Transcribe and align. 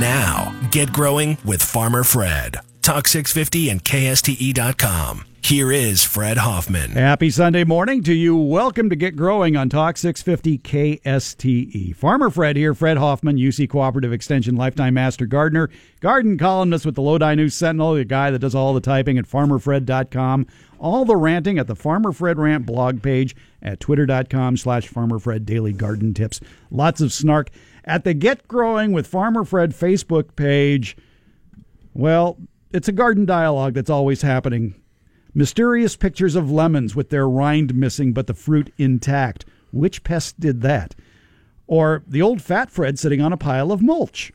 Now, 0.00 0.54
get 0.70 0.92
growing 0.92 1.38
with 1.42 1.62
Farmer 1.62 2.04
Fred. 2.04 2.58
Talk 2.82 3.08
650 3.08 3.70
and 3.70 3.82
KSTE.com. 3.82 5.24
Here 5.42 5.72
is 5.72 6.04
Fred 6.04 6.38
Hoffman. 6.38 6.90
Happy 6.90 7.30
Sunday 7.30 7.64
morning 7.64 8.02
to 8.02 8.12
you. 8.12 8.36
Welcome 8.36 8.90
to 8.90 8.96
Get 8.96 9.16
Growing 9.16 9.56
on 9.56 9.68
Talk 9.68 9.96
650 9.96 10.58
KSTE. 10.58 11.94
Farmer 11.94 12.30
Fred 12.30 12.56
here, 12.56 12.74
Fred 12.74 12.98
Hoffman, 12.98 13.36
UC 13.36 13.70
Cooperative 13.70 14.12
Extension 14.12 14.56
Lifetime 14.56 14.94
Master 14.94 15.24
Gardener, 15.24 15.70
garden 16.00 16.36
columnist 16.36 16.84
with 16.84 16.96
the 16.96 17.00
Lodi 17.00 17.36
News 17.36 17.54
Sentinel, 17.54 17.94
the 17.94 18.04
guy 18.04 18.32
that 18.32 18.40
does 18.40 18.56
all 18.56 18.74
the 18.74 18.80
typing 18.80 19.18
at 19.18 19.24
farmerfred.com, 19.24 20.46
all 20.80 21.04
the 21.04 21.16
ranting 21.16 21.58
at 21.58 21.68
the 21.68 21.76
Farmer 21.76 22.10
Fred 22.12 22.38
Rant 22.38 22.66
blog 22.66 23.00
page 23.00 23.36
at 23.62 23.78
twitter.com 23.78 24.56
slash 24.56 24.90
farmerfred 24.90 25.46
daily 25.46 25.72
garden 25.72 26.12
tips. 26.12 26.40
Lots 26.72 27.00
of 27.00 27.12
snark 27.12 27.50
at 27.86 28.04
the 28.04 28.14
Get 28.14 28.48
Growing 28.48 28.92
with 28.92 29.06
Farmer 29.06 29.44
Fred 29.44 29.72
Facebook 29.72 30.36
page. 30.36 30.96
Well, 31.94 32.38
it's 32.72 32.88
a 32.88 32.92
garden 32.92 33.26
dialogue 33.26 33.74
that's 33.74 33.90
always 33.90 34.22
happening 34.22 34.74
Mysterious 35.36 35.96
pictures 35.96 36.34
of 36.34 36.50
lemons 36.50 36.96
with 36.96 37.10
their 37.10 37.28
rind 37.28 37.74
missing 37.74 38.14
but 38.14 38.26
the 38.26 38.32
fruit 38.32 38.72
intact. 38.78 39.44
Which 39.70 40.02
pest 40.02 40.40
did 40.40 40.62
that? 40.62 40.94
Or 41.66 42.02
the 42.06 42.22
old 42.22 42.40
fat 42.40 42.70
Fred 42.70 42.98
sitting 42.98 43.20
on 43.20 43.34
a 43.34 43.36
pile 43.36 43.70
of 43.70 43.82
mulch. 43.82 44.32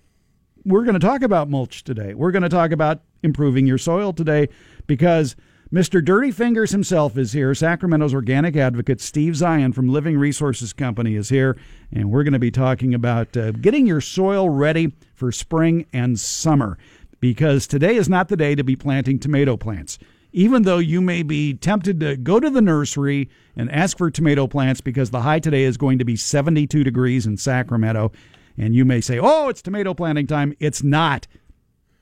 We're 0.63 0.83
going 0.83 0.93
to 0.93 0.99
talk 0.99 1.23
about 1.23 1.49
mulch 1.49 1.83
today. 1.83 2.13
We're 2.13 2.29
going 2.29 2.43
to 2.43 2.49
talk 2.49 2.71
about 2.71 3.01
improving 3.23 3.65
your 3.65 3.79
soil 3.79 4.13
today 4.13 4.49
because 4.85 5.35
Mr. 5.73 6.03
Dirty 6.03 6.31
Fingers 6.31 6.71
himself 6.71 7.17
is 7.17 7.31
here. 7.31 7.55
Sacramento's 7.55 8.13
organic 8.13 8.57
advocate 8.57 8.99
Steve 8.99 9.37
Zion 9.37 9.71
from 9.71 9.87
Living 9.87 10.17
Resources 10.17 10.73
Company 10.73 11.15
is 11.15 11.29
here, 11.29 11.57
and 11.93 12.11
we're 12.11 12.23
going 12.23 12.33
to 12.33 12.39
be 12.39 12.51
talking 12.51 12.93
about 12.93 13.37
uh, 13.37 13.51
getting 13.51 13.87
your 13.87 14.01
soil 14.01 14.49
ready 14.49 14.91
for 15.13 15.31
spring 15.31 15.85
and 15.93 16.19
summer 16.19 16.77
because 17.21 17.67
today 17.67 17.95
is 17.95 18.09
not 18.09 18.27
the 18.27 18.35
day 18.35 18.53
to 18.53 18.65
be 18.65 18.75
planting 18.75 19.17
tomato 19.17 19.55
plants 19.55 19.97
even 20.33 20.63
though 20.63 20.77
you 20.77 21.01
may 21.01 21.23
be 21.23 21.53
tempted 21.53 21.99
to 21.99 22.15
go 22.15 22.39
to 22.39 22.49
the 22.49 22.61
nursery 22.61 23.29
and 23.55 23.69
ask 23.69 23.97
for 23.97 24.09
tomato 24.09 24.47
plants 24.47 24.79
because 24.79 25.09
the 25.09 25.21
high 25.21 25.39
today 25.39 25.63
is 25.63 25.75
going 25.75 25.99
to 25.99 26.05
be 26.05 26.15
72 26.15 26.85
degrees 26.85 27.25
in 27.25 27.35
Sacramento, 27.35 28.13
and 28.57 28.73
you 28.73 28.85
may 28.85 29.01
say, 29.01 29.19
oh, 29.19 29.49
it's 29.49 29.61
tomato 29.61 29.93
planting 29.93 30.27
time. 30.27 30.53
It's 30.59 30.83
not. 30.83 31.27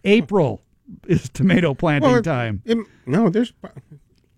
April 0.04 0.62
is 1.08 1.30
tomato 1.30 1.74
planting 1.74 2.12
well, 2.12 2.22
time. 2.22 2.62
It, 2.66 2.78
no, 3.06 3.30
there's. 3.30 3.54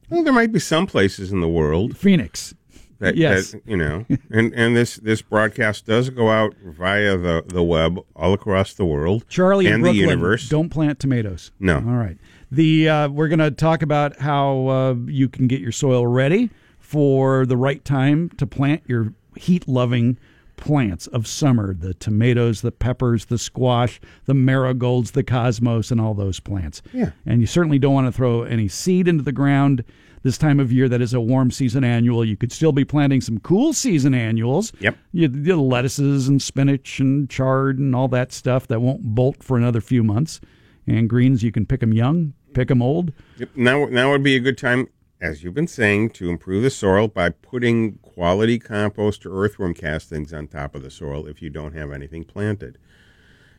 Well, 0.09 0.23
there 0.23 0.33
might 0.33 0.51
be 0.51 0.59
some 0.59 0.87
places 0.87 1.31
in 1.31 1.39
the 1.39 1.47
world. 1.47 1.97
Phoenix. 1.97 2.53
That, 2.99 3.15
yes. 3.17 3.53
That, 3.53 3.61
you 3.65 3.77
know, 3.77 4.05
and, 4.29 4.53
and 4.53 4.75
this, 4.75 4.97
this 4.97 5.23
broadcast 5.23 5.87
does 5.87 6.11
go 6.11 6.29
out 6.29 6.53
via 6.63 7.17
the, 7.17 7.43
the 7.47 7.63
web 7.63 7.97
all 8.15 8.33
across 8.33 8.73
the 8.73 8.85
world. 8.85 9.25
Charlie 9.27 9.65
and 9.65 9.81
Brooklyn, 9.81 10.03
the 10.03 10.09
universe. 10.09 10.49
Don't 10.49 10.69
plant 10.69 10.99
tomatoes. 10.99 11.51
No. 11.59 11.77
All 11.77 11.95
right. 11.95 12.17
The 12.51 12.89
uh, 12.89 13.09
we're 13.09 13.29
going 13.29 13.39
to 13.39 13.49
talk 13.49 13.81
about 13.81 14.19
how 14.19 14.67
uh, 14.67 14.95
you 15.07 15.29
can 15.29 15.47
get 15.47 15.61
your 15.61 15.71
soil 15.71 16.05
ready 16.05 16.51
for 16.77 17.47
the 17.47 17.57
right 17.57 17.83
time 17.83 18.29
to 18.37 18.45
plant 18.45 18.83
your 18.85 19.13
heat-loving 19.35 20.19
plants 20.61 21.07
of 21.07 21.27
summer 21.27 21.73
the 21.73 21.93
tomatoes, 21.95 22.61
the 22.61 22.71
peppers, 22.71 23.25
the 23.25 23.37
squash, 23.37 23.99
the 24.25 24.33
marigolds, 24.33 25.11
the 25.11 25.23
cosmos, 25.23 25.91
and 25.91 25.99
all 25.99 26.13
those 26.13 26.39
plants. 26.39 26.81
Yeah. 26.93 27.11
And 27.25 27.41
you 27.41 27.47
certainly 27.47 27.79
don't 27.79 27.93
want 27.93 28.07
to 28.07 28.13
throw 28.13 28.43
any 28.43 28.69
seed 28.69 29.09
into 29.09 29.23
the 29.23 29.33
ground 29.33 29.83
this 30.23 30.37
time 30.37 30.59
of 30.59 30.71
year 30.71 30.87
that 30.87 31.01
is 31.01 31.13
a 31.13 31.19
warm 31.19 31.51
season 31.51 31.83
annual. 31.83 32.23
You 32.23 32.37
could 32.37 32.51
still 32.51 32.71
be 32.71 32.85
planting 32.85 33.21
some 33.21 33.39
cool 33.39 33.73
season 33.73 34.13
annuals. 34.13 34.71
Yep. 34.79 34.97
You, 35.11 35.27
the 35.27 35.57
lettuces 35.57 36.27
and 36.27 36.41
spinach 36.41 36.99
and 36.99 37.29
chard 37.29 37.79
and 37.79 37.95
all 37.95 38.07
that 38.09 38.31
stuff 38.31 38.67
that 38.67 38.81
won't 38.81 39.01
bolt 39.01 39.43
for 39.43 39.57
another 39.57 39.81
few 39.81 40.03
months. 40.03 40.39
And 40.87 41.09
greens, 41.09 41.43
you 41.43 41.51
can 41.51 41.65
pick 41.65 41.79
them 41.79 41.93
young, 41.93 42.33
pick 42.53 42.67
them 42.67 42.81
old. 42.81 43.11
Yep. 43.37 43.49
Now, 43.55 43.85
now 43.85 44.11
would 44.11 44.23
be 44.23 44.35
a 44.35 44.39
good 44.39 44.59
time, 44.59 44.89
as 45.19 45.43
you've 45.43 45.55
been 45.55 45.67
saying, 45.67 46.11
to 46.11 46.29
improve 46.29 46.61
the 46.61 46.69
soil 46.69 47.07
by 47.07 47.29
putting 47.31 47.97
quality 48.13 48.59
compost 48.59 49.25
or 49.25 49.43
earthworm 49.43 49.73
castings 49.73 50.33
on 50.33 50.47
top 50.47 50.75
of 50.75 50.83
the 50.83 50.91
soil 50.91 51.25
if 51.27 51.41
you 51.41 51.49
don't 51.49 51.73
have 51.73 51.91
anything 51.91 52.23
planted. 52.23 52.77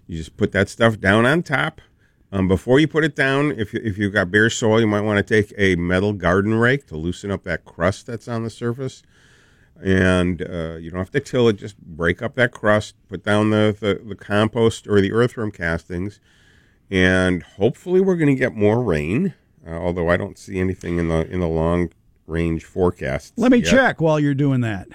You 0.06 0.18
just 0.18 0.36
put 0.36 0.52
that 0.52 0.68
stuff 0.68 0.98
down 1.00 1.26
on 1.26 1.42
top. 1.42 1.80
Um, 2.30 2.48
before 2.48 2.80
you 2.80 2.88
put 2.88 3.04
it 3.04 3.14
down, 3.14 3.52
if, 3.52 3.74
you, 3.74 3.80
if 3.84 3.98
you've 3.98 4.12
got 4.12 4.30
bare 4.30 4.50
soil, 4.50 4.80
you 4.80 4.86
might 4.86 5.02
want 5.02 5.24
to 5.24 5.42
take 5.42 5.52
a 5.58 5.76
metal 5.76 6.12
garden 6.12 6.54
rake 6.54 6.86
to 6.86 6.96
loosen 6.96 7.30
up 7.30 7.44
that 7.44 7.64
crust 7.64 8.06
that's 8.06 8.28
on 8.28 8.42
the 8.42 8.50
surface. 8.50 9.02
And 9.82 10.42
uh, 10.42 10.76
you 10.76 10.90
don't 10.90 10.98
have 10.98 11.10
to 11.10 11.20
till 11.20 11.48
it, 11.48 11.54
just 11.54 11.78
break 11.78 12.22
up 12.22 12.34
that 12.36 12.52
crust, 12.52 12.94
put 13.08 13.24
down 13.24 13.50
the, 13.50 13.76
the, 13.78 14.00
the 14.06 14.14
compost 14.14 14.86
or 14.86 15.00
the 15.00 15.12
earthworm 15.12 15.50
castings, 15.50 16.20
and 16.90 17.42
hopefully 17.42 18.00
we're 18.00 18.16
going 18.16 18.34
to 18.34 18.38
get 18.38 18.54
more 18.54 18.82
rain. 18.82 19.34
Uh, 19.66 19.72
although 19.72 20.08
I 20.08 20.16
don't 20.16 20.38
see 20.38 20.58
anything 20.58 20.98
in 20.98 21.08
the 21.08 21.26
in 21.30 21.38
the 21.40 21.48
long 21.48 21.90
range 22.26 22.64
forecasts. 22.64 23.32
Let 23.36 23.52
me 23.52 23.58
yet. 23.58 23.70
check 23.70 24.00
while 24.00 24.20
you're 24.20 24.34
doing 24.34 24.60
that. 24.62 24.88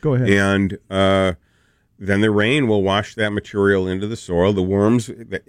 Go 0.00 0.14
ahead. 0.14 0.28
And 0.28 0.78
uh, 0.90 1.34
then 1.98 2.20
the 2.20 2.30
rain 2.30 2.66
will 2.66 2.82
wash 2.82 3.14
that 3.14 3.30
material 3.30 3.86
into 3.86 4.06
the 4.06 4.16
soil. 4.16 4.52
The 4.52 4.62
worms 4.62 5.06
that, 5.06 5.44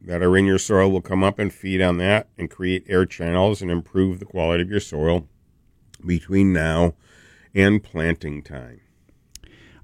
that 0.00 0.22
are 0.22 0.36
in 0.36 0.46
your 0.46 0.58
soil 0.58 0.90
will 0.90 1.00
come 1.00 1.22
up 1.22 1.38
and 1.38 1.52
feed 1.52 1.80
on 1.80 1.98
that 1.98 2.28
and 2.36 2.50
create 2.50 2.84
air 2.88 3.06
channels 3.06 3.62
and 3.62 3.70
improve 3.70 4.18
the 4.18 4.24
quality 4.24 4.62
of 4.62 4.70
your 4.70 4.80
soil 4.80 5.28
between 6.04 6.52
now 6.52 6.94
and 7.54 7.82
planting 7.82 8.42
time. 8.42 8.80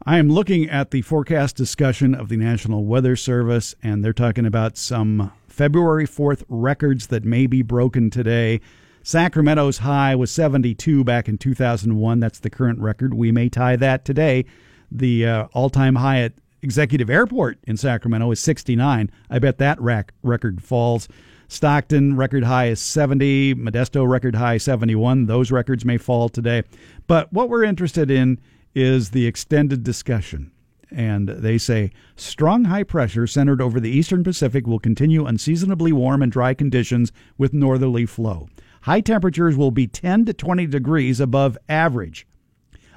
I 0.05 0.19
am 0.19 0.31
looking 0.31 0.71
at 0.71 0.91
the 0.91 1.03
forecast 1.03 1.57
discussion 1.57 2.15
of 2.15 2.29
the 2.29 2.37
National 2.37 2.85
Weather 2.85 3.15
Service, 3.15 3.75
and 3.83 4.03
they're 4.03 4.13
talking 4.13 4.47
about 4.47 4.77
some 4.77 5.33
February 5.49 6.07
4th 6.07 6.45
records 6.49 7.09
that 7.09 7.25
may 7.25 7.47
be 7.47 7.63
broken 7.63 8.09
today. 8.11 8.61
Sacramento's 9.09 9.79
high 9.79 10.15
was 10.15 10.31
72 10.31 11.03
back 11.03 11.31
in 11.31 11.39
2001. 11.39 12.21
That's 12.21 12.41
the 12.41 12.51
current 12.51 12.79
record. 12.79 13.15
We 13.15 13.33
may 13.33 13.49
tie 13.49 13.75
that 13.77 14.05
today. 14.05 14.45
The 14.93 15.25
uh, 15.27 15.45
all 15.55 15.71
time 15.71 15.95
high 15.95 16.21
at 16.21 16.35
Executive 16.61 17.09
Airport 17.09 17.59
in 17.67 17.79
Sacramento 17.79 18.31
is 18.33 18.41
69. 18.41 19.11
I 19.31 19.39
bet 19.39 19.57
that 19.57 19.81
rack 19.81 20.13
record 20.23 20.63
falls. 20.63 21.09
Stockton 21.49 22.17
record 22.17 22.45
high 22.45 22.67
is 22.67 22.83
70. 22.83 23.55
Modesto 23.55 24.07
record 24.07 24.35
high 24.35 24.59
71. 24.59 25.25
Those 25.25 25.51
records 25.51 25.87
may 25.87 25.97
fall 25.97 26.29
today. 26.29 26.65
But 27.07 27.33
what 27.33 27.49
we're 27.49 27.65
interested 27.65 28.11
in 28.11 28.39
is 28.75 29.13
the 29.13 29.27
extended 29.27 29.85
discussion. 29.85 30.53
And 30.91 31.31
they 31.31 31.57
say 31.57 31.93
strong 32.17 32.67
high 32.67 32.83
pressure 32.83 33.27
centered 33.27 33.63
over 33.63 33.81
the 33.81 33.91
eastern 33.91 34.23
Pacific 34.23 34.67
will 34.67 34.79
continue 34.79 35.25
unseasonably 35.25 35.93
warm 35.93 36.21
and 36.23 36.31
dry 36.31 36.53
conditions 36.53 37.11
with 37.39 37.55
northerly 37.55 38.05
flow. 38.05 38.49
High 38.83 39.01
temperatures 39.01 39.57
will 39.57 39.71
be 39.71 39.87
10 39.87 40.25
to 40.27 40.33
20 40.33 40.67
degrees 40.67 41.21
above 41.21 41.59
average. 41.69 42.27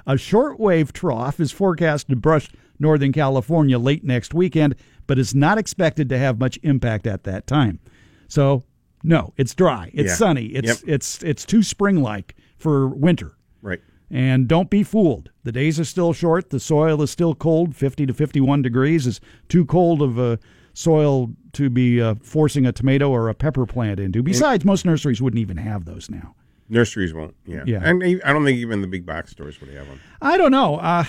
A 0.06 0.14
shortwave 0.14 0.92
trough 0.92 1.38
is 1.40 1.52
forecast 1.52 2.08
to 2.08 2.16
brush 2.16 2.50
Northern 2.78 3.12
California 3.12 3.78
late 3.78 4.02
next 4.04 4.34
weekend, 4.34 4.74
but 5.06 5.18
is 5.18 5.34
not 5.34 5.58
expected 5.58 6.08
to 6.08 6.18
have 6.18 6.38
much 6.40 6.58
impact 6.62 7.06
at 7.06 7.24
that 7.24 7.46
time. 7.46 7.78
So, 8.26 8.64
no, 9.04 9.32
it's 9.36 9.54
dry, 9.54 9.90
it's 9.92 10.10
Yeah. 10.10 10.16
sunny, 10.16 10.46
it's 10.46 10.68
Yep. 10.68 10.78
it's 10.86 11.22
it's 11.22 11.44
too 11.44 11.62
spring-like 11.62 12.34
for 12.56 12.88
winter. 12.88 13.32
Right. 13.60 13.80
And 14.10 14.48
don't 14.48 14.68
be 14.70 14.82
fooled. 14.82 15.30
The 15.44 15.52
days 15.52 15.78
are 15.80 15.84
still 15.84 16.12
short. 16.12 16.50
The 16.50 16.60
soil 16.60 17.00
is 17.02 17.10
still 17.10 17.34
cold. 17.34 17.74
50 17.74 18.04
to 18.06 18.12
51 18.12 18.60
degrees 18.62 19.06
is 19.06 19.20
too 19.48 19.64
cold 19.64 20.02
of 20.02 20.18
a 20.18 20.38
soil 20.74 21.30
to 21.54 21.68
be 21.70 22.00
uh, 22.00 22.14
forcing 22.22 22.66
a 22.66 22.72
tomato 22.72 23.10
or 23.10 23.28
a 23.28 23.34
pepper 23.34 23.66
plant 23.66 24.00
into. 24.00 24.22
Besides, 24.22 24.64
most 24.64 24.84
nurseries 24.86 25.20
wouldn't 25.20 25.40
even 25.40 25.56
have 25.58 25.84
those 25.84 26.08
now. 26.10 26.34
Nurseries 26.68 27.12
won't. 27.12 27.34
Yeah. 27.46 27.64
Yeah. 27.66 27.80
And 27.84 28.02
I 28.24 28.32
don't 28.32 28.44
think 28.44 28.58
even 28.58 28.80
the 28.80 28.86
big 28.86 29.04
box 29.04 29.30
stores 29.32 29.60
would 29.60 29.70
have 29.70 29.86
them. 29.86 30.00
I 30.22 30.38
don't 30.38 30.50
know. 30.52 30.76
Uh, 30.76 31.04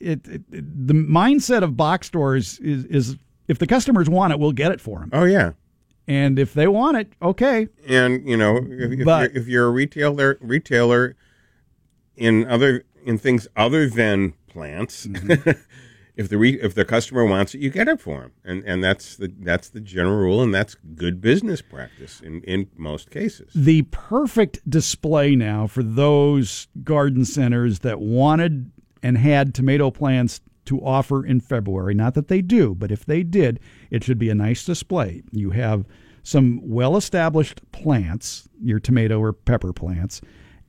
it, 0.00 0.26
it, 0.28 0.42
it- 0.50 0.86
the 0.86 0.94
mindset 0.94 1.62
of 1.62 1.76
box 1.76 2.06
stores 2.06 2.58
is, 2.60 2.84
is 2.86 3.16
if 3.48 3.58
the 3.58 3.66
customers 3.66 4.08
want 4.08 4.32
it, 4.32 4.38
we'll 4.38 4.52
get 4.52 4.72
it 4.72 4.80
for 4.80 5.00
them. 5.00 5.10
Oh 5.12 5.24
yeah. 5.24 5.52
And 6.08 6.38
if 6.38 6.54
they 6.54 6.68
want 6.68 6.96
it, 6.96 7.12
okay. 7.20 7.68
And 7.86 8.26
you 8.28 8.36
know, 8.36 8.56
if, 8.58 8.92
if, 9.00 9.04
But- 9.04 9.32
you're, 9.34 9.42
if 9.42 9.48
you're 9.48 9.66
a 9.66 9.70
retailer, 9.70 10.38
retailer 10.40 11.16
in 12.16 12.46
other 12.46 12.84
in 13.04 13.18
things 13.18 13.46
other 13.56 13.88
than 13.88 14.32
plants, 14.48 15.06
Mm-hmm. 15.06 15.50
if 16.16 16.28
the 16.28 16.38
re, 16.38 16.58
if 16.60 16.74
the 16.74 16.84
customer 16.84 17.24
wants 17.24 17.54
it, 17.54 17.60
you 17.60 17.70
get 17.70 17.88
it 17.88 18.00
for 18.00 18.22
them, 18.22 18.32
and 18.44 18.64
and 18.64 18.82
that's 18.82 19.16
the 19.16 19.32
that's 19.40 19.68
the 19.68 19.80
general 19.80 20.16
rule, 20.16 20.42
and 20.42 20.54
that's 20.54 20.74
good 20.94 21.20
business 21.20 21.62
practice 21.62 22.20
in 22.20 22.40
in 22.42 22.68
most 22.76 23.10
cases. 23.10 23.50
the 23.54 23.82
perfect 23.82 24.68
display 24.68 25.36
now 25.36 25.66
for 25.66 25.82
those 25.82 26.68
garden 26.82 27.24
centers 27.24 27.80
that 27.80 28.00
wanted 28.00 28.70
and 29.02 29.18
had 29.18 29.54
tomato 29.54 29.90
plants 29.90 30.40
to 30.64 30.80
offer 30.84 31.24
in 31.24 31.40
February. 31.40 31.94
Not 31.94 32.14
that 32.14 32.28
they 32.28 32.42
do, 32.42 32.74
but 32.74 32.90
if 32.90 33.04
they 33.04 33.22
did, 33.22 33.60
it 33.90 34.02
should 34.02 34.18
be 34.18 34.30
a 34.30 34.34
nice 34.34 34.64
display. 34.64 35.22
You 35.30 35.50
have 35.50 35.84
some 36.22 36.60
well 36.62 36.96
established 36.96 37.60
plants, 37.70 38.48
your 38.60 38.80
tomato 38.80 39.20
or 39.20 39.32
pepper 39.32 39.72
plants, 39.72 40.20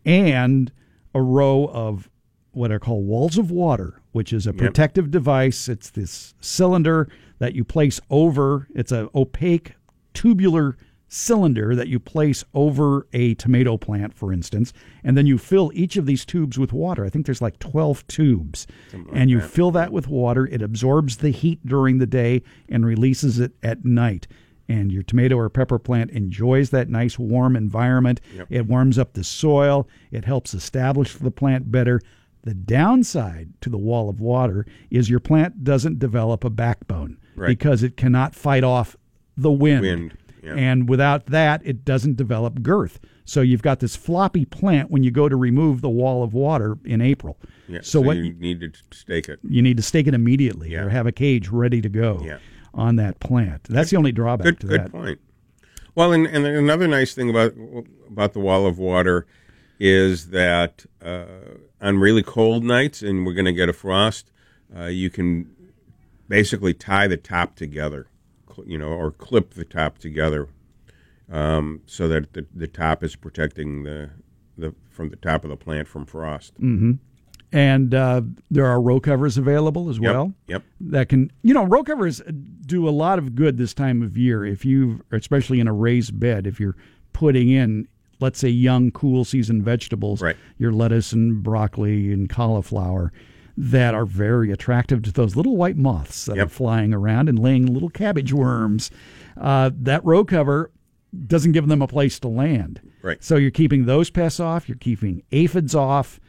and 0.06 0.72
a 1.16 1.22
row 1.22 1.68
of 1.74 2.10
what 2.58 2.72
are 2.72 2.80
called 2.80 3.06
walls 3.06 3.38
of 3.38 3.52
water, 3.52 4.02
which 4.12 4.34
is 4.34 4.46
a 4.48 4.52
protective 4.58 5.12
device. 5.12 5.70
It's 5.70 5.90
this 5.90 6.34
cylinder 6.42 7.08
that 7.40 7.54
you 7.56 7.64
place 7.64 8.00
over. 8.10 8.68
It's 8.74 8.92
a 8.92 9.10
opaque 9.16 9.74
tubular 10.14 10.76
cylinder 11.10 11.74
that 11.76 11.88
you 11.88 12.00
place 12.00 12.44
over 12.54 13.08
a 13.14 13.34
tomato 13.36 13.78
plant, 13.78 14.14
for 14.14 14.34
instance, 14.34 14.74
and 15.06 15.16
then 15.16 15.26
you 15.26 15.38
fill 15.38 15.72
each 15.74 15.96
of 15.96 16.06
these 16.06 16.26
tubes 16.26 16.60
with 16.60 16.74
water. 16.74 17.06
I 17.06 17.10
think 17.10 17.26
there's 17.26 17.42
like 17.42 17.60
12 17.60 18.06
tubes. 18.08 18.68
and 19.14 19.30
you 19.30 19.40
fill 19.40 19.72
that 19.72 19.94
with 19.94 20.08
water. 20.10 20.46
It 20.48 20.62
absorbs 20.62 21.18
the 21.18 21.30
heat 21.30 21.66
during 21.66 22.00
the 22.00 22.06
day 22.08 22.42
and 22.68 22.86
releases 22.86 23.40
it 23.40 23.54
at 23.64 23.86
night. 23.86 24.28
And 24.70 24.92
your 24.92 25.02
tomato 25.04 25.38
or 25.38 25.50
pepper 25.50 25.80
plant 25.80 26.12
enjoys 26.12 26.72
that 26.72 26.90
nice 26.90 27.18
warm 27.18 27.56
environment. 27.56 28.20
It 28.50 28.66
warms 28.66 28.98
up 29.00 29.14
the 29.14 29.24
soil, 29.24 29.88
it 30.12 30.26
helps 30.26 30.54
establish 30.54 31.14
the 31.16 31.32
plant 31.32 31.72
better. 31.72 32.02
The 32.48 32.54
downside 32.54 33.50
to 33.60 33.70
the 33.70 33.78
wall 33.78 34.08
of 34.10 34.22
water 34.22 34.66
is 34.90 35.10
your 35.10 35.20
plant 35.20 35.66
doesn't 35.66 36.00
develop 36.00 36.46
a 36.46 36.50
backbone 36.50 37.18
Right. 37.36 37.50
because 37.50 37.84
it 37.84 37.98
cannot 37.98 38.34
fight 38.36 38.64
off 38.64 38.96
the 39.36 39.52
wind. 39.52 39.82
Wind, 39.82 40.18
yeah. 40.42 40.56
And 40.56 40.88
without 40.88 41.26
that, 41.26 41.62
it 41.66 41.84
doesn't 41.84 42.16
develop 42.16 42.62
girth. 42.64 43.02
So 43.26 43.42
you've 43.42 43.62
got 43.62 43.82
this 43.82 43.98
floppy 43.98 44.46
plant 44.46 44.90
when 44.90 45.04
you 45.04 45.12
go 45.12 45.28
to 45.28 45.36
remove 45.36 45.82
the 45.82 45.90
wall 45.90 46.24
of 46.24 46.34
water 46.34 46.78
in 46.86 47.02
April. 47.02 47.38
Yeah, 47.68 47.80
so, 47.82 48.00
what 48.00 48.16
you 48.16 48.34
need 48.36 48.62
to 48.62 48.72
stake 48.96 49.28
it. 49.28 49.40
you 49.44 49.62
need 49.62 49.76
to 49.76 49.84
stake 49.84 50.08
it 50.08 50.14
immediately 50.14 50.72
Yeah. 50.72 50.86
or 50.86 50.90
have 50.90 51.06
a 51.06 51.12
cage 51.12 51.50
ready 51.50 51.82
to 51.82 51.90
go 51.90 52.22
Yeah. 52.24 52.38
on 52.74 52.96
that 52.96 53.20
plant. 53.20 53.66
That's 53.66 53.90
the 53.90 53.98
only 53.98 54.14
drawback 54.14 54.46
Good, 54.46 54.60
to 54.62 54.68
good 54.68 54.82
that. 54.86 54.92
point. 54.94 55.20
Well, 55.96 56.14
and, 56.14 56.26
and 56.26 56.46
another 56.46 56.88
nice 56.88 57.14
thing 57.14 57.30
about 57.30 57.54
about 58.08 58.32
the 58.32 58.40
wall 58.40 58.66
of 58.66 58.80
water 58.80 59.28
is 59.82 60.28
that 60.30 60.86
uh, 61.02 61.26
on 61.82 61.98
really 62.00 62.24
cold 62.24 62.64
nights, 62.64 63.02
and 63.02 63.26
we're 63.26 63.34
going 63.34 63.46
to 63.46 63.54
get 63.54 63.70
a 63.70 63.74
frost, 63.74 64.32
uh, 64.76 64.86
you 64.86 65.10
can 65.10 65.50
basically 66.28 66.74
tie 66.74 67.08
the 67.08 67.18
top 67.18 67.56
together, 67.56 68.08
you 68.66 68.78
know, 68.78 68.90
or 68.90 69.12
clip 69.12 69.54
the 69.54 69.64
top 69.66 69.98
together, 69.98 70.48
um, 71.32 71.82
so 71.86 72.08
that 72.08 72.34
the, 72.34 72.46
the 72.54 72.68
top 72.68 73.04
is 73.04 73.16
protecting 73.16 73.84
the 73.84 74.10
the 74.58 74.74
from 74.90 75.10
the 75.10 75.16
top 75.18 75.44
of 75.44 75.50
the 75.52 75.56
plant 75.58 75.88
from 75.88 76.06
frost. 76.06 76.54
And 77.54 77.94
uh, 77.94 78.22
there 78.52 78.66
are 78.66 78.82
row 78.82 79.00
covers 79.00 79.38
available 79.38 79.90
as 79.90 80.00
Yep, 80.00 80.14
well. 80.14 80.34
Yep. 80.48 80.64
that 80.82 81.08
can 81.10 81.32
you 81.44 81.54
know 81.54 81.64
row 81.64 81.84
covers 81.84 82.22
do 82.66 82.90
a 82.90 82.92
lot 82.92 83.20
of 83.20 83.36
good 83.36 83.58
this 83.58 83.74
time 83.74 84.02
of 84.02 84.18
year 84.18 84.46
if 84.46 84.66
you 84.66 85.02
especially 85.12 85.60
in 85.62 85.68
a 85.68 85.74
raised 85.74 86.20
bed 86.20 86.46
if 86.46 86.60
you're 86.60 86.76
putting 87.14 87.50
in 87.50 87.88
let's 88.20 88.40
say 88.40 88.50
young 88.50 88.92
cool 88.92 89.24
season 89.26 89.62
vegetables 89.62 90.22
Right. 90.22 90.36
your 90.58 90.72
lettuce 90.72 91.12
and 91.14 91.44
broccoli 91.44 92.12
and 92.12 92.30
cauliflower 92.30 93.12
that 93.60 93.94
are 93.96 94.06
very 94.06 94.52
attractive 94.52 95.02
to 95.04 95.12
those 95.12 95.36
little 95.36 95.58
white 95.58 95.78
moths 95.78 96.26
that 96.26 96.38
are 96.38 96.48
flying 96.48 96.94
around 96.94 97.28
and 97.30 97.40
laying 97.40 97.66
little 97.66 97.90
cabbage 97.90 98.32
worms. 98.32 98.92
Uh, 99.40 99.72
that 99.74 100.04
row 100.06 100.24
cover 100.24 100.72
doesn't 101.26 101.54
give 101.54 101.68
them 101.68 101.82
a 101.82 101.88
place 101.88 102.20
to 102.20 102.28
land. 102.28 102.82
Right. 103.02 103.24
so 103.24 103.36
you're 103.38 103.52
keeping 103.52 103.86
those 103.86 104.10
pests 104.10 104.40
off. 104.40 104.68
You're 104.68 104.78
keeping 104.78 105.24
aphids 105.32 105.74
off 105.74 106.20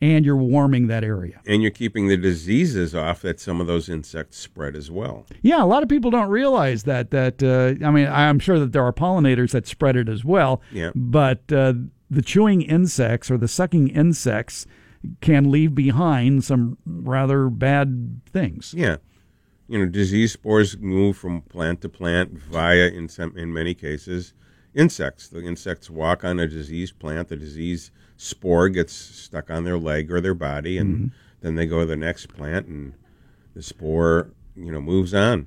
and 0.00 0.24
you're 0.24 0.36
warming 0.36 0.86
that 0.86 1.02
area 1.02 1.40
And 1.46 1.60
you're 1.60 1.70
keeping 1.70 2.06
the 2.08 2.16
diseases 2.16 2.94
off 2.94 3.22
that 3.22 3.40
some 3.40 3.60
of 3.60 3.66
those 3.66 3.88
insects 3.88 4.38
spread 4.38 4.76
as 4.76 4.90
well. 4.90 5.26
Yeah, 5.42 5.62
a 5.62 5.66
lot 5.66 5.82
of 5.82 5.88
people 5.88 6.10
don't 6.10 6.28
realize 6.28 6.84
that. 6.84 7.10
That 7.10 7.42
uh, 7.42 7.84
I 7.84 7.90
mean, 7.90 8.06
I'm 8.06 8.38
sure 8.38 8.58
that 8.58 8.72
there 8.72 8.84
are 8.84 8.92
pollinators 8.92 9.52
that 9.52 9.66
spread 9.66 9.96
it 9.96 10.08
as 10.08 10.24
well. 10.24 10.62
Yeah. 10.72 10.90
But 10.94 11.52
uh, 11.52 11.74
the 12.10 12.22
chewing 12.22 12.62
insects 12.62 13.30
or 13.30 13.38
the 13.38 13.48
sucking 13.48 13.88
insects 13.88 14.66
can 15.20 15.50
leave 15.50 15.74
behind 15.74 16.44
some 16.44 16.78
rather 16.86 17.48
bad 17.48 18.20
things. 18.30 18.74
Yeah. 18.76 18.96
You 19.68 19.80
know, 19.80 19.86
disease 19.86 20.32
spores 20.32 20.78
move 20.78 21.16
from 21.16 21.42
plant 21.42 21.82
to 21.82 21.88
plant 21.88 22.32
via, 22.32 22.88
in 22.88 23.08
some, 23.08 23.36
in 23.36 23.52
many 23.52 23.74
cases, 23.74 24.32
insects. 24.74 25.28
The 25.28 25.42
insects 25.42 25.90
walk 25.90 26.24
on 26.24 26.38
a 26.38 26.46
diseased 26.46 26.98
plant. 26.98 27.28
The 27.28 27.36
disease 27.36 27.90
spore 28.18 28.68
gets 28.68 28.92
stuck 28.92 29.48
on 29.48 29.64
their 29.64 29.78
leg 29.78 30.12
or 30.12 30.20
their 30.20 30.34
body, 30.34 30.76
and 30.76 31.12
then 31.40 31.54
they 31.54 31.64
go 31.64 31.80
to 31.80 31.86
the 31.86 31.96
next 31.96 32.26
plant, 32.26 32.66
and 32.66 32.92
the 33.54 33.62
spore, 33.62 34.32
you 34.54 34.70
know, 34.70 34.82
moves 34.82 35.14
on. 35.14 35.46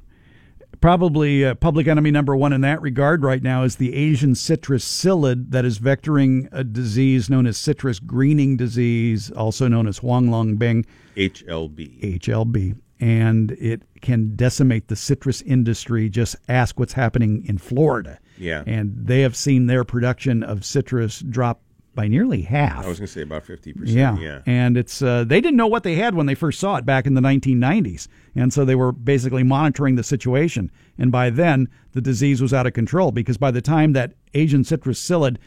Probably 0.79 1.45
uh, 1.45 1.53
public 1.55 1.87
enemy 1.87 2.11
number 2.11 2.35
one 2.35 2.53
in 2.53 2.61
that 2.61 2.81
regard 2.81 3.23
right 3.23 3.43
now 3.43 3.63
is 3.63 3.75
the 3.75 3.93
Asian 3.93 4.33
citrus 4.33 4.85
psyllid 4.85 5.51
that 5.51 5.65
is 5.65 5.79
vectoring 5.79 6.47
a 6.51 6.63
disease 6.63 7.29
known 7.29 7.45
as 7.45 7.57
citrus 7.57 7.99
greening 7.99 8.55
disease, 8.57 9.29
also 9.31 9.67
known 9.67 9.85
as 9.85 9.99
Huanglong 9.99 10.57
Bing. 10.57 10.85
HLB. 11.17 12.19
HLB, 12.19 12.77
and 13.01 13.51
it 13.51 13.83
can 14.01 14.35
decimate 14.35 14.87
the 14.87 14.95
citrus 14.95 15.41
industry. 15.41 16.09
Just 16.09 16.37
ask 16.47 16.79
what's 16.79 16.93
happening 16.93 17.45
in 17.45 17.57
Florida. 17.57 18.17
Yeah. 18.37 18.63
And 18.65 18.95
they 18.95 19.21
have 19.21 19.35
seen 19.35 19.67
their 19.67 19.83
production 19.83 20.41
of 20.41 20.63
citrus 20.63 21.19
drop 21.19 21.61
by 22.01 22.07
nearly 22.07 22.41
half. 22.41 22.83
I 22.83 22.87
was 22.89 22.97
going 22.97 23.05
to 23.07 23.13
say 23.13 23.21
about 23.21 23.45
50%. 23.45 23.75
yeah. 23.85 24.17
Yeah. 24.17 24.41
And 24.47 24.75
it's 24.75 25.03
uh, 25.03 25.23
they 25.23 25.39
didn't 25.39 25.55
know 25.57 25.67
what 25.67 25.83
they 25.83 25.93
had 25.95 26.15
when 26.15 26.25
they 26.25 26.33
first 26.33 26.59
saw 26.59 26.77
it 26.77 26.85
back 26.85 27.05
in 27.05 27.13
the 27.13 27.21
1990s. 27.21 28.07
And 28.35 28.51
so 28.51 28.65
they 28.65 28.73
were 28.73 28.91
basically 28.91 29.43
monitoring 29.43 29.97
the 29.97 30.03
situation. 30.03 30.71
And 30.97 31.11
by 31.11 31.29
then, 31.29 31.67
the 31.91 32.01
disease 32.01 32.41
was 32.41 32.53
out 32.55 32.65
of 32.65 32.73
control 32.73 33.11
because 33.11 33.37
by 33.37 33.51
the 33.51 33.61
time 33.61 33.93
that 33.93 34.13
Asian 34.33 34.63
citrus 34.63 34.99
psyllid 34.99 35.37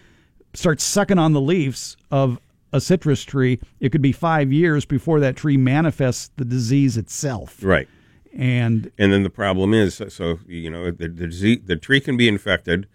starts 0.52 0.84
sucking 0.84 1.18
on 1.18 1.32
the 1.32 1.40
leaves 1.40 1.96
of 2.12 2.38
a 2.72 2.80
citrus 2.80 3.24
tree, 3.24 3.58
it 3.80 3.90
could 3.90 4.02
be 4.02 4.12
five 4.12 4.52
years 4.52 4.84
before 4.84 5.18
that 5.20 5.34
tree 5.34 5.56
manifests 5.56 6.30
the 6.36 6.44
disease 6.44 6.96
itself. 6.96 7.58
Right. 7.62 7.88
And 8.32 8.92
And 8.96 9.12
then 9.12 9.24
the 9.24 9.30
problem 9.30 9.74
is, 9.74 9.94
so- 9.96 10.08
so 10.08 10.38
you 10.46 10.70
know, 10.70 10.92
the 10.92 11.08
the, 11.08 11.26
disease, 11.26 11.60
the 11.66 11.76
tree 11.76 12.00
can 12.00 12.16
be 12.16 12.28
infected 12.28 12.86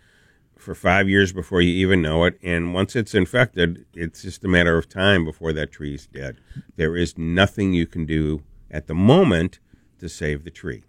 for 0.69 0.75
five 0.75 1.09
years 1.09 1.33
before 1.33 1.63
you 1.63 1.73
even 1.73 1.99
know 1.99 2.25
it, 2.25 2.37
and 2.43 2.75
once 2.75 2.95
it's 2.95 3.15
infected, 3.15 3.83
it's 3.95 4.21
just 4.21 4.43
a 4.43 4.47
matter 4.47 4.77
of 4.77 4.87
time 4.87 5.25
before 5.25 5.51
that 5.51 5.71
tree 5.71 5.95
is 5.95 6.05
dead. 6.05 6.37
There 6.75 6.95
is 6.95 7.17
nothing 7.17 7.73
you 7.73 7.87
can 7.87 8.05
do 8.05 8.43
at 8.69 8.85
the 8.85 8.93
moment 8.93 9.57
to 9.97 10.07
save 10.07 10.43
the 10.43 10.51
tree. 10.51 10.83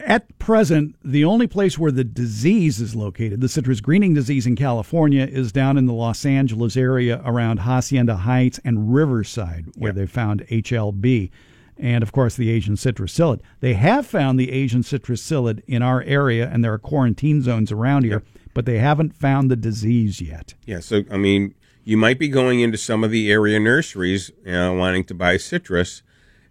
at 0.00 0.38
present, 0.38 0.96
the 1.02 1.24
only 1.24 1.46
place 1.46 1.78
where 1.78 1.90
the 1.90 2.04
disease 2.04 2.78
is 2.78 2.94
located, 2.94 3.40
the 3.40 3.48
citrus 3.48 3.80
greening 3.80 4.12
disease 4.12 4.46
in 4.46 4.54
California, 4.54 5.24
is 5.24 5.50
down 5.50 5.78
in 5.78 5.86
the 5.86 5.94
Los 5.94 6.26
Angeles 6.26 6.76
area 6.76 7.22
around 7.24 7.60
Hacienda 7.60 8.16
Heights 8.16 8.60
and 8.66 8.92
Riverside, 8.94 9.64
where 9.76 9.88
Yep. 9.92 9.96
they 9.96 10.06
found 10.06 10.46
HLB. 10.50 11.30
And 11.78 12.02
of 12.02 12.12
course, 12.12 12.36
the 12.36 12.50
Asian 12.50 12.76
citrus 12.76 13.16
psyllid. 13.16 13.40
They 13.60 13.74
have 13.74 14.04
found 14.06 14.38
the 14.38 14.50
Asian 14.52 14.82
citrus 14.82 15.22
psyllid 15.22 15.62
in 15.66 15.80
our 15.80 16.02
area, 16.02 16.50
and 16.52 16.62
there 16.62 16.72
are 16.72 16.78
quarantine 16.78 17.40
zones 17.40 17.72
around 17.72 18.04
here, 18.04 18.22
but 18.58 18.66
they 18.66 18.78
haven't 18.78 19.14
found 19.14 19.48
the 19.48 19.54
disease 19.54 20.20
yet. 20.20 20.54
Yeah, 20.66 20.80
so 20.80 21.04
I 21.12 21.16
mean, 21.16 21.54
you 21.84 21.96
might 21.96 22.18
be 22.18 22.26
going 22.26 22.58
into 22.58 22.76
some 22.76 23.04
of 23.04 23.12
the 23.12 23.30
area 23.30 23.60
nurseries 23.60 24.32
uh, 24.44 24.74
wanting 24.76 25.04
to 25.04 25.14
buy 25.14 25.36
citrus, 25.36 26.02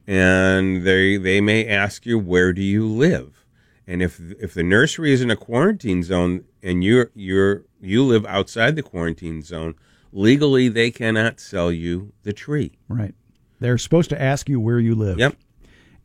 and 0.08 0.86
they 0.86 1.18
they 1.18 1.42
may 1.42 1.68
ask 1.68 2.06
you 2.06 2.18
where 2.18 2.54
do 2.54 2.62
you 2.62 2.88
live, 2.88 3.44
and 3.86 4.02
if 4.02 4.22
if 4.40 4.54
the 4.54 4.64
nursery 4.64 5.12
is 5.12 5.22
in 5.22 5.30
a 5.30 5.36
quarantine 5.36 6.02
zone 6.02 6.46
and 6.64 6.82
you're 6.82 7.12
you're 7.14 7.66
you 7.82 8.06
live 8.06 8.26
outside 8.26 8.78
the 8.78 8.84
quarantine 8.84 9.42
zone, 9.42 9.76
legally 10.14 10.70
they 10.70 10.90
cannot 10.90 11.42
sell 11.42 11.74
you 11.74 12.14
the 12.24 12.32
tree. 12.32 12.78
Right. 12.88 13.16
They're 13.60 13.78
supposed 13.78 14.10
to 14.12 14.22
ask 14.22 14.48
you 14.48 14.62
where 14.62 14.80
you 14.80 14.96
live. 14.96 15.20
Yep. 15.20 15.36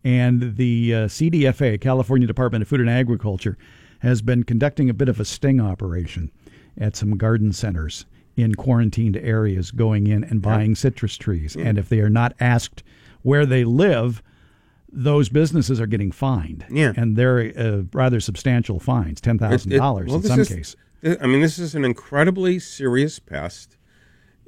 And 0.02 0.56
the 0.56 0.94
uh, 0.94 0.98
CDFA, 1.06 1.80
California 1.80 2.26
Department 2.26 2.62
of 2.62 2.66
Food 2.66 2.80
and 2.80 2.90
Agriculture, 2.90 3.56
has 4.02 4.20
been 4.20 4.42
conducting 4.42 4.90
a 4.90 4.94
bit 4.94 5.08
of 5.08 5.20
a 5.20 5.24
sting 5.24 5.60
operation 5.60 6.30
at 6.78 6.96
some 6.96 7.16
garden 7.16 7.52
centers 7.52 8.04
in 8.36 8.54
quarantined 8.54 9.16
areas, 9.16 9.70
going 9.70 10.06
in 10.08 10.24
and 10.24 10.42
buying 10.42 10.74
citrus 10.74 11.16
trees. 11.16 11.54
And 11.54 11.78
if 11.78 11.88
they 11.88 12.00
are 12.00 12.10
not 12.10 12.34
asked 12.40 12.82
where 13.22 13.46
they 13.46 13.62
live, 13.64 14.22
those 14.90 15.28
businesses 15.28 15.80
are 15.80 15.86
getting 15.86 16.10
fined. 16.10 16.64
Yeah. 16.70 16.92
And 16.96 17.16
they're 17.16 17.52
uh, 17.56 17.82
rather 17.92 18.18
substantial 18.20 18.80
fines, 18.80 19.20
$10,000 19.20 19.66
It- 19.66 19.72
it- 19.72 19.80
well, 19.80 20.16
in 20.16 20.22
some 20.22 20.40
is- 20.40 20.48
cases. 20.48 20.76
I 21.20 21.26
mean, 21.26 21.40
this 21.40 21.58
is 21.58 21.74
an 21.74 21.84
incredibly 21.84 22.60
serious 22.60 23.18
pest, 23.18 23.76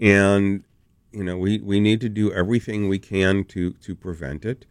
and 0.00 0.62
you 1.10 1.24
know 1.24 1.36
we, 1.36 1.58
we 1.58 1.80
need 1.80 2.00
to 2.02 2.08
do 2.08 2.32
everything 2.32 2.88
we 2.88 3.00
can 3.00 3.42
to 3.46 3.72
to 3.72 3.96
prevent 3.96 4.44
it. 4.44 4.64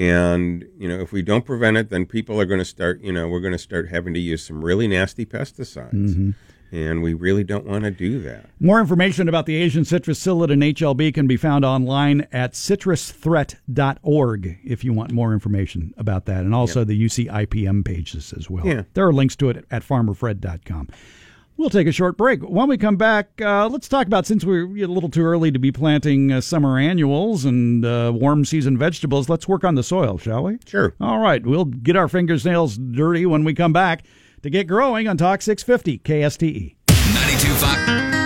And 0.00 0.66
you 0.78 0.88
know, 0.88 0.98
if 1.00 1.12
we 1.12 1.20
don't 1.20 1.44
prevent 1.44 1.76
it, 1.76 1.90
then 1.90 2.06
people 2.06 2.40
are 2.40 2.46
going 2.46 2.60
to 2.60 2.64
start. 2.64 3.02
You 3.02 3.12
know, 3.12 3.28
we're 3.28 3.40
going 3.40 3.52
to 3.52 3.58
start 3.58 3.90
having 3.90 4.14
to 4.14 4.20
use 4.20 4.42
some 4.42 4.64
really 4.64 4.88
nasty 4.88 5.26
pesticides, 5.26 5.92
mm-hmm. 5.92 6.30
and 6.74 7.02
we 7.02 7.12
really 7.12 7.44
don't 7.44 7.66
want 7.66 7.84
to 7.84 7.90
do 7.90 8.18
that. 8.22 8.46
More 8.60 8.80
information 8.80 9.28
about 9.28 9.44
the 9.44 9.56
Asian 9.56 9.84
citrus 9.84 10.18
psyllid 10.18 10.50
and 10.50 10.62
HLB 10.62 11.12
can 11.12 11.26
be 11.26 11.36
found 11.36 11.66
online 11.66 12.26
at 12.32 12.54
citrusthreat.org 12.54 14.58
if 14.64 14.84
you 14.84 14.94
want 14.94 15.12
more 15.12 15.34
information 15.34 15.92
about 15.98 16.24
that, 16.24 16.44
and 16.44 16.54
also 16.54 16.82
the 16.82 16.98
UC 16.98 17.30
IPM 17.30 17.84
pages 17.84 18.32
as 18.32 18.48
well. 18.48 18.66
Yeah. 18.66 18.84
There 18.94 19.06
are 19.06 19.12
links 19.12 19.36
to 19.36 19.50
it 19.50 19.66
at 19.70 19.82
farmerfred.com. 19.82 20.88
We'll 21.60 21.68
take 21.68 21.86
a 21.86 21.92
short 21.92 22.16
break. 22.16 22.40
When 22.40 22.70
we 22.70 22.78
come 22.78 22.96
back, 22.96 23.38
uh, 23.38 23.68
let's 23.68 23.86
talk 23.86 24.06
about 24.06 24.24
since 24.24 24.46
we're 24.46 24.64
a 24.82 24.88
little 24.88 25.10
too 25.10 25.20
early 25.20 25.52
to 25.52 25.58
be 25.58 25.70
planting 25.70 26.32
uh, 26.32 26.40
summer 26.40 26.78
annuals 26.78 27.44
and 27.44 27.84
uh, 27.84 28.12
warm 28.14 28.46
season 28.46 28.78
vegetables, 28.78 29.28
let's 29.28 29.46
work 29.46 29.62
on 29.62 29.74
the 29.74 29.82
soil, 29.82 30.16
shall 30.16 30.44
we? 30.44 30.56
Sure. 30.64 30.94
All 31.02 31.18
right. 31.18 31.44
We'll 31.44 31.66
get 31.66 31.96
our 31.96 32.08
fingernails 32.08 32.78
dirty 32.78 33.26
when 33.26 33.44
we 33.44 33.52
come 33.52 33.74
back 33.74 34.04
to 34.42 34.48
get 34.48 34.68
growing 34.68 35.06
on 35.06 35.18
Talk 35.18 35.42
650 35.42 35.98
KSTE. 35.98 36.76
92.5. 36.86 38.19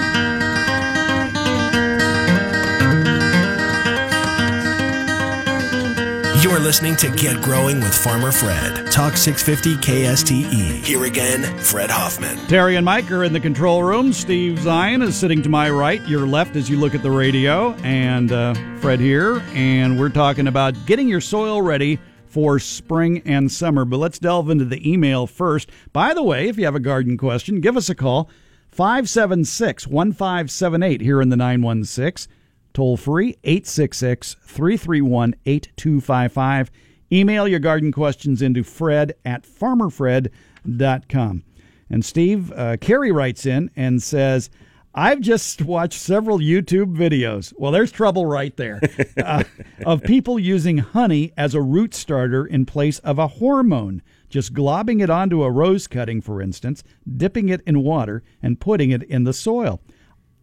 You're 6.44 6.60
listening 6.60 6.94
to 6.96 7.08
Get 7.08 7.40
Growing 7.40 7.80
with 7.80 7.96
Farmer 7.96 8.30
Fred. 8.30 8.92
Talk 8.92 9.16
650 9.16 9.76
KSTE. 9.76 10.84
Here 10.84 11.04
again, 11.04 11.42
Fred 11.56 11.90
Hoffman. 11.90 12.36
Terry 12.48 12.76
and 12.76 12.84
Mike 12.84 13.10
are 13.10 13.24
in 13.24 13.32
the 13.32 13.40
control 13.40 13.82
room. 13.82 14.12
Steve 14.12 14.58
Zion 14.58 15.00
is 15.00 15.16
sitting 15.16 15.40
to 15.40 15.48
my 15.48 15.70
right, 15.70 16.06
your 16.06 16.26
left 16.26 16.54
as 16.54 16.68
you 16.68 16.76
look 16.76 16.94
at 16.94 17.02
the 17.02 17.10
radio, 17.10 17.72
and 17.76 18.30
uh, 18.30 18.52
Fred 18.80 19.00
here. 19.00 19.42
And 19.54 19.98
we're 19.98 20.10
talking 20.10 20.46
about 20.46 20.74
getting 20.84 21.08
your 21.08 21.22
soil 21.22 21.62
ready 21.62 21.98
for 22.26 22.58
spring 22.58 23.22
and 23.24 23.50
summer. 23.50 23.86
But 23.86 23.96
let's 23.96 24.18
delve 24.18 24.50
into 24.50 24.66
the 24.66 24.86
email 24.86 25.26
first. 25.26 25.70
By 25.94 26.12
the 26.12 26.22
way, 26.22 26.48
if 26.48 26.58
you 26.58 26.66
have 26.66 26.74
a 26.74 26.78
garden 26.78 27.16
question, 27.16 27.62
give 27.62 27.74
us 27.74 27.88
a 27.88 27.94
call 27.94 28.28
576 28.70 29.86
1578 29.86 31.00
here 31.00 31.22
in 31.22 31.30
the 31.30 31.38
916. 31.38 32.30
Toll 32.74 32.96
free 32.96 33.36
866 33.44 34.34
331 34.42 35.36
8255. 35.46 36.70
Email 37.12 37.46
your 37.46 37.60
garden 37.60 37.92
questions 37.92 38.42
into 38.42 38.64
fred 38.64 39.14
at 39.24 39.44
farmerfred.com. 39.44 41.44
And 41.88 42.04
Steve, 42.04 42.52
uh, 42.52 42.76
Carrie 42.78 43.12
writes 43.12 43.46
in 43.46 43.70
and 43.76 44.02
says, 44.02 44.50
I've 44.96 45.20
just 45.20 45.62
watched 45.62 46.00
several 46.00 46.38
YouTube 46.38 46.96
videos. 46.96 47.52
Well, 47.56 47.72
there's 47.72 47.92
trouble 47.92 48.26
right 48.26 48.56
there 48.56 48.80
uh, 49.24 49.44
of 49.84 50.02
people 50.02 50.38
using 50.38 50.78
honey 50.78 51.32
as 51.36 51.54
a 51.54 51.62
root 51.62 51.94
starter 51.94 52.46
in 52.46 52.66
place 52.66 52.98
of 53.00 53.18
a 53.18 53.26
hormone, 53.26 54.02
just 54.28 54.54
globbing 54.54 55.02
it 55.02 55.10
onto 55.10 55.42
a 55.42 55.50
rose 55.50 55.86
cutting, 55.86 56.20
for 56.20 56.40
instance, 56.40 56.84
dipping 57.16 57.48
it 57.48 57.60
in 57.66 57.82
water, 57.82 58.22
and 58.42 58.60
putting 58.60 58.90
it 58.90 59.02
in 59.04 59.24
the 59.24 59.32
soil. 59.32 59.80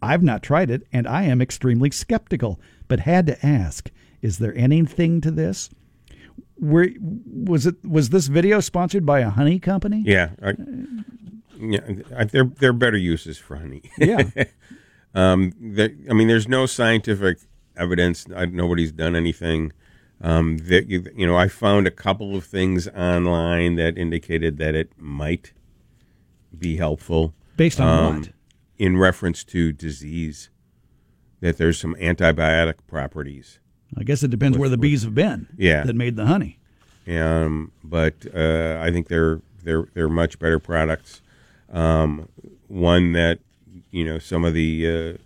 I've 0.02 0.24
not 0.24 0.42
tried 0.44 0.70
it, 0.72 0.88
and 0.92 1.08
I 1.08 1.24
am 1.24 1.42
extremely 1.42 1.92
skeptical, 1.92 2.60
but 2.88 3.02
had 3.02 3.28
to 3.28 3.46
ask: 3.46 3.92
Is 4.22 4.38
there 4.40 4.56
anything 4.58 5.22
to 5.22 5.32
this? 5.32 5.70
Were, 6.60 6.90
was 7.00 7.66
it 7.66 7.84
was 7.84 8.10
this 8.10 8.28
video 8.28 8.60
sponsored 8.60 9.06
by 9.06 9.20
a 9.22 9.30
honey 9.30 9.60
company? 9.60 10.04
Yeah. 10.06 10.30
I, 10.44 10.54
yeah. 11.60 11.80
I, 12.16 12.24
there, 12.26 12.44
there 12.46 12.70
are 12.70 12.74
better 12.74 12.98
uses 12.98 13.38
for 13.38 13.56
honey. 13.56 13.82
Yeah. 13.98 14.30
um, 15.16 15.54
that, 15.60 15.92
I 16.10 16.14
mean, 16.14 16.28
there's 16.28 16.48
no 16.48 16.66
scientific 16.68 17.40
evidence. 17.76 18.26
I, 18.36 18.46
nobody's 18.46 18.92
done 18.92 19.16
anything. 19.16 19.72
Um, 20.24 20.58
that 20.70 20.88
you, 20.88 21.04
you 21.16 21.26
know, 21.26 21.36
I 21.36 21.48
found 21.48 21.88
a 21.88 21.92
couple 21.92 22.36
of 22.36 22.46
things 22.46 22.88
online 22.90 23.76
that 23.78 23.98
indicated 23.98 24.58
that 24.60 24.76
it 24.76 24.92
might 24.98 25.54
be 26.56 26.78
helpful. 26.78 27.34
Based 27.58 27.80
on 27.80 27.88
Um, 27.88 28.18
what? 28.20 28.30
In 28.82 28.98
reference 28.98 29.44
to 29.44 29.72
disease, 29.72 30.50
that 31.40 31.60
there's 31.60 31.80
some 31.80 31.94
antibiotic 32.02 32.78
properties. 32.88 33.60
I 33.96 34.02
guess 34.02 34.24
it 34.24 34.32
depends 34.32 34.58
where 34.58 34.70
the 34.70 34.78
bees 34.78 35.04
have 35.04 35.14
been. 35.14 35.48
Yeah. 35.56 35.84
That 35.84 35.96
made 35.96 36.16
the 36.16 36.26
honey. 36.26 36.58
Um, 37.08 37.74
but 37.84 38.16
uh, 38.36 38.80
I 38.82 38.90
think 38.90 39.08
they're 39.08 39.42
they're 39.64 39.88
they're 39.94 40.10
much 40.10 40.40
better 40.40 40.58
products. 40.58 41.22
Um, 41.72 42.28
one 42.70 43.12
that 43.12 43.38
you 43.92 44.04
know 44.04 44.18
some 44.18 44.44
of 44.44 44.56
the 44.56 44.88
uh, 44.88 45.18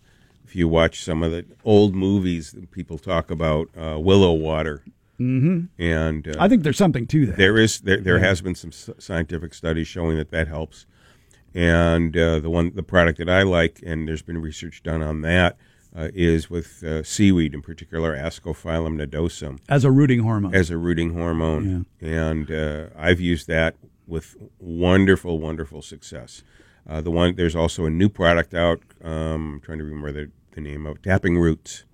if 0.44 0.54
you 0.54 0.68
watch 0.68 1.02
some 1.02 1.24
of 1.24 1.32
the 1.32 1.46
old 1.64 1.96
movies, 1.96 2.54
people 2.72 2.98
talk 2.98 3.32
about 3.32 3.70
uh, 3.78 3.98
willow 3.98 4.34
water, 4.34 4.84
mm-hmm. 5.18 5.66
and 5.82 6.28
uh, 6.28 6.36
I 6.40 6.50
think 6.50 6.64
there's 6.64 6.78
something 6.78 7.08
to 7.08 7.28
that. 7.28 7.38
there 7.38 7.58
is 7.58 7.80
there 7.80 8.02
there 8.02 8.20
has 8.20 8.42
been 8.42 8.56
some 8.56 8.74
scientific 8.74 9.54
studies 9.54 9.88
showing 9.88 10.18
that 10.18 10.32
that 10.32 10.50
helps. 10.50 10.86
And 11.56 12.16
uh, 12.18 12.40
the 12.42 12.50
one 12.50 12.74
the 12.76 12.84
product 12.84 13.18
that 13.20 13.30
I 13.30 13.44
like, 13.44 13.82
and 13.86 14.08
there's 14.08 14.22
been 14.22 14.42
research 14.42 14.84
done 14.84 15.02
on 15.02 15.22
that, 15.22 15.56
uh, 15.96 16.10
is 16.14 16.50
with 16.50 16.84
uh, 16.84 17.02
seaweed, 17.02 17.54
in 17.54 17.62
particular 17.62 18.14
Ascophyllum 18.16 19.02
nodosum 19.02 19.60
as 19.70 19.86
a 19.86 19.92
rooting 19.92 20.20
hormone. 20.24 20.54
as 20.54 20.70
a 20.70 20.78
rooting 20.78 21.14
hormone, 21.14 21.86
and 22.02 22.52
uh, 22.52 22.88
I've 22.98 23.22
used 23.22 23.48
that 23.48 23.76
with 24.06 24.36
wonderful, 24.60 25.40
wonderful 25.40 25.82
success. 25.82 26.44
Uh, 26.88 27.00
the 27.02 27.10
one 27.12 27.36
there's 27.36 27.56
also 27.56 27.86
a 27.86 27.90
new 27.90 28.10
product 28.10 28.54
out. 28.54 28.82
Um, 29.02 29.54
I'm 29.56 29.60
trying 29.62 29.78
to 29.80 29.86
remember 29.86 30.12
the, 30.12 30.32
the 30.52 30.62
name 30.62 30.86
of 30.86 31.02
Tapping 31.02 31.38
Roots 31.40 31.86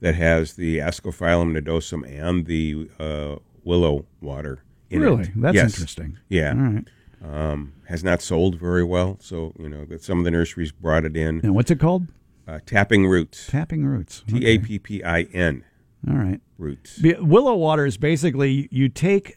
that 0.00 0.14
has 0.16 0.52
the 0.54 0.78
Ascophyllum 0.78 1.58
nodosum 1.58 2.06
and 2.06 2.44
the 2.46 2.88
uh, 3.00 3.36
willow 3.64 4.04
water 4.20 4.62
in 4.90 5.00
really? 5.00 5.22
it. 5.24 5.30
That's 5.34 5.54
Yes. 5.54 5.64
interesting. 5.74 6.18
Yeah, 6.28 6.50
All 6.52 6.58
right. 6.58 6.88
Um, 7.24 7.72
has 7.88 8.04
not 8.04 8.22
sold 8.22 8.58
very 8.58 8.84
well, 8.84 9.18
so 9.20 9.52
you 9.58 9.68
know 9.68 9.84
that 9.86 10.02
some 10.02 10.18
of 10.18 10.24
the 10.24 10.30
nurseries 10.30 10.72
brought 10.72 11.04
it 11.04 11.16
in. 11.16 11.40
And 11.42 11.54
what's 11.54 11.70
it 11.70 11.80
called? 11.80 12.06
Uh, 12.46 12.60
tapping 12.64 13.06
Roots, 13.06 13.46
Tapping 13.46 13.84
roots. 13.84 14.24
T 14.26 14.46
A 14.46 14.58
P 14.58 14.78
P 14.78 15.04
I 15.04 15.22
N 15.34 15.64
All 16.08 16.16
right. 16.16 16.40
Roots. 16.56 16.98
Be- 16.98 17.14
Willow 17.14 17.54
water 17.54 17.84
is 17.84 17.96
basically 17.98 18.68
you 18.70 18.88
take 18.88 19.36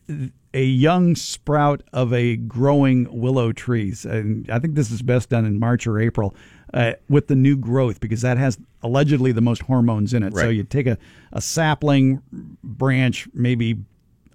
a 0.54 0.64
young 0.64 1.16
sprout 1.16 1.84
of 1.94 2.14
a 2.14 2.36
growing 2.36 3.08
willow 3.12 3.52
trees, 3.52 4.06
and 4.06 4.50
I 4.50 4.60
think 4.60 4.76
this 4.76 4.92
is 4.92 5.02
best 5.02 5.30
done 5.30 5.46
in 5.46 5.60
March 5.60 5.88
or 5.88 6.00
April 6.00 6.36
uh, 6.74 6.94
with 7.10 7.28
the 7.28 7.36
new 7.36 7.58
growth 7.58 8.00
because 8.00 8.22
that 8.22 8.38
has 8.38 8.58
allegedly 8.82 9.32
the 9.32 9.42
most 9.42 9.64
hormones 9.64 10.14
in 10.14 10.24
it. 10.24 10.34
So 10.36 10.50
you 10.50 10.64
take 10.64 10.88
a, 10.88 10.98
a 11.34 11.42
sapling 11.42 12.22
branch, 12.64 13.28
maybe 13.34 13.78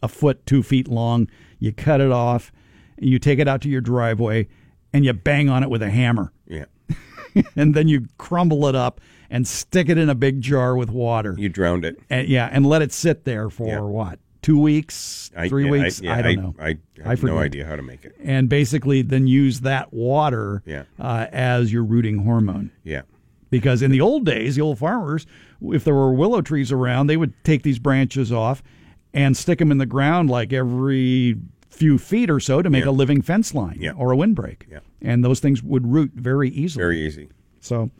a 0.03 0.09
foot, 0.09 0.45
two 0.47 0.63
feet 0.63 0.89
long, 0.89 1.29
you 1.59 1.73
cut 1.73 2.01
it 2.01 2.13
off, 2.13 2.53
you 2.99 3.19
take 3.19 3.39
it 3.39 3.49
out 3.49 3.61
to 3.63 3.69
your 3.69 3.81
driveway, 3.81 4.49
and 4.93 5.05
you 5.05 5.13
bang 5.13 5.49
on 5.49 5.63
it 5.63 5.71
with 5.71 5.83
a 5.83 5.91
hammer. 5.91 6.33
Yeah, 6.47 6.65
and 7.57 7.75
then 7.75 7.89
you 7.89 8.07
crumble 8.19 8.67
it 8.67 8.75
up 8.75 9.01
and 9.31 9.47
stick 9.47 9.89
it 9.89 9.99
in 9.99 10.09
a 10.09 10.15
big 10.15 10.41
jar 10.41 10.77
with 10.77 10.91
water. 10.91 11.35
you 11.37 11.49
drowned 11.49 11.85
it. 11.85 11.99
and 12.09 12.29
yeah, 12.29 12.49
and 12.53 12.65
let 12.67 12.83
it 12.83 12.93
sit 12.93 13.25
there 13.25 13.51
for 13.51 13.67
Yeah. 13.69 13.81
what? 13.81 14.19
Two 14.43 14.61
weeks, 14.61 15.33
I, 15.37 15.49
three 15.49 15.69
weeks? 15.69 16.01
yeah, 16.01 16.15
I 16.15 16.23
don't 16.23 16.37
know. 16.37 16.55
I, 16.61 16.79
I 17.05 17.09
have 17.09 17.23
no 17.25 17.39
idea 17.39 17.67
how 17.67 17.75
to 17.75 17.83
make 17.83 18.05
it. 18.05 18.15
and 18.23 18.49
basically, 18.49 19.03
then 19.03 19.27
use 19.27 19.61
that 19.63 19.93
water 19.93 20.63
Yeah. 20.65 20.85
uh, 21.01 21.27
as 21.33 21.73
your 21.73 21.83
rooting 21.83 22.19
hormone. 22.19 22.71
Yeah. 22.85 23.03
Because 23.51 23.83
in 23.83 23.91
the 23.91 24.01
old 24.01 24.25
days, 24.25 24.55
the 24.55 24.63
old 24.63 24.79
farmers, 24.79 25.27
if 25.63 25.83
there 25.83 25.95
were 25.95 26.13
willow 26.13 26.43
trees 26.43 26.71
around, 26.71 27.09
they 27.09 27.17
would 27.17 27.33
take 27.43 27.65
these 27.65 27.81
branches 27.81 28.31
off 28.31 28.63
and 29.13 29.37
stick 29.37 29.59
them 29.59 29.73
in 29.73 29.79
the 29.79 29.87
ground 29.87 30.31
like 30.31 30.53
every 30.53 31.37
few 31.77 31.99
feet 31.99 32.31
or 32.31 32.41
so 32.41 32.63
to 32.63 32.71
make 32.71 32.85
Yeah. 32.85 32.91
a 32.91 32.93
living 32.93 33.23
fence 33.23 33.55
line 33.55 33.79
Yeah. 33.81 33.93
or 33.93 34.13
a 34.13 34.17
windbreak. 34.17 34.67
Yeah. 34.71 34.81
And 35.03 35.25
those 35.25 35.41
things 35.41 35.63
would 35.63 35.87
root 35.87 36.13
very 36.15 36.49
easily. 36.51 36.83
Very 36.83 37.07
easy. 37.07 37.29
so 37.61 37.91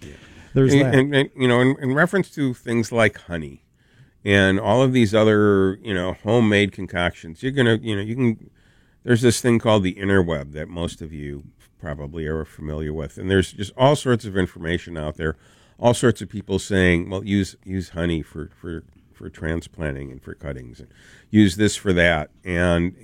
there's 0.55 0.73
And, 0.73 0.83
that. 0.83 0.95
and, 0.95 1.15
and, 1.15 1.31
you 1.37 1.47
know, 1.49 1.61
in, 1.61 1.77
in 1.81 1.93
reference 1.95 2.31
to 2.31 2.55
things 2.55 2.91
like 2.93 3.19
honey 3.23 3.65
and 4.25 4.59
all 4.59 4.83
of 4.83 4.93
these 4.93 5.15
other, 5.15 5.79
you 5.83 5.93
know, 5.95 6.15
homemade 6.15 6.73
concoctions, 6.73 7.43
you're 7.43 7.53
gonna, 7.53 7.79
you 7.83 7.95
know, 7.97 8.03
you 8.03 8.15
can. 8.17 8.51
There's 9.05 9.23
this 9.23 9.41
thing 9.41 9.59
called 9.61 9.85
the 9.85 9.95
interweb 9.95 10.53
that 10.53 10.69
most 10.69 11.01
of 11.01 11.13
you 11.13 11.45
probably 11.79 12.27
are 12.27 12.45
familiar 12.45 12.93
with, 12.93 13.19
and 13.19 13.31
there's 13.31 13.53
just 13.53 13.73
all 13.77 13.95
sorts 13.95 14.25
of 14.25 14.37
information 14.37 14.97
out 14.97 15.17
there, 15.17 15.37
all 15.79 15.95
sorts 15.95 16.21
of 16.23 16.29
people 16.29 16.59
saying, 16.59 17.09
well, 17.11 17.23
use 17.25 17.55
use 17.65 17.91
honey 17.91 18.23
for 18.23 18.51
for 18.61 18.83
for 19.13 19.29
transplanting 19.31 20.11
and 20.11 20.21
for 20.23 20.35
cuttings, 20.35 20.81
and 20.81 20.89
use 21.31 21.55
this 21.57 21.77
for 21.77 21.93
that, 21.93 22.31
and 22.45 22.97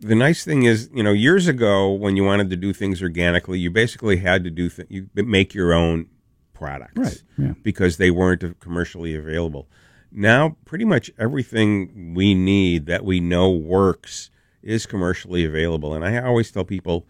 the 0.00 0.14
nice 0.14 0.44
thing 0.44 0.62
is, 0.62 0.90
you 0.94 1.02
know, 1.02 1.12
years 1.12 1.48
ago 1.48 1.90
when 1.92 2.16
you 2.16 2.24
wanted 2.24 2.50
to 2.50 2.56
do 2.56 2.72
things 2.72 3.02
organically, 3.02 3.58
you 3.58 3.70
basically 3.70 4.18
had 4.18 4.44
to 4.44 4.50
do 4.50 4.68
th- 4.68 4.88
you 4.90 5.08
make 5.14 5.54
your 5.54 5.72
own 5.72 6.06
products, 6.54 6.96
Right, 6.96 7.22
yeah. 7.36 7.52
Because 7.62 7.96
they 7.96 8.10
weren't 8.10 8.58
commercially 8.60 9.14
available. 9.14 9.68
Now, 10.10 10.56
pretty 10.64 10.84
much 10.84 11.10
everything 11.18 12.14
we 12.14 12.34
need 12.34 12.86
that 12.86 13.04
we 13.04 13.20
know 13.20 13.50
works 13.50 14.30
is 14.62 14.86
commercially 14.86 15.44
available, 15.44 15.94
and 15.94 16.04
I 16.04 16.20
always 16.22 16.50
tell 16.50 16.64
people, 16.64 17.06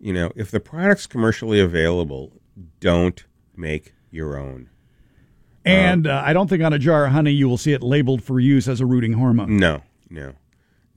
you 0.00 0.12
know, 0.12 0.32
if 0.36 0.50
the 0.50 0.60
product's 0.60 1.06
commercially 1.06 1.60
available, 1.60 2.32
don't 2.80 3.24
make 3.56 3.94
your 4.10 4.36
own. 4.36 4.68
And 5.64 6.06
uh, 6.06 6.22
I 6.24 6.32
don't 6.32 6.48
think 6.48 6.62
on 6.62 6.72
a 6.72 6.78
jar 6.78 7.06
of 7.06 7.12
honey 7.12 7.32
you 7.32 7.48
will 7.48 7.58
see 7.58 7.72
it 7.72 7.82
labeled 7.82 8.22
for 8.22 8.40
use 8.40 8.66
as 8.68 8.80
a 8.80 8.86
rooting 8.86 9.12
hormone. 9.12 9.56
No, 9.58 9.82
no. 10.08 10.34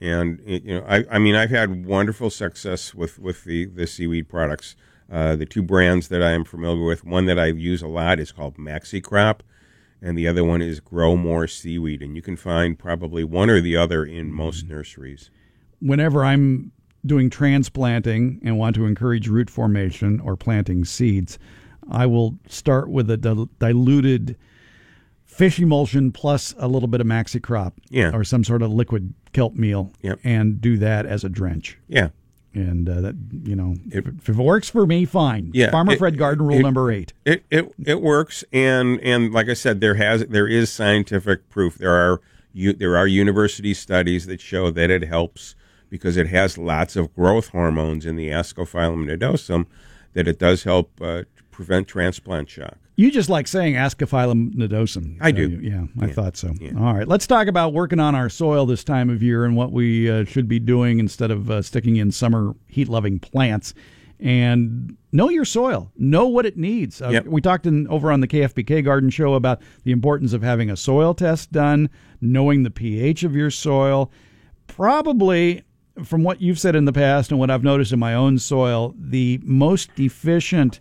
And 0.04 0.42
it- 0.46 0.64
you 0.66 0.76
know, 0.76 0.86
I, 0.88 1.06
I 1.10 1.18
mean, 1.18 1.34
I've 1.34 1.50
had 1.50 1.86
wonderful 1.86 2.30
success 2.30 2.94
with 2.94 3.18
with 3.20 3.46
the 3.46 3.66
the 3.66 3.88
seaweed 3.88 4.28
products. 4.28 4.76
Uh, 5.12 5.36
the 5.36 5.46
two 5.46 5.62
brands 5.62 6.08
that 6.10 6.22
I 6.24 6.32
am 6.32 6.44
familiar 6.44 6.84
with, 6.84 7.06
one 7.06 7.26
that 7.26 7.38
I 7.40 7.48
use 7.48 7.82
a 7.82 7.88
lot 7.88 8.20
is 8.20 8.32
called 8.32 8.58
Maxicrop, 8.58 9.40
and 10.02 10.18
the 10.18 10.28
other 10.28 10.44
one 10.44 10.62
is 10.62 10.80
Grow 10.80 11.16
More 11.16 11.48
Seaweed. 11.48 12.02
And 12.02 12.16
you 12.16 12.22
can 12.22 12.36
find 12.36 12.80
probably 12.80 13.24
one 13.24 13.50
or 13.50 13.62
the 13.62 13.78
other 13.78 14.04
in 14.06 14.32
most 14.32 14.66
nurseries. 14.68 15.30
Whenever 15.80 16.26
I'm 16.26 16.72
doing 17.06 17.30
transplanting 17.30 18.40
and 18.44 18.58
want 18.58 18.76
to 18.76 18.86
encourage 18.86 19.28
root 19.28 19.50
formation 19.50 20.20
or 20.22 20.36
planting 20.36 20.84
seeds, 20.86 21.38
I 21.90 22.06
will 22.08 22.40
start 22.48 22.90
with 22.90 23.10
a 23.12 23.18
dil- 23.18 23.50
diluted 23.60 24.38
fish 25.34 25.60
emulsion 25.60 26.12
plus 26.12 26.54
a 26.58 26.68
little 26.68 26.88
bit 26.88 27.02
of 27.02 27.08
maxicrop 27.08 27.74
Yeah. 27.90 28.12
or 28.14 28.24
some 28.24 28.44
sort 28.44 28.62
of 28.62 28.72
liquid 28.72 29.14
kelp 29.34 29.56
meal 29.56 29.92
Yep. 30.02 30.20
and 30.24 30.62
do 30.62 30.78
that 30.78 31.06
as 31.06 31.24
a 31.24 31.30
drench. 31.30 31.78
Yeah. 31.88 32.10
And 32.56 32.88
uh, 32.88 33.02
that 33.02 33.16
you 33.44 33.56
know, 33.56 33.76
if, 33.90 34.06
if 34.08 34.30
it 34.30 34.36
works 34.36 34.70
for 34.70 34.86
me, 34.86 35.06
fine. 35.06 35.50
Yeah, 35.56 35.72
Farmer 35.72 35.94
it- 35.94 35.98
Fred 36.00 36.20
Garden 36.20 36.46
rule 36.46 36.60
it- 36.60 36.62
number 36.62 36.92
eight. 36.92 37.12
It 37.26 37.44
it 37.50 37.74
it 37.84 38.00
works, 38.00 38.44
and 38.54 39.00
and 39.02 39.34
like 39.34 39.50
I 39.50 39.56
said, 39.56 39.82
there 39.82 39.96
has 39.96 40.24
there 40.28 40.48
is 40.48 40.72
scientific 40.72 41.50
proof. 41.50 41.80
There 41.80 41.90
are 41.92 42.22
you, 42.54 42.72
there 42.74 42.96
are 42.96 43.08
university 43.08 43.74
studies 43.74 44.28
that 44.28 44.40
show 44.40 44.70
that 44.70 44.92
it 44.92 45.04
helps 45.06 45.56
because 45.90 46.16
it 46.16 46.28
has 46.28 46.56
lots 46.60 46.96
of 46.96 47.12
growth 47.16 47.48
hormones 47.48 48.06
in 48.06 48.18
the 48.18 48.30
Ascophyllum 48.30 49.10
nodosum. 49.10 49.66
That 50.14 50.28
it 50.28 50.38
does 50.38 50.64
help 50.64 50.92
uh, 51.02 51.24
prevent 51.50 51.88
transplant 51.88 52.50
shock. 52.52 52.78
You 52.96 53.10
just 53.10 53.28
like 53.30 53.48
saying 53.48 53.74
Ascophyllum 53.74 54.54
nodosum. 54.54 55.18
I 55.20 55.32
do. 55.32 55.48
yeah, 55.62 55.86
I 56.00 56.12
thought 56.12 56.38
so. 56.38 56.54
All 56.78 56.94
right, 56.94 57.08
let's 57.08 57.26
talk 57.26 57.48
about 57.48 57.74
working 57.74 58.00
on 58.00 58.14
our 58.14 58.30
soil 58.30 58.66
this 58.68 58.84
time 58.84 59.10
of 59.10 59.24
year 59.24 59.46
and 59.46 59.56
what 59.56 59.72
we 59.72 60.10
uh, 60.12 60.26
should 60.26 60.48
be 60.48 60.60
doing 60.60 61.00
instead 61.00 61.32
of 61.32 61.50
uh, 61.50 61.62
sticking 61.64 61.96
in 61.96 62.12
summer 62.12 62.54
heat-loving 62.68 63.20
plants. 63.20 63.74
And 64.20 64.96
know 65.12 65.28
your 65.30 65.44
soil. 65.44 65.92
Know 65.98 66.28
what 66.28 66.46
it 66.46 66.56
needs. 66.56 67.02
Uh, 67.02 67.10
Yep. 67.10 67.26
We 67.26 67.42
talked 67.42 67.66
in 67.66 67.88
over 67.88 68.12
on 68.12 68.22
the 68.22 68.28
KFBK 68.28 68.86
Garden 68.86 69.10
Show 69.10 69.34
about 69.34 69.62
the 69.84 69.92
importance 69.92 70.32
of 70.32 70.44
having 70.44 70.70
a 70.70 70.78
soil 70.78 71.14
test 71.14 71.52
done, 71.52 71.90
knowing 72.22 72.62
the 72.64 72.70
pH 72.72 73.24
of 73.24 73.36
your 73.36 73.50
soil. 73.50 74.12
Probably, 74.68 75.64
from 76.04 76.24
what 76.24 76.42
you've 76.42 76.60
said 76.60 76.76
in 76.76 76.86
the 76.86 76.94
past 76.94 77.32
and 77.32 77.40
what 77.40 77.52
I've 77.52 77.64
noticed 77.64 77.92
in 77.92 78.00
my 78.00 78.14
own 78.14 78.40
soil, 78.40 78.94
the 78.98 79.40
most 79.44 79.94
deficient 79.96 80.80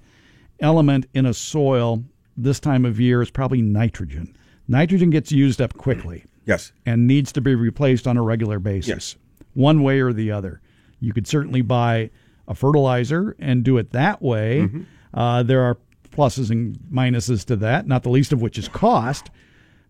element 0.63 1.07
in 1.15 1.27
a 1.27 1.35
soil 1.35 2.05
this 2.37 2.61
time 2.61 2.85
of 2.85 2.99
year 3.01 3.21
is 3.23 3.31
probably 3.31 3.61
nitrogen. 3.63 4.35
Nitrogen 4.69 5.11
gets 5.11 5.31
used 5.33 5.61
up 5.61 5.75
quickly 5.77 6.25
Yes. 6.47 6.73
and 6.87 7.07
needs 7.07 7.33
to 7.33 7.41
be 7.41 7.55
replaced 7.55 8.07
on 8.07 8.17
a 8.17 8.23
regular 8.23 8.59
basis, 8.59 8.89
Yes. 8.89 9.17
one 9.55 9.83
way 9.83 10.01
or 10.01 10.13
the 10.13 10.31
other. 10.31 10.61
You 11.01 11.13
could 11.13 11.27
certainly 11.27 11.61
buy 11.63 12.11
a 12.49 12.55
fertilizer 12.55 13.37
and 13.39 13.65
do 13.65 13.77
it 13.79 13.91
that 13.91 14.23
way. 14.23 14.69
Uh, 15.13 15.43
there 15.43 15.61
are 15.63 15.77
pluses 16.11 16.51
and 16.51 16.79
minuses 16.93 17.45
to 17.47 17.57
that, 17.57 17.87
not 17.87 18.03
the 18.03 18.11
least 18.11 18.33
of 18.33 18.41
which 18.41 18.57
is 18.59 18.69
cost. 18.69 19.31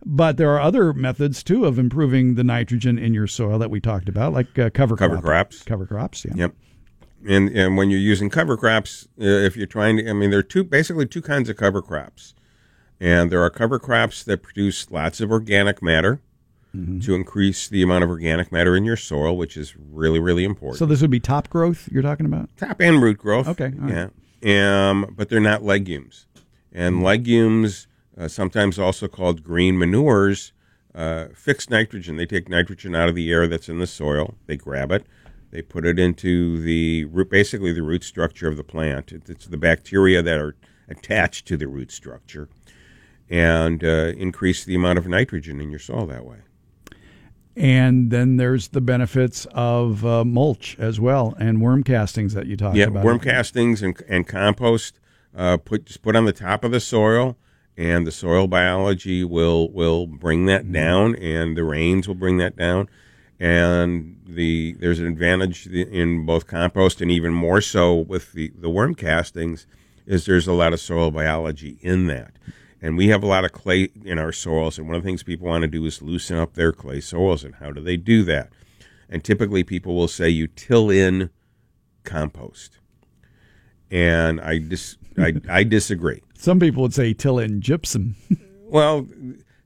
But 0.04 0.36
there 0.36 0.50
are 0.50 0.60
other 0.60 0.92
methods 0.92 1.44
too 1.44 1.64
of 1.64 1.78
improving 1.78 2.34
the 2.34 2.42
nitrogen 2.42 2.98
in 2.98 3.14
your 3.14 3.28
soil 3.28 3.58
that 3.60 3.70
we 3.70 3.78
talked 3.80 4.08
about, 4.08 4.32
like 4.32 4.58
uh, 4.58 4.68
cover 4.70 4.96
Cover 4.96 5.14
crop- 5.16 5.24
crops. 5.24 5.62
Cover 5.62 5.86
crops, 5.86 6.24
yeah. 6.24 6.32
Yep. 6.34 6.54
And 7.28 7.48
and 7.50 7.76
when 7.76 7.90
you're 7.90 8.00
using 8.00 8.30
cover 8.30 8.56
crops, 8.56 9.06
uh, 9.20 9.24
if 9.24 9.56
you're 9.56 9.66
trying 9.66 9.98
to, 9.98 10.10
I 10.10 10.12
mean, 10.12 10.30
there 10.30 10.40
are 10.40 10.42
two 10.42 10.64
basically 10.64 11.06
two 11.06 11.22
kinds 11.22 11.48
of 11.48 11.56
cover 11.56 11.80
crops, 11.82 12.34
and 13.00 13.30
there 13.30 13.42
are 13.42 13.50
cover 13.50 13.78
crops 13.78 14.24
that 14.24 14.42
produce 14.42 14.90
lots 14.90 15.20
of 15.20 15.30
organic 15.30 15.82
matter 15.82 16.20
to 17.02 17.14
increase 17.14 17.68
the 17.68 17.82
amount 17.82 18.02
of 18.02 18.08
organic 18.08 18.50
matter 18.50 18.74
in 18.74 18.82
your 18.82 18.96
soil, 18.96 19.36
which 19.36 19.58
is 19.58 19.76
really 19.76 20.18
really 20.18 20.42
important. 20.42 20.78
So 20.78 20.86
this 20.86 21.02
would 21.02 21.10
be 21.10 21.20
top 21.20 21.50
growth 21.50 21.86
you're 21.92 22.02
talking 22.02 22.24
about? 22.24 22.48
top 22.56 22.80
and 22.80 23.02
root 23.02 23.18
growth. 23.18 23.46
Okay, 23.46 23.72
all 23.78 23.88
right. 23.88 24.10
Yeah. 24.40 24.88
Um, 24.88 25.14
but 25.14 25.28
they're 25.28 25.38
not 25.38 25.62
legumes. 25.62 26.26
And 26.72 27.02
legumes, 27.02 27.86
uh, 28.18 28.28
sometimes 28.28 28.78
also 28.78 29.06
called 29.06 29.44
green 29.44 29.78
manures, 29.78 30.52
uh, 30.94 31.26
fix 31.34 31.68
nitrogen. 31.68 32.16
They 32.16 32.24
take 32.26 32.48
nitrogen 32.48 32.94
out 32.94 33.10
of 33.10 33.14
the 33.14 33.30
air 33.30 33.46
that's 33.46 33.68
in 33.68 33.78
the 33.78 33.86
soil. 33.86 34.34
They 34.46 34.56
grab 34.56 34.90
it. 34.92 35.04
They 35.52 35.60
put 35.62 35.84
it 35.84 35.98
into 35.98 36.60
the 36.62 37.04
root, 37.04 37.28
basically 37.30 37.72
the 37.72 37.82
root 37.82 38.02
structure 38.04 38.48
of 38.48 38.56
the 38.56 38.64
plant. 38.64 39.12
It's 39.12 39.46
the 39.46 39.58
bacteria 39.58 40.22
that 40.22 40.38
are 40.38 40.56
attached 40.88 41.46
to 41.48 41.56
the 41.58 41.68
root 41.68 41.92
structure, 41.92 42.48
and 43.28 43.84
uh, 43.84 44.12
increase 44.16 44.64
the 44.64 44.74
amount 44.74 44.98
of 44.98 45.06
nitrogen 45.06 45.60
in 45.60 45.70
your 45.70 45.78
soil 45.78 46.06
that 46.06 46.24
way. 46.24 46.38
And 47.54 48.10
then 48.10 48.38
there's 48.38 48.68
the 48.68 48.80
benefits 48.80 49.46
of 49.52 50.06
uh, 50.06 50.24
mulch 50.24 50.74
as 50.78 50.98
well 50.98 51.34
and 51.38 51.60
worm 51.60 51.82
castings 51.84 52.32
that 52.32 52.46
you 52.46 52.56
talked 52.56 52.76
Yeah, 52.76 52.86
about. 52.86 53.04
worm 53.04 53.20
castings 53.20 53.82
and, 53.82 53.94
and 54.08 54.26
compost. 54.26 54.98
Uh, 55.36 55.58
put 55.58 55.84
just 55.84 56.00
put 56.02 56.16
on 56.16 56.24
the 56.24 56.32
top 56.32 56.64
of 56.64 56.72
the 56.72 56.80
soil, 56.80 57.36
and 57.76 58.06
the 58.06 58.12
soil 58.12 58.46
biology 58.46 59.22
will 59.22 59.70
will 59.70 60.06
bring 60.06 60.46
that 60.46 60.62
Mm-hmm. 60.62 60.72
down, 60.72 61.14
and 61.16 61.56
the 61.56 61.64
rains 61.64 62.08
will 62.08 62.14
bring 62.14 62.38
that 62.38 62.56
down. 62.56 62.88
And 63.42 64.20
the 64.24 64.76
there's 64.78 65.00
an 65.00 65.08
advantage 65.08 65.66
in 65.66 66.24
both 66.24 66.46
compost 66.46 67.00
and 67.00 67.10
even 67.10 67.32
more 67.32 67.60
so 67.60 67.92
with 67.92 68.34
the 68.34 68.52
the 68.56 68.70
worm 68.70 68.94
castings 68.94 69.66
is 70.06 70.26
there's 70.26 70.46
a 70.46 70.52
lot 70.52 70.72
of 70.72 70.78
soil 70.78 71.10
biology 71.10 71.76
in 71.80 72.06
that. 72.06 72.34
And 72.80 72.96
we 72.96 73.08
have 73.08 73.24
a 73.24 73.26
lot 73.26 73.44
of 73.44 73.50
clay 73.50 73.88
in 74.04 74.20
our 74.20 74.30
soils, 74.30 74.78
and 74.78 74.86
one 74.86 74.94
of 74.94 75.02
the 75.02 75.08
things 75.08 75.24
people 75.24 75.48
want 75.48 75.62
to 75.62 75.68
do 75.68 75.84
is 75.86 76.00
loosen 76.00 76.36
up 76.36 76.54
their 76.54 76.70
clay 76.70 77.00
soils. 77.00 77.42
And 77.42 77.56
how 77.56 77.72
do 77.72 77.80
they 77.80 77.96
do 77.96 78.22
that? 78.22 78.50
And 79.08 79.24
typically, 79.24 79.64
people 79.64 79.96
will 79.96 80.06
say 80.06 80.28
you 80.28 80.46
till 80.46 80.88
in 80.88 81.30
compost, 82.04 82.78
and 83.90 84.40
I 84.40 84.58
dis 84.58 84.98
I, 85.18 85.34
I 85.48 85.64
disagree. 85.64 86.22
Some 86.34 86.60
people 86.60 86.82
would 86.82 86.94
say 86.94 87.12
till 87.12 87.40
in 87.40 87.60
gypsum. 87.60 88.14
Well, 88.66 89.08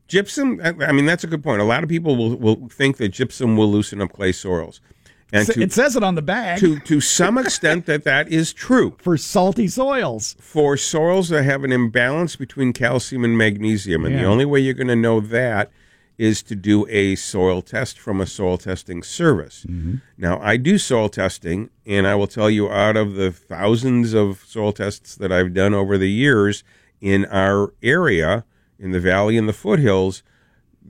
gypsum. 0.08 0.60
I, 0.62 0.74
I 0.86 0.92
mean, 0.92 1.06
that's 1.06 1.24
a 1.24 1.26
good 1.26 1.42
point. 1.42 1.60
A 1.60 1.64
lot 1.64 1.82
of 1.82 1.88
people 1.88 2.16
will, 2.16 2.36
will 2.36 2.68
think 2.68 2.96
that 2.98 3.08
gypsum 3.08 3.56
will 3.56 3.70
loosen 3.70 4.00
up 4.00 4.12
clay 4.12 4.32
soils, 4.32 4.80
and 5.32 5.46
to, 5.46 5.60
it 5.60 5.72
says 5.72 5.96
it 5.96 6.02
on 6.02 6.14
the 6.14 6.22
bag 6.22 6.60
to 6.60 6.78
to 6.80 7.00
some 7.00 7.38
extent 7.38 7.86
that 7.86 8.04
that 8.04 8.28
is 8.28 8.52
true 8.52 8.96
for 9.02 9.16
salty 9.16 9.68
soils. 9.68 10.36
for 10.40 10.76
soils 10.76 11.28
that 11.30 11.44
have 11.44 11.64
an 11.64 11.72
imbalance 11.72 12.36
between 12.36 12.72
calcium 12.72 13.24
and 13.24 13.36
magnesium. 13.36 14.04
And 14.04 14.14
the 14.16 14.24
only 14.24 14.44
way 14.44 14.60
you're 14.60 14.74
going 14.74 14.86
to 14.88 14.96
know 14.96 15.20
that 15.20 15.70
is 16.18 16.42
to 16.42 16.54
do 16.54 16.86
a 16.88 17.14
soil 17.14 17.60
test 17.60 17.98
from 17.98 18.20
a 18.20 18.26
soil 18.26 18.56
testing 18.56 19.02
service. 19.02 19.66
Mm-hmm. 19.68 19.96
Now, 20.16 20.40
I 20.40 20.56
do 20.56 20.78
soil 20.78 21.08
testing, 21.08 21.70
and 21.84 22.06
I 22.06 22.14
will 22.14 22.26
tell 22.26 22.48
you 22.48 22.70
out 22.70 22.96
of 22.96 23.14
the 23.14 23.30
thousands 23.30 24.14
of 24.14 24.42
soil 24.46 24.72
tests 24.72 25.14
that 25.16 25.30
I've 25.30 25.52
done 25.52 25.74
over 25.74 25.98
the 25.98 26.10
years 26.10 26.64
in 27.00 27.26
our 27.26 27.74
area, 27.82 28.44
in 28.78 28.92
the 28.92 29.00
valley 29.00 29.36
and 29.36 29.48
the 29.48 29.52
foothills, 29.52 30.22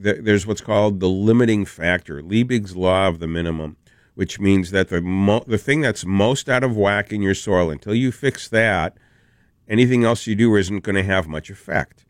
th- 0.01 0.19
there's 0.21 0.45
what's 0.45 0.61
called 0.61 0.99
the 0.99 1.09
limiting 1.09 1.65
factor, 1.65 2.21
Liebig's 2.21 2.75
law 2.75 3.07
of 3.07 3.19
the 3.19 3.27
minimum, 3.27 3.77
which 4.15 4.39
means 4.39 4.71
that 4.71 4.89
the 4.89 5.01
mo- 5.01 5.43
the 5.47 5.57
thing 5.57 5.81
that's 5.81 6.05
most 6.05 6.49
out 6.49 6.63
of 6.63 6.75
whack 6.75 7.11
in 7.11 7.21
your 7.21 7.35
soil, 7.35 7.69
until 7.69 7.95
you 7.95 8.11
fix 8.11 8.47
that, 8.49 8.97
anything 9.67 10.03
else 10.03 10.27
you 10.27 10.35
do 10.35 10.55
isn't 10.55 10.83
going 10.83 10.95
to 10.95 11.03
have 11.03 11.27
much 11.27 11.49
effect. 11.49 12.05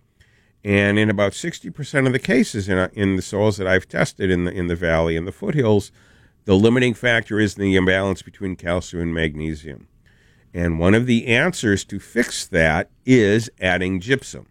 And 0.64 1.00
in 1.00 1.10
about 1.10 1.32
60% 1.32 2.08
of 2.08 2.14
the 2.14 2.20
cases 2.20 2.68
in, 2.68 2.78
in 2.94 3.16
the 3.16 3.22
soils 3.22 3.58
that 3.58 3.68
I've 3.68 3.88
tested 3.88 4.30
in 4.30 4.46
the, 4.46 4.52
in 4.52 4.68
the 4.68 4.76
valley 4.76 5.16
and 5.16 5.28
the 5.28 5.32
foothills, 5.32 5.92
the 6.46 6.56
limiting 6.56 6.94
factor 6.94 7.40
is 7.40 7.56
the 7.56 7.76
imbalance 7.76 8.22
between 8.22 8.56
calcium 8.56 9.04
and 9.04 9.14
magnesium. 9.14 9.88
And 10.54 10.80
one 10.80 10.96
of 10.96 11.06
the 11.06 11.28
answers 11.28 11.84
to 11.86 12.00
fix 12.00 12.48
that 12.48 12.90
is 13.06 13.50
adding 13.60 14.00
gypsum. 14.00 14.48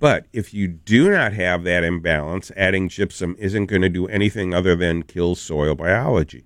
But 0.00 0.26
if 0.32 0.54
you 0.54 0.66
do 0.66 1.10
not 1.10 1.34
have 1.34 1.62
that 1.64 1.84
imbalance, 1.84 2.50
adding 2.56 2.88
gypsum 2.88 3.36
isn't 3.38 3.66
going 3.66 3.82
to 3.82 3.90
do 3.90 4.08
anything 4.08 4.54
other 4.54 4.74
than 4.74 5.02
kill 5.02 5.34
soil 5.34 5.74
biology. 5.74 6.44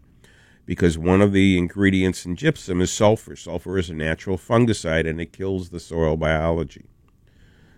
Because 0.67 0.99
one 0.99 1.23
of 1.23 1.33
the 1.33 1.57
ingredients 1.57 2.27
in 2.27 2.35
gypsum 2.35 2.81
is 2.81 2.93
sulfur. 2.93 3.37
Sulfur 3.37 3.79
is 3.79 3.89
a 3.89 3.95
natural 3.95 4.37
fungicide 4.37 5.09
and 5.09 5.21
it 5.21 5.33
kills 5.33 5.71
the 5.71 5.79
soil 5.79 6.17
biology. 6.17 6.87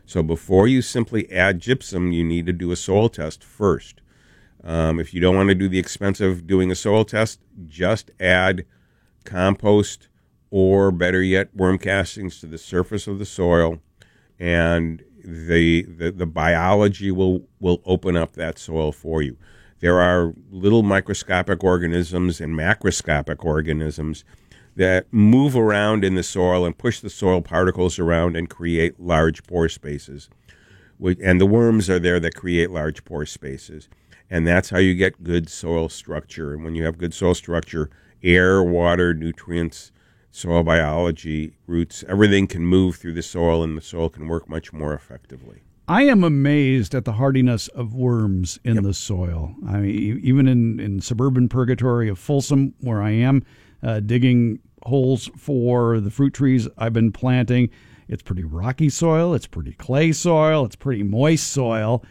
So 0.07 0.23
before 0.23 0.67
you 0.67 0.81
simply 0.81 1.31
add 1.31 1.61
gypsum, 1.61 2.11
you 2.11 2.25
need 2.25 2.47
to 2.47 2.53
do 2.55 2.71
a 2.71 2.77
soil 2.77 3.11
test 3.11 3.45
first. 3.45 4.01
Um, 4.65 4.99
if 4.99 5.13
you 5.13 5.21
don't 5.21 5.37
want 5.37 5.51
to 5.51 5.55
do 5.55 5.69
the 5.69 5.79
expense 5.79 6.21
of 6.23 6.47
doing 6.47 6.71
a 6.71 6.75
soil 6.75 7.05
test, 7.05 7.41
just 7.67 8.11
add 8.19 8.65
compost 9.25 10.09
or 10.51 10.91
better 10.91 11.23
yet, 11.23 11.55
worm 11.55 11.77
castings 11.77 12.41
to 12.41 12.47
the 12.47 12.57
surface 12.57 13.07
of 13.07 13.19
the 13.19 13.27
soil, 13.27 13.81
and 14.39 15.03
the, 15.27 15.83
the, 15.83 16.13
the 16.13 16.27
biology 16.27 17.11
will, 17.11 17.43
will 17.61 17.83
open 17.85 18.17
up 18.17 18.35
that 18.35 18.59
soil 18.59 18.93
for 18.93 19.23
you. 19.23 19.37
There 19.81 20.01
are 20.01 20.33
little 20.51 20.83
microscopic 20.83 21.63
organisms 21.63 22.41
and 22.41 22.55
macroscopic 22.55 23.45
organisms 23.45 24.25
that 24.77 25.07
move 25.13 25.57
around 25.57 26.05
in 26.05 26.15
the 26.15 26.23
soil 26.23 26.65
and 26.65 26.77
push 26.77 27.01
the 27.01 27.11
soil 27.11 27.43
particles 27.43 27.99
around 27.99 28.37
and 28.37 28.49
create 28.49 29.01
large 29.01 29.43
pore 29.45 29.69
spaces. 29.69 30.29
And 31.23 31.41
the 31.41 31.47
worms 31.47 31.91
are 31.91 31.99
there 31.99 32.21
that 32.21 32.35
create 32.35 32.71
large 32.71 33.05
pore 33.05 33.27
spaces. 33.27 33.89
And 34.31 34.47
that's 34.47 34.71
how 34.71 34.79
you 34.79 34.95
get 34.95 35.23
good 35.23 35.49
soil 35.49 35.89
structure. 35.89 36.55
And 36.55 36.65
when 36.65 36.75
you 36.75 36.85
have 36.85 36.99
good 36.99 37.15
soil 37.15 37.35
structure, 37.35 37.91
air, 38.23 38.63
water, 38.63 39.15
nutrients, 39.15 39.93
soil 40.37 40.63
biology, 40.63 41.55
roots, 41.67 42.05
everything 42.09 42.47
can 42.47 42.63
move 42.63 42.97
through 42.97 43.15
the 43.15 43.23
soil 43.23 43.63
and 43.63 43.77
the 43.77 43.81
soil 43.81 44.11
can 44.11 44.29
work 44.29 44.49
much 44.51 44.71
more 44.71 44.93
effectively. 44.93 45.63
I 45.89 46.03
am 46.03 46.23
amazed 46.23 46.95
at 46.95 47.07
the 47.07 47.13
hardiness 47.13 47.69
of 47.69 47.95
worms 47.95 48.59
in 48.63 48.83
the 48.83 48.93
soil. 48.93 49.55
I 49.67 49.79
mean, 49.79 50.21
even 50.23 50.47
in, 50.47 50.79
in 50.79 51.01
suburban 51.01 51.49
purgatory 51.49 52.11
of 52.11 52.19
Folsom, 52.19 52.75
where 52.81 53.01
I 53.01 53.13
am, 53.13 53.45
uh, 53.83 54.01
digging 54.01 54.59
holes 54.83 55.31
for 55.39 56.01
the 56.01 56.11
fruit 56.11 56.35
trees 56.35 56.69
I've 56.77 56.93
been 56.93 57.13
planting. 57.13 57.71
It's 58.07 58.23
pretty 58.23 58.45
rocky 58.45 58.91
soil, 58.91 59.33
it's 59.33 59.47
pretty 59.47 59.73
clay 59.73 60.13
soil, 60.13 60.67
it's 60.67 60.77
pretty 60.77 61.03
moist 61.03 61.47
soil, 61.47 62.05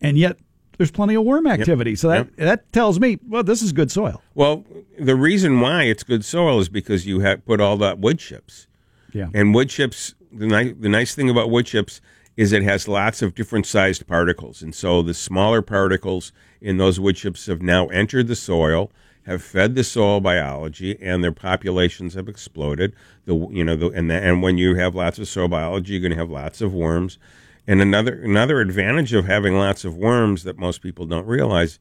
and 0.00 0.18
yet 0.18 0.38
there's 0.80 0.90
plenty 0.90 1.14
of 1.14 1.24
worm 1.24 1.46
activity. 1.46 1.94
So 1.94 2.08
that 2.08 2.34
that 2.38 2.72
tells 2.72 2.98
me, 2.98 3.18
well, 3.28 3.42
this 3.42 3.60
is 3.60 3.70
good 3.70 3.90
soil. 3.90 4.22
Well, 4.34 4.64
the 4.98 5.14
reason 5.14 5.60
why 5.60 5.82
it's 5.82 6.02
good 6.02 6.24
soil 6.24 6.58
is 6.58 6.70
because 6.70 7.06
you 7.06 7.20
have 7.20 7.44
put 7.44 7.60
all 7.60 7.76
that 7.76 7.98
wood 7.98 8.18
chips. 8.18 8.66
Yeah. 9.12 9.28
And 9.34 9.54
wood 9.54 9.68
chips, 9.68 10.14
the 10.32 10.46
nice 10.46 10.72
the 10.80 10.88
nice 10.88 11.14
thing 11.14 11.28
about 11.28 11.50
wood 11.50 11.66
chips 11.66 12.00
is 12.38 12.52
it 12.52 12.62
has 12.62 12.88
lots 12.88 13.20
of 13.20 13.34
different 13.34 13.66
sized 13.66 14.06
particles, 14.06 14.62
and 14.62 14.74
so 14.74 15.02
the 15.02 15.12
smaller 15.12 15.60
particles 15.60 16.32
in 16.62 16.78
those 16.78 16.98
wood 16.98 17.16
chips 17.16 17.44
have 17.44 17.60
now 17.60 17.88
entered 17.88 18.26
the 18.26 18.34
soil, 18.34 18.90
have 19.26 19.42
fed 19.42 19.74
the 19.74 19.84
soil 19.84 20.18
biology, 20.18 20.96
and 21.02 21.22
their 21.22 21.30
populations 21.30 22.14
have 22.14 22.26
exploded. 22.26 22.94
The 23.26 23.34
you 23.50 23.64
know 23.64 23.76
the 23.76 23.88
and 23.88 24.10
the, 24.10 24.14
and 24.14 24.42
when 24.42 24.56
you 24.56 24.76
have 24.76 24.94
lots 24.94 25.18
of 25.18 25.28
soil 25.28 25.48
biology, 25.48 25.92
you're 25.92 26.00
going 26.00 26.12
to 26.12 26.16
have 26.16 26.30
lots 26.30 26.62
of 26.62 26.72
worms. 26.72 27.18
And 27.66 27.80
another 27.80 28.20
another 28.22 28.60
advantage 28.60 29.12
of 29.12 29.26
having 29.26 29.54
lots 29.54 29.84
of 29.84 29.96
worms 29.96 30.44
that 30.44 30.58
most 30.58 30.82
people 30.82 31.06
don't 31.06 31.26
realize. 31.26 31.78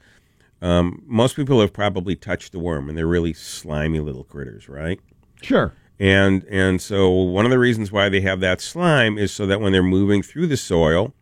Um, 0.61 1.03
most 1.07 1.35
people 1.35 1.61
have 1.61 1.71
probably 1.71 2.15
touched 2.15 2.51
the 2.51 2.59
worm, 2.59 2.89
and 2.89 2.97
they're 2.97 3.07
really 3.07 3.33
slimy 3.33 3.99
little 3.99 4.25
critters, 4.25 4.67
right? 4.67 4.99
Sure. 5.41 5.73
And 5.99 6.43
and 6.45 6.81
so 6.81 7.09
one 7.09 7.45
of 7.45 7.51
the 7.51 7.59
reasons 7.59 7.91
why 7.91 8.09
they 8.09 8.21
have 8.21 8.39
that 8.41 8.61
slime 8.61 9.17
is 9.17 9.31
so 9.31 9.45
that 9.45 9.61
when 9.61 9.71
they're 9.71 9.83
moving 9.83 10.21
through 10.21 10.47
the 10.47 10.57
soil, 10.57 11.13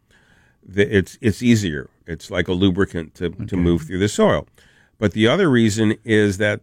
the, 0.63 0.96
it's 0.96 1.17
it's 1.22 1.41
easier. 1.41 1.89
It's 2.06 2.32
like 2.32 2.48
a 2.48 2.54
lubricant 2.54 3.15
to, 3.15 3.30
to 3.30 3.58
move 3.58 3.84
through 3.84 4.00
the 4.00 4.08
soil. 4.08 4.48
But 4.98 5.13
the 5.13 5.28
other 5.28 5.50
reason 5.50 5.98
is 6.04 6.38
that 6.38 6.62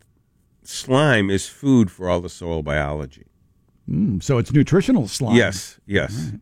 slime 0.63 1.31
is 1.31 1.47
food 1.49 1.91
for 1.91 2.09
all 2.09 2.21
the 2.21 2.29
soil 2.29 2.63
biology. 2.63 3.27
Mm, 3.89 4.23
so 4.23 4.39
it's 4.39 4.53
nutritional 4.53 5.07
slime. 5.07 5.37
Yes, 5.37 5.79
yes. 5.87 6.33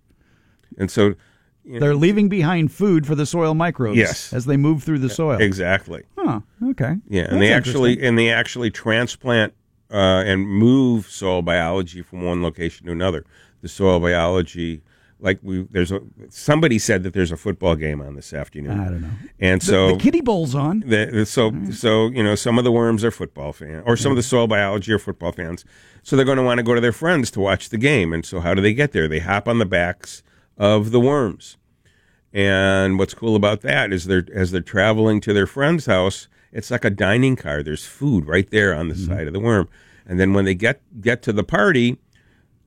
And 0.78 0.90
so 0.90 1.14
They're 1.64 1.94
leaving 1.94 2.28
behind 2.28 2.72
food 2.72 3.06
for 3.06 3.14
the 3.14 3.24
soil 3.26 3.54
microbes 3.54 3.96
Yes. 3.96 4.32
as 4.32 4.46
they 4.46 4.56
move 4.56 4.82
through 4.82 4.98
the 4.98 5.08
soil. 5.10 5.38
exactly. 5.40 6.02
Huh. 6.18 6.40
Okay. 6.70 6.96
Yeah, 7.08 7.22
That's 7.22 7.32
and 7.32 7.42
they 7.42 7.52
actually 7.52 8.02
and 8.02 8.18
they 8.18 8.30
actually 8.30 8.70
transplant 8.70 9.54
uh, 9.90 10.24
and 10.26 10.46
move 10.48 11.06
soil 11.10 11.42
biology 11.42 12.02
from 12.02 12.22
one 12.24 12.42
location 12.42 12.86
to 12.86 12.92
another. 12.92 13.24
The 13.60 13.68
soil 13.68 14.00
biology, 14.00 14.82
like 15.20 15.38
we, 15.42 15.62
there's 15.70 15.92
a 15.92 16.00
somebody 16.30 16.78
said 16.80 17.04
that 17.04 17.12
there's 17.14 17.30
a 17.30 17.36
football 17.36 17.76
game 17.76 18.00
on 18.00 18.16
this 18.16 18.32
afternoon. 18.32 18.80
I 18.80 18.84
don't 18.86 19.02
know. 19.02 19.10
And 19.38 19.62
so 19.62 19.92
the 19.92 19.98
kiddie 19.98 20.20
bowl's 20.20 20.54
on. 20.56 20.80
the, 20.80 21.06
the- 21.12 21.26
so 21.26 21.52
so 21.70 22.08
you 22.08 22.22
know 22.24 22.34
some 22.34 22.58
of 22.58 22.64
the 22.64 22.72
worms 22.72 23.04
are 23.04 23.10
football 23.12 23.52
fans, 23.52 23.84
or 23.86 23.96
some 23.96 24.10
of 24.10 24.16
the 24.16 24.22
soil 24.24 24.46
biology 24.48 24.92
are 24.92 24.98
football 24.98 25.30
fans. 25.32 25.64
So 26.02 26.16
they're 26.16 26.24
going 26.24 26.38
to 26.38 26.42
want 26.42 26.58
to 26.58 26.64
go 26.64 26.74
to 26.74 26.80
their 26.80 26.90
friends 26.92 27.30
to 27.32 27.40
watch 27.40 27.68
the 27.68 27.78
game. 27.78 28.12
And 28.12 28.26
so 28.26 28.40
how 28.40 28.54
do 28.54 28.60
they 28.62 28.74
get 28.74 28.90
there? 28.90 29.06
They 29.06 29.20
hop 29.20 29.46
on 29.46 29.58
the 29.60 29.66
backs 29.66 30.24
of 30.56 30.90
the 30.90 31.00
worms. 31.00 31.56
And 32.32 32.98
what's 32.98 33.14
cool 33.14 33.36
about 33.36 33.60
that 33.60 33.92
is 33.92 34.06
they're 34.06 34.26
as 34.32 34.50
they're 34.50 34.62
traveling 34.62 35.20
to 35.22 35.32
their 35.32 35.46
friend's 35.46 35.86
house, 35.86 36.28
it's 36.50 36.70
like 36.70 36.84
a 36.84 36.90
dining 36.90 37.36
car. 37.36 37.62
There's 37.62 37.84
food 37.84 38.26
right 38.26 38.48
there 38.50 38.74
on 38.74 38.88
the 38.88 38.94
side 38.94 39.26
of 39.26 39.32
the 39.32 39.40
worm. 39.40 39.68
And 40.06 40.18
then 40.18 40.32
when 40.32 40.44
they 40.44 40.54
get 40.54 40.80
get 41.00 41.22
to 41.22 41.32
the 41.32 41.44
party, 41.44 41.98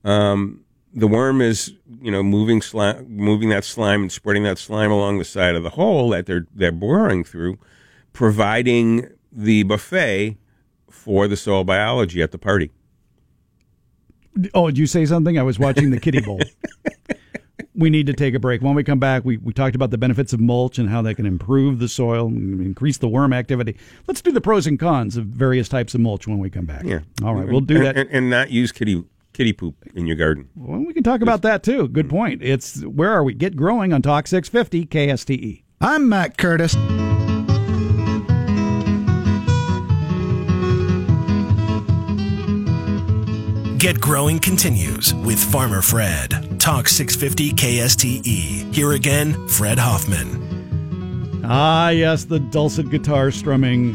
um, 0.04 0.64
the 0.94 1.08
worm 1.08 1.40
is 1.40 1.74
you 2.00 2.10
know 2.10 2.22
moving 2.22 2.62
slime, 2.62 3.06
moving 3.08 3.48
that 3.50 3.64
slime 3.64 4.02
and 4.02 4.12
spreading 4.12 4.44
that 4.44 4.58
slime 4.58 4.90
along 4.90 5.18
the 5.18 5.24
side 5.24 5.56
of 5.56 5.62
the 5.62 5.70
hole 5.70 6.10
that 6.10 6.26
they're 6.26 6.46
they're 6.54 6.72
boring 6.72 7.24
through, 7.24 7.58
providing 8.12 9.08
the 9.32 9.64
buffet 9.64 10.38
for 10.90 11.28
the 11.28 11.36
soil 11.36 11.64
biology 11.64 12.22
at 12.22 12.30
the 12.30 12.38
party. 12.38 12.70
Oh, 14.54 14.66
did 14.66 14.78
you 14.78 14.86
say 14.86 15.06
something? 15.06 15.38
I 15.38 15.42
was 15.42 15.58
watching 15.58 15.90
the 15.90 16.00
kiddie 16.00 16.20
bowl. 16.20 16.40
we 17.76 17.90
need 17.90 18.06
to 18.06 18.12
take 18.12 18.34
a 18.34 18.38
break. 18.38 18.62
When 18.62 18.74
we 18.74 18.82
come 18.82 18.98
back, 18.98 19.24
we, 19.24 19.36
we 19.36 19.52
talked 19.52 19.76
about 19.76 19.90
the 19.90 19.98
benefits 19.98 20.32
of 20.32 20.40
mulch 20.40 20.78
and 20.78 20.88
how 20.88 21.02
they 21.02 21.14
can 21.14 21.26
improve 21.26 21.78
the 21.78 21.88
soil, 21.88 22.26
and 22.26 22.60
increase 22.60 22.98
the 22.98 23.08
worm 23.08 23.32
activity. 23.32 23.76
Let's 24.06 24.22
do 24.22 24.32
the 24.32 24.40
pros 24.40 24.66
and 24.66 24.78
cons 24.78 25.16
of 25.16 25.26
various 25.26 25.68
types 25.68 25.94
of 25.94 26.00
mulch 26.00 26.26
when 26.26 26.38
we 26.38 26.50
come 26.50 26.66
back. 26.66 26.84
Yeah. 26.84 27.00
All 27.22 27.34
right, 27.34 27.46
we'll 27.46 27.60
do 27.60 27.76
and, 27.76 27.86
that. 27.86 27.96
and, 27.96 28.10
and 28.10 28.30
not 28.30 28.50
use 28.50 28.72
kitty 28.72 29.04
kitty 29.32 29.52
poop 29.52 29.74
in 29.94 30.06
your 30.06 30.16
garden. 30.16 30.48
Well, 30.56 30.80
we 30.80 30.94
can 30.94 31.02
talk 31.02 31.20
about 31.20 31.42
that 31.42 31.62
too. 31.62 31.88
Good 31.88 32.08
point. 32.08 32.42
It's 32.42 32.82
where 32.84 33.12
are 33.12 33.22
we? 33.22 33.34
Get 33.34 33.54
growing 33.54 33.92
on 33.92 34.00
Talk 34.00 34.26
650 34.26 34.86
KSTE. 34.86 35.62
I'm 35.80 36.08
Matt 36.08 36.38
Curtis. 36.38 36.74
Get 43.78 44.00
Growing 44.00 44.38
continues 44.40 45.14
with 45.14 45.38
Farmer 45.38 45.82
Fred. 45.82 46.45
Talk 46.66 46.88
650 46.88 47.52
KSTE. 47.52 48.74
Here 48.74 48.90
again, 48.94 49.46
Fred 49.46 49.78
Hoffman. 49.78 51.40
Ah, 51.44 51.90
yes, 51.90 52.24
the 52.24 52.40
dulcet 52.40 52.90
guitar 52.90 53.30
strumming 53.30 53.94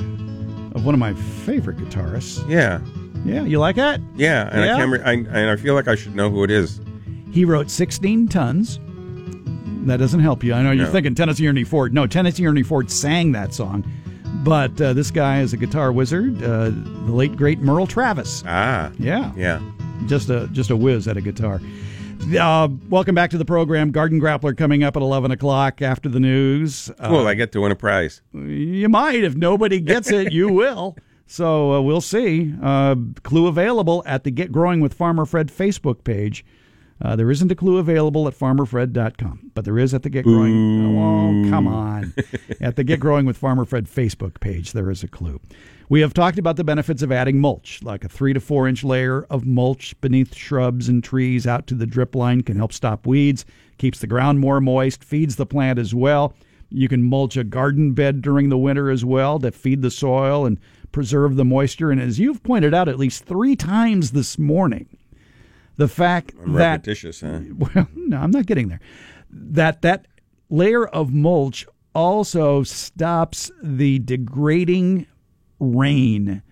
of 0.73 0.85
one 0.85 0.95
of 0.95 0.99
my 0.99 1.13
favorite 1.13 1.75
guitarists. 1.75 2.47
Yeah, 2.49 2.79
Yeah, 3.25 3.43
you 3.43 3.59
like 3.59 3.75
that? 3.75 3.99
yeah, 4.15 4.47
and 4.53 4.63
Yeah? 4.63 4.75
I 4.75 4.77
can't. 4.79 4.89
Re- 4.89 5.01
I, 5.03 5.11
and 5.11 5.49
I 5.49 5.57
feel 5.57 5.73
like 5.73 5.89
I 5.89 5.95
should 5.95 6.15
know 6.15 6.29
who 6.29 6.45
it 6.45 6.49
is. 6.49 6.79
He 7.31 7.43
wrote 7.43 7.69
16 7.69 8.29
tons. 8.29 8.79
That 9.85 9.97
doesn't 9.97 10.21
help 10.21 10.41
you. 10.41 10.53
I 10.53 10.63
know 10.63 10.71
you're 10.71 10.85
No. 10.85 10.91
thinking 10.93 11.13
Tennessee 11.13 11.49
Ernie 11.49 11.65
Ford. 11.65 11.93
No, 11.93 12.07
Tennessee 12.07 12.45
Ernie 12.47 12.63
Ford 12.63 12.89
sang 12.89 13.33
that 13.33 13.53
song. 13.53 13.83
But 14.45 14.79
uh, 14.79 14.93
this 14.93 15.11
guy 15.11 15.41
is 15.41 15.51
a 15.51 15.57
guitar 15.57 15.91
wizard, 15.91 16.41
uh, 16.41 16.69
the 16.69 17.11
late 17.11 17.35
great 17.35 17.59
Merle 17.59 17.85
Travis. 17.85 18.45
Ah, 18.47 18.91
Yeah, 18.97 19.33
yeah. 19.35 19.59
just 20.05 20.29
a 20.29 20.47
just 20.53 20.69
a 20.69 20.75
whiz 20.77 21.09
at 21.09 21.17
a 21.17 21.21
guitar. 21.21 21.59
Uh, 22.29 22.69
welcome 22.89 23.13
back 23.15 23.29
to 23.31 23.37
the 23.37 23.43
program. 23.45 23.91
Garden 23.91 24.21
Grappler 24.21 24.55
coming 24.55 24.83
up 24.83 24.95
at 24.95 25.01
11 25.01 25.31
o'clock 25.31 25.81
after 25.81 26.07
the 26.07 26.19
news. 26.19 26.89
Uh, 26.99 27.09
Cool. 27.09 27.27
I 27.27 27.33
get 27.33 27.51
to 27.53 27.61
win 27.61 27.71
a 27.71 27.75
prize. 27.75 28.21
you 28.33 28.87
might. 28.87 29.23
If 29.23 29.35
nobody 29.35 29.79
gets 29.81 30.11
it, 30.11 30.31
you 30.31 30.47
will. 30.53 30.95
So 31.25 31.73
uh, 31.73 31.81
we'll 31.81 31.99
see. 32.01 32.53
Uh, 32.61 32.95
clue 33.23 33.47
available 33.47 34.03
at 34.05 34.23
the 34.23 34.31
Get 34.31 34.51
Growing 34.51 34.79
with 34.81 34.93
Farmer 34.93 35.25
Fred 35.25 35.47
Facebook 35.49 36.03
page. 36.03 36.45
Uh, 37.03 37.15
there 37.15 37.31
isn't 37.31 37.51
a 37.51 37.55
clue 37.55 37.77
available 37.77 38.27
at 38.27 38.37
farmerfred.com, 38.37 39.51
but 39.55 39.65
there 39.65 39.79
is 39.79 39.93
at 39.93 40.03
the 40.03 40.09
Get 40.09 40.23
Growing. 40.23 40.97
Oh, 40.97 41.49
come 41.49 41.67
on. 41.67 42.13
at 42.61 42.75
the 42.75 42.83
Get 42.83 42.99
Growing 42.99 43.25
with 43.25 43.37
Farmer 43.37 43.65
Fred 43.65 43.85
Facebook 43.85 44.39
page, 44.39 44.73
there 44.73 44.91
is 44.91 45.03
a 45.03 45.07
clue. 45.07 45.39
We 45.89 46.01
have 46.01 46.13
talked 46.13 46.37
about 46.37 46.55
the 46.57 46.63
benefits 46.63 47.01
of 47.01 47.11
adding 47.11 47.41
mulch, 47.41 47.81
like 47.83 48.05
a 48.05 48.09
three 48.09 48.33
to 48.33 48.39
four 48.39 48.67
inch 48.67 48.83
layer 48.83 49.23
of 49.23 49.45
mulch 49.45 49.99
beneath 49.99 50.35
shrubs 50.35 50.87
and 50.87 51.03
trees 51.03 51.47
out 51.47 51.67
to 51.67 51.75
the 51.75 51.87
drip 51.87 52.15
line 52.15 52.43
can 52.43 52.55
help 52.55 52.71
stop 52.71 53.07
weeds, 53.07 53.45
keeps 53.77 53.99
the 53.99 54.07
ground 54.07 54.39
more 54.39 54.61
moist, 54.61 55.03
feeds 55.03 55.35
the 55.35 55.45
plant 55.45 55.79
as 55.79 55.93
well. 55.93 56.33
You 56.69 56.87
can 56.87 57.03
mulch 57.03 57.35
a 57.35 57.43
garden 57.43 57.93
bed 57.93 58.21
during 58.21 58.49
the 58.49 58.57
winter 58.57 58.89
as 58.89 59.03
well 59.03 59.39
to 59.39 59.51
feed 59.51 59.81
the 59.81 59.91
soil 59.91 60.45
and 60.45 60.59
preserve 60.93 61.35
the 61.35 61.43
moisture. 61.43 61.91
And 61.91 61.99
as 61.99 62.19
you've 62.19 62.43
pointed 62.43 62.73
out 62.73 62.87
at 62.87 62.99
least 62.99 63.25
three 63.25 63.55
times 63.57 64.11
this 64.11 64.37
morning, 64.39 64.87
the 65.81 65.87
fact 65.87 66.35
I'm 66.39 66.53
that 66.53 66.73
repetitious, 66.73 67.21
huh? 67.21 67.39
well, 67.57 67.87
no, 67.95 68.17
I'm 68.17 68.29
not 68.29 68.45
getting 68.45 68.67
there. 68.67 68.79
That 69.31 69.81
that 69.81 70.05
layer 70.47 70.85
of 70.85 71.11
mulch 71.11 71.65
also 71.95 72.61
stops 72.61 73.49
the 73.63 73.97
degrading 73.97 75.07
rain 75.59 76.43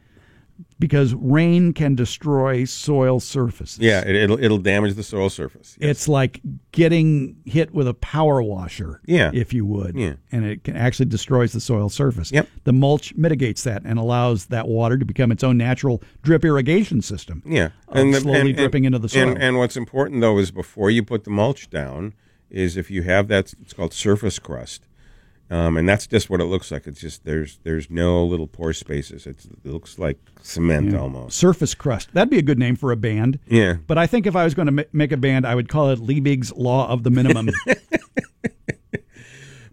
because 0.79 1.13
rain 1.13 1.73
can 1.73 1.93
destroy 1.93 2.63
soil 2.63 3.19
surfaces. 3.19 3.79
Yeah, 3.79 3.99
it, 4.07 4.15
it'll 4.15 4.41
it'll 4.41 4.57
damage 4.57 4.95
the 4.95 5.03
soil 5.03 5.29
surface. 5.29 5.77
Yes. 5.79 5.89
It's 5.91 6.07
like 6.07 6.41
getting 6.71 7.35
hit 7.45 7.73
with 7.73 7.87
a 7.87 7.93
power 7.93 8.41
washer, 8.41 9.01
Yeah. 9.05 9.31
if 9.33 9.53
you 9.53 9.65
would. 9.65 9.95
Yeah. 9.95 10.13
And 10.31 10.45
it 10.45 10.63
can 10.63 10.75
actually 10.77 11.07
destroys 11.07 11.51
the 11.51 11.59
soil 11.59 11.89
surface. 11.89 12.31
Yep. 12.31 12.47
The 12.63 12.73
mulch 12.73 13.13
mitigates 13.15 13.63
that 13.63 13.81
and 13.83 13.99
allows 13.99 14.45
that 14.47 14.67
water 14.67 14.97
to 14.97 15.05
become 15.05 15.31
its 15.31 15.43
own 15.43 15.57
natural 15.57 16.01
drip 16.23 16.45
irrigation 16.45 17.01
system. 17.01 17.43
Yeah, 17.45 17.69
of 17.89 18.15
slowly 18.15 18.53
dripping 18.53 18.85
into 18.85 18.99
the 18.99 19.09
soil. 19.09 19.29
And, 19.29 19.41
and 19.41 19.57
what's 19.57 19.75
important 19.77 20.21
though 20.21 20.37
is 20.37 20.51
before 20.51 20.89
you 20.89 21.03
put 21.03 21.25
the 21.25 21.31
mulch 21.31 21.69
down, 21.69 22.13
is 22.49 22.77
if 22.77 22.89
you 22.89 23.03
have 23.03 23.27
that, 23.27 23.53
it's 23.61 23.73
called 23.73 23.93
surface 23.93 24.39
crust, 24.39 24.83
um, 25.49 25.77
and 25.77 25.89
that's 25.89 26.05
just 26.05 26.29
what 26.29 26.41
it 26.41 26.45
looks 26.45 26.71
like. 26.71 26.85
It's 26.85 26.99
just 26.99 27.25
there's 27.25 27.59
there's 27.63 27.89
no 27.89 28.23
little 28.23 28.47
pore 28.47 28.73
spaces. 28.73 29.25
It's, 29.25 29.45
it 29.45 29.65
looks 29.65 29.97
like 29.97 30.19
cement 30.41 30.95
almost. 30.95 31.37
Surface 31.37 31.73
crust. 31.73 32.13
That'd 32.13 32.29
be 32.29 32.37
a 32.37 32.43
good 32.43 32.59
name 32.59 32.75
for 32.75 32.91
a 32.91 32.95
band. 32.95 33.39
Yeah, 33.47 33.77
But 33.87 33.97
I 33.97 34.05
think 34.05 34.27
if 34.27 34.35
I 34.35 34.43
was 34.43 34.53
going 34.53 34.67
to 34.67 34.71
ma- 34.71 34.83
make 34.93 35.11
a 35.11 35.17
band, 35.17 35.47
I 35.47 35.55
would 35.55 35.67
call 35.67 35.89
it 35.89 35.99
Liebig's 35.99 36.53
Law 36.53 36.87
of 36.87 37.03
the 37.03 37.09
Minimum. 37.09 37.49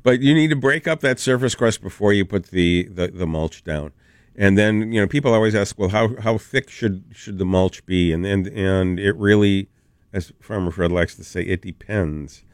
but 0.03 0.21
you 0.21 0.35
need 0.35 0.49
to 0.49 0.57
break 0.57 0.89
up 0.89 1.01
that 1.01 1.19
surface 1.19 1.55
crust 1.55 1.83
before 1.83 2.12
you 2.12 2.25
put 2.25 2.47
the, 2.47 2.89
the, 2.91 3.09
the 3.09 3.27
mulch 3.27 3.62
down. 3.62 3.93
And 4.39 4.57
then 4.57 4.93
you 4.93 5.01
know 5.01 5.07
people 5.07 5.33
always 5.33 5.55
ask, 5.55 5.79
well, 5.79 5.89
how 5.89 6.15
how 6.21 6.37
thick 6.37 6.69
should 6.69 7.05
should 7.11 7.39
the 7.39 7.47
mulch 7.47 7.85
be? 7.87 8.12
And 8.12 8.27
and 8.27 8.47
and 8.49 9.01
it 9.01 9.17
really, 9.17 9.71
as 10.12 10.31
Farmer 10.41 10.71
Fred 10.71 10.93
likes 10.93 11.15
to 11.17 11.25
say, 11.25 11.41
it 11.41 11.62
depends. 11.62 12.45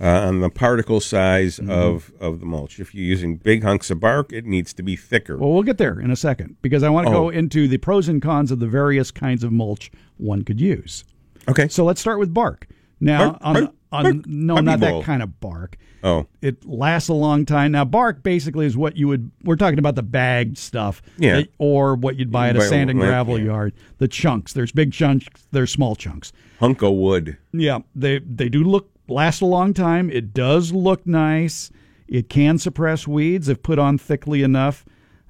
Uh, 0.00 0.06
on 0.28 0.40
the 0.40 0.48
particle 0.50 1.00
size 1.00 1.58
of, 1.58 2.12
of 2.20 2.40
the 2.40 2.46
mulch. 2.46 2.80
If 2.80 2.94
you're 2.94 3.04
using 3.04 3.36
big 3.36 3.62
hunks 3.62 3.90
of 3.90 4.00
bark, 4.00 4.32
it 4.32 4.46
needs 4.46 4.72
to 4.74 4.82
be 4.82 4.96
thicker. 4.96 5.36
Well, 5.36 5.52
we'll 5.52 5.62
get 5.62 5.78
there 5.78 6.00
in 6.00 6.10
a 6.10 6.16
second 6.16 6.56
because 6.62 6.82
I 6.82 6.88
want 6.88 7.06
to 7.06 7.10
Oh. 7.12 7.24
go 7.24 7.28
into 7.30 7.68
the 7.68 7.76
pros 7.78 8.08
and 8.08 8.22
cons 8.22 8.50
of 8.50 8.60
the 8.60 8.66
various 8.66 9.10
kinds 9.10 9.44
of 9.44 9.52
mulch 9.52 9.90
one 10.16 10.42
could 10.42 10.60
use. 10.60 11.04
okay. 11.48 11.68
So 11.68 11.84
let's 11.84 12.00
start 12.00 12.18
with 12.18 12.32
bark. 12.32 12.66
Now, 13.02 13.30
Bark, 13.30 13.38
on, 13.42 13.54
bark, 13.54 13.74
on 13.92 14.02
bark, 14.04 14.26
no, 14.26 14.54
not 14.60 14.80
that 14.80 15.04
kind 15.04 15.22
of 15.22 15.40
bark. 15.40 15.76
Oh, 16.02 16.26
It 16.42 16.64
lasts 16.66 17.08
a 17.10 17.14
long 17.14 17.44
time. 17.46 17.72
Now, 17.72 17.84
bark 17.84 18.22
basically 18.22 18.64
is 18.66 18.76
what 18.76 18.96
you 18.96 19.08
would. 19.08 19.30
We're 19.44 19.56
talking 19.56 19.78
about 19.78 19.94
the 19.96 20.02
bagged 20.02 20.56
stuff, 20.58 21.00
Yeah. 21.18 21.36
that- 21.36 21.48
or 21.58 21.94
what 21.94 22.16
you'd 22.16 22.30
buy 22.30 22.48
at 22.50 22.56
a 22.56 22.62
sand 22.62 22.88
and 22.90 22.98
gravel 22.98 23.38
yeah. 23.38 23.44
yard. 23.46 23.72
The 23.98 24.08
chunks. 24.08 24.52
There's 24.54 24.72
big 24.72 24.92
chunks. 24.92 25.26
There's 25.50 25.70
small 25.70 25.94
chunks. 25.96 26.32
hunk 26.58 26.82
of 26.82 26.92
wood. 26.94 27.36
Yeah, 27.52 27.78
they 27.94 28.18
they 28.20 28.48
do 28.50 28.62
look 28.64 28.90
last 29.10 29.40
a 29.40 29.46
long 29.46 29.74
time. 29.74 30.10
It 30.10 30.32
does 30.32 30.72
look 30.72 31.06
nice. 31.06 31.70
It 32.08 32.28
can 32.28 32.58
suppress 32.58 33.06
weeds 33.06 33.48
if 33.48 33.62
put 33.62 33.78
on 33.78 33.98
thickly 33.98 34.42
enough, 34.42 34.84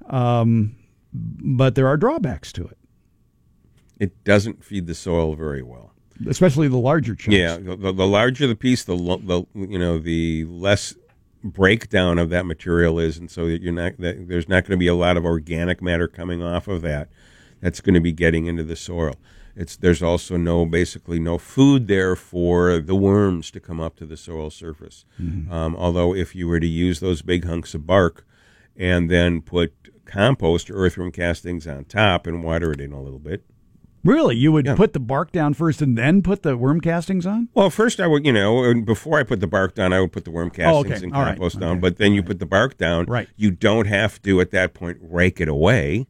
um, 0.09 0.75
but 1.13 1.75
there 1.75 1.87
are 1.87 1.97
drawbacks 1.97 2.51
to 2.53 2.65
it, 2.65 2.77
It 3.99 4.23
doesn't 4.23 4.63
feed 4.63 4.87
the 4.87 4.95
soil 4.95 5.35
very 5.35 5.61
well. 5.61 5.93
especially 6.27 6.67
the 6.67 6.77
larger 6.77 7.13
chunks. 7.15 7.37
Yeah, 7.37 7.57
the, 7.57 7.75
the, 7.75 7.91
the 7.91 8.07
larger 8.07 8.47
the 8.47 8.55
piece, 8.55 8.83
the, 8.83 8.95
lo- 8.95 9.21
the 9.23 9.43
you 9.53 9.77
know 9.77 9.99
the 9.99 10.45
less 10.45 10.95
breakdown 11.43 12.17
of 12.19 12.29
that 12.29 12.45
material 12.45 12.99
is, 12.99 13.17
and 13.17 13.29
so 13.29 13.45
you're 13.45 13.71
not 13.73 13.97
that, 13.99 14.27
there's 14.27 14.47
not 14.49 14.63
going 14.63 14.71
to 14.71 14.77
be 14.77 14.87
a 14.87 14.95
lot 14.95 15.17
of 15.17 15.25
organic 15.25 15.81
matter 15.81 16.07
coming 16.07 16.41
off 16.41 16.67
of 16.67 16.81
that. 16.81 17.09
That's 17.61 17.79
going 17.81 17.93
to 17.93 18.01
be 18.01 18.11
getting 18.11 18.47
into 18.47 18.63
the 18.63 18.75
soil. 18.75 19.15
It's 19.55 19.75
there's 19.75 20.01
also 20.01 20.37
no 20.37 20.65
basically 20.65 21.19
no 21.19 21.37
food 21.37 21.87
there 21.87 22.15
for 22.15 22.79
the 22.79 22.95
worms 22.95 23.51
to 23.51 23.59
come 23.59 23.79
up 23.79 23.95
to 23.97 24.05
the 24.05 24.17
soil 24.17 24.49
surface. 24.49 25.05
Um, 25.19 25.75
although 25.75 26.15
if 26.15 26.35
you 26.35 26.47
were 26.47 26.59
to 26.59 26.67
use 26.67 26.99
those 26.99 27.21
big 27.21 27.45
hunks 27.45 27.73
of 27.73 27.85
bark 27.85 28.25
and 28.77 29.09
then 29.11 29.41
put 29.41 29.73
compost 30.05 30.69
or 30.69 30.75
earthworm 30.75 31.11
castings 31.11 31.67
on 31.67 31.85
top 31.85 32.25
and 32.27 32.43
water 32.43 32.71
it 32.71 32.81
in 32.81 32.91
a 32.91 33.01
little 33.01 33.19
bit, 33.19 33.43
Really, 34.03 34.35
you 34.35 34.51
would 34.51 34.65
Yeah. 34.65 34.73
put 34.73 34.93
the 34.93 34.99
bark 34.99 35.31
down 35.31 35.53
first 35.53 35.79
and 35.79 35.95
then 35.95 36.23
put 36.23 36.41
the 36.41 36.57
worm 36.57 36.81
castings 36.81 37.27
on? 37.27 37.49
Well, 37.53 37.69
first 37.69 37.99
I 37.99 38.07
would, 38.07 38.25
you 38.25 38.33
know, 38.33 38.73
before 38.81 39.19
I 39.19 39.23
put 39.23 39.41
the 39.41 39.45
bark 39.47 39.75
down, 39.75 39.93
I 39.93 40.01
would 40.01 40.11
put 40.11 40.25
the 40.25 40.31
worm 40.31 40.49
castings 40.49 40.75
Oh, 40.75 40.79
okay. 40.95 41.03
and 41.03 41.13
All 41.13 41.21
right. 41.21 41.35
compost 41.35 41.59
down. 41.59 41.73
Okay. 41.73 41.79
But 41.81 41.97
then 41.97 42.13
you 42.13 42.23
put 42.23 42.39
the 42.39 42.47
bark 42.47 42.79
down. 42.79 43.05
Right. 43.05 43.27
You 43.37 43.51
don't 43.51 43.85
have 43.85 44.19
to 44.23 44.41
at 44.41 44.49
that 44.49 44.73
point 44.73 44.97
rake 45.01 45.39
it 45.39 45.47
away 45.47 46.07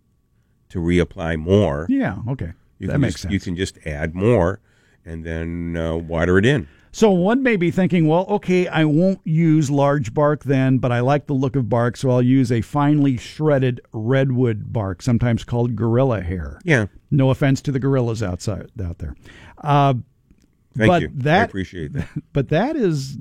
to 0.69 0.79
reapply 0.79 1.35
more. 1.35 1.85
Yeah, 1.89 2.19
okay, 2.29 2.53
You 2.81 2.87
that 2.87 2.93
can 2.93 3.01
makes 3.01 3.13
just, 3.13 3.21
sense. 3.23 3.33
You 3.33 3.39
can 3.39 3.55
just 3.55 3.77
add 3.85 4.15
more, 4.15 4.59
and 5.05 5.23
then 5.23 5.77
uh, 5.77 5.95
water 5.95 6.37
it 6.37 6.45
in. 6.45 6.67
So 6.93 7.09
one 7.11 7.41
may 7.41 7.55
be 7.55 7.71
thinking, 7.71 8.07
well, 8.07 8.25
okay, 8.27 8.67
I 8.67 8.83
won't 8.83 9.21
use 9.23 9.71
large 9.71 10.13
bark 10.13 10.43
then, 10.43 10.77
but 10.77 10.91
I 10.91 10.99
like 10.99 11.27
the 11.27 11.33
look 11.33 11.55
of 11.55 11.69
bark, 11.69 11.95
so 11.95 12.09
I'll 12.09 12.21
use 12.21 12.51
a 12.51 12.59
finely 12.59 13.15
shredded 13.15 13.79
redwood 13.93 14.73
bark, 14.73 15.01
sometimes 15.01 15.45
called 15.45 15.77
gorilla 15.77 16.21
hair. 16.21 16.59
Yeah. 16.65 16.87
No 17.09 17.29
offense 17.29 17.61
to 17.61 17.71
the 17.71 17.79
gorillas 17.79 18.21
outside 18.21 18.71
out 18.83 18.97
there. 18.97 19.15
Uh, 19.59 19.93
Thank 20.77 20.87
But 20.89 21.01
you. 21.01 21.07
I 21.07 21.11
that- 21.23 21.49
appreciate 21.49 21.93
that. 21.93 22.07
but 22.33 22.49
that 22.49 22.75
is 22.75 23.17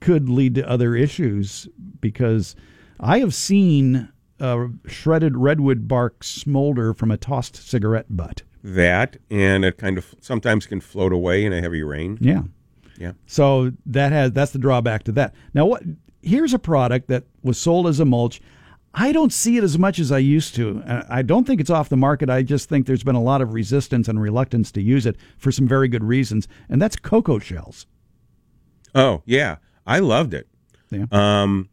could 0.00 0.28
lead 0.28 0.54
to 0.56 0.68
other 0.68 0.94
issues 0.94 1.68
because 2.00 2.54
I 3.00 3.20
have 3.20 3.32
seen 3.34 4.08
uh, 4.40 4.66
shredded 4.86 5.36
redwood 5.36 5.86
bark 5.88 6.22
smolder 6.24 6.92
from 6.94 7.10
a 7.10 7.16
tossed 7.16 7.56
cigarette 7.56 8.06
butt. 8.10 8.42
That, 8.62 9.16
and 9.30 9.64
it 9.64 9.78
kind 9.78 9.98
of 9.98 10.14
sometimes 10.20 10.66
can 10.66 10.80
float 10.80 11.12
away 11.12 11.44
in 11.44 11.52
a 11.52 11.60
heavy 11.60 11.82
rain. 11.82 12.18
Yeah. 12.20 12.42
Yeah. 12.98 13.12
So 13.26 13.72
that 13.86 14.12
has 14.12 14.32
that's 14.32 14.52
the 14.52 14.58
drawback 14.58 15.04
to 15.04 15.12
that. 15.12 15.34
Now 15.54 15.66
what 15.66 15.82
here's 16.22 16.52
a 16.52 16.58
product 16.58 17.08
that 17.08 17.24
was 17.42 17.58
sold 17.58 17.86
as 17.86 17.98
a 18.00 18.04
mulch. 18.04 18.40
I 18.92 19.12
don't 19.12 19.32
see 19.32 19.56
it 19.56 19.62
as 19.62 19.78
much 19.78 19.98
as 20.00 20.10
I 20.10 20.18
used 20.18 20.54
to. 20.56 20.82
Uh, 20.84 21.04
I 21.08 21.22
don't 21.22 21.46
think 21.46 21.60
it's 21.60 21.70
off 21.70 21.88
the 21.88 21.96
market. 21.96 22.28
I 22.28 22.42
just 22.42 22.68
think 22.68 22.86
there's 22.86 23.04
been 23.04 23.14
a 23.14 23.22
lot 23.22 23.40
of 23.40 23.54
resistance 23.54 24.08
and 24.08 24.20
reluctance 24.20 24.72
to 24.72 24.82
use 24.82 25.06
it 25.06 25.16
for 25.38 25.52
some 25.52 25.68
very 25.68 25.86
good 25.86 26.02
reasons, 26.02 26.48
and 26.68 26.82
that's 26.82 26.96
cocoa 26.96 27.38
shells. 27.38 27.86
Oh 28.94 29.22
yeah, 29.24 29.56
I 29.86 30.00
loved 30.00 30.34
it. 30.34 30.48
Yeah. 30.90 31.04
Um, 31.12 31.68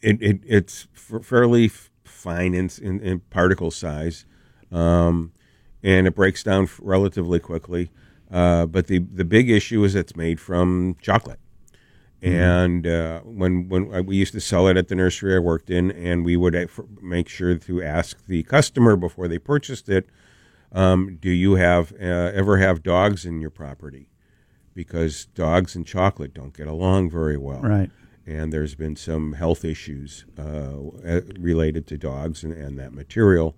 it, 0.00 0.20
it 0.20 0.40
it's 0.44 0.88
f- 0.96 1.24
fairly 1.24 1.66
f- 1.66 1.90
fine 2.04 2.54
in, 2.54 2.68
in, 2.82 3.00
in 3.00 3.20
particle 3.20 3.70
size, 3.70 4.26
um, 4.72 5.32
and 5.82 6.06
it 6.06 6.14
breaks 6.14 6.42
down 6.42 6.68
relatively 6.80 7.38
quickly. 7.40 7.90
Uh, 8.30 8.66
but 8.66 8.86
the 8.86 8.98
the 8.98 9.24
big 9.24 9.50
issue 9.50 9.84
is 9.84 9.94
it's 9.94 10.16
made 10.16 10.40
from 10.40 10.96
chocolate, 11.02 11.38
and 12.22 12.86
uh, 12.86 13.20
when 13.20 13.68
when 13.68 13.92
I, 13.94 14.00
we 14.00 14.16
used 14.16 14.32
to 14.32 14.40
sell 14.40 14.68
it 14.68 14.76
at 14.76 14.88
the 14.88 14.94
nursery 14.94 15.34
I 15.34 15.38
worked 15.38 15.70
in, 15.70 15.90
and 15.90 16.24
we 16.24 16.36
would 16.36 16.54
uh, 16.56 16.66
make 17.00 17.28
sure 17.28 17.56
to 17.56 17.82
ask 17.82 18.24
the 18.26 18.42
customer 18.44 18.96
before 18.96 19.28
they 19.28 19.38
purchased 19.38 19.88
it, 19.88 20.06
um, 20.72 21.18
do 21.20 21.30
you 21.30 21.56
have 21.56 21.92
uh, 22.00 22.04
ever 22.34 22.56
have 22.58 22.82
dogs 22.82 23.26
in 23.26 23.40
your 23.40 23.50
property? 23.50 24.08
Because 24.74 25.26
dogs 25.26 25.76
and 25.76 25.86
chocolate 25.86 26.32
don't 26.32 26.56
get 26.56 26.66
along 26.66 27.10
very 27.10 27.36
well 27.36 27.60
Right. 27.60 27.90
and 28.26 28.50
there's 28.50 28.74
been 28.74 28.96
some 28.96 29.34
health 29.34 29.66
issues 29.66 30.24
uh, 30.38 30.42
uh, 31.06 31.20
related 31.38 31.86
to 31.88 31.98
dogs 31.98 32.42
and, 32.42 32.54
and 32.54 32.78
that 32.78 32.94
material. 32.94 33.54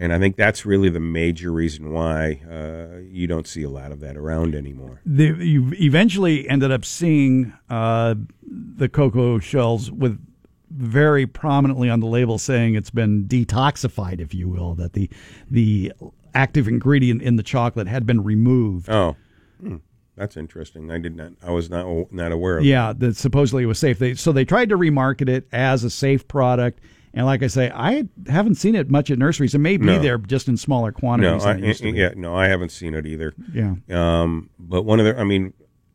And 0.00 0.12
I 0.12 0.18
think 0.20 0.36
that's 0.36 0.64
really 0.64 0.88
the 0.90 1.00
major 1.00 1.50
reason 1.50 1.92
why 1.92 2.40
uh, 2.48 2.98
you 3.10 3.26
don't 3.26 3.48
see 3.48 3.64
a 3.64 3.68
lot 3.68 3.90
of 3.90 3.98
that 4.00 4.16
around 4.16 4.54
anymore. 4.54 5.00
The, 5.04 5.34
you 5.44 5.72
eventually 5.74 6.48
ended 6.48 6.70
up 6.70 6.84
seeing 6.84 7.52
uh, 7.68 8.14
the 8.42 8.88
cocoa 8.88 9.40
shells 9.40 9.90
with 9.90 10.24
very 10.70 11.26
prominently 11.26 11.90
on 11.90 11.98
the 11.98 12.06
label 12.06 12.38
saying 12.38 12.76
it's 12.76 12.90
been 12.90 13.24
detoxified, 13.24 14.20
if 14.20 14.34
you 14.34 14.48
will, 14.48 14.74
that 14.74 14.92
the 14.92 15.10
the 15.50 15.92
active 16.34 16.68
ingredient 16.68 17.22
in 17.22 17.36
the 17.36 17.42
chocolate 17.42 17.88
had 17.88 18.06
been 18.06 18.22
removed. 18.22 18.88
Oh, 18.88 19.16
hmm, 19.60 19.76
that's 20.16 20.36
interesting. 20.36 20.90
I 20.90 20.98
did 20.98 21.16
not. 21.16 21.32
I 21.42 21.50
was 21.50 21.70
not 21.70 22.12
not 22.12 22.32
aware 22.32 22.58
of. 22.58 22.64
Yeah, 22.64 22.92
that 22.98 23.16
supposedly 23.16 23.64
it 23.64 23.66
was 23.66 23.78
safe. 23.78 23.98
They 23.98 24.14
so 24.14 24.30
they 24.30 24.44
tried 24.44 24.68
to 24.68 24.76
remarket 24.76 25.28
it 25.28 25.48
as 25.52 25.84
a 25.84 25.90
safe 25.90 26.28
product. 26.28 26.80
And 27.14 27.26
like 27.26 27.42
I 27.42 27.46
say, 27.46 27.70
I 27.74 28.04
haven't 28.28 28.56
seen 28.56 28.74
it 28.74 28.90
much 28.90 29.10
at 29.10 29.18
nurseries. 29.18 29.54
It 29.54 29.58
may 29.58 29.76
be 29.76 29.86
No. 29.86 29.98
there 29.98 30.18
just 30.18 30.48
in 30.48 30.56
smaller 30.56 30.90
No, 30.90 30.98
quantities. 30.98 31.44
I, 31.44 31.54
than 31.54 31.64
it 31.64 31.68
used 31.68 31.82
to 31.82 31.92
be. 31.92 31.98
yeah, 31.98 32.12
no, 32.16 32.34
I 32.36 32.46
haven't 32.48 32.70
seen 32.70 32.94
it 32.94 33.06
either. 33.06 33.32
yeah. 33.52 33.74
Um, 33.90 34.50
but 34.58 34.82
one 34.82 35.00
of 35.00 35.06
the, 35.06 35.18
I 35.18 35.24
mean, 35.24 35.52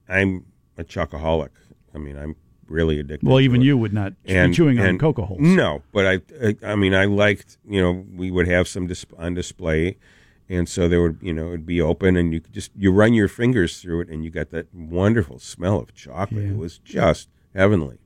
I'm 0.10 0.46
a 0.78 0.84
chocoholic. 0.84 1.50
I 1.94 1.98
mean, 2.00 2.18
I'm 2.18 2.36
really 2.68 3.00
addicted. 3.00 3.28
Well, 3.28 3.40
even 3.40 3.62
it. 3.62 3.66
you 3.66 3.78
would 3.78 3.94
not 3.94 4.22
be 4.24 4.36
and 4.36 4.54
chewing 4.54 4.80
on 4.80 4.98
cocoa 4.98 5.26
holes. 5.26 5.42
No, 5.42 5.84
but 5.92 6.06
I, 6.08 6.22
I, 6.46 6.56
I 6.72 6.76
mean, 6.76 6.94
I 6.96 7.06
liked, 7.06 7.58
you 7.68 7.80
know, 7.82 8.06
we 8.16 8.32
would 8.32 8.48
have 8.48 8.68
some 8.68 8.88
dis- 8.88 9.06
on 9.18 9.36
display, 9.36 9.98
and 10.50 10.68
so 10.68 10.88
there 10.88 11.02
would, 11.02 11.20
you 11.22 11.34
know, 11.34 11.50
it'd 11.50 11.66
be 11.68 11.80
open, 11.80 12.18
and 12.18 12.34
you 12.34 12.42
could 12.42 12.54
just 12.54 12.72
you 12.76 12.92
run 12.92 13.14
your 13.14 13.28
fingers 13.28 13.80
through 13.80 14.02
it, 14.02 14.10
and 14.10 14.24
you 14.26 14.32
got 14.32 14.50
that 14.50 14.74
wonderful 14.74 15.38
smell 15.40 15.80
of 15.80 15.94
chocolate. 15.94 16.44
Yeah. 16.46 16.50
It 16.52 16.58
was 16.58 16.80
just 16.80 17.30
heavenly. 17.54 18.00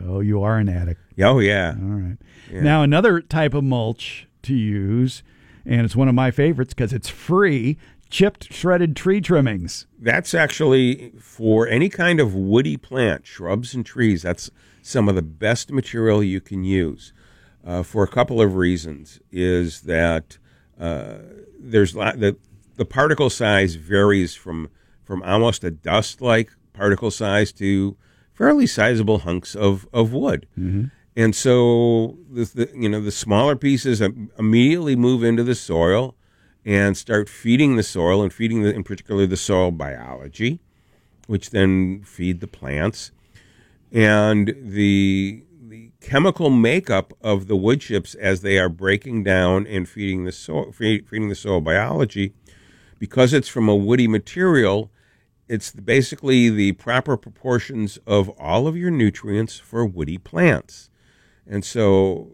Oh, 0.00 0.20
you 0.20 0.42
are 0.42 0.58
an 0.58 0.68
addict. 0.68 1.00
Oh 1.20 1.38
yeah, 1.38 1.74
All 1.78 1.88
right. 1.88 2.16
Now, 2.50 2.82
another 2.82 3.20
type 3.20 3.54
of 3.54 3.64
mulch 3.64 4.26
to 4.42 4.54
use, 4.54 5.22
and 5.64 5.82
it's 5.84 5.96
one 5.96 6.08
of 6.08 6.14
my 6.14 6.30
favorites 6.30 6.74
because 6.74 6.92
it's 6.92 7.08
free 7.08 7.78
chipped 8.10 8.52
shredded 8.52 8.94
tree 8.94 9.22
trimmings. 9.22 9.86
that's 9.98 10.34
actually 10.34 11.12
for 11.18 11.66
any 11.66 11.88
kind 11.88 12.20
of 12.20 12.34
woody 12.34 12.76
plant, 12.76 13.26
shrubs 13.26 13.74
and 13.74 13.86
trees. 13.86 14.22
That's 14.22 14.50
some 14.82 15.08
of 15.08 15.14
the 15.14 15.22
best 15.22 15.70
material 15.72 16.22
you 16.22 16.40
can 16.40 16.62
use 16.64 17.12
uh, 17.64 17.82
for 17.82 18.02
a 18.02 18.08
couple 18.08 18.40
of 18.40 18.56
reasons. 18.56 19.18
Is 19.30 19.82
that 19.82 20.38
uh, 20.78 21.18
there's 21.58 21.94
lot, 21.96 22.20
the 22.20 22.36
the 22.76 22.84
particle 22.84 23.30
size 23.30 23.76
varies 23.76 24.34
from 24.34 24.68
from 25.04 25.22
almost 25.22 25.64
a 25.64 25.70
dust 25.70 26.20
like 26.20 26.50
particle 26.74 27.10
size 27.10 27.52
to 27.52 27.96
fairly 28.42 28.66
sizable 28.66 29.18
hunks 29.18 29.54
of 29.54 29.86
of 29.92 30.12
wood. 30.12 30.46
Mm-hmm. 30.58 30.86
And 31.14 31.36
so 31.36 32.18
the, 32.30 32.44
the 32.44 32.70
you 32.74 32.88
know 32.88 33.00
the 33.00 33.12
smaller 33.12 33.54
pieces 33.54 34.00
immediately 34.00 34.96
move 34.96 35.22
into 35.22 35.44
the 35.44 35.54
soil 35.54 36.16
and 36.64 36.96
start 36.96 37.28
feeding 37.28 37.76
the 37.76 37.82
soil 37.82 38.22
and 38.22 38.32
feeding 38.32 38.62
the, 38.62 38.74
in 38.74 38.82
particular 38.82 39.26
the 39.26 39.36
soil 39.36 39.70
biology, 39.70 40.60
which 41.26 41.50
then 41.50 42.02
feed 42.04 42.40
the 42.40 42.48
plants, 42.48 43.12
and 43.92 44.56
the 44.60 45.44
the 45.68 45.90
chemical 46.00 46.50
makeup 46.50 47.14
of 47.20 47.46
the 47.46 47.56
wood 47.56 47.80
chips 47.80 48.14
as 48.16 48.40
they 48.40 48.58
are 48.58 48.68
breaking 48.68 49.22
down 49.22 49.66
and 49.68 49.88
feeding 49.88 50.24
the 50.24 50.32
soil 50.32 50.72
feed, 50.72 51.08
feeding 51.08 51.28
the 51.28 51.36
soil 51.36 51.60
biology, 51.60 52.32
because 52.98 53.32
it's 53.32 53.48
from 53.48 53.68
a 53.68 53.76
woody 53.76 54.08
material. 54.08 54.90
It's 55.52 55.70
basically 55.70 56.48
the 56.48 56.72
proper 56.72 57.18
proportions 57.18 57.98
of 58.06 58.30
all 58.38 58.66
of 58.66 58.74
your 58.74 58.90
nutrients 58.90 59.58
for 59.58 59.84
woody 59.84 60.16
plants. 60.16 60.88
And 61.46 61.62
so 61.62 62.32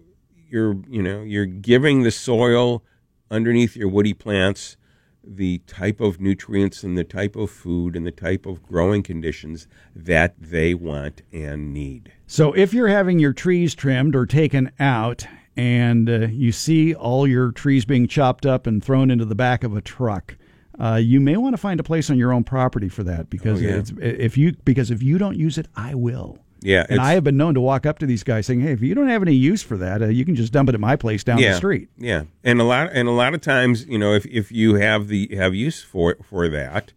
you're, 0.48 0.76
you 0.88 1.02
know, 1.02 1.22
you're 1.22 1.44
giving 1.44 2.04
the 2.04 2.12
soil 2.12 2.84
underneath 3.28 3.74
your 3.74 3.88
woody 3.88 4.14
plants 4.14 4.76
the 5.24 5.58
type 5.66 6.00
of 6.00 6.20
nutrients 6.20 6.84
and 6.84 6.96
the 6.96 7.02
type 7.02 7.34
of 7.34 7.50
food 7.50 7.96
and 7.96 8.06
the 8.06 8.12
type 8.12 8.46
of 8.46 8.62
growing 8.62 9.02
conditions 9.02 9.66
that 9.96 10.36
they 10.38 10.72
want 10.72 11.22
and 11.32 11.74
need. 11.74 12.12
So 12.28 12.52
if 12.52 12.72
you're 12.72 12.86
having 12.86 13.18
your 13.18 13.32
trees 13.32 13.74
trimmed 13.74 14.14
or 14.14 14.26
taken 14.26 14.70
out 14.78 15.26
and 15.56 16.08
uh, 16.08 16.18
you 16.28 16.52
see 16.52 16.94
all 16.94 17.26
your 17.26 17.50
trees 17.50 17.84
being 17.84 18.06
chopped 18.06 18.46
up 18.46 18.68
and 18.68 18.82
thrown 18.82 19.10
into 19.10 19.24
the 19.24 19.34
back 19.34 19.64
of 19.64 19.76
a 19.76 19.80
truck, 19.80 20.36
uh, 20.78 20.96
you 20.96 21.20
may 21.20 21.36
want 21.36 21.54
to 21.54 21.58
find 21.58 21.80
a 21.80 21.82
place 21.82 22.08
on 22.10 22.18
your 22.18 22.32
own 22.32 22.44
property 22.44 22.88
for 22.88 23.02
that 23.04 23.28
because 23.30 23.60
Oh, 23.60 23.64
yeah. 23.64 23.76
it's, 23.76 23.92
if 24.00 24.38
you 24.38 24.52
because 24.64 24.90
if 24.90 25.02
you 25.02 25.18
don't 25.18 25.36
use 25.36 25.58
it, 25.58 25.66
I 25.76 25.94
will. 25.94 26.38
Yeah, 26.60 26.84
And 26.88 27.00
I 27.00 27.12
have 27.12 27.22
been 27.22 27.36
known 27.36 27.54
to 27.54 27.60
walk 27.60 27.86
up 27.86 28.00
to 28.00 28.06
these 28.06 28.24
guys 28.24 28.46
saying, 28.46 28.60
"Hey, 28.62 28.72
if 28.72 28.82
you 28.82 28.92
don't 28.92 29.06
have 29.08 29.22
any 29.22 29.32
use 29.34 29.62
for 29.62 29.76
that, 29.76 30.02
uh, 30.02 30.06
you 30.06 30.24
can 30.24 30.34
just 30.34 30.52
dump 30.52 30.68
it 30.68 30.74
at 30.74 30.80
my 30.80 30.96
place 30.96 31.22
down 31.22 31.38
yeah, 31.38 31.52
the 31.52 31.56
street." 31.56 31.88
Yeah, 31.96 32.24
and 32.42 32.60
a 32.60 32.64
lot 32.64 32.90
and 32.92 33.06
a 33.06 33.12
lot 33.12 33.32
of 33.32 33.40
times, 33.40 33.86
you 33.86 33.96
know, 33.96 34.12
if, 34.12 34.26
if 34.26 34.50
you 34.50 34.74
have 34.74 35.06
the 35.06 35.28
have 35.36 35.54
use 35.54 35.82
for 35.82 36.16
for 36.24 36.48
that, 36.48 36.92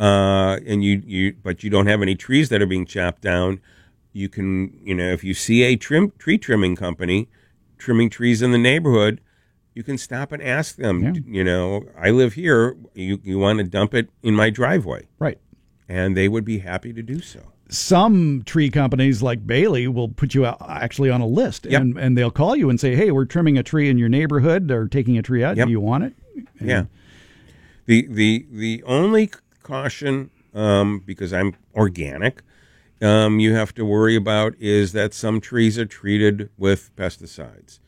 uh, 0.00 0.58
and 0.66 0.82
you 0.82 1.02
you 1.06 1.36
but 1.40 1.62
you 1.62 1.70
don't 1.70 1.86
have 1.86 2.02
any 2.02 2.16
trees 2.16 2.48
that 2.48 2.60
are 2.60 2.66
being 2.66 2.84
chopped 2.84 3.22
down, 3.22 3.60
you 4.12 4.28
can 4.28 4.76
you 4.84 4.94
know 4.94 5.12
if 5.12 5.22
you 5.22 5.34
see 5.34 5.62
a 5.62 5.76
trim 5.76 6.12
tree 6.18 6.36
trimming 6.38 6.74
company 6.74 7.28
trimming 7.78 8.10
trees 8.10 8.42
in 8.42 8.50
the 8.50 8.58
neighborhood, 8.58 9.20
you 9.76 9.82
can 9.84 9.98
stop 9.98 10.32
and 10.32 10.42
ask 10.42 10.76
them. 10.76 11.02
Yeah. 11.04 11.12
You 11.26 11.44
know, 11.44 11.84
I 12.00 12.10
live 12.10 12.32
here. 12.32 12.76
You 12.94 13.20
you 13.22 13.38
want 13.38 13.58
to 13.58 13.64
dump 13.64 13.92
it 13.94 14.08
in 14.22 14.34
my 14.34 14.48
driveway, 14.50 15.06
Right. 15.20 15.38
and 15.88 16.16
they 16.16 16.28
would 16.28 16.44
be 16.46 16.58
happy 16.60 16.92
to 16.94 17.02
do 17.02 17.20
so. 17.20 17.40
some 17.68 18.42
tree 18.46 18.70
companies 18.70 19.22
like 19.22 19.44
Bailey 19.46 19.88
will 19.88 20.08
put 20.08 20.34
you 20.34 20.46
out 20.46 20.56
actually 20.68 21.10
on 21.10 21.20
a 21.20 21.26
list 21.26 21.66
Yep. 21.66 21.80
and, 21.82 21.98
and 21.98 22.16
they'll 22.16 22.30
call 22.30 22.54
you 22.54 22.70
and 22.70 22.78
say, 22.80 22.94
Hey, 22.94 23.10
we're 23.10 23.24
trimming 23.24 23.58
a 23.58 23.62
tree 23.64 23.90
in 23.90 23.98
your 23.98 24.08
neighborhood 24.08 24.70
or 24.70 24.86
taking 24.86 25.18
a 25.18 25.22
tree 25.22 25.42
out. 25.44 25.56
Yep. 25.56 25.66
Do 25.66 25.70
you 25.72 25.80
want 25.80 26.04
it? 26.04 26.14
Yeah. 26.60 26.84
The 27.86 28.06
the 28.08 28.46
the 28.50 28.82
only 28.86 29.30
caution, 29.62 30.30
um, 30.54 31.02
because 31.04 31.32
I'm 31.32 31.54
organic, 31.74 32.40
um, 33.02 33.40
you 33.40 33.52
have 33.54 33.74
to 33.74 33.84
worry 33.84 34.16
about 34.16 34.54
is 34.60 34.92
that 34.92 35.12
some 35.12 35.40
trees 35.40 35.76
are 35.78 35.86
treated 35.86 36.48
with 36.56 36.94
pesticides. 36.96 37.78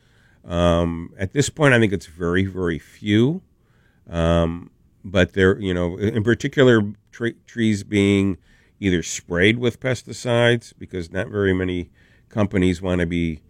Um, 0.45 1.13
at 1.19 1.33
this 1.33 1.51
point, 1.51 1.75
I 1.75 1.79
think 1.79 1.93
it's 1.93 2.07
very 2.07 2.47
very 2.47 2.79
few, 2.79 3.43
um, 4.09 4.71
but 5.05 5.33
there, 5.35 5.59
you 5.59 5.75
know, 5.75 5.97
in 5.99 6.23
particular, 6.23 6.83
tre- 7.13 7.37
trees 7.47 7.85
being 7.85 8.39
either 8.81 9.03
sprayed 9.03 9.59
with 9.59 9.81
pesticides 9.81 10.73
because 10.79 11.11
not 11.11 11.29
very 11.29 11.53
many 11.53 11.91
companies 12.29 12.81
want 12.81 13.01
to 13.01 13.07
be 13.07 13.41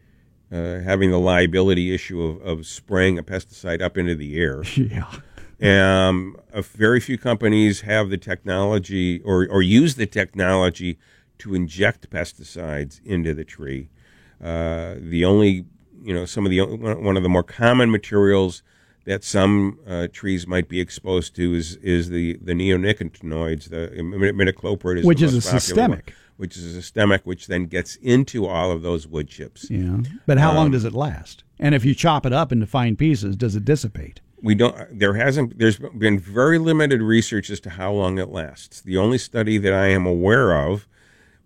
uh, 0.51 0.81
having 0.81 1.11
the 1.11 1.19
liability 1.19 1.93
issue 1.93 2.23
of, 2.23 2.41
of 2.41 2.67
spraying 2.67 3.19
a 3.19 3.23
pesticide 3.23 3.83
up 3.83 3.97
into 3.97 4.15
the 4.15 4.39
air. 4.39 4.63
Yeah. 4.77 5.21
Um, 5.61 6.37
a 6.53 6.63
very 6.63 7.01
few 7.01 7.19
companies 7.19 7.81
have 7.81 8.11
the 8.11 8.17
technology 8.17 9.21
or, 9.23 9.45
or 9.49 9.61
use 9.61 9.97
the 9.97 10.07
technology 10.07 11.01
to 11.39 11.53
inject 11.53 12.09
pesticides 12.11 13.05
into 13.05 13.35
the 13.35 13.43
tree. 13.45 13.89
Uh, 14.41 14.95
the 15.01 15.25
only, 15.25 15.65
you 16.03 16.15
know, 16.15 16.25
some 16.25 16.45
of 16.47 16.51
the 16.51 16.61
one 16.65 17.17
of 17.17 17.23
the 17.23 17.29
more 17.29 17.43
common 17.43 17.91
materials 17.91 18.63
that 19.05 19.25
some 19.25 19.79
uh, 19.87 20.07
trees 20.13 20.47
might 20.47 20.69
be 20.69 20.81
exposed 20.81 21.35
to 21.37 21.55
is 21.55 21.77
is 21.77 22.11
the 22.11 22.39
the 22.43 22.53
neonicotinoids, 22.53 23.71
the 23.71 23.91
imidacloprid, 23.97 24.99
is 24.99 25.05
Which 25.05 25.23
is 25.23 25.35
a 25.35 25.41
systemic. 25.41 26.07
one, 26.07 26.15
which 26.37 26.57
is 26.57 26.65
a 26.65 26.73
systemic, 26.73 27.23
which 27.25 27.47
then 27.47 27.67
gets 27.67 27.97
into 27.97 28.47
all 28.47 28.71
of 28.71 28.83
those 28.83 29.07
wood 29.07 29.29
chips. 29.29 29.71
Yeah. 29.71 29.99
But 30.27 30.39
how 30.39 30.51
Um, 30.51 30.57
long 30.57 30.71
does 30.71 30.85
it 30.85 30.93
last? 30.95 31.45
And 31.59 31.75
if 31.75 31.85
you 31.85 31.95
chop 31.95 32.25
it 32.27 32.33
up 32.33 32.53
into 32.53 32.67
fine 32.67 32.97
pieces, 32.97 33.37
does 33.37 33.57
it 33.57 33.65
dissipate? 33.65 34.21
we 34.41 34.55
don't 34.55 34.97
there 34.97 35.15
hasn't 35.15 35.59
there's 35.59 35.81
been 35.81 36.17
very 36.17 36.59
limited 36.61 37.03
research 37.03 37.51
as 37.51 37.59
to 37.59 37.71
how 37.71 37.91
long 37.91 38.19
it 38.19 38.29
lasts 38.29 38.81
the 38.81 38.97
only 38.97 39.19
study 39.19 39.59
that 39.59 39.73
i 39.73 39.89
am 39.89 40.07
aware 40.07 40.53
of 40.57 40.87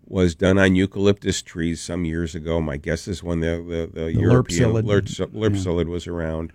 was 0.07 0.35
done 0.35 0.59
on 0.59 0.75
eucalyptus 0.75 1.43
trees 1.43 1.81
some 1.81 2.05
years 2.05 2.35
ago 2.35 2.61
my 2.61 2.77
guess 2.77 3.07
is 3.09 3.23
when 3.23 3.41
the 3.41 3.91
the, 3.95 4.01
the, 4.03 4.13
european 4.13 4.71
Lerp 4.71 4.83
psyllid. 4.83 4.85
lurps- 4.85 5.33
lerp 5.33 5.53
psyllid 5.57 5.87
was 5.87 6.07
around 6.07 6.53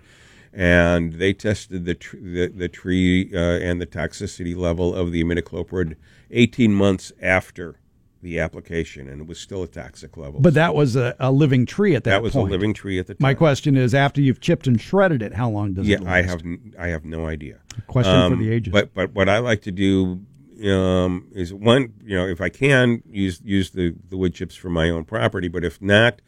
and 0.53 1.13
they 1.13 1.33
tested 1.33 1.85
the 1.85 1.93
tr- 1.95 2.17
the, 2.17 2.47
the 2.47 2.67
tree 2.67 3.29
uh, 3.33 3.37
and 3.39 3.79
the 3.81 3.85
toxicity 3.85 4.55
level 4.55 4.93
of 4.95 5.11
the 5.11 5.23
imidacloprid 5.23 5.95
18 6.31 6.73
months 6.73 7.11
after 7.21 7.75
the 8.23 8.39
application 8.39 9.07
and 9.07 9.21
it 9.21 9.27
was 9.27 9.39
still 9.39 9.61
a 9.63 9.67
toxic 9.67 10.17
level 10.17 10.39
But 10.41 10.55
that 10.55 10.73
was 10.73 10.95
a, 10.95 11.15
a 11.19 11.31
living 11.31 11.65
tree 11.67 11.95
at 11.95 12.03
that, 12.05 12.09
that 12.09 12.23
was 12.23 12.33
point. 12.33 12.49
a 12.49 12.51
living 12.51 12.73
tree 12.73 12.97
at 12.99 13.05
the 13.07 13.13
time 13.13 13.21
My 13.21 13.33
question 13.35 13.77
is 13.77 13.93
after 13.93 14.21
you've 14.21 14.41
chipped 14.41 14.65
and 14.67 14.81
shredded 14.81 15.21
it, 15.21 15.33
how 15.33 15.49
long 15.49 15.73
does 15.73 15.87
yeah 15.87 15.97
it 15.97 16.03
last? 16.03 16.13
i 16.13 16.21
have 16.23 16.41
i 16.79 16.87
have 16.87 17.05
no 17.05 17.27
idea 17.27 17.59
Question 17.85 18.31
for 18.31 18.35
the 18.35 18.51
ages. 18.51 18.71
But 18.73 18.93
but 18.95 19.13
what 19.13 19.29
I 19.29 19.37
like 19.37 19.61
to 19.61 19.71
do 19.71 20.21
um, 20.65 21.27
is 21.33 21.53
one, 21.53 21.93
you 22.03 22.15
know, 22.15 22.27
if 22.27 22.41
I 22.41 22.49
can 22.49 23.03
use 23.09 23.41
use 23.43 23.71
the, 23.71 23.95
the 24.09 24.17
wood 24.17 24.33
chips 24.33 24.55
for 24.55 24.69
my 24.69 24.89
own 24.89 25.05
property, 25.05 25.47
but 25.47 25.63
if 25.63 25.81
not, 25.81 26.21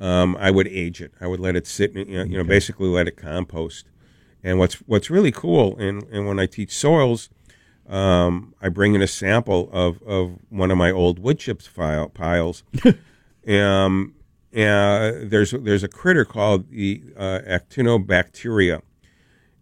um, 0.00 0.36
I 0.38 0.50
would 0.50 0.68
age 0.68 1.00
it. 1.00 1.12
I 1.20 1.26
would 1.26 1.40
let 1.40 1.56
it 1.56 1.66
sit, 1.66 1.92
you 1.92 2.04
know, 2.04 2.24
you 2.24 2.38
know 2.38 2.44
basically 2.44 2.88
let 2.88 3.08
it 3.08 3.16
compost. 3.16 3.86
And 4.42 4.58
what's 4.58 4.76
what's 4.86 5.10
really 5.10 5.32
cool, 5.32 5.76
and, 5.78 6.04
and 6.04 6.26
when 6.26 6.38
I 6.38 6.46
teach 6.46 6.72
soils, 6.72 7.28
um, 7.88 8.54
I 8.62 8.68
bring 8.68 8.94
in 8.94 9.02
a 9.02 9.06
sample 9.06 9.68
of, 9.72 10.00
of 10.02 10.38
one 10.50 10.70
of 10.70 10.78
my 10.78 10.90
old 10.90 11.18
wood 11.18 11.38
chips 11.38 11.66
file, 11.66 12.08
piles. 12.08 12.62
um, 13.48 14.14
uh, 14.54 15.12
there's 15.22 15.50
there's 15.50 15.82
a 15.82 15.88
critter 15.88 16.24
called 16.24 16.70
the 16.70 17.02
uh, 17.16 17.40
actinobacteria, 17.46 18.82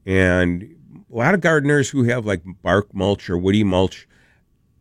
and 0.04 0.75
a 1.12 1.16
lot 1.16 1.34
of 1.34 1.40
gardeners 1.40 1.90
who 1.90 2.04
have 2.04 2.24
like 2.26 2.42
bark 2.62 2.94
mulch 2.94 3.28
or 3.30 3.36
woody 3.38 3.64
mulch, 3.64 4.06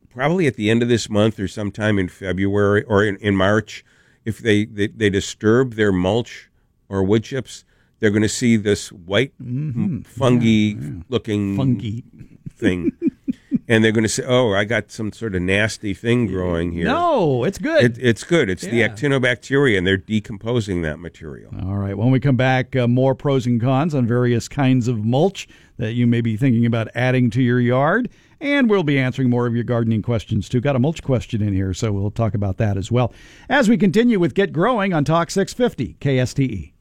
probably 0.09 0.47
at 0.47 0.55
the 0.55 0.69
end 0.69 0.81
of 0.81 0.89
this 0.89 1.09
month 1.09 1.39
or 1.39 1.47
sometime 1.47 1.99
in 1.99 2.07
February 2.09 2.83
or 2.83 3.03
in, 3.03 3.17
in 3.17 3.35
March, 3.35 3.83
if 4.23 4.39
they, 4.39 4.65
they, 4.65 4.87
they 4.87 5.09
disturb 5.09 5.73
their 5.73 5.91
mulch 5.91 6.49
or 6.89 7.03
wood 7.03 7.23
chips, 7.23 7.63
they're 7.99 8.09
going 8.11 8.21
to 8.21 8.29
see 8.29 8.55
this 8.57 8.91
white 8.91 9.33
fungi 10.05 10.73
looking 11.09 11.55
Funky. 11.57 12.03
thing. 12.49 12.91
and 13.67 13.83
they're 13.83 13.91
going 13.91 14.03
to 14.03 14.09
say, 14.09 14.23
oh, 14.25 14.53
I 14.53 14.63
got 14.65 14.91
some 14.91 15.11
sort 15.11 15.35
of 15.35 15.41
nasty 15.41 15.93
thing 15.93 16.27
growing 16.27 16.71
here. 16.71 16.85
No, 16.85 17.43
it's 17.43 17.57
good. 17.57 17.83
It, 17.83 17.97
it's 17.99 18.23
good. 18.23 18.49
It's 18.49 18.63
Yeah. 18.63 18.71
the 18.71 18.81
actinobacteria, 18.93 19.77
and 19.77 19.87
they're 19.87 19.97
decomposing 19.97 20.81
that 20.83 20.99
material. 20.99 21.51
All 21.63 21.75
right. 21.75 21.97
When 21.97 22.11
we 22.11 22.19
come 22.19 22.35
back, 22.35 22.75
uh, 22.75 22.87
more 22.87 23.15
pros 23.15 23.45
and 23.45 23.59
cons 23.61 23.95
on 23.95 24.05
various 24.05 24.47
kinds 24.47 24.87
of 24.87 25.03
mulch 25.03 25.47
that 25.77 25.93
you 25.93 26.07
may 26.07 26.21
be 26.21 26.37
thinking 26.37 26.65
about 26.65 26.87
adding 26.95 27.29
to 27.31 27.41
your 27.41 27.59
yard. 27.59 28.09
And 28.41 28.69
we'll 28.69 28.83
be 28.83 28.99
answering 28.99 29.29
more 29.29 29.47
of 29.47 29.55
your 29.55 29.63
gardening 29.63 30.01
questions 30.01 30.49
too. 30.49 30.61
Got 30.61 30.75
a 30.75 30.79
mulch 30.79 31.01
question 31.01 31.41
in 31.41 31.53
here, 31.53 31.73
so 31.73 31.91
we'll 31.91 32.11
talk 32.11 32.33
about 32.33 32.57
that 32.57 32.77
as 32.77 32.91
well. 32.91 33.13
As 33.49 33.69
we 33.69 33.77
continue 33.77 34.19
with 34.19 34.33
Get 34.33 34.51
Growing 34.51 34.93
on 34.93 35.05
Talk 35.05 35.31
650 35.31 35.95
KSTE. 35.99 36.71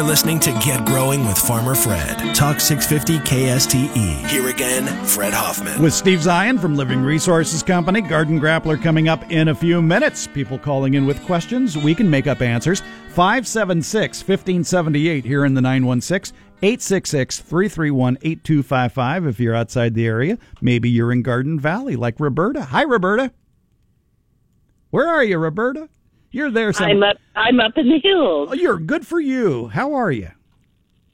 You're 0.00 0.08
listening 0.08 0.40
to 0.40 0.52
Get 0.64 0.86
Growing 0.86 1.26
with 1.26 1.36
Farmer 1.36 1.74
Fred. 1.74 2.34
Talk 2.34 2.58
650 2.58 3.18
KSTE. 3.18 4.26
Here 4.28 4.48
again, 4.48 4.86
Fred 5.04 5.34
Hoffman. 5.34 5.82
With 5.82 5.92
Steve 5.92 6.20
Zien 6.20 6.58
from 6.58 6.74
Living 6.74 7.02
Resources 7.02 7.62
Company, 7.62 8.00
Garden 8.00 8.40
Grappler 8.40 8.82
coming 8.82 9.10
up 9.10 9.30
in 9.30 9.48
a 9.48 9.54
few 9.54 9.82
minutes. 9.82 10.26
People 10.26 10.58
calling 10.58 10.94
in 10.94 11.04
with 11.04 11.22
questions, 11.26 11.76
we 11.76 11.94
can 11.94 12.08
make 12.08 12.26
up 12.26 12.40
answers. 12.40 12.80
576 13.10 14.20
1578 14.20 15.22
here 15.22 15.44
in 15.44 15.52
the 15.52 15.60
916. 15.60 16.34
866 16.62 17.40
331 17.40 18.16
8255 18.22 19.26
if 19.26 19.38
you're 19.38 19.54
outside 19.54 19.92
the 19.92 20.06
area. 20.06 20.38
Maybe 20.62 20.88
you're 20.88 21.12
in 21.12 21.20
Garden 21.20 21.60
Valley 21.60 21.96
like 21.96 22.18
Roberta. 22.18 22.62
Hi, 22.62 22.84
Roberta. 22.84 23.32
Where 24.88 25.08
are 25.08 25.22
you, 25.22 25.36
Roberta? 25.36 25.90
You're 26.30 26.50
there 26.50 26.68
I'm 26.68 26.74
somewhere. 26.74 27.10
up. 27.10 27.16
I'm 27.34 27.60
up 27.60 27.76
in 27.76 27.88
the 27.88 27.98
hills. 27.98 28.48
Oh, 28.52 28.54
you're 28.54 28.78
good 28.78 29.06
for 29.06 29.20
you. 29.20 29.68
How 29.68 29.94
are 29.94 30.12
you? 30.12 30.30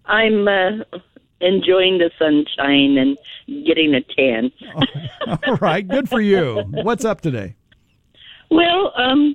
I'm 0.05 0.47
uh, 0.47 0.99
enjoying 1.41 1.99
the 1.99 2.11
sunshine 2.19 2.99
and 2.99 3.19
getting 3.67 3.95
a 3.95 4.03
tan. 4.03 4.53
All 5.47 5.57
right, 5.57 5.87
good 5.87 6.09
for 6.09 6.21
you. 6.21 6.63
What's 6.71 7.05
up 7.05 7.21
today? 7.21 7.57
Well, 8.51 8.93
um, 8.97 9.35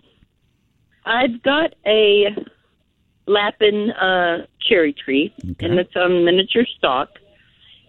I've 1.06 1.42
got 1.42 1.74
a 1.86 2.28
Lapin 3.26 3.92
uh, 3.92 4.46
cherry 4.68 4.94
tree, 4.94 5.34
and 5.60 5.80
it's 5.80 5.96
on 5.96 6.26
miniature 6.26 6.66
stalk, 6.78 7.10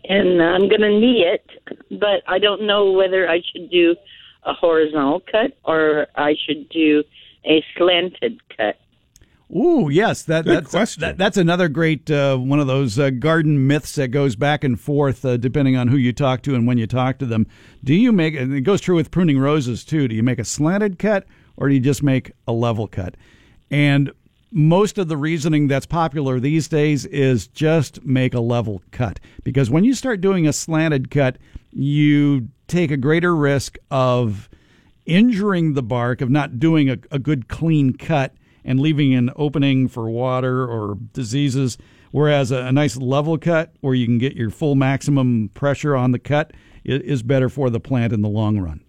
and 0.04 0.42
I'm 0.42 0.68
going 0.68 0.80
to 0.80 0.90
knee 0.90 1.24
it, 1.26 1.46
but 1.90 2.22
I 2.26 2.38
don't 2.38 2.66
know 2.66 2.90
whether 2.92 3.28
I 3.28 3.40
should 3.52 3.70
do 3.70 3.94
a 4.44 4.52
horizontal 4.52 5.20
cut 5.20 5.56
or 5.64 6.08
I 6.16 6.34
should 6.46 6.68
do 6.68 7.04
a 7.44 7.64
slanted 7.76 8.40
cut. 8.56 8.78
Ooh, 9.54 9.90
yes, 9.90 10.22
that, 10.22 10.44
Good 10.46 10.56
that's 10.64 10.70
question. 10.70 11.00
that- 11.02 11.18
that's 11.18 11.36
another 11.36 11.68
great 11.68 12.10
uh, 12.10 12.38
one 12.38 12.58
of 12.58 12.66
those 12.66 12.98
uh, 12.98 13.10
garden 13.10 13.66
myths 13.66 13.96
that 13.96 14.08
goes 14.08 14.34
back 14.34 14.64
and 14.64 14.80
forth 14.80 15.24
uh, 15.26 15.36
depending 15.36 15.76
on 15.76 15.88
who 15.88 15.96
you 15.98 16.12
talk 16.14 16.40
to 16.42 16.54
and 16.54 16.66
when 16.66 16.78
you 16.78 16.86
talk 16.86 17.18
to 17.18 17.26
them. 17.26 17.46
Do 17.84 17.94
you 17.94 18.12
make 18.12 18.34
and 18.34 18.54
it 18.54 18.62
goes 18.62 18.80
true 18.80 18.96
with 18.96 19.10
pruning 19.10 19.38
roses 19.38 19.84
too? 19.84 20.08
Do 20.08 20.14
you 20.14 20.22
make 20.22 20.38
a 20.38 20.44
slanted 20.44 20.98
cut 20.98 21.26
or 21.58 21.68
do 21.68 21.74
you 21.74 21.80
just 21.80 22.02
make 22.02 22.32
a 22.48 22.52
level 22.52 22.88
cut? 22.88 23.14
And 23.70 24.10
most 24.50 24.96
of 24.96 25.08
the 25.08 25.16
reasoning 25.18 25.68
that's 25.68 25.86
popular 25.86 26.40
these 26.40 26.66
days 26.68 27.04
is 27.06 27.46
just 27.46 28.02
make 28.04 28.32
a 28.32 28.40
level 28.40 28.82
cut 28.90 29.20
because 29.44 29.68
when 29.68 29.84
you 29.84 29.92
start 29.92 30.22
doing 30.22 30.46
a 30.46 30.52
slanted 30.54 31.10
cut, 31.10 31.36
you 31.72 32.48
take 32.68 32.90
a 32.90 32.96
greater 32.96 33.36
risk 33.36 33.76
of 33.90 34.48
injuring 35.06 35.74
the 35.74 35.82
bark, 35.82 36.20
of 36.20 36.30
not 36.30 36.58
doing 36.58 36.88
a, 36.90 36.96
a 37.10 37.18
good 37.18 37.48
clean 37.48 37.92
cut 37.94 38.34
and 38.64 38.80
leaving 38.80 39.14
an 39.14 39.30
opening 39.36 39.88
for 39.88 40.08
water 40.10 40.64
or 40.66 40.96
diseases. 41.12 41.78
Whereas 42.12 42.52
a, 42.52 42.58
a 42.66 42.72
nice 42.72 42.96
level 42.96 43.38
cut 43.38 43.72
where 43.80 43.94
you 43.94 44.06
can 44.06 44.18
get 44.18 44.36
your 44.36 44.50
full 44.50 44.74
maximum 44.74 45.48
pressure 45.54 45.96
on 45.96 46.12
the 46.12 46.18
cut 46.18 46.52
i- 46.86 46.90
is 46.90 47.22
better 47.22 47.48
for 47.48 47.70
the 47.70 47.80
plant 47.80 48.12
in 48.12 48.20
the 48.20 48.28
long 48.28 48.58
run. 48.58 48.84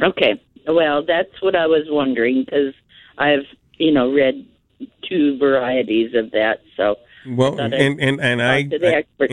Okay. 0.00 0.40
Well, 0.66 1.04
that's 1.04 1.42
what 1.42 1.56
I 1.56 1.66
was 1.66 1.84
wondering 1.88 2.44
because 2.44 2.74
I've, 3.18 3.44
you 3.78 3.90
know, 3.90 4.12
read 4.12 4.46
two 5.08 5.36
varieties 5.38 6.14
of 6.14 6.30
that. 6.30 6.60
So 6.76 6.96
Well, 7.28 7.52
Thought 7.56 7.74
I'd 7.74 7.74
and 7.74 8.00
and, 8.00 8.20
and 8.20 8.42
I, 8.42 8.62
talk 8.62 8.70
to 8.72 8.78
the 8.78 8.94
expert. 8.94 9.30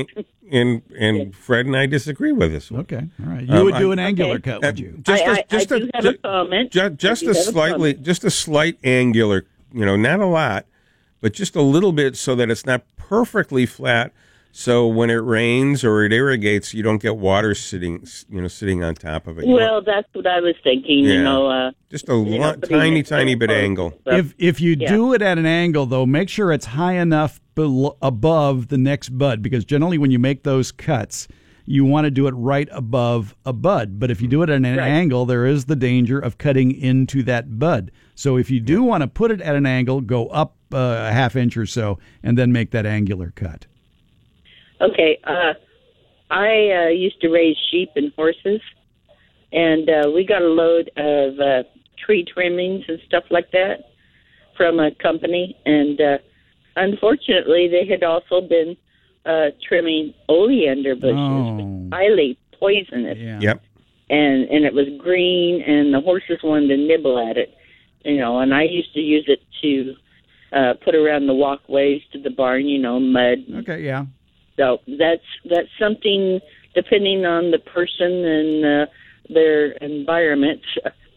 and 0.51 0.81
and 0.97 1.35
Fred 1.35 1.65
and 1.65 1.75
I 1.75 1.85
disagree 1.85 2.31
with 2.31 2.51
this 2.51 2.69
one. 2.71 2.81
Okay, 2.81 3.07
all 3.23 3.31
right. 3.31 3.43
You 3.47 3.53
Um, 3.55 3.65
would 3.65 3.75
do 3.77 3.89
I- 3.89 3.93
an 3.93 3.99
angular 3.99 4.35
Okay. 4.35 4.51
cut, 4.51 4.61
would 4.63 4.79
you? 4.79 4.99
Just 5.01 5.23
I, 5.23 5.25
a, 5.25 5.31
I, 5.33 5.43
just 5.49 5.71
I 5.71 5.75
a, 5.75 5.79
do 5.79 5.89
have 5.93 6.05
a 6.05 6.13
comment. 6.17 6.71
ju- 6.71 6.89
just 6.91 7.23
a 7.23 7.33
slightly, 7.35 7.93
comment. 7.93 8.05
just 8.05 8.23
a 8.23 8.29
slight 8.31 8.77
angular. 8.83 9.45
You 9.73 9.85
know, 9.85 9.95
not 9.95 10.19
a 10.19 10.25
lot, 10.25 10.65
but 11.21 11.33
just 11.33 11.55
a 11.55 11.61
little 11.61 11.91
bit, 11.91 12.15
so 12.15 12.35
that 12.35 12.49
it's 12.49 12.65
not 12.65 12.83
perfectly 12.97 13.65
flat. 13.65 14.11
So 14.57 14.87
when 14.87 15.09
it 15.09 15.15
rains 15.15 15.83
or 15.83 16.05
it 16.05 16.13
irrigates, 16.13 16.73
you 16.73 16.81
don't 16.81 17.01
get 17.01 17.17
water 17.17 17.53
sitting, 17.53 18.07
you 18.29 18.41
know, 18.41 18.47
sitting 18.47 18.85
on 18.85 18.95
top 18.95 19.27
of 19.27 19.37
it. 19.37 19.43
You 19.45 19.51
want 19.51 19.61
Well, 19.61 19.81
that's 19.81 20.07
what 20.13 20.25
I 20.25 20.39
was 20.39 20.55
thinking. 20.63 20.99
Yeah. 21.03 21.15
You 21.15 21.23
know, 21.23 21.47
uh, 21.47 21.71
just 21.89 22.07
a 22.07 22.13
you 22.15 22.39
know, 22.39 22.55
tiny, 22.55 23.03
tiny 23.03 23.35
bit 23.35 23.49
close. 23.49 23.57
angle. 23.61 23.99
So- 24.05 24.15
if 24.15 24.33
if 24.37 24.61
you 24.61 24.77
yeah. 24.79 24.87
do 24.87 25.13
it 25.13 25.21
at 25.21 25.37
an 25.37 25.45
angle 25.45 25.85
though, 25.85 26.05
make 26.05 26.29
sure 26.29 26.53
it's 26.53 26.67
high 26.67 26.93
enough 26.93 27.41
bel 27.55 27.97
above 28.01 28.69
the 28.69 28.77
next 28.77 29.09
bud 29.09 29.41
because 29.41 29.65
generally 29.65 29.97
when 29.97 30.09
you 30.09 30.19
make 30.19 30.43
those 30.43 30.71
cuts, 30.71 31.27
you 31.65 31.83
want 31.83 32.05
to 32.05 32.11
do 32.11 32.25
it 32.27 32.31
right 32.31 32.69
above 32.71 33.35
a 33.45 33.51
bud. 33.51 33.99
But 33.99 34.09
if 34.09 34.21
you 34.21 34.29
do 34.29 34.41
it 34.41 34.49
at 34.49 34.55
an 34.55 34.63
Right. 34.63 34.79
angle, 34.87 35.25
there 35.25 35.45
is 35.45 35.65
the 35.65 35.75
danger 35.75 36.17
of 36.17 36.37
cutting 36.37 36.71
into 36.71 37.23
that 37.23 37.59
bud. 37.59 37.91
So 38.15 38.37
if 38.37 38.49
you 38.49 38.61
do 38.61 38.83
want 38.83 39.01
to 39.01 39.07
put 39.07 39.31
it 39.31 39.41
at 39.41 39.57
an 39.57 39.65
angle, 39.65 39.99
go 39.99 40.27
up 40.27 40.55
uh, 40.73 40.77
a 41.09 41.11
half 41.11 41.35
inch 41.35 41.57
or 41.57 41.65
so 41.65 41.99
and 42.23 42.37
then 42.37 42.53
make 42.53 42.71
that 42.71 42.85
angular 42.85 43.33
cut. 43.35 43.65
Okay. 44.81 45.19
Uh, 45.23 45.53
I 46.29 46.85
uh, 46.85 46.89
used 46.89 47.21
to 47.21 47.29
raise 47.29 47.55
sheep 47.71 47.89
and 47.95 48.11
horses, 48.15 48.61
and 49.51 49.89
uh, 49.89 50.11
we 50.13 50.25
got 50.25 50.41
a 50.41 50.47
load 50.47 50.89
of 50.97 51.39
uh, 51.39 51.63
tree 52.03 52.25
trimmings 52.25 52.83
and 52.87 52.99
stuff 53.05 53.23
like 53.29 53.51
that 53.51 53.91
from 54.57 54.79
a 54.79 54.89
company, 55.01 55.55
and 55.65 55.99
uh, 56.01 56.17
unfortunately, 56.75 57.67
they 57.67 57.85
had 57.87 58.03
also 58.03 58.41
been 58.41 58.75
uh, 59.25 59.47
trimming 59.67 60.13
oleander 60.29 60.95
bushes, 60.95 61.17
Oh. 61.17 61.89
highly 61.91 62.37
poisonous, 62.59 63.17
Yeah. 63.17 63.39
Yep. 63.41 63.61
and 64.09 64.49
and 64.49 64.65
it 64.65 64.73
was 64.73 64.87
green, 64.97 65.61
and 65.61 65.93
the 65.93 66.01
horses 66.01 66.39
wanted 66.43 66.67
to 66.69 66.77
nibble 66.77 67.19
at 67.29 67.37
it, 67.37 67.53
you 68.03 68.17
know. 68.17 68.39
And 68.39 68.53
I 68.53 68.63
used 68.63 68.93
to 68.93 68.99
use 69.01 69.25
it 69.27 69.41
to 69.61 69.95
uh, 70.57 70.73
put 70.83 70.95
around 70.95 71.27
the 71.27 71.33
walkways 71.33 72.01
to 72.13 72.19
the 72.21 72.29
barn, 72.29 72.67
you 72.67 72.79
know, 72.79 72.99
mud 72.99 73.39
Okay, 73.57 73.83
yeah. 73.83 74.05
So 74.57 74.79
that's 74.99 75.23
that's 75.49 75.69
something 75.79 76.39
depending 76.73 77.25
on 77.25 77.51
the 77.51 77.59
person 77.59 78.25
and 78.25 78.65
uh, 78.65 78.85
their 79.29 79.71
environment 79.73 80.61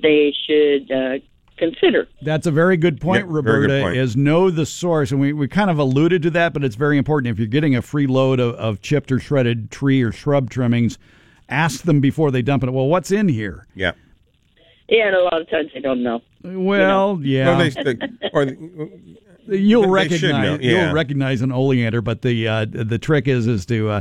they 0.02 0.32
should 0.46 0.90
uh, 0.92 1.18
consider. 1.56 2.08
That's 2.22 2.46
a 2.46 2.50
very 2.52 2.76
good 2.76 3.00
point, 3.00 3.26
Yeah, 3.26 3.32
very 3.32 3.42
good 3.42 3.70
Roberta, 3.70 3.82
point. 3.82 3.96
is 3.96 4.16
know 4.16 4.50
the 4.50 4.64
source. 4.64 5.10
And 5.10 5.20
we, 5.20 5.32
we 5.32 5.48
kind 5.48 5.70
of 5.70 5.78
alluded 5.78 6.22
to 6.22 6.30
that, 6.30 6.52
but 6.52 6.64
it's 6.64 6.76
very 6.76 6.96
important. 6.96 7.32
If 7.32 7.38
you're 7.38 7.48
getting 7.48 7.74
a 7.74 7.82
free 7.82 8.06
load 8.06 8.38
of, 8.40 8.54
of 8.54 8.80
chipped 8.80 9.10
or 9.10 9.18
shredded 9.18 9.70
tree 9.70 10.00
or 10.02 10.12
shrub 10.12 10.50
trimmings, 10.50 10.98
ask 11.48 11.82
them 11.82 12.00
before 12.00 12.30
they 12.30 12.42
dump 12.42 12.62
it. 12.62 12.72
Well, 12.72 12.86
what's 12.86 13.10
in 13.10 13.28
here? 13.28 13.66
Yeah. 13.74 13.92
Yeah, 14.88 15.08
and 15.08 15.16
a 15.16 15.22
lot 15.22 15.40
of 15.40 15.50
times 15.50 15.70
they 15.74 15.80
don't 15.80 16.02
know. 16.02 16.22
Well, 16.42 17.18
yeah. 17.22 17.44
No, 17.44 17.58
they, 17.58 17.70
they, 17.70 18.08
or 18.32 18.46
the, 18.46 19.18
you'll 19.48 19.82
they 19.82 19.88
recognize 19.88 20.60
yeah. 20.60 20.86
you'll 20.86 20.94
recognize 20.94 21.42
an 21.42 21.52
oleander, 21.52 22.00
but 22.02 22.22
the 22.22 22.46
uh, 22.48 22.66
the 22.68 22.98
trick 22.98 23.28
is 23.28 23.46
is 23.46 23.66
to 23.66 23.88
uh, 23.90 24.00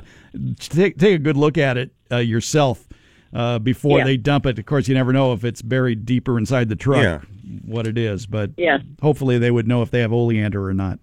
take 0.60 0.98
take 0.98 1.16
a 1.16 1.20
good 1.20 1.38
look 1.38 1.58
at 1.58 1.78
it 1.78 1.91
uh, 2.12 2.18
yourself 2.18 2.88
uh, 3.34 3.60
before 3.60 4.00
Yeah. 4.00 4.06
they 4.06 4.18
dump 4.18 4.45
it. 4.45 4.58
Of 4.60 4.66
course, 4.66 4.88
you 4.88 4.95
never 4.95 5.14
know 5.14 5.34
if 5.34 5.43
it's 5.43 5.62
buried 5.62 6.06
deeper 6.06 6.38
inside 6.38 6.70
the 6.70 6.76
truck 6.76 7.04
Yeah. 7.04 7.20
what 7.66 7.88
it 7.88 7.98
is, 7.98 8.26
but 8.26 8.52
Yeah. 8.58 8.80
hopefully 9.02 9.38
they 9.38 9.52
would 9.52 9.68
know 9.68 9.82
if 9.82 9.91
they 9.91 10.00
have 10.02 10.14
oleander 10.14 10.68
or 10.68 10.74
not. 10.74 11.00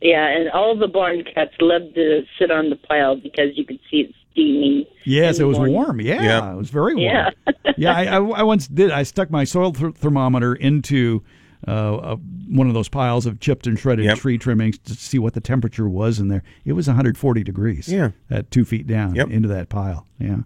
Yeah, 0.00 0.26
and 0.26 0.50
all 0.50 0.76
the 0.76 0.88
barn 0.88 1.22
cats 1.32 1.52
love 1.60 1.82
to 1.94 2.24
sit 2.38 2.50
on 2.50 2.70
the 2.70 2.76
pile 2.76 3.14
because 3.14 3.50
you 3.56 3.64
can 3.64 3.78
see 3.88 3.98
it 3.98 4.14
steaming. 4.32 4.84
Yes, 5.04 5.38
it 5.38 5.44
was 5.44 5.58
morning. 5.58 5.74
warm. 5.74 6.00
Yeah, 6.00 6.22
Yeah. 6.22 6.52
it 6.52 6.56
was 6.56 6.70
very 6.70 6.96
warm. 6.96 7.06
Yeah. 7.06 7.30
yeah, 7.76 7.94
I, 7.94 8.04
I, 8.06 8.16
I 8.16 8.42
once 8.42 8.66
did. 8.66 8.90
I 8.90 9.04
stuck 9.04 9.30
my 9.30 9.44
soil 9.44 9.70
th- 9.72 9.94
thermometer 9.94 10.54
into 10.56 11.22
uh, 11.68 11.96
uh, 11.96 12.16
one 12.48 12.66
of 12.68 12.74
those 12.74 12.88
piles 12.88 13.24
of 13.26 13.38
chipped 13.40 13.66
and 13.66 13.78
shredded 13.78 14.04
Yep. 14.04 14.18
tree 14.18 14.36
trimmings 14.38 14.78
to 14.78 14.94
see 14.94 15.18
what 15.18 15.34
the 15.34 15.40
temperature 15.40 15.88
was 15.88 16.18
in 16.18 16.28
there. 16.28 16.42
It 16.64 16.72
was 16.72 16.86
140 16.88 17.42
degrees. 17.44 17.88
Yeah. 17.88 18.10
at 18.30 18.50
two 18.50 18.64
feet 18.64 18.86
down 18.86 19.14
Yep. 19.14 19.30
into 19.30 19.48
that 19.48 19.68
pile. 19.68 20.06
Yeah. 20.18 20.38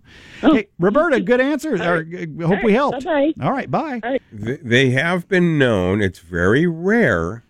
Oh. 0.43 0.55
Hey, 0.55 0.69
Roberta, 0.79 1.21
good 1.21 1.41
answer. 1.41 1.75
Or, 1.75 1.99
uh, 2.01 2.47
hope 2.47 2.63
we 2.65 2.77
All 2.77 2.93
helped. 2.93 3.07
right, 3.07 3.35
All 3.41 3.51
right, 3.53 3.71
bye. 3.71 4.01
All 4.03 4.11
right. 4.11 4.23
They 4.33 4.91
have 4.91 5.27
been 5.29 5.59
known. 5.59 6.01
It's 6.03 6.19
very 6.19 6.67
rare, 6.67 7.45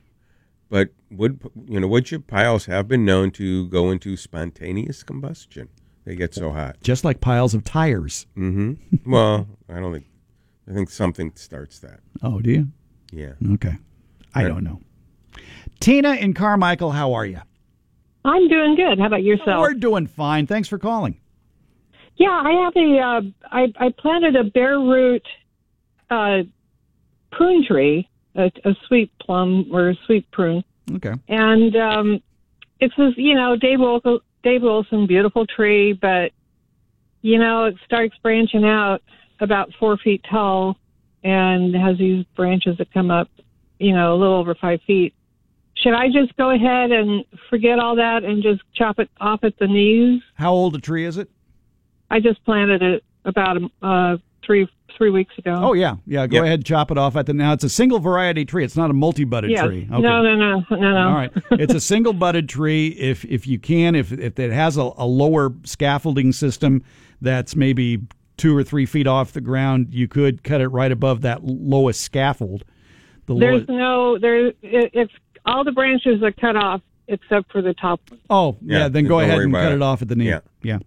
but 0.69 0.91
wood 1.11 1.41
you 1.69 1.79
know 1.81 1.87
wood 1.87 2.05
chip 2.05 2.27
piles 2.27 2.67
have 2.67 2.89
been 2.89 3.05
known 3.05 3.31
to 3.33 3.67
go 3.69 3.91
into 3.91 4.17
spontaneous 4.17 5.03
combustion. 5.03 5.69
They 6.05 6.15
get 6.17 6.35
so 6.35 6.53
hot. 6.53 6.77
Just 6.83 7.05
like 7.05 7.21
piles 7.21 7.53
of 7.55 7.65
tires. 7.65 8.27
Mm-hmm. 8.37 9.11
well, 9.11 9.49
I 9.69 9.81
don't 9.81 9.93
think. 9.93 10.07
I 10.69 10.73
think 10.73 10.91
something 10.91 11.33
starts 11.37 11.79
that. 11.81 12.01
Oh, 12.23 12.41
do 12.41 12.51
you? 12.51 12.69
Yeah. 13.13 13.33
Okay. 13.55 13.75
I 14.35 14.43
Right. 14.43 14.49
don't 14.49 14.65
know. 14.65 14.81
Tina 15.81 16.11
and 16.11 16.35
Carmichael, 16.35 16.91
how 16.93 17.13
are 17.15 17.27
you? 17.27 17.41
I'm 18.25 18.49
doing 18.49 18.75
good. 18.77 18.99
How 18.99 19.07
about 19.07 19.23
yourself? 19.23 19.61
We're 19.61 19.75
doing 19.75 20.07
fine. 20.07 20.47
Thanks 20.47 20.69
for 20.69 20.79
calling. 20.79 21.17
Yeah, 22.17 22.31
I 22.31 22.65
have 22.65 22.73
a. 22.77 22.99
Uh, 22.99 23.21
I, 23.53 23.73
I 23.87 23.91
planted 23.97 24.37
a 24.37 24.45
bare 24.45 24.79
root 24.79 25.23
uh, 26.11 26.39
prune 27.31 27.65
tree, 27.67 28.09
a, 28.35 28.51
a 28.65 28.75
sweet 28.89 29.11
plum 29.21 29.67
or 29.71 29.91
a 29.91 29.95
sweet 30.07 30.29
prune, 30.31 30.65
Okay. 30.95 31.13
and 31.29 31.77
um, 31.77 32.21
it's 32.81 32.95
this, 32.97 33.13
you 33.17 33.35
know, 33.35 33.57
Dave 33.57 33.81
Wilson, 33.81 34.19
Dave 34.43 34.63
Wilson, 34.63 35.07
beautiful 35.07 35.47
tree, 35.47 35.93
but 35.93 36.33
you 37.23 37.39
know, 37.39 37.65
it 37.65 37.77
starts 37.85 38.15
branching 38.23 38.65
out 38.65 39.03
about 39.41 39.73
four 39.79 39.97
feet 39.99 40.25
tall, 40.31 40.79
and 41.27 41.75
has 41.75 41.99
these 41.99 42.25
branches 42.37 42.79
that 42.79 42.93
come 42.93 43.11
up, 43.11 43.29
you 43.79 43.93
know, 43.93 44.15
a 44.15 44.17
little 44.17 44.37
over 44.37 44.55
five 44.55 44.81
feet. 44.87 45.13
Should 45.75 45.93
I 45.95 46.07
just 46.07 46.35
go 46.37 46.51
ahead 46.51 46.91
and 46.93 47.25
forget 47.51 47.79
all 47.79 47.97
that 47.97 48.25
and 48.25 48.43
just 48.43 48.63
chop 48.75 48.99
it 48.99 49.11
off 49.21 49.41
at 49.43 49.59
the 49.59 49.67
knees? 49.67 50.23
How 50.35 50.53
old 50.53 50.75
a 50.77 50.81
tree 50.81 51.05
is 51.05 51.19
it? 51.19 51.29
I 52.11 52.21
just 52.21 52.43
planted 52.45 52.83
it 52.83 53.05
about 53.25 53.59
uh, 53.83 54.17
three 54.45 54.69
three 54.97 55.11
weeks 55.11 55.37
ago. 55.37 55.55
Oh 55.61 55.73
yeah, 55.75 55.97
yeah. 56.07 56.27
Go 56.27 56.37
Yep. 56.37 56.45
ahead, 56.45 56.65
chop 56.65 56.91
it 56.91 56.97
off 56.97 57.17
at 57.17 57.27
the. 57.27 57.35
Now 57.35 57.53
it's 57.53 57.65
a 57.65 57.69
single 57.69 57.99
variety 57.99 58.45
tree. 58.47 58.65
It's 58.65 58.77
not 58.77 58.89
a 58.91 58.95
multi-budded 58.95 59.51
yeah. 59.51 59.67
tree. 59.67 59.87
Okay. 59.93 60.01
No, 60.01 60.23
no, 60.23 60.35
no, 60.37 60.65
no, 60.71 60.77
no. 60.79 61.09
All 61.09 61.15
right, 61.15 61.33
it's 61.51 61.75
a 61.75 61.81
single 61.81 62.13
budded 62.15 62.49
tree. 62.49 62.89
If 62.89 63.25
if 63.27 63.47
you 63.47 63.59
can, 63.59 63.95
if 63.95 64.13
if 64.13 64.39
it 64.39 64.53
has 64.53 64.79
a, 64.79 64.91
a 64.97 65.05
lower 65.05 65.53
scaffolding 65.65 66.33
system 66.33 66.83
that's 67.21 67.55
maybe 67.57 68.01
two 68.37 68.57
or 68.57 68.63
three 68.63 68.87
feet 68.87 69.07
off 69.07 69.33
the 69.33 69.41
ground, 69.41 69.89
you 69.95 70.09
could 70.09 70.43
cut 70.45 70.61
it 70.61 70.69
right 70.69 70.93
above 70.93 71.23
that 71.23 71.45
lowest 71.45 72.01
scaffold. 72.01 72.65
The 73.27 73.35
There's 73.35 73.55
lowest, 73.55 73.69
no 73.69 74.19
there. 74.19 74.47
It, 74.47 74.55
it's 74.63 75.13
all 75.45 75.65
the 75.65 75.73
branches 75.73 76.23
are 76.23 76.33
cut 76.33 76.57
off 76.57 76.81
except 77.09 77.51
for 77.53 77.63
the 77.63 77.75
top. 77.75 78.01
oh 78.31 78.57
yeah, 78.63 78.79
Yeah, 78.81 78.89
then 78.89 79.07
go 79.07 79.21
ahead 79.21 79.39
and 79.39 79.53
cut 79.53 79.73
it. 79.73 79.77
it 79.77 79.83
off 79.83 80.03
at 80.03 80.09
the 80.09 80.17
knee. 80.17 80.29
Yeah. 80.29 80.41
yeah. 80.63 80.79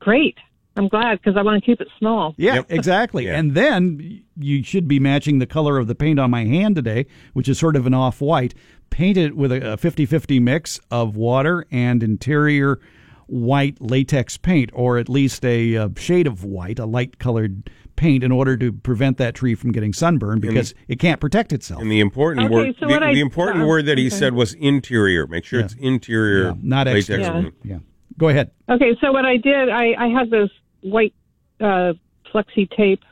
Great. 0.00 0.36
I'm 0.78 0.88
glad 0.88 1.18
because 1.18 1.36
I 1.38 1.42
want 1.42 1.62
to 1.62 1.64
keep 1.66 1.80
it 1.80 1.88
small. 1.98 2.34
Yeah, 2.36 2.56
Yep. 2.56 2.66
exactly. 2.70 3.26
Yeah. 3.26 3.38
And 3.38 3.54
then 3.54 4.22
you 4.38 4.62
should 4.62 4.86
be 4.86 5.00
matching 5.00 5.38
the 5.38 5.46
color 5.46 5.78
of 5.78 5.86
the 5.86 5.94
paint 5.94 6.18
on 6.20 6.30
my 6.30 6.44
hand 6.44 6.76
today, 6.76 7.06
which 7.32 7.48
is 7.48 7.58
sort 7.58 7.76
of 7.76 7.86
an 7.86 7.94
off 7.94 8.20
white. 8.20 8.54
Paint 8.90 9.16
it 9.16 9.36
with 9.36 9.50
a 9.52 9.76
50 9.78 10.04
50 10.06 10.38
mix 10.38 10.78
of 10.90 11.16
water 11.16 11.66
and 11.70 12.02
interior 12.02 12.78
white 13.26 13.76
latex 13.80 14.36
paint, 14.36 14.70
or 14.72 14.98
at 14.98 15.08
least 15.08 15.44
a, 15.44 15.76
uh 15.76 15.88
shade 15.96 16.26
of 16.26 16.44
white, 16.44 16.78
a 16.78 16.86
light 16.86 17.18
colored 17.18 17.68
paint, 17.96 18.22
in 18.22 18.30
order 18.30 18.56
to 18.56 18.72
prevent 18.72 19.16
that 19.18 19.34
tree 19.34 19.54
from 19.54 19.72
getting 19.72 19.92
sunburned 19.92 20.40
because 20.42 20.74
it 20.86 20.98
can't 20.98 21.20
protect 21.20 21.52
itself. 21.52 21.80
And 21.80 21.90
the 21.90 22.00
important 22.00 22.46
Okay, 22.46 22.54
word, 22.54 22.74
so 22.78 22.86
the, 22.86 22.92
what 22.92 23.02
I- 23.02 23.14
the 23.14 23.20
important 23.20 23.64
uh, 23.64 23.66
word 23.66 23.86
that 23.86 23.98
he 23.98 24.06
okay. 24.08 24.16
said 24.16 24.34
was 24.34 24.54
interior. 24.54 25.26
Make 25.26 25.44
sure 25.44 25.60
it's 25.60 25.74
interior, 25.74 26.48
Yeah, 26.48 26.54
not 26.62 26.86
latex 26.86 27.08
exterior. 27.08 27.42
paint. 27.42 27.54
Yeah. 27.64 27.78
Go 28.18 28.28
ahead. 28.28 28.50
Okay, 28.68 28.96
so 29.00 29.12
what 29.12 29.24
I 29.26 29.36
did, 29.36 29.68
I, 29.68 29.94
I 29.98 30.08
had 30.08 30.30
this 30.30 30.50
white 30.82 31.14
uh, 31.60 31.92
flexi 32.32 32.70
tape 32.70 33.02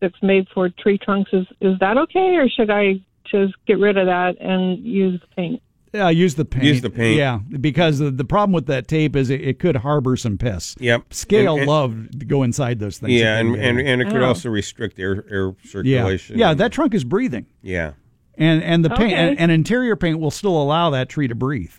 that's 0.00 0.20
made 0.22 0.46
for 0.54 0.68
tree 0.68 0.98
trunks 0.98 1.30
is 1.32 1.46
is 1.60 1.78
that 1.80 1.96
okay, 1.98 2.36
or 2.36 2.48
should 2.48 2.70
I 2.70 3.00
just 3.30 3.54
get 3.66 3.78
rid 3.78 3.96
of 3.96 4.06
that 4.06 4.40
and 4.40 4.78
use 4.84 5.20
paint? 5.36 5.62
Yeah, 5.92 6.08
use 6.10 6.36
the 6.36 6.44
paint. 6.44 6.64
Use 6.64 6.82
the 6.82 6.90
paint. 6.90 7.16
Yeah, 7.18 7.40
because 7.60 7.98
the, 7.98 8.10
the 8.12 8.24
problem 8.24 8.52
with 8.52 8.66
that 8.66 8.86
tape 8.86 9.16
is 9.16 9.28
it, 9.28 9.40
it 9.40 9.58
could 9.58 9.74
harbor 9.76 10.16
some 10.16 10.38
piss. 10.38 10.76
Yep. 10.78 11.12
Scale 11.12 11.52
And- 11.54 11.60
and- 11.62 11.68
love 11.68 12.10
to 12.20 12.24
go 12.26 12.42
inside 12.44 12.78
those 12.78 12.98
things. 12.98 13.12
Yeah, 13.12 13.38
and, 13.38 13.56
and, 13.56 13.80
and 13.80 14.00
it 14.00 14.04
could 14.08 14.22
Oh. 14.22 14.26
also 14.26 14.50
restrict 14.50 15.00
air 15.00 15.24
air 15.28 15.52
circulation. 15.64 16.38
yeah, 16.38 16.48
yeah, 16.50 16.54
that 16.54 16.70
trunk 16.72 16.94
is 16.94 17.02
breathing, 17.02 17.46
Yeah. 17.62 17.92
and 18.38 18.62
and 18.62 18.84
the 18.84 18.90
paint 18.90 19.14
and, 19.14 19.38
and 19.40 19.50
interior 19.50 19.96
paint 19.96 20.20
will 20.20 20.30
still 20.30 20.62
allow 20.62 20.90
that 20.90 21.08
tree 21.08 21.26
to 21.28 21.34
breathe 21.34 21.72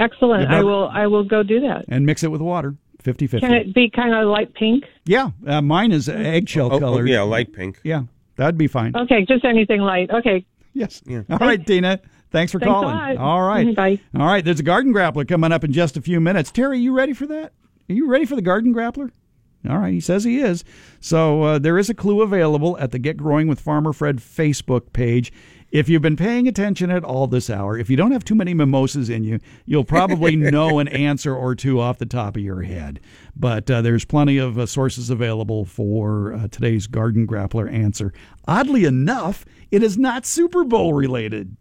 Excellent. 0.00 0.42
You've 0.42 0.50
I 0.50 0.62
will. 0.62 0.88
I 0.88 1.06
will 1.08 1.24
go 1.24 1.42
do 1.42 1.60
that. 1.60 1.84
and 1.88 2.06
mix 2.06 2.22
it 2.22 2.30
with 2.30 2.40
water. 2.40 2.76
50-50. 3.02 3.40
Can 3.40 3.52
it 3.54 3.74
be 3.74 3.88
kind 3.90 4.12
of 4.14 4.28
light 4.28 4.52
pink? 4.54 4.84
Yeah, 5.06 5.30
uh, 5.46 5.62
mine 5.62 5.92
is 5.92 6.08
eggshell 6.08 6.72
Oh, 6.72 6.80
oh, 6.84 7.00
yeah, 7.02 7.22
light 7.22 7.52
pink. 7.52 7.80
Yeah, 7.84 8.02
that'd 8.36 8.58
be 8.58 8.66
fine. 8.66 8.94
Okay, 8.96 9.24
just 9.24 9.44
anything 9.44 9.80
light. 9.80 10.10
Okay. 10.10 10.44
Yes. 10.74 11.02
Yeah. 11.06 11.22
All 11.30 11.38
right, 11.38 11.64
Tina. 11.64 12.00
Thanks 12.30 12.52
for 12.52 12.58
Thanks 12.58 12.72
calling. 12.72 13.18
All 13.18 13.42
right. 13.48 13.74
Bye. 13.74 14.00
All 14.16 14.26
right. 14.26 14.44
There's 14.44 14.60
a 14.60 14.64
garden 14.64 14.92
grappler 14.92 15.26
coming 15.26 15.52
up 15.52 15.64
in 15.64 15.72
just 15.72 15.96
a 15.96 16.02
few 16.02 16.20
minutes. 16.20 16.50
Terry, 16.50 16.78
you 16.78 16.92
ready 16.94 17.12
for 17.12 17.26
that? 17.26 17.52
Are 17.88 17.94
you 17.94 18.08
ready 18.08 18.24
for 18.24 18.36
the 18.36 18.42
garden 18.42 18.74
grappler? 18.74 19.10
All 19.68 19.78
right. 19.78 19.92
He 19.92 20.00
says 20.00 20.24
he 20.24 20.38
is. 20.40 20.62
So 21.00 21.42
uh, 21.42 21.58
there 21.58 21.78
is 21.78 21.90
a 21.90 21.94
clue 21.94 22.22
available 22.22 22.78
at 22.78 22.92
the 22.92 22.98
Get 22.98 23.16
Growing 23.16 23.48
with 23.48 23.60
Farmer 23.60 23.92
Fred 23.92 24.18
Facebook 24.18 24.92
page. 24.92 25.32
If 25.70 25.88
you've 25.88 26.00
been 26.00 26.16
paying 26.16 26.48
attention 26.48 26.90
at 26.90 27.04
all 27.04 27.26
this 27.26 27.50
hour, 27.50 27.76
if 27.76 27.90
you 27.90 27.96
don't 27.96 28.12
have 28.12 28.24
too 28.24 28.34
many 28.34 28.54
mimosas 28.54 29.10
in 29.10 29.22
you, 29.22 29.38
you'll 29.66 29.84
probably 29.84 30.34
know 30.36 30.78
an 30.78 30.88
answer 30.88 31.34
or 31.34 31.54
two 31.54 31.78
off 31.78 31.98
the 31.98 32.06
top 32.06 32.36
of 32.36 32.42
your 32.42 32.62
head. 32.62 33.00
But 33.36 33.70
uh, 33.70 33.82
there's 33.82 34.06
plenty 34.06 34.38
of 34.38 34.58
uh, 34.58 34.64
sources 34.64 35.10
available 35.10 35.66
for 35.66 36.32
uh, 36.32 36.48
today's 36.48 36.86
garden 36.86 37.26
grappler 37.26 37.70
answer. 37.70 38.14
Oddly 38.46 38.86
enough, 38.86 39.44
it 39.70 39.82
is 39.82 39.98
not 39.98 40.24
Super 40.24 40.64
Bowl 40.64 40.94
related. 40.94 41.54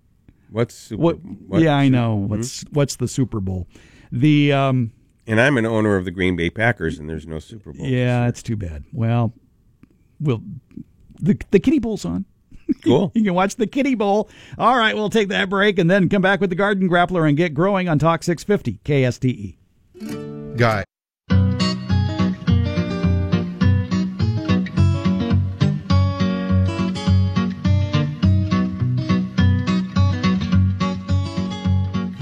What's 0.49 0.73
super, 0.75 1.01
What? 1.01 1.17
what- 1.23 1.61
Yeah, 1.61 1.75
I 1.75 1.89
know. 1.89 2.15
What's 2.15 2.63
what's 2.71 2.95
the 2.97 3.07
Super 3.07 3.39
Bowl? 3.39 3.67
The 4.11 4.53
um, 4.53 4.91
And 5.27 5.39
I'm 5.41 5.57
an 5.57 5.65
owner 5.65 5.95
of 5.97 6.05
the 6.05 6.11
Green 6.11 6.35
Bay 6.35 6.49
Packers, 6.49 6.97
and 6.99 7.09
there's 7.09 7.27
no 7.27 7.39
Super 7.39 7.73
Bowl. 7.73 7.85
yeah, 7.85 8.27
it's 8.27 8.41
too 8.41 8.55
bad. 8.55 8.83
Well, 8.93 9.33
we'll 10.19 10.41
the 11.19 11.37
the 11.51 11.59
Kitty 11.59 11.79
Bowl's 11.79 12.05
on. 12.05 12.25
Cool. 12.83 13.11
You 13.15 13.23
can 13.23 13.33
watch 13.33 13.55
the 13.55 13.67
Kitty 13.67 13.95
Bowl. 13.95 14.29
All 14.57 14.77
right, 14.77 14.93
we'll 14.95 15.09
take 15.09 15.29
that 15.29 15.49
break 15.49 15.79
and 15.79 15.89
then 15.89 16.09
come 16.09 16.21
back 16.21 16.41
with 16.41 16.49
the 16.49 16.55
Garden 16.55 16.89
Grappler 16.89 17.27
and 17.27 17.35
get 17.37 17.53
growing 17.53 17.87
on 17.89 17.97
Talk 17.99 18.23
650 18.23 18.79
KSTE. 18.83 20.55
guy. 20.57 20.83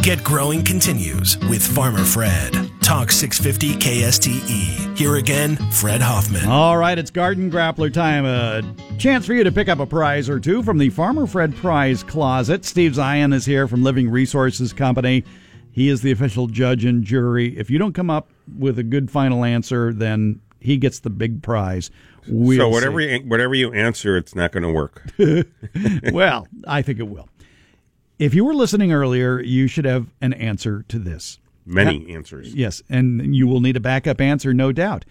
Get 0.05 0.23
Growing 0.23 0.63
continues 0.63 1.35
with 1.49 1.65
Farmer 1.65 2.03
Fred. 2.03 2.53
Talk 2.83 3.11
650 3.11 3.73
KSTE. 3.79 4.95
Here 4.95 5.15
again, 5.15 5.55
Fred 5.71 5.99
Hoffman. 5.99 6.47
All 6.47 6.77
right, 6.77 6.95
it's 6.95 7.09
Garden 7.09 7.49
Grappler 7.49 7.91
time. 7.91 8.23
A 8.23 8.61
chance 8.99 9.25
for 9.25 9.33
you 9.33 9.43
to 9.43 9.51
pick 9.51 9.67
up 9.67 9.79
a 9.79 9.85
prize 9.87 10.29
or 10.29 10.39
two 10.39 10.61
from 10.61 10.77
the 10.77 10.91
Farmer 10.91 11.25
Fred 11.25 11.55
Prize 11.55 12.03
Closet. 12.03 12.65
Steve 12.65 12.91
Zien 12.91 13.33
is 13.33 13.47
here 13.47 13.67
from 13.67 13.81
Living 13.81 14.07
Resources 14.07 14.73
Company. 14.73 15.23
He 15.71 15.89
is 15.89 16.03
the 16.03 16.11
official 16.11 16.45
judge 16.45 16.85
and 16.85 17.03
jury. 17.03 17.57
If 17.57 17.71
you 17.71 17.79
don't 17.79 17.93
come 17.93 18.11
up 18.11 18.29
with 18.59 18.77
a 18.77 18.83
good 18.83 19.09
final 19.09 19.43
answer, 19.43 19.91
then 19.91 20.39
he 20.59 20.77
gets 20.77 20.99
the 20.99 21.09
big 21.09 21.41
prize. 21.41 21.89
We'll 22.27 22.59
so 22.59 22.69
whatever 22.69 23.01
see. 23.01 23.13
you, 23.13 23.19
whatever 23.21 23.55
you 23.55 23.73
answer, 23.73 24.17
it's 24.17 24.35
not 24.35 24.51
going 24.51 24.61
to 24.61 24.71
work. 24.71 25.03
well, 26.13 26.47
I 26.67 26.83
think 26.83 26.99
it 26.99 27.07
will. 27.07 27.27
If 28.17 28.33
you 28.33 28.45
were 28.45 28.53
listening 28.53 28.93
earlier, 28.93 29.41
you 29.41 29.67
should 29.67 29.83
have 29.83 30.07
an 30.21 30.31
answer 30.33 30.85
to 30.87 30.99
this. 30.99 31.39
Many 31.65 32.13
answers. 32.13 32.53
Yes, 32.53 32.81
and 32.89 33.35
you 33.35 33.45
will 33.45 33.59
need 33.59 33.75
a 33.75 33.81
backup 33.81 34.21
answer, 34.21 34.53
no 34.53 34.71
doubt. 34.71 35.03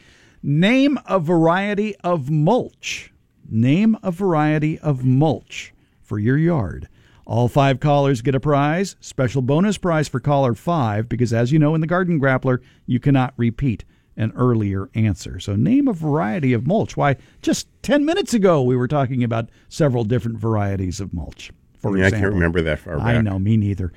Name 0.42 0.98
a 1.06 1.18
variety 1.18 1.96
of 1.96 2.30
mulch. 2.30 3.12
Name 3.46 3.98
a 4.02 4.10
variety 4.10 4.78
of 4.78 5.04
mulch 5.04 5.74
for 6.00 6.18
your 6.18 6.38
yard. 6.38 6.88
All 7.26 7.48
five 7.48 7.80
callers 7.80 8.22
get 8.22 8.34
a 8.34 8.40
prize. 8.40 8.96
Special 9.00 9.42
bonus 9.42 9.76
prize 9.76 10.08
for 10.08 10.20
caller 10.20 10.54
five, 10.54 11.08
because 11.08 11.32
as 11.32 11.52
you 11.52 11.58
know 11.58 11.74
in 11.74 11.82
the 11.82 11.86
Garden 11.86 12.18
Grappler, 12.18 12.60
you 12.86 13.00
cannot 13.00 13.34
repeat 13.36 13.84
an 14.16 14.32
earlier 14.34 14.88
answer. 14.94 15.40
So 15.40 15.56
name 15.56 15.88
a 15.88 15.92
variety 15.92 16.52
of 16.52 16.66
mulch. 16.66 16.96
Why, 16.96 17.16
just 17.42 17.68
10 17.82 18.04
minutes 18.04 18.32
ago, 18.32 18.62
we 18.62 18.76
were 18.76 18.88
talking 18.88 19.24
about 19.24 19.50
several 19.68 20.04
different 20.04 20.38
varieties 20.38 21.00
of 21.00 21.12
mulch. 21.12 21.50
For 21.90 21.96
I 21.98 22.06
example. 22.06 22.20
can't 22.20 22.34
remember 22.34 22.62
that 22.62 22.78
far 22.78 22.98
back. 22.98 23.06
I 23.06 23.20
know, 23.20 23.38
me 23.38 23.56
neither. 23.56 23.92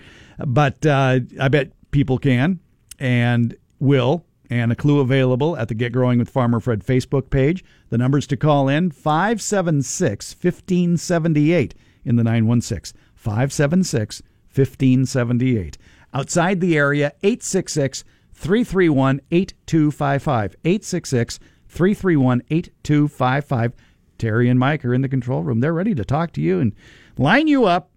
But 0.46 0.86
uh, 0.86 1.20
I 1.40 1.48
bet 1.48 1.72
people 1.92 2.18
can 2.18 2.60
and 3.00 3.56
will. 3.80 4.26
And 4.50 4.72
a 4.72 4.76
clue 4.76 5.02
available 5.02 5.58
at 5.58 5.68
the 5.68 5.76
Get 5.76 5.92
Growing 5.92 6.20
with 6.20 6.30
Farmer 6.30 6.62
Fred 6.62 6.80
Facebook 6.80 7.30
page. 7.30 7.66
The 7.90 7.98
numbers 7.98 8.26
to 8.28 8.38
call 8.38 8.70
in 8.70 8.92
576 8.92 10.36
1578 10.42 11.76
in 12.06 12.16
the 12.16 12.24
916. 12.24 12.98
576 13.16 14.22
1578. 14.54 15.78
Outside 16.14 16.62
the 16.62 16.78
area, 16.78 17.12
866 17.24 18.06
331 18.34 19.20
8255. 19.32 20.56
866 20.64 21.40
331 21.68 22.42
8255. 22.50 23.74
Terry 24.18 24.50
and 24.50 24.60
Mike 24.60 24.86
are 24.86 24.94
in 24.94 25.02
the 25.02 25.10
control 25.10 25.44
room. 25.44 25.60
They're 25.60 25.74
ready 25.74 25.94
to 25.96 26.06
talk 26.06 26.32
to 26.34 26.42
you 26.42 26.60
and 26.60 26.74
line 27.18 27.48
you 27.48 27.66
up. 27.66 27.92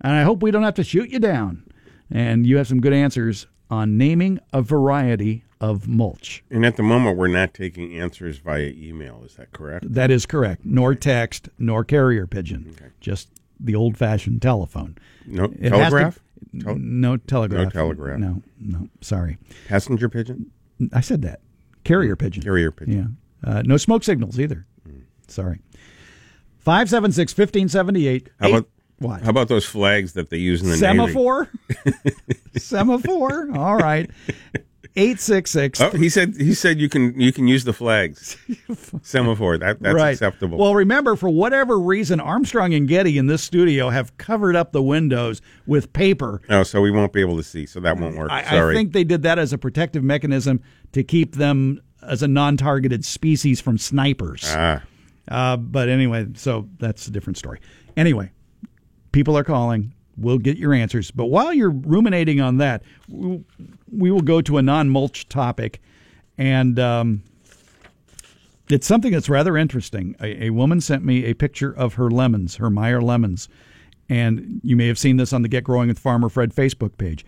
And 0.00 0.12
I 0.12 0.22
hope 0.22 0.42
we 0.42 0.50
don't 0.50 0.64
have 0.64 0.74
to 0.74 0.84
shoot 0.84 1.08
you 1.10 1.18
down. 1.18 1.64
And 2.10 2.46
you 2.46 2.58
have 2.58 2.66
some 2.66 2.80
good 2.80 2.92
answers 2.92 3.46
on 3.70 3.96
naming 3.96 4.38
a 4.52 4.60
variety 4.60 5.44
of 5.60 5.88
mulch. 5.88 6.44
And 6.50 6.66
at 6.66 6.76
the 6.76 6.82
moment, 6.82 7.16
we're 7.16 7.28
not 7.28 7.54
taking 7.54 7.98
answers 7.98 8.36
via 8.38 8.66
email. 8.76 9.22
Is 9.24 9.36
that 9.36 9.52
correct? 9.52 9.92
That 9.94 10.10
is 10.10 10.26
correct. 10.26 10.62
Nor 10.64 10.94
text, 10.94 11.48
nor 11.58 11.84
carrier 11.84 12.26
pigeon. 12.26 12.76
Just 13.00 13.30
the 13.58 13.74
old 13.74 13.96
fashioned 13.96 14.42
telephone. 14.42 14.98
No 15.26 15.44
It 15.44 15.62
to- 15.62 15.70
telegraph. 15.70 16.18
Tel- 16.60 16.76
no 16.76 17.16
telegraph. 17.16 17.64
No 17.64 17.70
telegraph. 17.70 18.18
No, 18.18 18.42
no. 18.60 18.88
Sorry. 19.00 19.38
passenger 19.66 20.10
pigeon. 20.10 20.50
I 20.92 21.00
said 21.00 21.22
that. 21.22 21.40
Carrier 21.84 22.16
pigeon. 22.16 22.42
Carrier 22.42 22.70
pigeon. 22.70 23.16
Yeah. 23.44 23.50
Uh, 23.50 23.62
no 23.64 23.78
smoke 23.78 24.04
signals 24.04 24.38
either. 24.38 24.66
Sorry. 25.28 25.60
576 26.64 27.32
1578. 27.36 28.28
How 28.40 28.48
about 28.48 28.68
What? 28.98 29.22
How 29.22 29.30
about 29.30 29.48
those 29.48 29.66
flags 29.66 30.14
that 30.14 30.30
they 30.30 30.38
use 30.38 30.62
in 30.62 30.70
the? 30.70 30.76
Semaphore? 30.76 31.50
Semaphore? 32.56 33.48
All 33.54 33.76
right. 33.76 34.10
866 34.96 35.80
Oh, 35.80 35.90
he 35.90 36.08
said 36.08 36.34
he 36.38 36.54
said 36.54 36.78
you 36.78 36.88
can 36.88 37.20
you 37.20 37.32
can 37.32 37.48
use 37.48 37.64
the 37.64 37.72
flags. 37.72 38.36
Semaphore. 39.02 39.58
That 39.58 39.80
that's 39.82 39.94
right. 39.94 40.12
acceptable. 40.12 40.56
Well, 40.56 40.74
remember, 40.74 41.16
for 41.16 41.28
whatever 41.28 41.80
reason, 41.80 42.20
Armstrong 42.20 42.72
and 42.74 42.86
Getty 42.86 43.18
in 43.18 43.26
this 43.26 43.42
studio 43.42 43.90
have 43.90 44.16
covered 44.18 44.54
up 44.54 44.70
the 44.70 44.82
windows 44.82 45.42
with 45.66 45.92
paper. 45.92 46.40
oh, 46.48 46.62
so 46.62 46.80
we 46.80 46.92
won't 46.92 47.12
be 47.12 47.20
able 47.20 47.36
to 47.36 47.42
see. 47.42 47.66
So 47.66 47.80
that 47.80 47.98
won't 47.98 48.16
work. 48.16 48.30
I, 48.30 48.44
Sorry. 48.44 48.74
I 48.74 48.78
think 48.78 48.92
they 48.92 49.04
did 49.04 49.22
that 49.22 49.38
as 49.38 49.52
a 49.52 49.58
protective 49.58 50.04
mechanism 50.04 50.62
to 50.92 51.02
keep 51.02 51.34
them 51.34 51.80
as 52.00 52.22
a 52.22 52.28
non-targeted 52.28 53.04
species 53.04 53.60
from 53.60 53.78
snipers. 53.78 54.44
ah, 54.48 54.82
Uh, 55.28 55.56
but 55.56 55.88
anyway, 55.88 56.26
so 56.34 56.68
that's 56.78 57.06
a 57.06 57.10
different 57.10 57.38
story. 57.38 57.60
Anyway, 57.96 58.30
people 59.12 59.36
are 59.36 59.44
calling. 59.44 59.94
We'll 60.16 60.38
get 60.38 60.58
your 60.58 60.74
answers. 60.74 61.10
But 61.10 61.26
while 61.26 61.52
you're 61.52 61.70
ruminating 61.70 62.40
on 62.40 62.58
that, 62.58 62.82
we 63.08 64.10
will 64.10 64.20
go 64.20 64.40
to 64.42 64.58
a 64.58 64.62
non 64.62 64.88
mulch 64.88 65.28
topic. 65.28 65.80
And 66.38 66.78
um, 66.78 67.22
it's 68.68 68.86
something 68.86 69.12
that's 69.12 69.28
rather 69.28 69.56
interesting. 69.56 70.16
A, 70.20 70.44
a 70.46 70.50
woman 70.50 70.80
sent 70.80 71.04
me 71.04 71.24
a 71.24 71.34
picture 71.34 71.72
of 71.72 71.94
her 71.94 72.10
lemons, 72.10 72.56
her 72.56 72.70
Meyer 72.70 73.00
lemons. 73.00 73.48
And 74.08 74.60
you 74.62 74.76
may 74.76 74.86
have 74.86 74.98
seen 74.98 75.16
this 75.16 75.32
on 75.32 75.42
the 75.42 75.48
Get 75.48 75.64
Growing 75.64 75.88
with 75.88 75.98
Farmer 75.98 76.28
Fred 76.28 76.54
Facebook 76.54 76.98
page. 76.98 77.24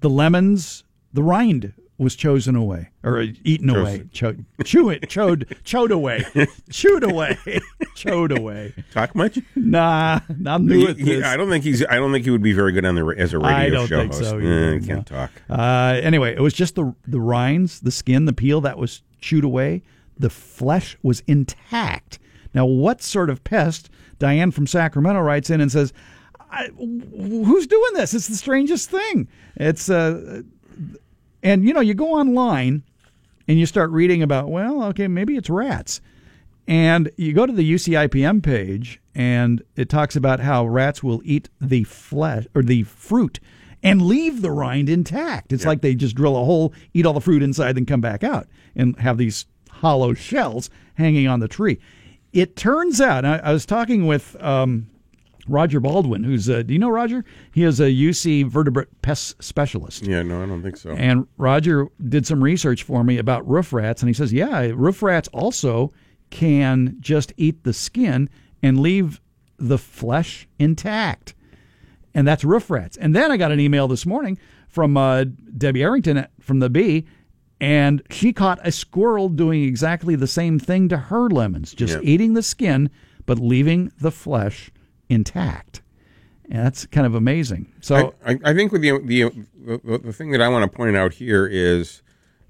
The 0.00 0.10
lemons, 0.10 0.84
the 1.12 1.22
rind 1.22 1.72
was 1.96 2.16
chosen 2.16 2.56
away 2.56 2.88
or 3.04 3.22
eaten 3.44 3.70
away. 3.70 4.04
Cho- 4.12 4.34
chew 4.64 4.90
it, 4.90 5.02
chowed, 5.02 5.44
chowed 5.62 5.90
away, 5.92 6.24
chewed 6.70 7.04
away, 7.04 7.38
chowed 7.94 8.36
away. 8.36 8.74
talk 8.92 9.14
much? 9.14 9.38
Nah, 9.54 10.20
I'm 10.46 10.66
new 10.66 10.88
at 10.88 10.96
He- 10.96 11.04
he- 11.04 11.14
this. 11.16 11.24
I 11.24 11.36
don't 11.36 11.48
think 11.48 11.62
he's. 11.64 11.84
I 11.86 11.96
don't 11.96 12.10
think 12.12 12.24
he 12.24 12.30
would 12.30 12.42
be 12.42 12.52
very 12.52 12.72
good 12.72 12.84
on 12.84 12.94
the 12.96 13.06
as 13.16 13.32
a 13.32 13.38
radio 13.38 13.54
I 13.56 13.68
don't 13.70 13.86
show 13.88 14.00
think 14.00 14.12
host. 14.12 14.24
so 14.28 14.38
Eh, 14.38 14.42
either, 14.42 14.78
he 14.80 14.86
can't 14.86 15.06
talk. 15.06 15.30
Uh, 15.48 16.00
anyway, 16.02 16.34
it 16.34 16.40
was 16.40 16.52
just 16.54 16.74
the 16.74 16.94
the 17.06 17.20
rinds, 17.20 17.80
the 17.80 17.90
skin, 17.92 18.24
the 18.24 18.32
peel 18.32 18.60
that 18.62 18.76
was 18.78 19.02
chewed 19.20 19.44
away. 19.44 19.82
The 20.18 20.30
flesh 20.30 20.96
was 21.02 21.22
intact. 21.26 22.18
Now, 22.54 22.66
what 22.66 23.02
sort 23.02 23.30
of 23.30 23.42
pest? 23.44 23.90
Diane 24.20 24.52
from 24.52 24.66
Sacramento 24.68 25.20
writes 25.20 25.50
in 25.50 25.60
and 25.60 25.72
says, 25.72 25.92
I, 26.50 26.68
"Who's 26.76 27.66
doing 27.66 27.94
this? 27.94 28.14
It's 28.14 28.28
the 28.28 28.36
strangest 28.36 28.90
thing. 28.90 29.26
It's 29.56 29.90
uh, 29.90 30.42
and 31.44 31.64
you 31.64 31.72
know, 31.72 31.80
you 31.80 31.94
go 31.94 32.14
online 32.14 32.82
and 33.46 33.58
you 33.58 33.66
start 33.66 33.90
reading 33.90 34.22
about, 34.22 34.48
well, 34.48 34.82
okay, 34.84 35.06
maybe 35.06 35.36
it's 35.36 35.50
rats." 35.50 36.00
And 36.66 37.10
you 37.18 37.34
go 37.34 37.44
to 37.44 37.52
the 37.52 37.74
UCIPM 37.74 38.42
page, 38.42 38.98
and 39.14 39.62
it 39.76 39.90
talks 39.90 40.16
about 40.16 40.40
how 40.40 40.66
rats 40.66 41.02
will 41.02 41.20
eat 41.22 41.50
the 41.60 41.84
flesh 41.84 42.46
or 42.54 42.62
the 42.62 42.84
fruit 42.84 43.38
and 43.82 44.00
leave 44.00 44.40
the 44.40 44.50
rind 44.50 44.88
intact. 44.88 45.52
It's 45.52 45.66
like 45.66 45.82
they 45.82 45.94
just 45.94 46.16
drill 46.16 46.38
a 46.38 46.44
hole, 46.44 46.72
eat 46.94 47.04
all 47.04 47.12
the 47.12 47.20
fruit 47.20 47.42
inside, 47.42 47.76
then 47.76 47.84
come 47.84 48.00
back 48.00 48.24
out 48.24 48.48
and 48.74 48.98
have 48.98 49.18
these 49.18 49.44
hollow 49.70 50.14
shells 50.14 50.70
hanging 50.94 51.28
on 51.28 51.40
the 51.40 51.48
tree. 51.48 51.78
It 52.32 52.56
turns 52.56 52.98
out, 52.98 53.26
I, 53.26 53.36
I 53.36 53.52
was 53.52 53.66
talking 53.66 54.06
with 54.06 54.42
um, 54.42 54.88
Roger 55.46 55.78
Baldwin, 55.80 56.24
who's 56.24 56.48
a, 56.48 56.64
do 56.64 56.72
you 56.72 56.78
know 56.78 56.88
Roger? 56.90 57.24
He 57.52 57.64
is 57.64 57.80
a 57.80 57.84
UC 57.90 58.46
vertebrate 58.48 58.88
pest 59.02 59.42
specialist. 59.42 60.06
Yeah, 60.06 60.22
no, 60.22 60.42
I 60.42 60.46
don't 60.46 60.62
think 60.62 60.76
so. 60.76 60.90
And 60.92 61.26
Roger 61.36 61.88
did 62.08 62.26
some 62.26 62.42
research 62.42 62.82
for 62.82 63.04
me 63.04 63.18
about 63.18 63.46
roof 63.48 63.72
rats, 63.72 64.00
and 64.02 64.08
he 64.08 64.14
says, 64.14 64.32
yeah, 64.32 64.70
roof 64.74 65.02
rats 65.02 65.28
also 65.32 65.92
can 66.30 66.96
just 67.00 67.32
eat 67.36 67.62
the 67.64 67.72
skin 67.72 68.28
and 68.62 68.80
leave 68.80 69.20
the 69.58 69.78
flesh 69.78 70.48
intact. 70.58 71.34
And 72.14 72.26
that's 72.26 72.44
roof 72.44 72.70
rats. 72.70 72.96
And 72.96 73.14
then 73.14 73.30
I 73.30 73.36
got 73.36 73.52
an 73.52 73.60
email 73.60 73.86
this 73.88 74.06
morning 74.06 74.38
from 74.68 74.96
uh, 74.96 75.24
Debbie 75.58 75.82
Arrington 75.82 76.26
from 76.40 76.60
the 76.60 76.70
Bee, 76.70 77.06
and 77.60 78.02
she 78.10 78.32
caught 78.32 78.58
a 78.66 78.72
squirrel 78.72 79.28
doing 79.28 79.62
exactly 79.62 80.16
the 80.16 80.26
same 80.26 80.58
thing 80.58 80.88
to 80.88 80.96
her 80.96 81.28
lemons, 81.28 81.72
just 81.74 81.94
Yeah. 81.94 82.00
eating 82.02 82.34
the 82.34 82.42
skin 82.42 82.90
but 83.26 83.38
leaving 83.38 83.90
the 84.00 84.10
flesh 84.10 84.70
intact. 85.08 85.82
And 86.48 86.64
that's 86.64 86.86
kind 86.86 87.06
of 87.06 87.14
amazing. 87.14 87.72
So 87.80 88.14
I, 88.24 88.32
I, 88.32 88.38
I 88.44 88.54
think 88.54 88.70
with 88.70 88.82
the, 88.82 88.98
the 88.98 89.46
the 89.64 89.98
the 89.98 90.12
thing 90.12 90.30
that 90.32 90.42
I 90.42 90.48
want 90.48 90.70
to 90.70 90.76
point 90.76 90.96
out 90.96 91.14
here 91.14 91.46
is 91.46 92.02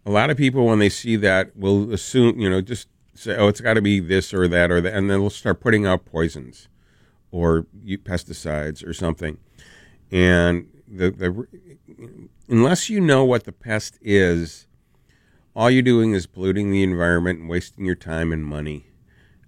a 0.07 0.11
lot 0.11 0.31
of 0.31 0.37
people 0.37 0.67
when 0.67 0.79
they 0.79 0.89
see 0.89 1.17
that 1.17 1.57
will 1.57 1.93
assume 1.93 2.39
you 2.39 2.51
know 2.51 2.61
just 2.61 2.89
say 3.15 3.37
oh 3.37 3.49
it's 3.49 3.61
got 3.61 3.75
to 3.75 3.83
be 3.83 4.01
this 4.01 4.35
or 4.35 4.49
that 4.49 4.71
or 4.71 4.81
that 4.81 4.93
and 4.93 5.11
then 5.11 5.21
they'll 5.21 5.31
start 5.31 5.61
putting 5.61 5.87
out 5.87 6.05
poisons 6.05 6.69
or 7.31 7.67
pesticides 7.87 8.87
or 8.87 8.93
something 8.93 9.39
and 10.11 10.69
the 10.89 11.11
the 11.11 11.47
unless 12.49 12.91
you 12.91 13.01
know 13.01 13.25
what 13.25 13.45
the 13.45 13.53
pest 13.53 13.99
is 14.03 14.67
all 15.57 15.71
you're 15.71 15.83
doing 15.83 16.13
is 16.13 16.27
polluting 16.27 16.71
the 16.71 16.83
environment 16.83 17.39
and 17.39 17.49
wasting 17.49 17.85
your 17.85 17.95
time 17.95 18.33
and 18.33 18.45
money 18.45 18.87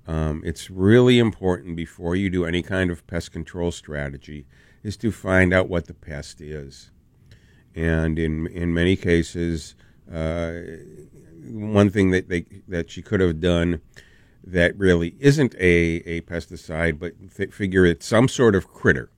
um, 0.06 0.42
it's 0.44 0.70
really 0.70 1.18
important 1.18 1.76
before 1.76 2.14
you 2.14 2.30
do 2.30 2.44
any 2.44 2.62
kind 2.62 2.90
of 2.90 3.06
pest 3.06 3.32
control 3.32 3.72
strategy 3.72 4.46
is 4.82 4.96
to 4.98 5.10
find 5.10 5.52
out 5.52 5.68
what 5.68 5.86
the 5.86 5.94
pest 5.94 6.40
is. 6.40 6.90
And 7.74 8.18
in 8.18 8.46
in 8.46 8.72
many 8.72 8.96
cases, 8.96 9.74
uh, 10.10 10.52
one 11.50 11.90
thing 11.90 12.10
that 12.10 12.28
they 12.28 12.46
that 12.68 12.90
she 12.90 13.02
could 13.02 13.20
have 13.20 13.40
done 13.40 13.80
that 14.44 14.78
really 14.78 15.16
isn't 15.18 15.54
a, 15.56 16.02
a 16.06 16.20
pesticide, 16.22 16.98
but 17.00 17.14
f- 17.38 17.52
figure 17.52 17.84
it's 17.84 18.06
some 18.06 18.28
sort 18.28 18.54
of 18.54 18.68
critter. 18.68 19.10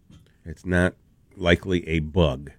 It's 0.44 0.64
not 0.64 0.94
likely 1.36 1.86
a 1.86 1.98
bug. 2.00 2.50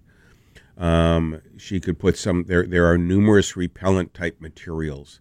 Um, 0.78 1.42
she 1.58 1.80
could 1.80 2.00
put 2.00 2.18
some. 2.18 2.46
There 2.46 2.66
there 2.66 2.86
are 2.86 2.98
numerous 2.98 3.58
repellent 3.58 4.14
type 4.14 4.40
materials 4.40 5.20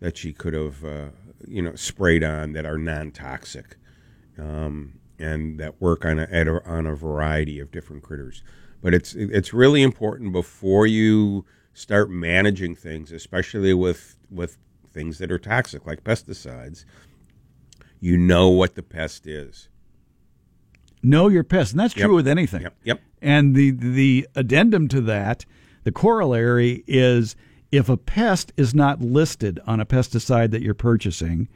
that 0.00 0.16
she 0.16 0.32
could 0.32 0.52
have 0.54 0.84
uh, 0.84 1.08
you 1.46 1.62
know 1.62 1.74
sprayed 1.74 2.22
on 2.24 2.52
that 2.52 2.66
are 2.66 2.78
non-toxic 2.78 3.76
um, 4.38 4.98
and 5.18 5.58
that 5.60 5.80
work 5.80 6.04
on 6.04 6.18
a, 6.18 6.22
at 6.30 6.46
a 6.48 6.62
on 6.68 6.86
a 6.86 6.94
variety 6.94 7.58
of 7.60 7.70
different 7.70 8.02
critters. 8.02 8.42
But 8.82 8.94
it's 8.94 9.14
it's 9.14 9.52
really 9.52 9.82
important 9.82 10.32
before 10.32 10.86
you 10.86 11.44
start 11.74 12.10
managing 12.10 12.74
things, 12.74 13.12
especially 13.12 13.74
with 13.74 14.16
with 14.30 14.58
things 14.92 15.18
that 15.18 15.30
are 15.30 15.38
toxic 15.38 15.86
like 15.86 16.02
pesticides. 16.04 16.84
You 18.00 18.16
know 18.16 18.48
what 18.48 18.74
the 18.76 18.82
pest 18.82 19.26
is. 19.26 19.68
know 21.02 21.28
your 21.28 21.44
pest. 21.44 21.72
And 21.72 21.80
that's 21.80 21.94
true 21.94 22.12
Yep. 22.12 22.16
with 22.16 22.28
anything. 22.28 22.62
Yep. 22.62 22.74
Yep. 22.84 23.00
And 23.22 23.54
the 23.54 23.70
the 23.72 24.26
addendum 24.34 24.88
to 24.88 25.00
that, 25.02 25.44
the 25.84 25.92
corollary 25.92 26.82
is 26.86 27.36
if 27.72 27.88
a 27.88 27.96
pest 27.96 28.52
is 28.56 28.74
not 28.74 29.00
listed 29.00 29.60
on 29.66 29.80
a 29.80 29.86
pesticide 29.86 30.50
that 30.50 30.62
you're 30.62 30.74
purchasing, 30.74 31.48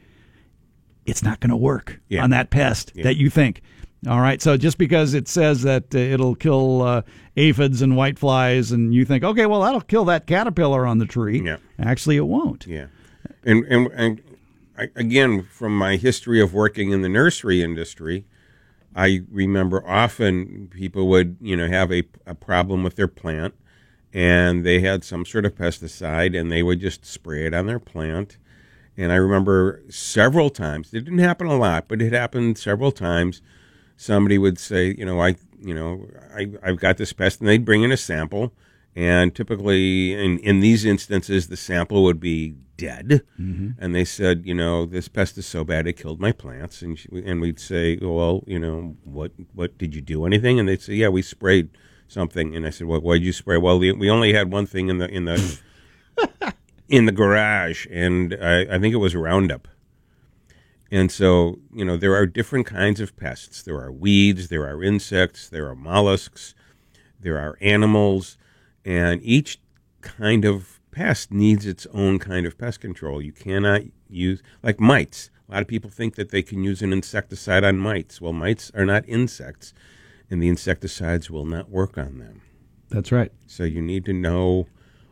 it's 1.05 1.21
not 1.23 1.39
going 1.39 1.49
to 1.51 1.55
work 1.57 1.99
Yeah. 2.09 2.23
on 2.23 2.29
that 2.31 2.49
pest 2.49 2.93
that 3.03 3.15
you 3.17 3.29
think. 3.29 3.61
All 4.07 4.19
right, 4.19 4.39
so 4.41 4.55
just 4.55 4.77
because 4.77 5.13
it 5.15 5.27
says 5.27 5.63
that 5.63 5.95
uh, 5.95 5.97
it'll 5.97 6.35
kill 6.35 6.83
uh, 6.83 7.01
aphids 7.37 7.81
and 7.81 7.93
whiteflies, 7.93 8.71
and 8.71 8.93
you 8.93 9.03
think, 9.03 9.23
okay, 9.23 9.47
well, 9.47 9.61
that'll 9.61 9.81
kill 9.81 10.05
that 10.05 10.27
caterpillar 10.27 10.85
on 10.85 10.99
the 10.99 11.05
tree. 11.07 11.41
Yeah. 11.43 11.57
Actually, 11.79 12.17
it 12.17 12.27
won't. 12.27 12.67
Yeah, 12.67 12.87
and 13.43 13.65
and 13.65 13.87
and 13.93 14.21
I, 14.77 14.89
again, 14.95 15.47
from 15.51 15.75
my 15.75 15.95
history 15.95 16.39
of 16.39 16.53
working 16.53 16.91
in 16.91 17.01
the 17.01 17.09
nursery 17.09 17.63
industry, 17.63 18.25
I 18.95 19.21
remember 19.31 19.83
often 19.87 20.67
people 20.71 21.07
would 21.09 21.37
you 21.41 21.55
know 21.57 21.67
have 21.67 21.91
a, 21.91 22.03
a 22.27 22.35
problem 22.35 22.83
with 22.83 22.97
their 22.97 23.07
plant, 23.07 23.55
and 24.15 24.65
they 24.65 24.79
had 24.79 25.03
some 25.03 25.25
sort 25.25 25.45
of 25.45 25.55
pesticide, 25.55 26.39
and 26.39 26.49
they 26.49 26.63
would 26.63 26.79
just 26.79 27.05
spray 27.05 27.45
it 27.45 27.53
on 27.53 27.65
their 27.65 27.79
plant. 27.79 28.37
And 28.95 29.11
I 29.11 29.15
remember 29.15 29.83
several 29.89 30.49
times. 30.49 30.93
It 30.93 31.03
didn't 31.03 31.19
happen 31.19 31.47
a 31.47 31.57
lot, 31.57 31.89
but 31.89 32.01
it 32.01 32.13
happened 32.13 32.57
several 32.57 32.93
times. 32.93 33.41
Somebody 33.97 34.37
would 34.37 34.57
say, 34.57 34.95
you 34.97 35.03
know, 35.03 35.19
I, 35.21 35.35
you 35.61 35.73
know, 35.73 36.07
I, 36.33 36.47
I've 36.63 36.79
got 36.79 36.95
this 36.95 37.11
pest, 37.11 37.41
and 37.41 37.49
they'd 37.49 37.65
bring 37.65 37.83
in 37.83 37.91
a 37.91 37.97
sample, 37.97 38.53
and 38.95 39.35
typically, 39.35 40.13
in 40.13 40.39
in 40.39 40.61
these 40.61 40.85
instances, 40.85 41.49
the 41.49 41.57
sample 41.57 42.01
would 42.05 42.21
be 42.21 42.55
dead, 42.77 43.21
mm-hmm. 43.37 43.71
and 43.77 43.93
they 43.93 44.05
said, 44.05 44.43
you 44.45 44.53
know, 44.53 44.85
this 44.85 45.09
pest 45.09 45.37
is 45.37 45.45
so 45.45 45.65
bad 45.65 45.87
it 45.87 45.97
killed 45.97 46.21
my 46.21 46.31
plants, 46.31 46.81
and 46.81 46.97
she, 46.97 47.09
and 47.11 47.41
we'd 47.41 47.59
say, 47.59 47.97
well, 48.01 48.45
you 48.47 48.59
know, 48.59 48.95
what 49.03 49.33
what 49.53 49.77
did 49.77 49.93
you 49.93 49.99
do 49.99 50.25
anything? 50.25 50.57
And 50.57 50.69
they'd 50.69 50.81
say, 50.81 50.93
yeah, 50.93 51.09
we 51.09 51.21
sprayed 51.21 51.67
something, 52.07 52.55
and 52.55 52.65
I 52.65 52.69
said, 52.69 52.87
well, 52.87 53.01
did 53.01 53.23
you 53.23 53.33
spray? 53.33 53.57
Well, 53.57 53.79
we 53.79 53.91
we 53.91 54.09
only 54.09 54.33
had 54.33 54.51
one 54.51 54.65
thing 54.65 54.89
in 54.89 54.97
the 54.97 55.09
in 55.09 55.25
the 55.25 55.59
in 56.87 57.05
the 57.05 57.11
garage, 57.11 57.87
and 57.89 58.37
I, 58.41 58.75
I 58.75 58.79
think 58.79 58.93
it 58.93 58.97
was 58.97 59.15
Roundup. 59.15 59.67
And 60.91 61.11
so, 61.11 61.59
you 61.73 61.83
know, 61.83 61.97
there 61.97 62.15
are 62.15 62.25
different 62.25 62.67
kinds 62.67 63.01
of 63.01 63.17
pests. 63.17 63.63
There 63.63 63.79
are 63.79 63.91
weeds, 63.91 64.49
there 64.49 64.67
are 64.67 64.83
insects, 64.83 65.49
there 65.49 65.67
are 65.67 65.75
mollusks, 65.75 66.53
there 67.19 67.37
are 67.37 67.57
animals, 67.59 68.37
and 68.85 69.19
each 69.23 69.59
kind 70.01 70.45
of 70.45 70.79
pest 70.91 71.31
needs 71.31 71.65
its 71.65 71.87
own 71.91 72.19
kind 72.19 72.45
of 72.45 72.57
pest 72.57 72.79
control. 72.79 73.21
You 73.21 73.31
cannot 73.31 73.81
use, 74.07 74.41
like 74.61 74.79
mites. 74.79 75.31
A 75.49 75.53
lot 75.53 75.61
of 75.61 75.67
people 75.67 75.89
think 75.89 76.15
that 76.15 76.29
they 76.29 76.41
can 76.41 76.63
use 76.63 76.81
an 76.81 76.93
insecticide 76.93 77.63
on 77.63 77.77
mites. 77.77 78.21
Well, 78.21 78.33
mites 78.33 78.71
are 78.75 78.85
not 78.85 79.03
insects, 79.07 79.73
and 80.29 80.41
the 80.41 80.47
insecticides 80.47 81.29
will 81.29 81.45
not 81.45 81.69
work 81.69 81.97
on 81.97 82.17
them. 82.17 82.41
That's 82.89 83.11
right. 83.11 83.31
So 83.47 83.63
you 83.63 83.81
need 83.81 84.05
to 84.05 84.13
know 84.13 84.67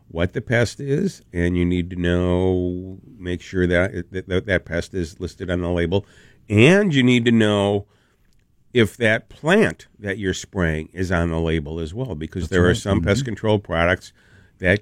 what 0.07 0.33
the 0.33 0.41
pest 0.41 0.79
is, 0.79 1.21
and 1.33 1.57
you 1.57 1.65
need 1.65 1.89
to 1.89 1.95
know, 1.95 2.99
make 3.17 3.41
sure 3.41 3.65
that 3.65 4.11
that, 4.11 4.45
that 4.45 4.65
pest 4.65 4.93
is 4.93 5.19
listed 5.19 5.49
on 5.49 5.61
the 5.61 5.69
label, 5.69 6.05
and 6.49 6.93
you 6.93 7.01
need 7.01 7.25
to 7.25 7.31
know 7.31 7.87
if 8.73 8.97
that 8.97 9.29
plant 9.29 9.87
that 9.99 10.17
you're 10.17 10.33
spraying 10.33 10.89
is 10.93 11.11
on 11.11 11.29
the 11.29 11.39
label 11.39 11.79
as 11.79 11.93
well, 11.93 12.15
because 12.15 12.49
there 12.49 12.67
are 12.67 12.75
some 12.75 12.99
mm-hmm. 12.99 13.07
pest 13.07 13.25
control 13.25 13.59
products 13.59 14.13
that 14.63 14.79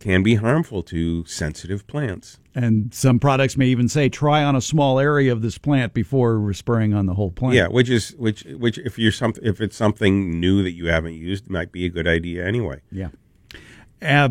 can 0.00 0.24
be 0.24 0.34
harmful 0.34 0.82
to 0.82 1.24
sensitive 1.24 1.86
plants. 1.86 2.38
And 2.52 2.92
some 2.92 3.20
products 3.20 3.56
may 3.56 3.66
even 3.66 3.88
say 3.88 4.08
try 4.08 4.42
on 4.42 4.56
a 4.56 4.60
small 4.60 4.98
area 4.98 5.30
of 5.30 5.40
this 5.40 5.56
plant 5.56 5.94
before 5.94 6.52
spraying 6.52 6.94
on 6.94 7.06
the 7.06 7.14
whole 7.14 7.30
plant. 7.30 7.54
Yeah, 7.54 7.68
which 7.68 7.88
is 7.88 8.10
which 8.18 8.42
which 8.44 8.76
if 8.78 8.98
you're 8.98 9.12
some 9.12 9.34
if 9.40 9.60
it's 9.60 9.76
something 9.76 10.40
new 10.40 10.64
that 10.64 10.72
you 10.72 10.86
haven't 10.86 11.14
used, 11.14 11.48
might 11.48 11.70
be 11.70 11.86
a 11.86 11.88
good 11.88 12.08
idea 12.08 12.44
anyway. 12.44 12.80
Yeah. 12.90 13.10
Uh, 14.02 14.30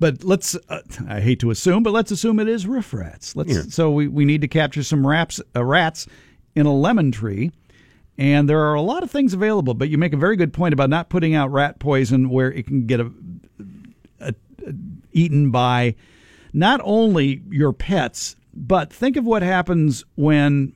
but 0.00 0.24
let's, 0.24 0.56
uh, 0.68 0.80
I 1.06 1.20
hate 1.20 1.40
to 1.40 1.50
assume, 1.50 1.82
but 1.82 1.92
let's 1.92 2.10
assume 2.10 2.40
it 2.40 2.48
is 2.48 2.66
roof 2.66 2.92
rats. 2.94 3.36
Let's, 3.36 3.54
Yeah. 3.54 3.62
So 3.68 3.90
we, 3.90 4.08
we 4.08 4.24
need 4.24 4.40
to 4.40 4.48
capture 4.48 4.82
some 4.82 5.06
rats 5.06 5.40
uh, 5.54 5.62
rats 5.64 6.06
in 6.56 6.66
a 6.66 6.74
lemon 6.74 7.12
tree. 7.12 7.52
And 8.18 8.48
there 8.48 8.60
are 8.60 8.74
a 8.74 8.82
lot 8.82 9.02
of 9.02 9.10
things 9.10 9.32
available, 9.32 9.72
but 9.74 9.88
you 9.88 9.96
make 9.96 10.12
a 10.12 10.16
very 10.16 10.36
good 10.36 10.52
point 10.52 10.74
about 10.74 10.90
not 10.90 11.08
putting 11.08 11.34
out 11.34 11.52
rat 11.52 11.78
poison 11.78 12.28
where 12.28 12.52
it 12.52 12.66
can 12.66 12.86
get 12.86 13.00
a- 13.00 13.12
eaten 15.12 15.50
by 15.50 15.94
not 16.52 16.80
only 16.84 17.42
your 17.50 17.72
pets, 17.72 18.36
but 18.54 18.92
think 18.92 19.16
of 19.16 19.24
what 19.24 19.42
happens 19.42 20.04
when 20.16 20.74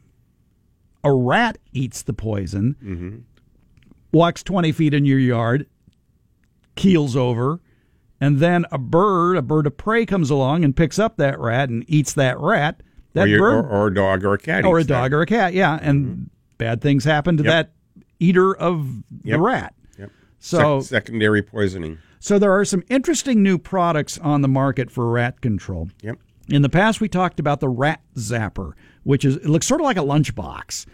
a 1.03 1.13
rat 1.13 1.59
eats 1.73 2.03
the 2.03 2.13
poison, 2.13 2.77
mm-hmm. 2.83 3.17
walks 4.13 4.43
20 4.43 4.73
feet 4.73 4.95
in 4.95 5.05
your 5.05 5.19
yard, 5.19 5.67
keels 6.77 7.15
over, 7.17 7.61
and 8.21 8.39
then 8.39 8.65
a 8.73 8.79
bird, 8.79 9.37
a 9.37 9.43
bird 9.43 9.67
of 9.67 9.77
prey, 9.77 10.07
comes 10.07 10.31
along 10.31 10.65
and 10.65 10.75
picks 10.77 10.99
up 10.99 11.17
that 11.19 11.39
rat 11.39 11.69
and 11.69 11.85
eats 11.89 12.15
that 12.15 12.39
rat. 12.39 12.81
That 13.13 13.25
or, 13.25 13.29
your, 13.29 13.39
bird, 13.39 13.65
or, 13.67 13.69
or 13.69 13.87
a 13.89 13.95
dog 13.95 14.25
or 14.25 14.35
a 14.35 14.39
cat. 14.39 14.65
or 14.65 14.79
a 14.79 14.81
eats 14.81 14.89
that. 14.89 14.95
dog 14.95 15.13
or 15.13 15.21
a 15.23 15.27
cat, 15.27 15.53
yeah, 15.53 15.79
and 15.81 16.07
mm-hmm. 16.07 16.23
bad 16.59 16.81
things 16.81 17.05
happen 17.05 17.37
to 17.37 17.45
Yep. 17.45 17.51
that 17.51 17.73
eater 18.19 18.55
of 18.57 18.87
Yep. 19.25 19.37
the 19.37 19.41
rat. 19.41 19.75
Yep. 19.99 20.11
So, 20.39 20.81
Sec- 20.81 21.03
secondary 21.03 21.43
poisoning. 21.43 21.99
So 22.25 22.39
there 22.39 22.53
are 22.59 22.65
some 22.65 22.83
interesting 22.89 23.43
new 23.43 23.59
products 23.59 24.17
on 24.19 24.41
the 24.41 24.49
market 24.49 24.91
for 24.91 25.11
rat 25.11 25.43
control. 25.43 25.91
Yep. 26.01 26.19
In 26.49 26.63
the 26.63 26.71
past, 26.71 26.99
we 26.99 27.07
talked 27.07 27.39
about 27.39 27.61
the 27.61 27.69
rat 27.69 28.01
zapper, 28.17 28.73
which 29.03 29.27
is 29.27 29.37
it 29.37 29.45
looks 29.47 29.67
sort 29.67 29.83
of 29.83 29.85
like 29.85 29.99
a 29.99 30.01
lunchbox, 30.01 30.87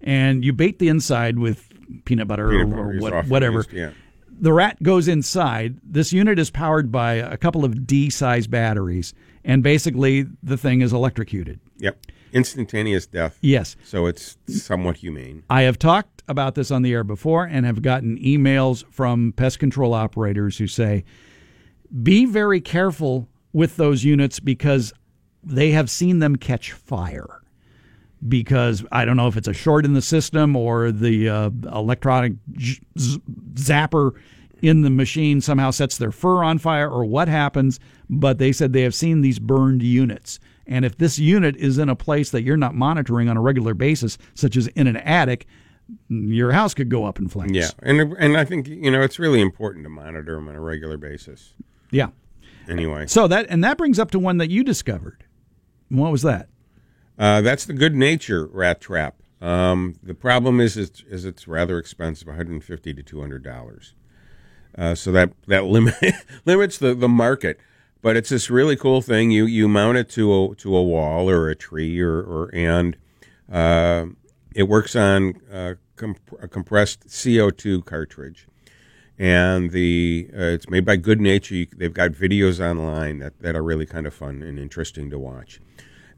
and 0.00 0.44
you 0.44 0.52
bait 0.52 0.78
the 0.78 0.86
inside 0.86 1.40
with 1.40 1.68
peanut 2.04 2.28
butter 2.28 2.50
Peanut 2.50 2.66
or, 2.66 2.70
butter 2.70 2.98
or 2.98 3.00
what- 3.00 3.26
whatever. 3.26 3.56
used, 3.58 3.72
yeah. 3.72 3.90
The 4.38 4.52
rat 4.52 4.80
goes 4.80 5.08
inside. 5.08 5.80
This 5.82 6.12
unit 6.12 6.38
is 6.38 6.50
powered 6.50 6.92
by 6.92 7.14
a 7.14 7.36
couple 7.36 7.64
of 7.64 7.84
D-size 7.84 8.46
batteries, 8.46 9.12
and 9.44 9.64
basically 9.64 10.26
the 10.40 10.56
thing 10.56 10.82
is 10.82 10.92
electrocuted. 10.92 11.58
Yep. 11.78 11.98
Instantaneous 12.32 13.06
death. 13.06 13.38
Yes. 13.40 13.74
So 13.82 14.06
it's 14.06 14.36
somewhat 14.46 14.98
humane. 14.98 15.42
I 15.50 15.62
have 15.62 15.78
talked 15.80 16.15
about 16.28 16.54
this 16.54 16.70
on 16.70 16.82
the 16.82 16.92
air 16.92 17.04
before 17.04 17.44
and 17.44 17.64
have 17.66 17.82
gotten 17.82 18.18
emails 18.18 18.84
from 18.90 19.32
pest 19.32 19.58
control 19.58 19.94
operators 19.94 20.58
who 20.58 20.66
say, 20.66 21.04
be 22.02 22.24
very 22.26 22.60
careful 22.60 23.28
with 23.52 23.76
those 23.76 24.04
units 24.04 24.40
because 24.40 24.92
they 25.42 25.70
have 25.70 25.88
seen 25.88 26.18
them 26.18 26.36
catch 26.36 26.72
fire. 26.72 27.42
Because 28.26 28.84
I 28.90 29.04
don't 29.04 29.16
know 29.16 29.28
if 29.28 29.36
it's 29.36 29.48
a 29.48 29.52
short 29.52 29.84
in 29.84 29.92
the 29.92 30.02
system 30.02 30.56
or 30.56 30.90
the 30.90 31.28
uh, 31.28 31.50
electronic 31.72 32.32
z- 32.58 32.80
zapper 33.54 34.12
in 34.62 34.82
the 34.82 34.90
machine 34.90 35.40
somehow 35.40 35.70
sets 35.70 35.98
their 35.98 36.10
fur 36.10 36.42
on 36.42 36.58
fire 36.58 36.90
or 36.90 37.04
what 37.04 37.28
happens, 37.28 37.78
but 38.08 38.38
they 38.38 38.52
said 38.52 38.72
they 38.72 38.82
have 38.82 38.94
seen 38.94 39.20
these 39.20 39.38
burned 39.38 39.82
units. 39.82 40.40
And 40.66 40.84
if 40.84 40.96
this 40.98 41.18
unit 41.18 41.56
is 41.56 41.78
in 41.78 41.88
a 41.88 41.94
place 41.94 42.30
that 42.30 42.42
you're 42.42 42.56
not 42.56 42.74
monitoring 42.74 43.28
on 43.28 43.36
a 43.36 43.40
regular 43.40 43.74
basis, 43.74 44.18
such 44.34 44.56
as 44.56 44.66
in 44.68 44.86
an 44.86 44.96
attic, 44.96 45.46
your 46.08 46.52
house 46.52 46.74
could 46.74 46.88
go 46.88 47.04
up 47.04 47.18
in 47.18 47.28
flames. 47.28 47.52
Yeah. 47.52 47.70
And 47.82 48.14
and 48.18 48.36
I 48.36 48.44
think 48.44 48.66
you 48.68 48.90
know 48.90 49.02
it's 49.02 49.18
really 49.18 49.40
important 49.40 49.84
to 49.84 49.88
monitor 49.88 50.34
them 50.34 50.48
on 50.48 50.54
a 50.54 50.60
regular 50.60 50.96
basis. 50.96 51.54
Yeah. 51.90 52.08
Anyway, 52.68 53.06
So 53.06 53.28
that 53.28 53.46
and 53.48 53.62
that 53.62 53.78
brings 53.78 53.98
up 53.98 54.10
to 54.10 54.18
one 54.18 54.38
that 54.38 54.50
you 54.50 54.64
discovered. 54.64 55.24
What 55.88 56.10
was 56.10 56.22
that? 56.22 56.48
uh, 57.18 57.40
that's 57.40 57.64
the 57.64 57.72
Goodnature 57.72 58.48
rat 58.52 58.80
trap. 58.80 59.16
Um, 59.40 59.94
the 60.02 60.14
problem 60.14 60.60
is, 60.60 60.76
is 60.76 61.04
is 61.08 61.24
it's 61.24 61.46
rather 61.46 61.78
expensive, 61.78 62.26
150 62.26 62.94
to 62.94 63.02
200 63.02 63.42
dollars. 63.44 63.94
Uh, 64.76 64.94
so 64.94 65.12
that 65.12 65.32
that 65.46 65.64
limit 65.66 65.94
limits 66.44 66.78
the, 66.78 66.94
the 66.94 67.08
market. 67.08 67.58
But 68.02 68.16
it's 68.16 68.28
this 68.28 68.50
really 68.50 68.76
cool 68.76 69.00
thing. 69.02 69.30
You 69.30 69.46
you 69.46 69.68
mount 69.68 69.96
it 69.98 70.08
to 70.10 70.32
a 70.52 70.54
to 70.56 70.76
a 70.76 70.82
wall 70.82 71.30
or 71.30 71.48
a 71.48 71.54
tree 71.54 72.00
or, 72.00 72.18
or 72.18 72.50
and 72.54 72.96
uh, 73.50 74.06
it 74.56 74.68
works 74.68 74.96
on 74.96 75.34
uh, 75.52 75.74
comp- 75.96 76.38
a 76.40 76.48
compressed 76.48 77.04
CO 77.22 77.50
two 77.50 77.82
cartridge, 77.82 78.48
and 79.18 79.70
the 79.70 80.30
uh, 80.32 80.44
it's 80.44 80.70
made 80.70 80.86
by 80.86 80.96
Goodnature. 80.96 81.68
They've 81.76 81.92
got 81.92 82.12
videos 82.12 82.58
online 82.58 83.18
that, 83.18 83.38
that 83.40 83.54
are 83.54 83.62
really 83.62 83.84
kind 83.84 84.06
of 84.06 84.14
fun 84.14 84.42
and 84.42 84.58
interesting 84.58 85.10
to 85.10 85.18
watch. 85.18 85.60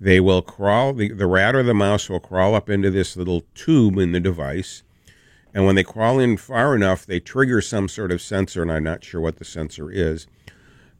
They 0.00 0.20
will 0.20 0.42
crawl 0.42 0.92
the, 0.92 1.12
the 1.12 1.26
rat 1.26 1.56
or 1.56 1.64
the 1.64 1.74
mouse 1.74 2.08
will 2.08 2.20
crawl 2.20 2.54
up 2.54 2.70
into 2.70 2.92
this 2.92 3.16
little 3.16 3.42
tube 3.56 3.98
in 3.98 4.12
the 4.12 4.20
device, 4.20 4.84
and 5.52 5.66
when 5.66 5.74
they 5.74 5.82
crawl 5.82 6.20
in 6.20 6.36
far 6.36 6.76
enough, 6.76 7.04
they 7.04 7.18
trigger 7.18 7.60
some 7.60 7.88
sort 7.88 8.12
of 8.12 8.22
sensor, 8.22 8.62
and 8.62 8.70
I'm 8.70 8.84
not 8.84 9.02
sure 9.02 9.20
what 9.20 9.38
the 9.38 9.44
sensor 9.44 9.90
is, 9.90 10.28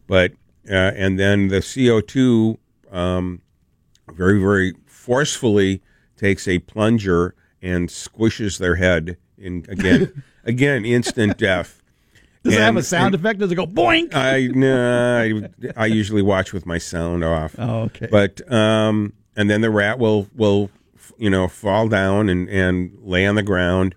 but 0.09 0.33
uh, 0.69 0.91
and 0.97 1.21
then 1.21 1.49
the 1.49 1.63
CO 1.63 2.01
two 2.01 2.59
um, 2.91 3.43
very 4.13 4.41
very 4.41 4.75
forcefully 4.87 5.83
takes 6.19 6.47
a 6.49 6.59
plunger 6.59 7.35
and 7.63 7.89
squishes 7.89 8.59
their 8.59 8.77
head 8.77 9.17
in 9.37 9.65
again 9.69 10.23
again 10.45 10.85
instant 10.85 11.39
death. 11.39 11.83
Does 12.45 12.55
it 12.55 12.61
have 12.61 12.77
a 12.77 12.83
sound 12.83 13.15
and 13.15 13.23
effect? 13.23 13.41
Does 13.41 13.51
it 13.51 13.57
go 13.57 13.67
boink? 13.67 14.15
I 14.15 14.47
no, 14.47 15.51
I, 15.77 15.83
I 15.83 15.87
usually 15.87 16.23
watch 16.23 16.53
with 16.53 16.67
my 16.67 16.79
sound 16.79 17.25
off. 17.25 17.55
Oh, 17.59 17.81
okay. 17.83 18.09
But 18.11 18.51
um, 18.51 19.13
and 19.37 19.51
then 19.51 19.61
the 19.61 19.71
rat 19.71 19.99
will 19.99 20.29
will 20.35 20.71
you 21.19 21.31
know 21.31 21.49
fall 21.49 21.89
down 21.89 22.29
and 22.29 22.49
and 22.49 22.97
lay 23.03 23.27
on 23.27 23.35
the 23.35 23.43
ground. 23.43 23.95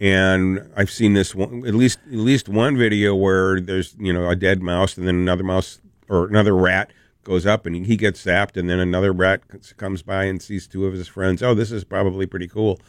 And 0.00 0.70
I've 0.76 0.90
seen 0.90 1.14
this 1.14 1.34
one, 1.34 1.66
at 1.66 1.74
least 1.74 1.98
at 2.06 2.18
least 2.18 2.48
one 2.48 2.76
video 2.76 3.14
where 3.14 3.60
there's 3.60 3.94
you 3.98 4.12
know 4.12 4.28
a 4.28 4.36
dead 4.36 4.62
mouse 4.62 4.96
and 4.96 5.06
then 5.06 5.16
another 5.16 5.44
mouse 5.44 5.80
or 6.08 6.26
another 6.26 6.54
rat 6.54 6.90
goes 7.28 7.46
up 7.46 7.66
and 7.66 7.86
he 7.86 7.96
gets 7.96 8.24
zapped 8.24 8.56
and 8.56 8.68
then 8.68 8.80
another 8.80 9.12
rat 9.12 9.42
comes 9.76 10.02
by 10.02 10.24
and 10.24 10.42
sees 10.42 10.66
two 10.66 10.86
of 10.86 10.94
his 10.94 11.06
friends. 11.06 11.42
Oh, 11.42 11.54
this 11.54 11.70
is 11.70 11.84
probably 11.84 12.26
pretty 12.26 12.48
cool. 12.48 12.80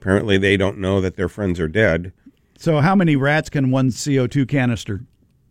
Apparently, 0.00 0.38
they 0.38 0.56
don't 0.56 0.78
know 0.78 1.00
that 1.00 1.16
their 1.16 1.28
friends 1.28 1.58
are 1.58 1.66
dead. 1.66 2.12
So 2.58 2.80
how 2.80 2.94
many 2.94 3.16
rats 3.16 3.48
can 3.48 3.70
one 3.70 3.88
CO2 3.88 4.46
canister? 4.46 5.00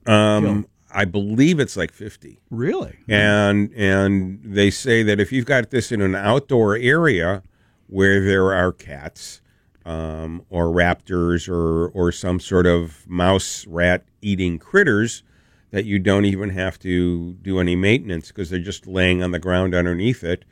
Um, 0.05 0.67
I 0.91 1.03
believe 1.03 1.59
it's 1.59 1.75
like 1.75 1.91
fifty. 1.91 2.39
Really? 2.49 2.97
and 3.09 3.73
and 3.75 4.39
they 4.43 4.69
say 4.69 5.03
that 5.03 5.19
if 5.19 5.31
you've 5.33 5.45
got 5.45 5.69
this 5.69 5.91
in 5.91 6.01
an 6.01 6.15
outdoor 6.15 6.77
area 6.77 7.43
where 7.87 8.23
there 8.23 8.53
are 8.53 8.71
cats 8.71 9.41
um, 9.85 10.45
or 10.49 10.67
raptors 10.67 11.49
or 11.49 11.89
or 11.89 12.11
some 12.11 12.39
sort 12.39 12.65
of 12.65 13.05
mouse 13.07 13.65
rat 13.67 14.05
eating 14.21 14.59
critters 14.59 15.23
that 15.71 15.85
you 15.85 15.99
don't 15.99 16.25
even 16.25 16.49
have 16.51 16.79
to 16.79 17.33
do 17.41 17.59
any 17.59 17.75
maintenance 17.75 18.29
because 18.29 18.49
they're 18.49 18.59
just 18.59 18.87
laying 18.87 19.21
on 19.21 19.31
the 19.31 19.39
ground 19.39 19.75
underneath 19.75 20.23
it 20.23 20.45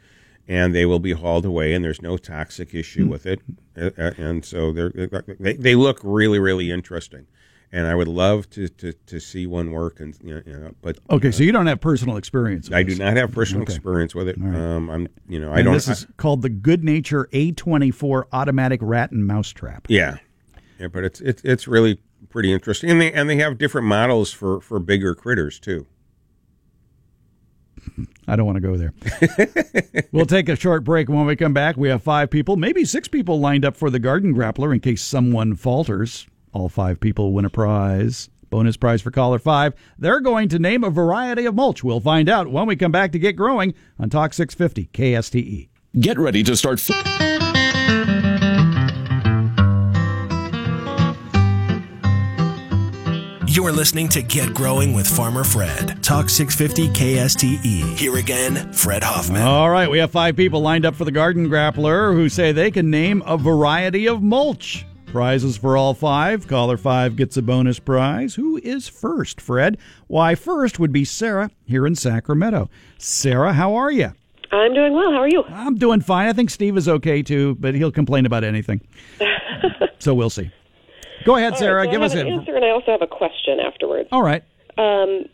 and 0.48 0.76
they 0.76 0.86
will 0.86 1.00
be 1.00 1.14
hauled 1.14 1.46
away 1.46 1.74
and 1.74 1.84
there's 1.84 2.02
no 2.02 2.18
toxic 2.18 2.74
issue 2.76 3.08
with 3.08 3.26
it 3.26 3.40
Uh, 3.78 3.90
uh, 3.98 4.12
and 4.18 4.46
so 4.46 4.72
they're, 4.72 4.92
they 5.40 5.54
they 5.54 5.76
look 5.76 6.00
really 6.04 6.40
really 6.40 6.72
interesting 6.72 7.28
and 7.72 7.88
I 7.88 7.96
would 7.96 8.08
love 8.08 8.50
to, 8.52 8.70
to, 8.70 8.94
to 8.94 9.20
see 9.20 9.46
one 9.48 9.72
work 9.72 10.00
and 10.00 10.16
you 10.24 10.42
know, 10.46 10.76
but 10.82 10.98
Okay, 11.10 11.32
so 11.32 11.44
you 11.44 11.52
don't 11.52 11.66
have 11.68 11.82
personal 11.82 12.16
experience. 12.16 12.70
with 12.70 12.78
I 12.78 12.84
do 12.84 12.92
this. 12.92 13.00
not 13.00 13.18
have 13.18 13.32
personal 13.34 13.64
Okay. 13.64 13.74
experience 13.74 14.16
with 14.16 14.30
it. 14.30 14.38
Um, 14.38 14.90
I'm, 14.90 15.08
you 15.28 15.40
know, 15.40 15.52
I 15.52 15.58
And 15.58 15.66
don't. 15.66 15.74
this 15.74 15.88
is 15.90 16.08
called 16.16 16.42
the 16.42 16.50
Goodnature 16.50 17.26
A24 17.32 18.26
automatic 18.32 18.80
rat 18.84 19.12
and 19.12 19.26
mouse 19.28 19.50
trap. 19.52 19.88
yeah, 19.90 20.18
yeah, 20.80 20.88
but 20.88 21.04
it's 21.04 21.20
it's 21.22 21.42
it's 21.44 21.68
really 21.68 22.00
pretty 22.36 22.52
interesting, 22.52 22.92
and 22.92 23.00
they 23.00 23.14
and 23.14 23.30
they 23.30 23.38
have 23.38 23.58
different 23.58 23.88
models 23.88 24.34
for 24.34 24.60
for 24.60 24.78
bigger 24.78 25.16
critters 25.16 25.58
too. 25.58 25.88
I 28.28 28.36
don't 28.36 28.46
want 28.46 28.58
to 28.58 28.62
go 28.62 28.76
there. 28.76 28.94
we'll 30.12 30.26
take 30.26 30.50
a 30.50 30.58
short 30.58 30.84
break. 30.84 31.08
When 31.08 31.26
we 31.26 31.38
come 31.38 31.54
back, 31.54 31.78
we 31.78 31.88
have 31.88 32.04
five 32.04 32.30
people, 32.30 32.58
maybe 32.58 32.84
six 32.84 33.08
people 33.08 33.40
lined 33.40 33.64
up 33.64 33.78
for 33.78 33.90
the 33.90 34.00
Garden 34.00 34.36
Grappler 34.36 34.74
in 34.74 34.82
case 34.82 35.02
someone 35.02 35.56
falters. 35.56 36.28
All 36.52 36.68
five 36.68 37.00
people 37.00 37.32
win 37.32 37.46
a 37.46 37.50
prize. 37.50 38.30
Bonus 38.50 38.76
prize 38.76 39.02
for 39.02 39.12
caller 39.12 39.40
five. 39.40 39.74
They're 39.98 40.20
going 40.20 40.50
to 40.50 40.60
name 40.60 40.84
a 40.84 40.90
variety 40.90 41.46
of 41.46 41.56
mulch. 41.56 41.86
We'll 41.86 42.02
find 42.02 42.28
out 42.28 42.52
when 42.52 42.66
we 42.66 42.76
come 42.76 42.92
back 42.92 43.14
to 43.14 43.20
get 43.20 43.38
growing 43.38 43.74
on 43.98 44.10
Talk 44.10 44.34
650 44.34 44.90
KSTE. 44.92 45.70
Get 46.02 46.20
ready 46.20 46.44
to 46.44 46.58
start. 46.58 46.82
F- 46.90 47.45
You're 53.56 53.72
listening 53.72 54.10
to 54.10 54.22
Get 54.22 54.54
Growing 54.54 54.92
with 54.92 55.08
Farmer 55.08 55.46
Fred. 55.46 56.04
Talk 56.04 56.30
650 56.30 56.90
KSTE. 56.90 57.98
Here 57.98 58.18
again, 58.18 58.74
Fred 58.74 59.02
Hoffman. 59.02 59.44
All 59.44 59.70
right, 59.70 59.90
we 59.90 59.98
have 60.00 60.12
five 60.12 60.36
people 60.36 60.60
lined 60.60 60.86
up 60.86 60.94
for 60.94 61.06
the 61.06 61.12
Garden 61.14 61.48
Grappler 61.48 62.14
who 62.14 62.28
say 62.28 62.52
they 62.52 62.70
can 62.70 62.90
name 62.92 63.24
a 63.26 63.38
variety 63.38 64.10
of 64.10 64.22
mulch. 64.22 64.86
Prizes 65.06 65.56
for 65.56 65.78
all 65.78 65.94
five. 65.94 66.50
Caller 66.50 66.76
five 66.76 67.16
gets 67.16 67.38
a 67.38 67.42
bonus 67.42 67.80
prize. 67.80 68.36
Who 68.36 68.58
is 68.58 68.90
first, 68.90 69.40
Fred? 69.40 69.78
Why, 70.08 70.36
first 70.36 70.78
would 70.78 70.92
be 70.92 71.06
Sarah 71.06 71.50
here 71.64 71.88
in 71.88 71.96
Sacramento. 71.96 72.70
Sarah, 72.98 73.54
how 73.54 73.76
are 73.76 73.90
you? 73.90 74.12
I'm 74.52 74.74
doing 74.74 74.92
well. 74.92 75.14
How 75.14 75.22
are 75.22 75.30
you? 75.30 75.46
I'm 75.48 75.76
doing 75.76 76.02
fine. 76.02 76.28
I 76.28 76.34
think 76.34 76.50
Steve 76.50 76.76
is 76.76 76.90
okay 76.90 77.24
too, 77.24 77.56
but 77.62 77.74
he'll 77.74 77.90
complain 77.90 78.26
about 78.26 78.44
anything. 78.44 78.82
so 80.00 80.14
we'll 80.14 80.30
see. 80.30 80.52
Go 81.26 81.36
ahead, 81.36 81.58
Sarah. 81.58 81.72
All 81.72 81.78
right, 81.78 81.88
so 81.88 81.92
Give 81.92 82.02
I 82.02 82.06
us 82.06 82.14
an 82.14 82.28
it. 82.28 82.32
answer, 82.32 82.56
and 82.56 82.64
I 82.64 82.70
also 82.70 82.92
have 82.92 83.02
a 83.02 83.08
question 83.08 83.60
afterwards. 83.60 84.08
All 84.12 84.24
right. 84.24 84.44
Um, 84.78 85.26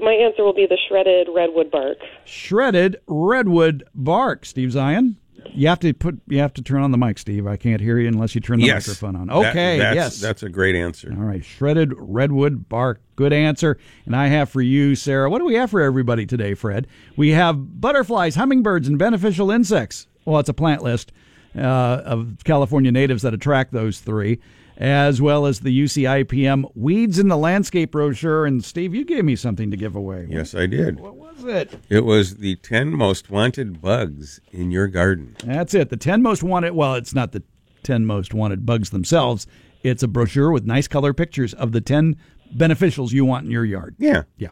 my 0.00 0.12
answer 0.12 0.42
will 0.44 0.52
be 0.54 0.66
the 0.66 0.78
shredded 0.88 1.28
redwood 1.34 1.70
bark. 1.70 1.98
Shredded 2.24 2.96
redwood 3.06 3.84
bark. 3.94 4.44
Steve 4.44 4.70
Zien. 4.70 5.16
You 5.54 5.68
have 5.68 5.78
to 5.80 5.94
put. 5.94 6.20
You 6.26 6.40
have 6.40 6.52
to 6.54 6.62
turn 6.62 6.82
on 6.82 6.90
the 6.90 6.98
mic, 6.98 7.18
Steve. 7.18 7.46
I 7.46 7.56
can't 7.56 7.80
hear 7.80 7.98
you 8.00 8.08
unless 8.08 8.34
you 8.34 8.40
turn 8.40 8.58
the 8.58 8.66
yes, 8.66 8.88
microphone 8.88 9.14
on. 9.14 9.28
That- 9.28 9.36
Okay. 9.50 9.78
that's, 9.78 9.94
yes. 9.94 10.20
that's 10.20 10.42
a 10.42 10.48
great 10.48 10.74
answer. 10.74 11.14
All 11.16 11.22
right, 11.22 11.44
shredded 11.44 11.92
redwood 11.96 12.68
bark. 12.68 13.00
Good 13.14 13.32
answer. 13.32 13.78
And 14.06 14.16
I 14.16 14.26
have 14.26 14.50
for 14.50 14.60
you, 14.60 14.96
Sarah. 14.96 15.30
What 15.30 15.38
do 15.38 15.44
we 15.44 15.54
have 15.54 15.70
for 15.70 15.80
everybody 15.80 16.26
today, 16.26 16.54
Fred? 16.54 16.88
We 17.16 17.30
have 17.30 17.80
butterflies, 17.80 18.34
hummingbirds, 18.34 18.88
and 18.88 18.98
beneficial 18.98 19.52
insects. 19.52 20.08
Well, 20.24 20.40
it's 20.40 20.48
a 20.48 20.54
plant 20.54 20.82
list 20.82 21.12
uh, 21.56 21.60
of 21.60 22.38
California 22.42 22.90
natives 22.90 23.22
that 23.22 23.32
attract 23.32 23.72
those 23.72 24.00
three, 24.00 24.40
as 24.76 25.20
well 25.22 25.46
as 25.46 25.60
the 25.60 25.82
UCIPM 25.82 26.70
Weeds 26.74 27.18
in 27.18 27.28
the 27.28 27.36
Landscape 27.36 27.92
brochure. 27.92 28.46
And 28.46 28.64
Steve, 28.64 28.94
you 28.94 29.04
gave 29.04 29.24
me 29.24 29.36
something 29.36 29.70
to 29.70 29.76
give 29.76 29.96
away. 29.96 30.26
Yes, 30.28 30.54
I 30.54 30.66
did. 30.66 31.00
What 31.00 31.16
was 31.16 31.44
it? 31.44 31.78
It 31.88 32.04
was 32.04 32.36
the 32.36 32.56
ten 32.56 32.90
most 32.90 33.30
wanted 33.30 33.80
bugs 33.80 34.40
in 34.52 34.70
your 34.70 34.86
garden. 34.88 35.36
That's 35.44 35.74
it. 35.74 35.90
The 35.90 35.96
10 35.96 36.22
most 36.22 36.42
wanted. 36.42 36.72
Well, 36.72 36.94
it's 36.94 37.14
not 37.14 37.32
the 37.32 37.42
10 37.82 38.06
most 38.06 38.34
wanted 38.34 38.66
bugs 38.66 38.90
themselves. 38.90 39.46
It's 39.82 40.02
a 40.02 40.08
brochure 40.08 40.50
with 40.50 40.66
nice 40.66 40.88
color 40.88 41.12
pictures 41.12 41.54
of 41.54 41.72
the 41.72 41.80
10 41.80 42.16
beneficials 42.56 43.12
you 43.12 43.24
want 43.24 43.44
in 43.44 43.50
your 43.50 43.64
yard. 43.64 43.94
Yeah, 43.98 44.22
Yeah. 44.36 44.48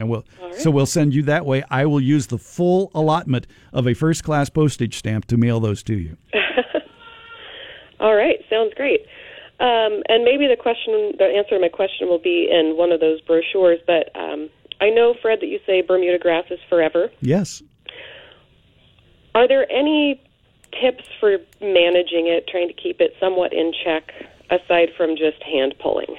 And 0.00 0.08
we'll 0.08 0.24
so 0.52 0.70
we'll 0.70 0.86
send 0.86 1.12
you 1.12 1.24
that 1.24 1.44
way. 1.44 1.64
I 1.70 1.84
will 1.86 2.00
use 2.00 2.28
the 2.28 2.38
full 2.38 2.92
allotment 2.94 3.48
of 3.72 3.88
a 3.88 3.94
first 3.94 4.22
class 4.22 4.48
postage 4.48 4.96
stamp 4.96 5.24
to 5.26 5.36
mail 5.36 5.58
those 5.58 5.82
to 5.84 5.98
you. 5.98 6.16
All 8.00 8.14
right, 8.14 8.38
sounds 8.48 8.72
great. 8.74 9.00
Um, 9.60 10.02
and 10.08 10.24
maybe 10.24 10.46
the 10.46 10.56
question, 10.58 11.12
the 11.18 11.24
answer 11.24 11.56
to 11.56 11.60
my 11.60 11.68
question 11.68 12.08
will 12.08 12.20
be 12.20 12.48
in 12.50 12.76
one 12.76 12.92
of 12.92 13.00
those 13.00 13.20
brochures. 13.22 13.80
But 13.86 14.14
um, 14.14 14.48
I 14.80 14.90
know, 14.90 15.14
Fred, 15.20 15.40
that 15.40 15.46
you 15.46 15.58
say 15.66 15.82
Bermuda 15.82 16.18
grass 16.18 16.44
is 16.50 16.60
forever. 16.68 17.10
Yes. 17.20 17.62
Are 19.34 19.48
there 19.48 19.70
any 19.70 20.22
tips 20.80 21.04
for 21.18 21.38
managing 21.60 22.26
it, 22.26 22.46
trying 22.48 22.68
to 22.68 22.74
keep 22.74 23.00
it 23.00 23.14
somewhat 23.18 23.52
in 23.52 23.72
check, 23.84 24.12
aside 24.50 24.90
from 24.96 25.16
just 25.16 25.42
hand 25.42 25.74
pulling? 25.80 26.16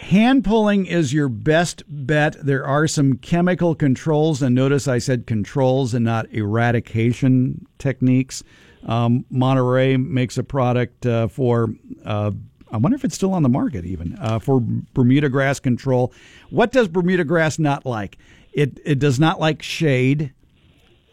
Hand 0.00 0.44
pulling 0.44 0.86
is 0.86 1.12
your 1.12 1.28
best 1.28 1.82
bet. 1.86 2.34
There 2.44 2.66
are 2.66 2.88
some 2.88 3.18
chemical 3.18 3.74
controls, 3.74 4.42
and 4.42 4.54
notice 4.54 4.88
I 4.88 4.98
said 4.98 5.26
controls 5.26 5.94
and 5.94 6.04
not 6.04 6.30
eradication 6.32 7.66
techniques. 7.78 8.42
Um, 8.86 9.24
Monterey 9.30 9.96
makes 9.98 10.38
a 10.38 10.42
product 10.42 11.04
uh, 11.06 11.28
for, 11.28 11.68
uh, 12.04 12.32
I 12.72 12.76
wonder 12.76 12.96
if 12.96 13.04
it's 13.04 13.14
still 13.14 13.32
on 13.32 13.42
the 13.42 13.48
market 13.48 13.84
even, 13.84 14.16
uh, 14.20 14.38
for 14.38 14.62
Bermuda 14.94 15.28
grass 15.28 15.58
control. 15.60 16.12
What 16.50 16.72
does 16.72 16.88
Bermuda 16.88 17.24
grass 17.24 17.58
not 17.58 17.84
like? 17.84 18.18
It, 18.52 18.80
it 18.84 18.98
does 18.98 19.18
not 19.18 19.40
like 19.40 19.62
shade. 19.62 20.32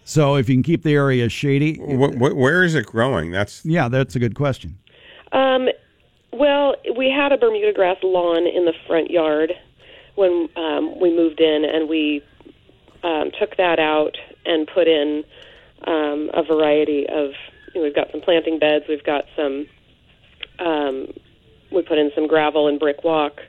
So 0.03 0.35
if 0.35 0.47
you 0.47 0.55
can 0.55 0.63
keep 0.63 0.83
the 0.83 0.93
area 0.93 1.27
shady, 1.29 1.75
Wh- 1.75 2.15
wh- 2.15 2.35
where 2.35 2.63
is 2.63 2.75
it 2.75 2.85
growing? 2.85 3.31
That's 3.31 3.65
yeah, 3.65 3.89
that's 3.89 4.15
a 4.15 4.19
good 4.19 4.35
question. 4.35 4.77
Um, 5.33 5.67
well, 6.31 6.75
we 6.97 7.09
had 7.11 7.31
a 7.31 7.37
Bermuda 7.37 7.73
grass 7.73 7.97
lawn 8.03 8.47
in 8.47 8.65
the 8.65 8.73
front 8.87 9.11
yard 9.11 9.51
when 10.15 10.47
um, 10.55 10.99
we 10.99 11.15
moved 11.15 11.41
in, 11.41 11.65
and 11.65 11.89
we 11.89 12.23
um, 13.03 13.31
took 13.37 13.57
that 13.57 13.79
out 13.79 14.15
and 14.45 14.67
put 14.73 14.87
in 14.87 15.23
um, 15.85 16.29
a 16.33 16.43
variety 16.43 17.05
of. 17.09 17.31
You 17.73 17.81
know, 17.81 17.83
we've 17.83 17.95
got 17.95 18.07
some 18.11 18.21
planting 18.21 18.59
beds. 18.59 18.85
We've 18.87 19.03
got 19.03 19.25
some. 19.35 19.67
Um, 20.59 21.07
we 21.71 21.81
put 21.81 21.97
in 21.97 22.11
some 22.15 22.27
gravel 22.27 22.67
and 22.67 22.79
brick 22.79 23.03
walk, 23.03 23.39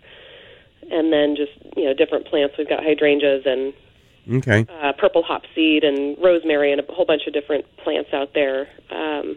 and 0.90 1.12
then 1.12 1.36
just 1.36 1.52
you 1.76 1.84
know 1.84 1.94
different 1.94 2.26
plants. 2.26 2.54
We've 2.58 2.68
got 2.68 2.82
hydrangeas 2.82 3.44
and 3.46 3.72
okay. 4.38 4.66
uh, 4.82 4.92
purple 4.98 5.22
hop 5.22 5.42
seed 5.54 5.84
and 5.84 6.16
rosemary 6.22 6.72
and 6.72 6.80
a 6.80 6.84
whole 6.92 7.04
bunch 7.04 7.26
of 7.26 7.32
different 7.32 7.64
plants 7.78 8.10
out 8.12 8.34
there. 8.34 8.68
Um, 8.90 9.36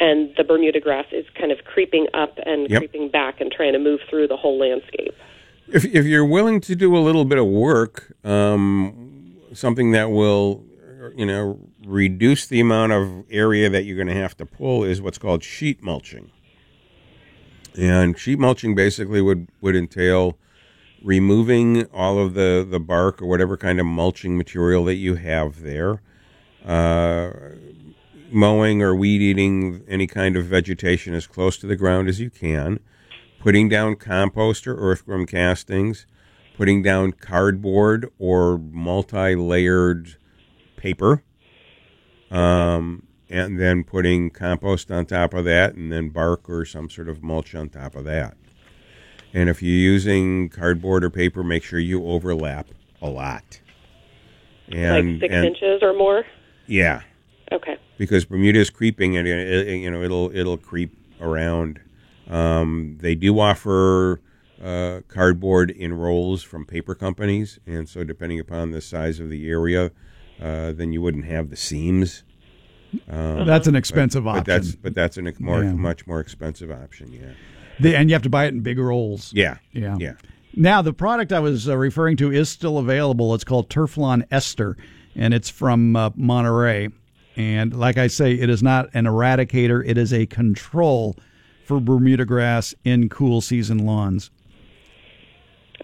and 0.00 0.34
the 0.36 0.42
Bermuda 0.42 0.80
grass 0.80 1.06
is 1.12 1.24
kind 1.38 1.52
of 1.52 1.64
creeping 1.64 2.08
up 2.12 2.36
and 2.44 2.68
Yep. 2.68 2.80
creeping 2.80 3.08
back 3.08 3.40
and 3.40 3.52
trying 3.52 3.72
to 3.72 3.78
move 3.78 4.00
through 4.10 4.26
the 4.26 4.36
whole 4.36 4.58
landscape. 4.58 5.14
If 5.68 5.84
if 5.84 6.04
you're 6.04 6.24
willing 6.26 6.60
to 6.62 6.74
do 6.74 6.96
a 6.96 6.98
little 6.98 7.24
bit 7.24 7.38
of 7.38 7.46
work, 7.46 8.14
um, 8.24 9.36
something 9.52 9.92
that 9.92 10.10
will, 10.10 10.64
you 11.14 11.24
know, 11.24 11.58
reduce 11.86 12.46
the 12.46 12.60
amount 12.60 12.92
of 12.92 13.24
area 13.30 13.70
that 13.70 13.84
you're 13.84 13.96
going 13.96 14.08
to 14.08 14.20
have 14.20 14.36
to 14.38 14.46
pull 14.46 14.84
is 14.84 15.00
what's 15.00 15.18
called 15.18 15.44
sheet 15.44 15.82
mulching. 15.82 16.30
And 17.76 18.18
sheet 18.18 18.38
mulching 18.38 18.74
basically 18.74 19.22
would 19.22 19.48
would 19.60 19.76
entail 19.76 20.36
removing 21.02 21.84
all 21.86 22.18
of 22.18 22.34
the 22.34 22.66
the 22.68 22.80
bark 22.80 23.22
or 23.22 23.26
whatever 23.26 23.56
kind 23.56 23.80
of 23.80 23.86
mulching 23.86 24.36
material 24.36 24.84
that 24.84 24.96
you 24.96 25.16
have 25.16 25.62
there. 25.62 26.02
Uh, 26.64 27.30
mowing 28.30 28.82
or 28.82 28.94
weed 28.94 29.20
eating 29.20 29.84
any 29.88 30.06
kind 30.06 30.36
of 30.36 30.46
vegetation 30.46 31.14
as 31.14 31.26
close 31.26 31.58
to 31.58 31.66
the 31.66 31.76
ground 31.76 32.08
as 32.08 32.18
you 32.18 32.30
can, 32.30 32.80
putting 33.40 33.68
down 33.68 33.94
compost 33.96 34.66
or 34.66 34.76
earthworm 34.76 35.26
castings, 35.26 36.06
putting 36.56 36.82
down 36.82 37.12
cardboard 37.12 38.10
or 38.18 38.58
multi 38.58 39.34
layered 39.34 40.16
paper, 40.76 41.22
um, 42.30 43.06
and 43.32 43.58
then 43.58 43.82
putting 43.82 44.28
compost 44.28 44.90
on 44.90 45.06
top 45.06 45.32
of 45.32 45.46
that, 45.46 45.74
and 45.74 45.90
then 45.90 46.10
bark 46.10 46.48
or 46.50 46.66
some 46.66 46.90
sort 46.90 47.08
of 47.08 47.22
mulch 47.22 47.54
on 47.54 47.70
top 47.70 47.94
of 47.96 48.04
that. 48.04 48.36
And 49.32 49.48
if 49.48 49.62
you're 49.62 49.72
using 49.74 50.50
cardboard 50.50 51.02
or 51.02 51.08
paper, 51.08 51.42
make 51.42 51.64
sure 51.64 51.78
you 51.78 52.04
overlap 52.04 52.68
a 53.00 53.08
lot. 53.08 53.60
And, 54.70 55.12
like 55.14 55.20
six 55.22 55.34
and 55.34 55.46
inches 55.46 55.82
or 55.82 55.94
more. 55.94 56.24
yeah, 56.66 57.00
Okay. 57.50 57.76
because 57.96 58.26
Bermuda 58.26 58.58
is 58.60 58.68
creeping, 58.70 59.16
and 59.16 59.26
it, 59.26 59.66
it- 59.68 59.78
you 59.78 59.90
know 59.90 60.02
it'll 60.02 60.30
it'll 60.36 60.58
creep 60.58 60.94
around. 61.20 61.80
Um, 62.28 62.98
they 63.00 63.14
do 63.14 63.38
offer 63.40 64.20
uh, 64.62 65.00
cardboard 65.08 65.70
in 65.70 65.94
rolls 65.94 66.42
from 66.42 66.64
paper 66.66 66.94
companies, 66.94 67.58
and 67.66 67.88
so 67.88 68.04
depending 68.04 68.38
upon 68.38 68.70
the 68.70 68.80
size 68.82 69.18
of 69.20 69.28
the 69.30 69.48
area, 69.48 69.90
uh, 70.40 70.72
then 70.72 70.92
you 70.92 71.00
wouldn't 71.02 71.24
have 71.24 71.48
the 71.50 71.56
seams. 71.56 72.24
That's 73.06 73.66
an 73.66 73.76
expensive 73.76 74.24
But 74.24 74.30
option. 74.30 74.44
that's 74.46 74.74
but 74.74 74.94
that's 74.94 75.16
a 75.16 75.22
more 75.38 75.62
Yeah. 75.64 75.72
much 75.72 76.06
more 76.06 76.20
expensive 76.20 76.70
option. 76.70 77.12
Yeah, 77.12 77.20
The- 77.80 77.96
and 77.96 78.10
you 78.10 78.14
have 78.14 78.22
to 78.22 78.30
buy 78.30 78.44
it 78.46 78.54
in 78.54 78.60
big 78.60 78.78
rolls. 78.78 79.32
yeah, 79.34 79.56
Yeah. 79.72 79.96
yeah. 79.98 80.12
Now, 80.54 80.82
the 80.82 80.92
product 80.92 81.32
I 81.32 81.40
was 81.40 81.66
uh, 81.68 81.76
referring 81.78 82.18
to 82.18 82.30
is 82.30 82.48
still 82.50 82.76
available. 82.78 83.34
It's 83.34 83.44
called 83.44 83.70
Turflon 83.70 84.24
Ester, 84.30 84.76
and 85.16 85.32
it's 85.32 85.48
from 85.48 85.96
uh, 85.96 86.10
Monterey. 86.14 86.88
And 87.36 87.74
like 87.74 87.96
I 87.96 88.08
say, 88.08 88.34
it 88.34 88.50
is 88.50 88.62
not 88.62 88.90
an 88.92 89.06
eradicator, 89.06 89.82
it 89.86 89.96
is 89.96 90.12
a 90.12 90.26
control 90.26 91.16
for 91.64 91.80
Bermuda 91.80 92.26
grass 92.26 92.74
in 92.84 93.08
cool 93.08 93.40
season 93.40 93.78
lawns. 93.86 94.30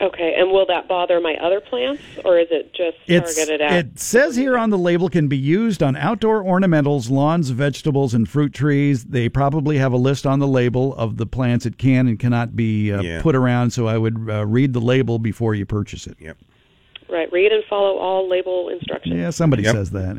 Okay. 0.00 0.34
And 0.38 0.50
will 0.52 0.64
that 0.66 0.86
bother 0.86 1.20
my 1.20 1.34
other 1.42 1.60
plants, 1.60 2.02
or 2.24 2.38
is 2.38 2.46
it 2.50 2.72
just 2.72 2.96
It's, 3.06 3.34
targeted 3.34 3.60
at? 3.60 3.72
it 3.72 3.98
says 3.98 4.36
here 4.36 4.56
on 4.56 4.70
the 4.70 4.78
label 4.78 5.08
can 5.08 5.26
be 5.28 5.36
used 5.36 5.82
on 5.82 5.96
outdoor 5.96 6.42
ornamentals, 6.44 7.10
lawns, 7.10 7.50
vegetables, 7.50 8.14
and 8.14 8.28
fruit 8.28 8.52
trees. 8.54 9.04
They 9.06 9.28
probably 9.28 9.78
have 9.78 9.92
a 9.92 9.96
list 9.96 10.24
on 10.26 10.38
the 10.38 10.46
label 10.46 10.94
of 10.94 11.16
the 11.16 11.26
plants 11.26 11.66
it 11.66 11.78
can 11.78 12.06
and 12.06 12.18
cannot 12.18 12.54
be 12.54 12.92
uh, 12.92 13.02
Yeah. 13.02 13.22
put 13.22 13.34
around. 13.34 13.70
So 13.70 13.88
I 13.88 13.98
would 13.98 14.28
uh, 14.30 14.46
read 14.46 14.72
the 14.72 14.80
label 14.80 15.18
before 15.18 15.54
you 15.54 15.66
purchase 15.66 16.06
it. 16.06 16.16
Yep. 16.20 16.36
Right. 17.10 17.32
Read 17.32 17.50
and 17.52 17.64
follow 17.68 17.96
all 17.98 18.28
label 18.28 18.68
instructions. 18.68 19.16
Yeah, 19.16 19.30
somebody 19.30 19.62
Yep. 19.62 19.74
says 19.74 19.90
that. 19.92 20.16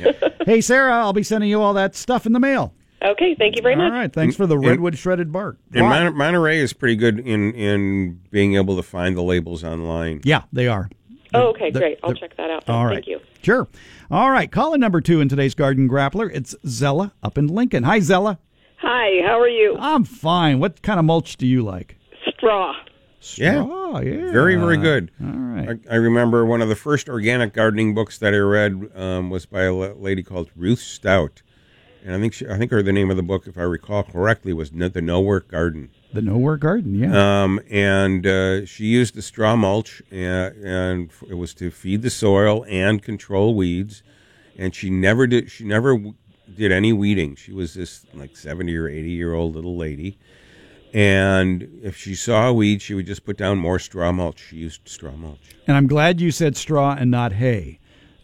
Yeah. 0.00 0.28
hey, 0.46 0.60
Sarah, 0.62 0.94
I'll 0.94 1.12
be 1.12 1.22
sending 1.22 1.50
you 1.50 1.60
all 1.60 1.74
that 1.74 1.94
stuff 1.94 2.26
in 2.26 2.32
the 2.32 2.40
mail. 2.40 2.72
Okay. 3.04 3.34
Thank 3.34 3.56
you 3.56 3.62
very 3.62 3.76
much. 3.76 3.92
All 3.92 3.98
right, 3.98 4.12
Thanks 4.12 4.36
for 4.36 4.46
the 4.46 4.58
redwood 4.58 4.96
shredded 4.98 5.32
bark. 5.32 5.58
And 5.74 5.84
Why? 5.86 6.04
Mon- 6.04 6.16
Monterey 6.16 6.58
is 6.58 6.72
pretty 6.72 6.96
good 6.96 7.18
in 7.18 7.52
in 7.54 8.20
being 8.30 8.56
able 8.56 8.76
to 8.76 8.82
find 8.82 9.16
the 9.16 9.22
labels 9.22 9.64
online. 9.64 10.20
yeah, 10.24 10.42
they 10.52 10.68
are. 10.68 10.88
Oh, 11.34 11.48
okay. 11.48 11.70
the- 11.70 11.78
great. 11.80 11.98
I'll 12.02 12.14
check 12.14 12.36
that 12.36 12.50
out. 12.50 12.68
All 12.68 12.84
right. 12.86 12.94
Thank 12.96 13.06
you. 13.06 13.20
Sure. 13.42 13.66
All 14.10 14.30
right. 14.30 14.50
Caller 14.52 14.78
number 14.78 15.00
two 15.00 15.20
in 15.20 15.28
today's 15.28 15.54
Garden 15.54 15.88
Grappler. 15.88 16.30
It's 16.32 16.54
Zella 16.66 17.12
up 17.22 17.38
in 17.38 17.46
Lincoln. 17.48 17.84
Hi, 17.84 18.00
Zella. 18.00 18.38
Hi, 18.78 19.22
how 19.26 19.40
are 19.40 19.48
you? 19.48 19.76
I'm 19.78 20.04
fine. 20.04 20.58
What 20.58 20.82
kind 20.82 20.98
of 20.98 21.04
mulch 21.06 21.36
do 21.36 21.46
you 21.46 21.62
like? 21.62 21.96
Straw. 22.36 22.74
Yeah. 23.36 23.64
Oh, 23.64 24.00
yeah. 24.00 24.32
Very, 24.32 24.56
very 24.56 24.76
good. 24.76 25.10
All 25.22 25.28
right. 25.28 25.78
I, 25.88 25.94
I 25.94 25.96
remember 25.96 26.44
one 26.44 26.60
of 26.60 26.68
the 26.68 26.74
first 26.74 27.08
organic 27.08 27.52
gardening 27.54 27.94
books 27.94 28.18
that 28.18 28.34
I 28.34 28.38
read 28.38 28.90
um, 28.96 29.30
was 29.30 29.46
by 29.46 29.62
a 29.62 29.72
lady 29.72 30.24
called 30.24 30.50
Ruth 30.56 30.80
Stout, 30.80 31.40
and 32.04 32.14
I 32.14 32.18
think 32.18 32.34
she, 32.34 32.46
I 32.48 32.58
think 32.58 32.70
her 32.70 32.82
the 32.82 32.92
name 32.92 33.10
of 33.10 33.16
the 33.16 33.22
book, 33.22 33.46
if 33.46 33.56
I 33.56 33.62
recall 33.62 34.02
correctly, 34.02 34.52
was 34.52 34.70
the 34.70 35.02
No 35.02 35.20
Work 35.20 35.48
Garden. 35.48 35.90
The 36.12 36.22
Nowhere 36.22 36.58
Garden. 36.58 36.94
Yeah. 36.94 37.42
Um, 37.42 37.60
and 37.70 38.26
uh, 38.26 38.66
she 38.66 38.84
used 38.84 39.14
the 39.14 39.22
straw 39.22 39.56
mulch, 39.56 40.02
and, 40.10 40.54
and 40.62 41.10
it 41.28 41.34
was 41.34 41.54
to 41.54 41.70
feed 41.70 42.02
the 42.02 42.10
soil 42.10 42.66
and 42.68 43.02
control 43.02 43.54
weeds. 43.54 44.02
And 44.58 44.74
she 44.74 44.90
never 44.90 45.26
did. 45.26 45.50
She 45.50 45.64
never 45.64 45.94
w- 45.94 46.14
did 46.54 46.70
any 46.70 46.92
weeding. 46.92 47.36
She 47.36 47.52
was 47.52 47.72
this 47.72 48.04
like 48.12 48.36
seventy 48.36 48.76
or 48.76 48.86
eighty 48.88 49.12
year 49.12 49.32
old 49.32 49.54
little 49.54 49.76
lady. 49.78 50.18
And 50.92 51.80
if 51.82 51.96
she 51.96 52.14
saw 52.14 52.48
a 52.48 52.52
weed, 52.52 52.82
she 52.82 52.92
would 52.92 53.06
just 53.06 53.24
put 53.24 53.38
down 53.38 53.56
more 53.56 53.78
straw 53.78 54.12
mulch. 54.12 54.48
She 54.50 54.56
used 54.56 54.86
straw 54.86 55.12
mulch. 55.12 55.56
and 55.66 55.74
I'm 55.74 55.86
glad 55.86 56.20
you 56.20 56.30
said 56.30 56.54
straw 56.56 56.94
and 56.98 57.10
not 57.10 57.32
hay, 57.32 57.78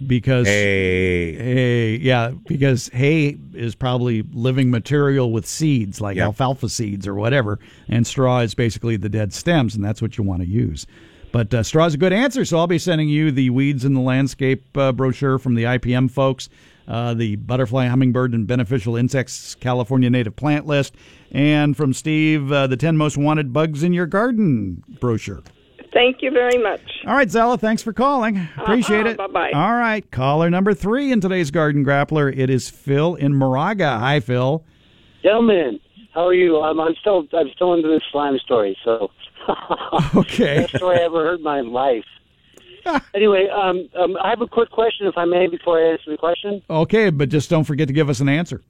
because 0.07 0.47
Hey, 0.47 1.35
hay, 1.35 1.97
yeah, 1.97 2.33
because 2.47 2.89
hay 2.93 3.37
is 3.55 3.75
probably 3.75 4.23
living 4.33 4.71
material 4.71 5.33
with 5.33 5.47
seeds 5.47 6.01
like 6.01 6.17
Yeah. 6.17 6.25
alfalfa 6.25 6.69
seeds 6.69 7.07
or 7.07 7.15
whatever, 7.15 7.59
and 7.89 8.07
straw 8.07 8.41
is 8.41 8.55
basically 8.55 8.97
the 8.97 9.09
dead 9.09 9.33
stems, 9.33 9.75
and 9.75 9.85
that's 9.85 10.01
what 10.01 10.17
you 10.19 10.25
want 10.25 10.43
to 10.43 10.49
use. 10.49 10.87
But 11.31 11.53
uh, 11.53 11.63
straw 11.63 11.85
is 11.87 11.95
a 11.95 11.99
good 11.99 12.13
answer, 12.13 12.45
so 12.45 12.59
I'll 12.59 12.67
be 12.67 12.79
sending 12.79 13.09
you 13.09 13.31
the 13.31 13.51
weeds 13.51 13.85
in 13.85 13.93
the 13.95 14.01
landscape 14.01 14.65
uh, 14.79 14.93
brochure 14.93 15.39
from 15.39 15.55
the 15.57 15.65
IPM 15.65 16.11
folks, 16.11 16.49
uh, 16.87 17.13
the 17.13 17.37
butterfly, 17.37 17.87
hummingbird, 17.87 18.33
and 18.33 18.47
beneficial 18.47 18.97
insects 18.97 19.55
California 19.57 20.09
native 20.09 20.37
plant 20.37 20.67
list, 20.67 20.95
and 21.31 21.77
from 21.77 21.93
Steve, 21.93 22.51
uh, 22.51 22.67
the 22.67 22.79
10 22.79 22.97
most 22.97 23.19
wanted 23.19 23.53
bugs 23.53 23.83
in 23.83 23.93
your 23.93 24.07
garden 24.07 24.83
brochure. 25.01 25.43
Thank 25.93 26.23
you 26.23 26.31
very 26.31 26.59
much. 26.63 26.81
All 27.07 27.15
right, 27.15 27.31
Zella, 27.31 27.57
thanks 27.59 27.83
for 27.83 27.93
calling. 27.93 28.47
Appreciate 28.59 29.01
Uh-huh, 29.01 29.09
it. 29.11 29.17
bye-bye. 29.17 29.53
All 29.55 29.73
right, 29.75 30.09
caller 30.11 30.51
number 30.51 30.75
three 30.75 31.11
in 31.13 31.21
today's 31.21 31.51
Garden 31.51 31.85
Grappler. 31.85 32.37
It 32.37 32.51
is 32.51 32.69
Phil 32.69 33.15
in 33.15 33.35
Moraga. 33.35 33.99
Hi, 33.99 34.21
Phil. 34.21 34.65
Gentlemen, 35.23 35.81
how 36.15 36.27
are 36.27 36.35
you? 36.35 36.61
I'm, 36.61 36.79
I'm 36.81 36.95
still 37.01 37.27
I'm 37.33 37.49
still 37.55 37.75
into 37.75 37.89
this 37.89 38.03
slime 38.13 38.39
story. 38.39 38.77
So 38.85 39.11
Okay. 40.15 40.61
best 40.61 40.77
story 40.77 40.99
I 41.01 41.05
ever 41.05 41.25
heard 41.25 41.39
in 41.39 41.45
my 41.45 41.61
life. 41.63 42.05
anyway, 43.15 43.49
um, 43.49 43.89
um, 43.99 44.17
I 44.23 44.31
have 44.31 44.41
a 44.41 44.47
quick 44.47 44.71
question, 44.71 45.07
if 45.07 45.17
I 45.17 45.25
may, 45.25 45.47
before 45.47 45.79
I 45.79 45.93
answer 45.93 46.11
the 46.11 46.17
question. 46.17 46.63
Okay, 46.71 47.11
but 47.11 47.29
just 47.29 47.51
don't 47.51 47.65
forget 47.65 47.87
to 47.89 47.93
give 47.95 48.09
us 48.09 48.21
an 48.21 48.29
answer. 48.29 48.63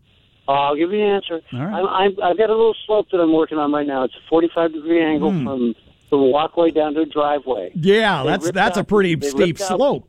I'll 0.48 0.74
give 0.76 0.90
you 0.92 0.98
the 0.98 1.04
answer. 1.04 1.40
All 1.52 1.58
right. 1.66 1.74
I'm, 1.74 1.86
I'm, 1.86 2.10
I've 2.30 2.38
got 2.38 2.48
a 2.48 2.54
little 2.56 2.74
slope 2.86 3.06
that 3.12 3.18
I'm 3.18 3.32
working 3.34 3.58
on 3.58 3.70
right 3.72 3.86
now. 3.86 4.04
It's 4.04 4.14
a 4.14 4.28
45 4.30 4.72
degree 4.72 5.04
angle 5.04 5.30
Hmm. 5.30 5.44
from 5.44 5.74
from 6.09 6.20
a 6.20 6.24
walkway 6.26 6.70
down 6.70 6.94
to 6.94 7.00
a 7.02 7.06
driveway. 7.06 7.70
Yeah, 7.74 8.22
They 8.22 8.30
that's 8.30 8.50
that's 8.52 8.76
a 8.78 8.84
pretty 8.84 9.18
steep 9.20 9.38
ripped 9.38 9.61
out- 9.62 9.76
slope. 9.76 10.09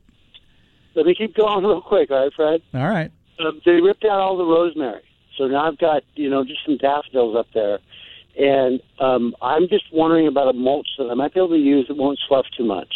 Let 0.95 1.05
me 1.05 1.13
keep 1.15 1.35
going 1.35 1.63
real 1.69 1.81
quick, 1.81 2.09
all 2.11 2.23
right, 2.23 2.33
Fred? 2.35 2.61
All 2.73 2.87
right. 2.89 3.11
Um, 3.39 3.61
they 3.65 3.79
ripped 3.81 4.03
out 4.05 4.19
all 4.19 4.37
the 4.37 4.43
rosemary, 4.45 5.01
so 5.37 5.47
now 5.47 5.67
I've 5.67 5.77
got 5.77 6.03
you 6.15 6.29
know 6.29 6.43
just 6.43 6.59
some 6.65 6.77
daffodils 6.77 7.35
up 7.37 7.47
there, 7.53 7.79
and 8.37 8.81
um, 8.99 9.33
I'm 9.41 9.67
just 9.69 9.85
wondering 9.93 10.27
about 10.27 10.47
a 10.49 10.53
mulch 10.53 10.87
that 10.97 11.09
I 11.09 11.13
might 11.13 11.33
be 11.33 11.39
able 11.39 11.49
to 11.49 11.55
use 11.57 11.87
that 11.87 11.95
won't 11.97 12.19
slough 12.27 12.45
too 12.57 12.65
much. 12.65 12.93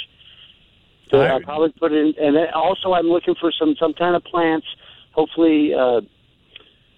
So 1.11 1.19
I- 1.21 1.27
I'll 1.27 1.41
probably 1.41 1.69
put 1.79 1.91
it 1.93 2.17
in, 2.17 2.25
and 2.25 2.35
then 2.35 2.47
also 2.53 2.93
I'm 2.93 3.05
looking 3.07 3.35
for 3.39 3.51
some 3.57 3.75
some 3.79 3.93
kind 3.93 4.15
of 4.15 4.23
plants, 4.25 4.67
hopefully, 5.11 5.73
uh, 5.73 6.01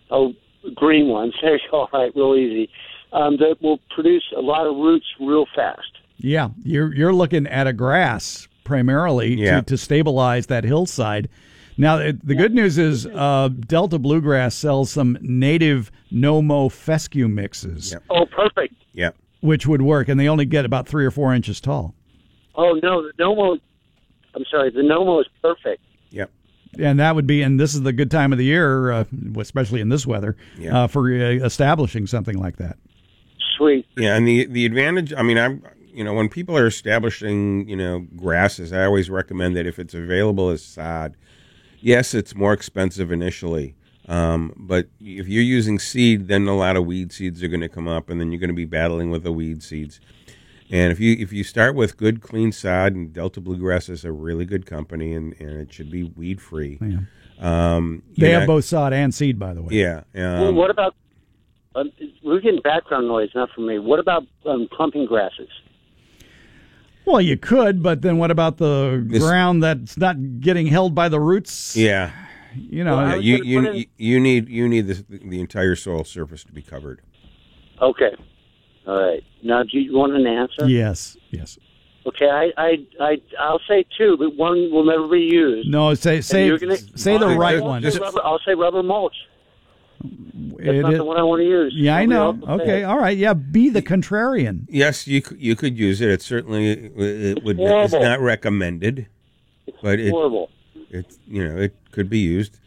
oh, 0.09 0.33
green 0.73 1.07
ones. 1.09 1.33
There 1.41 1.53
you 1.53 1.59
go. 1.69 1.81
All 1.81 1.89
right, 1.93 2.11
real 2.15 2.35
easy. 2.35 2.69
Um, 3.13 3.37
that 3.37 3.57
will 3.61 3.79
produce 3.93 4.23
a 4.35 4.41
lot 4.41 4.67
of 4.67 4.75
roots 4.75 5.05
real 5.19 5.45
fast. 5.55 5.81
Yeah, 6.17 6.49
you're 6.63 6.93
you're 6.93 7.13
looking 7.13 7.47
at 7.47 7.67
a 7.67 7.73
grass 7.73 8.47
primarily 8.63 9.35
Yeah. 9.35 9.57
to, 9.57 9.61
to 9.67 9.77
stabilize 9.77 10.47
that 10.47 10.63
hillside. 10.63 11.29
Now, 11.77 11.97
the 11.97 12.17
the 12.23 12.35
good 12.35 12.53
news 12.53 12.77
is 12.77 13.05
uh, 13.05 13.49
Delta 13.67 13.99
Bluegrass 13.99 14.55
sells 14.55 14.91
some 14.91 15.17
native 15.21 15.91
no-mo 16.11 16.69
fescue 16.69 17.27
mixes, 17.27 17.91
Yep. 17.91 18.03
Oh, 18.09 18.25
perfect. 18.25 18.73
Yeah. 18.93 19.11
which 19.41 19.67
would 19.67 19.81
work, 19.81 20.07
and 20.09 20.19
they 20.19 20.27
only 20.29 20.45
get 20.45 20.65
about 20.65 20.87
three 20.87 21.05
or 21.05 21.11
four 21.11 21.33
inches 21.33 21.59
tall. 21.61 21.93
Oh 22.55 22.79
no, 22.81 23.01
the 23.03 23.11
Nomo. 23.21 23.59
I'm 24.33 24.45
sorry, 24.49 24.71
the 24.71 24.81
Nomo 24.81 25.21
is 25.21 25.27
perfect. 25.41 25.81
Yep. 26.11 26.31
And 26.79 26.99
that 26.99 27.15
would 27.15 27.27
be, 27.27 27.41
and 27.41 27.57
this 27.59 27.73
is 27.73 27.81
the 27.83 27.93
good 27.93 28.09
time 28.11 28.31
of 28.33 28.37
the 28.37 28.45
year, 28.45 28.91
uh, 28.91 29.03
especially 29.37 29.79
in 29.81 29.87
this 29.89 30.05
weather, 30.05 30.35
Yeah. 30.57 30.83
uh, 30.83 30.87
for 30.87 31.07
uh, 31.09 31.45
establishing 31.45 32.05
something 32.07 32.37
like 32.37 32.57
that. 32.57 32.77
Sweet. 33.57 33.85
Yeah, 33.97 34.15
and 34.15 34.27
the 34.27 34.45
the 34.45 34.65
advantage. 34.65 35.13
I 35.13 35.21
mean, 35.21 35.37
I'm 35.37 35.63
you 35.93 36.03
know 36.03 36.13
when 36.13 36.29
people 36.29 36.57
are 36.57 36.67
establishing 36.67 37.67
you 37.69 37.75
know 37.75 38.05
grasses, 38.15 38.73
I 38.73 38.85
always 38.85 39.09
recommend 39.09 39.55
that 39.55 39.65
if 39.65 39.79
it's 39.79 39.93
available 39.93 40.49
as 40.49 40.63
sod, 40.63 41.15
yes, 41.79 42.13
it's 42.13 42.35
more 42.35 42.53
expensive 42.53 43.11
initially. 43.11 43.75
Um, 44.07 44.53
but 44.55 44.87
if 44.99 45.27
you're 45.27 45.41
using 45.43 45.79
seed, 45.79 46.27
then 46.27 46.47
a 46.47 46.55
lot 46.55 46.75
of 46.77 46.85
weed 46.85 47.11
seeds 47.11 47.41
are 47.41 47.47
going 47.47 47.61
to 47.61 47.69
come 47.69 47.87
up, 47.87 48.09
and 48.09 48.21
then 48.21 48.31
you're 48.31 48.39
going 48.39 48.49
to 48.49 48.53
be 48.55 48.65
battling 48.65 49.09
with 49.09 49.23
the 49.23 49.31
weed 49.31 49.63
seeds. 49.63 49.99
And 50.69 50.91
if 50.91 50.99
you 50.99 51.15
if 51.19 51.31
you 51.33 51.43
start 51.43 51.75
with 51.75 51.97
good 51.97 52.21
clean 52.21 52.51
sod, 52.51 52.93
and 52.93 53.11
Delta 53.13 53.39
Bluegrass 53.41 53.87
is 53.89 54.03
a 54.05 54.11
really 54.11 54.45
good 54.45 54.65
company, 54.65 55.13
and, 55.13 55.33
and 55.39 55.61
it 55.61 55.71
should 55.73 55.89
be 55.91 56.03
weed 56.03 56.41
free. 56.41 56.77
Yeah. 56.81 56.97
Um, 57.39 58.03
They 58.17 58.27
you're 58.29 58.39
have 58.39 58.47
not- 58.47 58.53
both 58.55 58.65
sod 58.65 58.93
and 58.93 59.13
seed, 59.13 59.39
by 59.39 59.53
the 59.53 59.61
way. 59.61 59.69
Yeah. 59.71 60.01
well, 60.13 60.47
Um, 60.49 60.55
what 60.55 60.69
about? 60.69 60.95
Um, 61.75 61.91
we're 62.23 62.39
getting 62.39 62.61
background 62.61 63.07
noise, 63.07 63.29
not 63.35 63.49
from 63.51 63.67
me. 63.67 63.79
What 63.79 63.99
about 63.99 64.23
um, 64.45 64.67
clumping 64.71 65.05
grasses? 65.05 65.49
Well, 67.05 67.21
you 67.21 67.37
could, 67.37 67.83
but 67.83 68.01
then 68.01 68.17
what 68.17 68.31
about 68.31 68.57
the 68.57 69.03
This- 69.05 69.21
ground 69.21 69.61
that's 69.61 69.97
not 69.97 70.15
getting 70.39 70.67
held 70.67 70.95
by 70.95 71.09
the 71.09 71.19
roots? 71.19 71.75
yeah. 71.75 72.11
You 72.57 72.85
know, 72.85 72.95
Well, 72.95 73.05
I 73.07 73.15
you 73.17 73.41
you, 73.43 73.67
in- 73.69 73.85
you 73.97 74.17
need 74.21 74.47
you 74.47 74.69
need 74.69 74.87
the, 74.87 75.03
the 75.09 75.41
entire 75.41 75.75
soil 75.75 76.05
surface 76.05 76.45
to 76.45 76.53
be 76.53 76.61
covered. 76.61 77.01
Okay. 77.81 78.15
All 78.87 78.95
right. 78.97 79.21
Now, 79.43 79.63
do 79.63 79.77
you 79.77 79.97
want 79.97 80.13
an 80.13 80.25
answer? 80.25 80.65
yes, 80.69 81.17
yes. 81.31 81.59
Okay. 82.05 82.29
I, 82.29 82.51
I, 82.57 82.77
I, 83.01 83.21
I'll 83.41 83.59
say 83.67 83.83
two, 83.97 84.15
but 84.17 84.37
one 84.37 84.71
will 84.71 84.85
never 84.85 85.05
be 85.05 85.19
used. 85.19 85.67
No, 85.67 85.93
say 85.95 86.21
say 86.21 86.57
gonna- 86.57 86.77
say 86.95 87.17
the 87.17 87.27
right 87.27 87.57
I'll 87.57 87.65
one. 87.65 87.83
I'll 87.85 87.91
say, 87.91 87.99
rubber, 87.99 88.21
I'll 88.23 88.39
say 88.47 88.53
rubber 88.55 88.81
mulch. 88.83 89.15
That's 90.57 90.69
It 90.69 90.81
not 90.81 90.93
is- 90.93 90.97
the 90.99 91.03
one 91.05 91.17
I 91.17 91.23
want 91.23 91.41
to 91.41 91.45
use. 91.47 91.73
yeah, 91.75 91.95
I 91.95 92.05
know. 92.05 92.27
else 92.29 92.37
will 92.39 92.57
say 92.59 92.63
Okay, 92.63 92.83
all 92.83 92.97
right. 92.97 93.17
Yeah, 93.17 93.33
be 93.33 93.69
the 93.69 93.81
contrarian. 93.81 94.65
Yes, 94.69 95.07
you 95.07 95.21
you 95.37 95.55
could 95.55 95.77
use 95.77 96.01
it. 96.01 96.09
It 96.09 96.21
certainly 96.21 96.69
it 96.71 97.43
would. 97.43 97.59
It's 97.59 97.69
Horrible. 97.93 98.01
not 98.01 98.19
recommended, 98.21 99.07
but 99.81 99.99
it 99.99 100.11
Horrible. 100.11 100.49
it 100.89 101.17
you 101.27 101.43
know 101.47 101.57
it 101.57 101.75
could 101.91 102.09
be 102.09 102.19
used. 102.19 102.59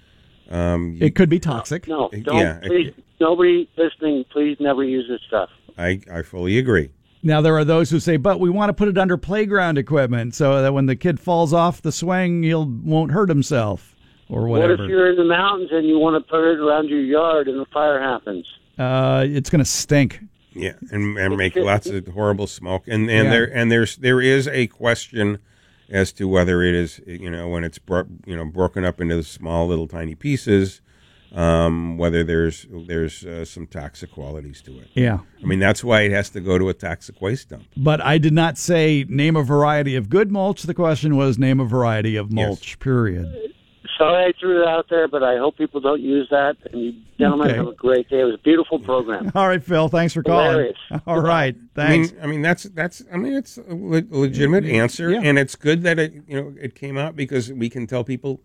Um, 0.50 0.94
you- 0.98 1.06
It 1.06 1.14
could 1.14 1.28
be 1.28 1.38
toxic. 1.38 1.86
No, 1.88 2.08
Yeah, 2.12 2.20
don't. 2.22 2.40
it- 2.64 2.68
please, 2.68 2.92
nobody 3.20 3.68
listening, 3.76 4.24
please 4.30 4.56
never 4.60 4.82
use 4.82 5.06
this 5.08 5.20
stuff. 5.26 5.50
I 5.76 6.00
I 6.12 6.22
fully 6.22 6.58
agree. 6.58 6.90
Now 7.22 7.40
there 7.40 7.56
are 7.58 7.64
those 7.64 7.90
who 7.90 7.98
say, 8.00 8.16
"But 8.16 8.38
we 8.40 8.48
want 8.48 8.68
to 8.70 8.72
put 8.72 8.88
it 8.88 8.96
under 8.96 9.16
playground 9.16 9.76
equipment 9.76 10.34
so 10.34 10.62
that 10.62 10.72
when 10.72 10.86
the 10.86 10.94
kid 10.96 11.18
falls 11.18 11.52
off 11.52 11.82
the 11.82 11.90
swing, 11.92 12.42
he'll 12.44 12.64
won't 12.66 13.10
hurt 13.10 13.28
himself 13.28 13.94
or 14.28 14.46
What 14.46 14.70
if 14.70 14.80
you're 14.80 15.10
in 15.10 15.16
the 15.16 15.24
mountains 15.24 15.70
and 15.72 15.86
you 15.86 15.98
want 15.98 16.22
to 16.22 16.30
put 16.30 16.40
it 16.44 16.58
around 16.60 16.88
your 16.88 17.00
yard 17.00 17.48
and 17.48 17.60
a 17.60 17.64
fire 17.66 18.00
happens? 18.00 18.46
uh, 18.78 19.24
it's 19.26 19.50
going 19.50 19.58
to 19.64 19.64
stink. 19.70 20.20
Yeah, 20.52 20.72
and, 20.90 21.16
and 21.18 21.36
make 21.36 21.54
lots 21.72 21.86
of 21.88 22.06
horrible 22.08 22.46
smoke. 22.46 22.88
And 22.88 23.08
and 23.10 23.26
Yeah. 23.26 23.30
there 23.30 23.44
and 23.56 23.70
there's 23.70 23.96
there 23.96 24.20
is 24.20 24.48
a 24.48 24.66
question 24.68 25.38
as 25.90 26.12
to 26.12 26.26
whether 26.28 26.62
it 26.62 26.74
is 26.74 27.00
you 27.06 27.30
know 27.30 27.48
when 27.48 27.64
it's 27.64 27.78
bro- 27.78 28.06
you 28.26 28.36
know 28.36 28.44
broken 28.44 28.84
up 28.84 29.00
into 29.00 29.22
small 29.22 29.66
little 29.68 29.86
tiny 29.86 30.14
pieces, 30.14 30.80
um, 31.34 31.96
whether 31.98 32.24
there's 32.24 32.66
there's 32.70 33.24
uh, 33.24 33.44
some 33.44 33.66
toxic 33.66 34.10
qualities 34.10 34.60
to 34.62 34.78
it. 34.80 34.88
Yeah. 34.94 35.18
I 35.42 35.46
mean 35.46 35.58
that's 35.60 35.84
why 35.84 36.02
it 36.02 36.12
has 36.12 36.30
to 36.30 36.40
go 36.40 36.58
to 36.58 36.68
a 36.70 36.74
toxic 36.74 37.20
waste 37.20 37.50
dump. 37.50 37.64
But 37.76 38.00
I 38.00 38.18
did 38.18 38.32
not 38.32 38.58
say 38.58 39.04
name 39.08 39.36
a 39.36 39.42
variety 39.42 39.94
of 39.96 40.08
good 40.08 40.30
mulch. 40.32 40.62
The 40.62 40.74
question 40.74 41.16
was 41.16 41.38
name 41.38 41.60
a 41.60 41.64
variety 41.66 42.16
of 42.16 42.32
mulch. 42.32 42.78
Period. 42.80 43.54
Sorry 43.98 44.26
I 44.26 44.32
threw 44.38 44.62
it 44.62 44.68
out 44.68 44.86
there, 44.88 45.08
but 45.08 45.22
I 45.24 45.36
hope 45.38 45.58
people 45.58 45.80
don't 45.80 46.00
use 46.00 46.28
that. 46.30 46.56
And 46.72 46.80
you 46.80 46.92
gentlemen 47.18 47.48
Okay. 47.48 47.56
have 47.56 47.66
a 47.66 47.72
great 47.74 48.08
day. 48.08 48.20
It 48.20 48.24
was 48.24 48.34
a 48.34 48.42
beautiful 48.42 48.78
program. 48.78 49.32
All 49.34 49.48
right, 49.48 49.62
Phil. 49.62 49.88
Thanks 49.88 50.14
for 50.14 50.22
calling. 50.22 50.46
Hilarious. 50.50 50.76
All 51.06 51.20
right. 51.20 51.56
I 51.56 51.86
Thanks. 51.86 52.12
mean, 52.12 52.20
I 52.22 52.26
mean 52.28 52.42
that's 52.42 52.62
that's 52.62 53.02
I 53.12 53.16
mean 53.16 53.34
it's 53.34 53.58
a 53.58 53.74
le- 53.74 54.04
legitimate 54.08 54.64
answer, 54.64 55.10
Yeah. 55.10 55.20
and 55.24 55.38
it's 55.38 55.56
good 55.56 55.82
that 55.82 55.98
it 55.98 56.14
you 56.28 56.40
know 56.40 56.54
it 56.60 56.74
came 56.76 56.96
out 56.96 57.16
because 57.16 57.52
we 57.52 57.68
can 57.68 57.86
tell 57.88 58.04
people, 58.04 58.40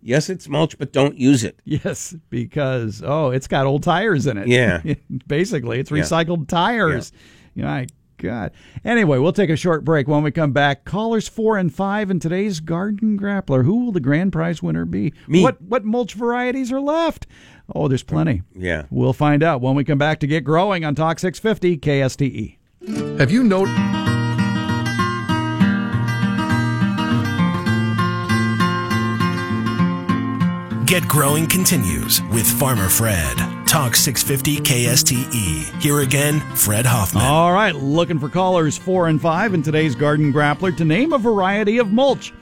yes, 0.00 0.30
it's 0.30 0.48
mulch, 0.48 0.78
but 0.78 0.92
don't 0.92 1.18
use 1.18 1.42
it. 1.42 1.58
Yes, 1.64 2.14
because 2.30 3.02
oh, 3.04 3.30
it's 3.30 3.48
got 3.48 3.66
old 3.66 3.82
tires 3.82 4.26
in 4.26 4.38
it. 4.38 4.46
Yeah. 4.46 4.82
Basically, 5.26 5.80
it's 5.80 5.90
Yeah. 5.90 6.02
recycled 6.02 6.46
tires. 6.48 7.12
My 7.56 7.86
God. 8.22 8.52
Anyway, 8.84 9.18
we'll 9.18 9.32
take 9.32 9.50
a 9.50 9.56
short 9.56 9.84
break. 9.84 10.08
When 10.08 10.22
we 10.22 10.30
come 10.30 10.52
back, 10.52 10.84
callers 10.84 11.28
four 11.28 11.58
and 11.58 11.74
five 11.74 12.10
in 12.10 12.20
today's 12.20 12.60
Garden 12.60 13.18
Grappler. 13.18 13.64
Who 13.64 13.84
will 13.84 13.92
the 13.92 14.00
grand 14.00 14.32
prize 14.32 14.62
winner 14.62 14.84
be? 14.84 15.12
Me. 15.26 15.42
What 15.42 15.60
what 15.60 15.84
mulch 15.84 16.14
varieties 16.14 16.72
are 16.72 16.80
left? 16.80 17.26
Oh, 17.74 17.88
there's 17.88 18.02
plenty. 18.02 18.42
Yeah. 18.54 18.86
We'll 18.90 19.12
find 19.12 19.42
out 19.42 19.60
when 19.60 19.74
we 19.74 19.84
come 19.84 19.98
back 19.98 20.20
to 20.20 20.26
get 20.26 20.44
growing 20.44 20.84
on 20.84 20.94
Talk 20.94 21.18
650 21.18 21.78
KSTE. 21.78 23.18
Have 23.18 23.30
you 23.30 23.44
noticed? 23.44 23.76
Get 30.86 31.08
Growing 31.08 31.46
continues 31.46 32.20
with 32.32 32.46
Farmer 32.46 32.88
Fred. 32.88 33.61
Talk 33.72 33.96
650 33.96 34.70
KSTE. 34.70 35.80
Here 35.80 36.00
again, 36.00 36.40
Fred 36.54 36.84
Hoffman. 36.84 37.22
All 37.24 37.54
right, 37.54 37.74
looking 37.74 38.18
for 38.18 38.28
callers 38.28 38.76
four 38.76 39.08
and 39.08 39.18
five 39.18 39.54
in 39.54 39.62
today's 39.62 39.94
Garden 39.94 40.30
Grappler 40.30 40.76
to 40.76 40.84
name 40.84 41.14
a 41.14 41.18
variety 41.18 41.78
of 41.78 41.90
mulch. 41.90 42.34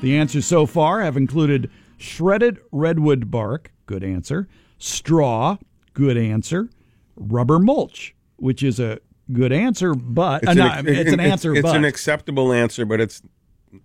The 0.00 0.16
answers 0.16 0.46
so 0.46 0.64
far 0.64 1.02
have 1.02 1.16
included 1.16 1.72
shredded 1.96 2.60
redwood 2.70 3.32
bark, 3.32 3.72
good 3.86 4.04
answer, 4.04 4.46
straw, 4.78 5.58
good 5.92 6.16
answer, 6.16 6.70
rubber 7.16 7.58
mulch, 7.58 8.14
which 8.36 8.62
is 8.62 8.78
a 8.78 9.00
good 9.32 9.50
answer, 9.50 9.92
but 9.92 10.46
uh, 10.46 10.54
no, 10.54 10.82
it's, 10.86 11.10
an 11.10 11.18
answer, 11.18 11.52
It's, 11.52 11.62
but 11.62 11.74
an 11.74 11.84
acceptable 11.84 12.52
answer, 12.52 12.84
but 12.84 13.00
it's 13.00 13.22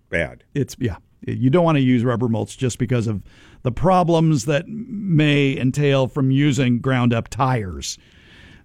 bad. 0.08 0.44
it's 0.54 0.76
yeah. 0.78 0.98
You 1.26 1.50
don't 1.50 1.64
want 1.64 1.76
to 1.76 1.82
use 1.82 2.04
rubber 2.04 2.28
mulch 2.28 2.58
just 2.58 2.78
because 2.78 3.06
of 3.08 3.22
the 3.62 3.72
problems 3.72 4.44
that 4.46 4.68
may 4.68 5.56
entail 5.56 6.08
from 6.08 6.30
using 6.30 6.80
ground 6.80 7.12
up 7.12 7.28
tires. 7.28 7.98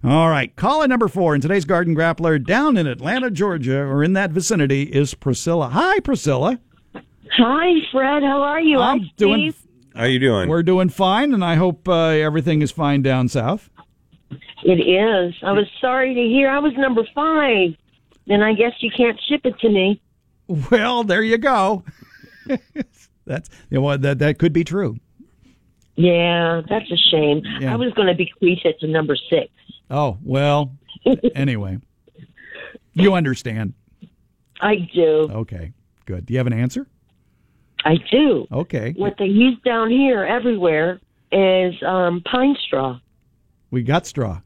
All 0.04 0.28
right, 0.28 0.54
caller 0.54 0.86
number 0.86 1.08
four 1.08 1.34
in 1.34 1.40
today's 1.40 1.64
Garden 1.64 1.94
Grappler 1.94 2.44
down 2.44 2.76
in 2.76 2.86
Atlanta, 2.86 3.30
Georgia, 3.30 3.80
or 3.80 4.04
in 4.04 4.12
that 4.12 4.30
vicinity, 4.30 4.82
is 4.84 5.14
Priscilla. 5.14 5.68
Hi, 5.70 5.98
Priscilla. 6.00 6.60
Hi, 7.36 7.80
Fred. 7.90 8.22
How 8.22 8.42
are 8.42 8.60
you? 8.60 8.78
I'm 8.78 9.00
Hi, 9.00 9.12
doing. 9.16 9.52
Steve. 9.52 9.68
How 9.96 10.04
you 10.04 10.20
doing? 10.20 10.48
We're 10.48 10.62
doing 10.62 10.88
fine, 10.88 11.34
and 11.34 11.44
I 11.44 11.56
hope 11.56 11.88
uh, 11.88 12.10
everything 12.10 12.62
is 12.62 12.70
fine 12.70 13.02
down 13.02 13.28
south. 13.28 13.70
It 14.62 14.80
is. 14.80 15.34
I 15.42 15.52
was 15.52 15.66
sorry 15.80 16.14
to 16.14 16.20
hear 16.20 16.48
I 16.48 16.58
was 16.58 16.72
number 16.76 17.02
five. 17.14 17.70
Then 18.26 18.42
I 18.42 18.52
guess 18.52 18.74
you 18.80 18.90
can't 18.96 19.18
ship 19.28 19.40
it 19.44 19.58
to 19.60 19.68
me. 19.68 20.00
Well, 20.70 21.02
there 21.02 21.22
you 21.22 21.38
go. 21.38 21.84
That's 23.28 23.48
you 23.70 23.80
know, 23.80 23.96
that 23.96 24.18
that 24.18 24.38
could 24.38 24.52
be 24.52 24.64
true. 24.64 24.96
Yeah, 25.94 26.62
that's 26.68 26.90
a 26.90 26.96
shame. 27.10 27.42
Yeah. 27.60 27.72
I 27.72 27.76
was 27.76 27.92
going 27.94 28.08
to 28.08 28.14
bequeath 28.14 28.60
it 28.64 28.78
to 28.80 28.86
number 28.88 29.16
six. 29.30 29.50
Oh 29.90 30.18
well. 30.22 30.72
anyway, 31.34 31.78
you 32.94 33.14
understand. 33.14 33.74
I 34.60 34.88
do. 34.94 35.28
Okay, 35.30 35.72
good. 36.06 36.26
Do 36.26 36.34
you 36.34 36.38
have 36.38 36.46
an 36.48 36.52
answer? 36.52 36.86
I 37.84 37.96
do. 38.10 38.46
Okay. 38.50 38.94
What 38.96 39.14
they 39.18 39.26
use 39.26 39.56
down 39.64 39.90
here 39.90 40.24
everywhere 40.24 41.00
is 41.30 41.74
um, 41.86 42.22
pine 42.28 42.56
straw. 42.66 42.98
We 43.70 43.82
got 43.82 44.06
straw. 44.06 44.40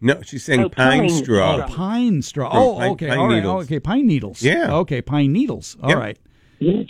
No, 0.00 0.22
she's 0.22 0.44
saying 0.44 0.60
Oh, 0.64 0.68
pine, 0.68 1.00
pine 1.00 1.10
straw. 1.10 1.56
Oh, 1.56 1.62
pine 1.68 2.22
straw. 2.22 2.48
Oh, 2.52 2.76
pine- 2.76 2.90
okay. 2.92 3.08
pine 3.08 3.18
all 3.18 3.26
right. 3.28 3.34
needles. 3.36 3.64
Okay, 3.64 3.80
pine 3.80 4.06
needles. 4.06 4.42
Yeah. 4.42 4.72
Okay, 4.76 5.02
pine 5.02 5.32
needles. 5.32 5.76
All 5.82 5.90
Yep. 5.90 5.98
right. 5.98 6.18
Yes. 6.58 6.86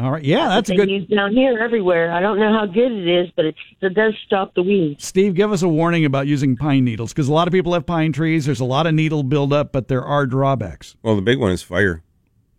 All 0.00 0.10
right. 0.12 0.24
Yeah, 0.24 0.48
that's 0.48 0.70
a 0.70 0.72
they 0.72 0.76
good. 0.76 0.90
use 0.90 1.06
down 1.08 1.32
here 1.32 1.58
everywhere. 1.58 2.10
I 2.10 2.20
don't 2.20 2.38
know 2.38 2.52
how 2.52 2.64
good 2.64 2.90
it 2.90 3.06
is, 3.06 3.30
but 3.36 3.44
it's, 3.44 3.58
it 3.82 3.92
does 3.92 4.14
stop 4.24 4.54
the 4.54 4.62
weeds. 4.62 5.04
Steve, 5.04 5.34
give 5.34 5.52
us 5.52 5.60
a 5.60 5.68
warning 5.68 6.06
about 6.06 6.26
using 6.26 6.56
pine 6.56 6.84
needles 6.84 7.12
because 7.12 7.28
a 7.28 7.32
lot 7.32 7.46
of 7.46 7.52
people 7.52 7.74
have 7.74 7.84
pine 7.84 8.12
trees. 8.12 8.46
There's 8.46 8.60
a 8.60 8.64
lot 8.64 8.86
of 8.86 8.94
needle 8.94 9.22
buildup, 9.22 9.72
but 9.72 9.88
there 9.88 10.02
are 10.02 10.24
drawbacks. 10.24 10.96
Well, 11.02 11.16
the 11.16 11.22
big 11.22 11.38
one 11.38 11.52
is 11.52 11.62
fire. 11.62 12.02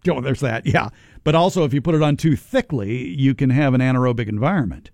Oh, 0.08 0.22
there's 0.22 0.39
that. 0.42 0.66
Yeah. 0.68 0.89
But 1.24 1.36
also, 1.36 1.64
if 1.64 1.74
you 1.74 1.82
put 1.82 1.96
it 1.96 2.02
on 2.04 2.16
too 2.16 2.36
thickly, 2.36 3.08
you 3.10 3.34
can 3.34 3.50
have 3.50 3.74
an 3.74 3.82
anaerobic 3.82 4.28
environment. 4.28 4.92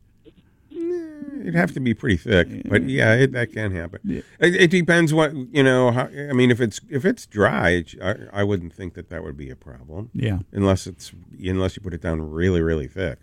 It'd 1.48 1.56
have 1.56 1.72
to 1.76 1.80
be 1.80 1.94
pretty 1.94 2.18
thick, 2.18 2.48
but 2.68 2.90
yeah, 2.90 3.14
it, 3.14 3.32
that 3.32 3.54
can 3.54 3.74
happen. 3.74 4.02
It, 4.40 4.56
it 4.56 4.70
depends 4.70 5.14
what 5.14 5.34
you 5.34 5.64
know. 5.64 5.92
How, 5.92 6.10
I 6.30 6.34
mean, 6.34 6.52
if 6.52 6.60
it's 6.60 6.82
if 6.90 7.06
it's 7.06 7.26
dry, 7.26 7.86
I, 8.02 8.16
I 8.34 8.44
wouldn't 8.44 8.74
think 8.74 8.96
that 8.96 9.10
that 9.10 9.24
would 9.24 9.38
be 9.38 9.50
a 9.50 9.56
problem. 9.56 10.10
Yeah. 10.14 10.40
unless 10.52 10.88
it's 10.88 11.14
unless 11.42 11.78
you 11.78 11.82
put 11.82 11.94
it 11.94 12.02
down 12.02 12.22
really 12.22 12.62
really 12.62 12.88
thick. 12.90 13.20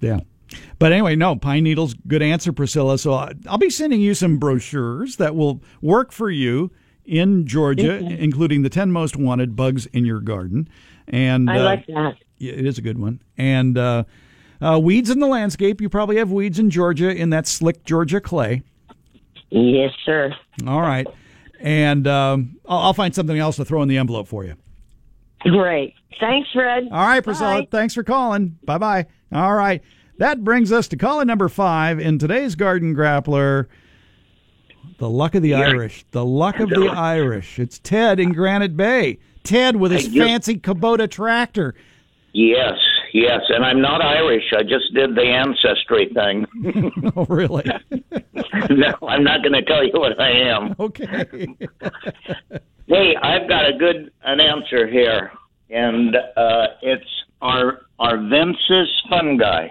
Yeah. 0.00 0.20
But 0.78 0.92
anyway, 0.92 1.16
no, 1.16 1.34
pine 1.36 1.64
needles, 1.64 1.94
good 2.06 2.20
answer, 2.22 2.52
Priscilla. 2.52 2.98
So 2.98 3.14
I- 3.14 3.32
I'll 3.48 3.56
be 3.56 3.70
sending 3.70 4.00
you 4.02 4.14
some 4.14 4.36
brochures 4.38 5.16
that 5.16 5.34
will 5.34 5.62
work 5.80 6.12
for 6.12 6.30
you 6.30 6.70
in 7.04 7.46
Georgia, 7.46 7.96
including 7.98 8.62
the 8.62 8.68
10 8.68 8.92
most 8.92 9.16
wanted 9.16 9.56
bugs 9.56 9.86
in 9.86 10.04
your 10.04 10.20
garden. 10.20 10.68
And 11.08 11.50
I 11.50 11.58
uh, 11.58 11.64
like 11.64 11.86
that. 11.86 12.16
Yeah, 12.38 12.52
it 12.52 12.66
is 12.66 12.78
a 12.78 12.82
good 12.82 12.98
one. 12.98 13.22
And 13.38 13.76
uh, 13.78 14.04
uh, 14.60 14.78
weeds 14.82 15.10
in 15.10 15.18
the 15.18 15.26
landscape. 15.26 15.80
You 15.80 15.88
probably 15.88 16.16
have 16.16 16.30
weeds 16.30 16.58
in 16.58 16.70
Georgia 16.70 17.14
in 17.14 17.30
that 17.30 17.46
slick 17.46 17.84
Georgia 17.84 18.20
clay. 18.20 18.62
Yes, 19.50 19.92
sir. 20.04 20.34
All 20.66 20.80
right. 20.80 21.06
And 21.60 22.06
um, 22.06 22.58
I'll, 22.66 22.78
I'll 22.78 22.94
find 22.94 23.14
something 23.14 23.38
else 23.38 23.56
to 23.56 23.64
throw 23.64 23.82
in 23.82 23.88
the 23.88 23.98
envelope 23.98 24.28
for 24.28 24.44
you. 24.44 24.54
Great. 25.40 25.94
Thanks, 26.18 26.48
Fred. 26.52 26.88
All 26.90 27.06
right, 27.06 27.22
Priscilla. 27.22 27.62
Bye. 27.62 27.68
Thanks 27.70 27.94
for 27.94 28.02
calling. 28.02 28.58
Bye 28.64 28.78
bye. 28.78 29.06
All 29.32 29.54
right. 29.54 29.82
That 30.18 30.44
brings 30.44 30.70
us 30.70 30.86
to 30.88 30.96
caller 30.96 31.24
number 31.24 31.48
five 31.48 31.98
in 31.98 32.18
today's 32.18 32.54
Garden 32.54 32.94
Grappler. 32.94 33.66
The 34.98 35.08
luck 35.08 35.34
of 35.34 35.42
the 35.42 35.54
Irish. 35.54 36.04
The 36.10 36.24
luck 36.24 36.60
of 36.60 36.68
the 36.68 36.88
Irish. 36.88 37.58
It's 37.58 37.78
Ted 37.78 38.20
in 38.20 38.32
Granite 38.32 38.76
Bay. 38.76 39.18
Ted 39.44 39.76
with 39.76 39.92
his 39.92 40.08
fancy 40.08 40.58
Kubota 40.58 41.10
tractor. 41.10 41.74
Yes, 42.32 42.78
yes, 43.12 43.40
and 43.48 43.64
I'm 43.64 43.80
not 43.80 44.02
Irish. 44.02 44.44
I 44.56 44.62
just 44.62 44.92
did 44.94 45.14
the 45.14 45.22
ancestry 45.22 46.10
thing. 46.14 46.46
oh, 47.16 47.26
really? 47.28 47.64
no, 48.70 48.94
I'm 49.06 49.24
not 49.24 49.42
going 49.42 49.52
to 49.52 49.62
tell 49.62 49.84
you 49.84 49.92
what 49.94 50.20
I 50.20 50.30
am. 50.30 50.74
Okay. 50.78 51.48
Hey, 52.90 53.14
I've 53.22 53.48
got 53.48 53.68
a 53.68 53.78
good 53.78 54.10
an 54.24 54.40
answer 54.40 54.88
here, 54.88 55.30
and 55.70 56.16
uh, 56.36 56.66
it's 56.82 57.04
our 57.40 57.82
Arvensis 58.00 58.88
fungi. 59.08 59.68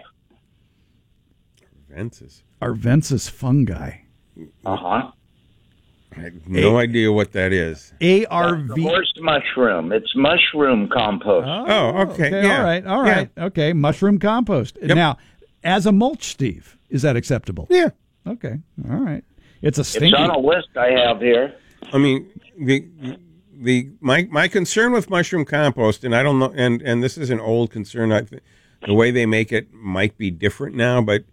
Ventus. 1.89 2.43
Arvensis 2.61 3.29
fungi. 3.29 3.91
Uh 4.65 4.77
huh. 4.77 5.11
I 6.17 6.21
have 6.21 6.47
no 6.47 6.77
idea 6.77 7.11
what 7.11 7.33
that 7.33 7.53
is. 7.53 7.93
A 8.01 8.25
R 8.25 8.55
V. 8.55 8.81
Horse 8.81 9.13
mushroom. 9.19 9.91
It's 9.91 10.15
mushroom 10.15 10.89
compost. 10.89 11.47
Oh, 11.47 12.01
okay, 12.09 12.31
yeah. 12.31 12.57
All 12.57 12.63
right. 12.63 12.85
All 12.85 13.03
right. 13.03 13.29
Okay. 13.37 13.73
Mushroom 13.73 14.17
compost. 14.17 14.77
Now, 14.81 15.17
as 15.63 15.85
a 15.85 15.91
mulch, 15.91 16.23
Steve, 16.23 16.77
is 16.89 17.03
that 17.03 17.15
acceptable? 17.15 17.67
Yeah. 17.69 17.89
Okay. 18.25 18.57
All 18.89 18.97
right. 18.97 19.23
It's 19.61 19.77
a 19.77 19.83
stinky. 19.83 20.07
It's 20.07 20.17
on 20.17 20.31
a 20.31 20.39
list 20.39 20.69
I 20.75 20.89
have 20.91 21.21
here. 21.21 21.53
I 21.93 21.97
mean, 21.97 22.29
the 22.57 22.87
the 23.53 23.89
my 24.01 24.27
my 24.31 24.47
concern 24.47 24.91
with 24.91 25.09
mushroom 25.09 25.45
compost, 25.45 26.03
and 26.03 26.15
I 26.15 26.23
don't 26.23 26.39
know, 26.39 26.51
and 26.55 26.81
and 26.81 27.03
this 27.03 27.17
is 27.17 27.29
an 27.29 27.39
old 27.39 27.69
concern. 27.69 28.11
I 28.11 28.21
th- 28.21 28.41
the 28.85 28.93
way 28.93 29.11
they 29.11 29.25
make 29.25 29.51
it 29.51 29.73
might 29.73 30.17
be 30.17 30.31
different 30.31 30.75
now, 30.75 31.01
but 31.01 31.23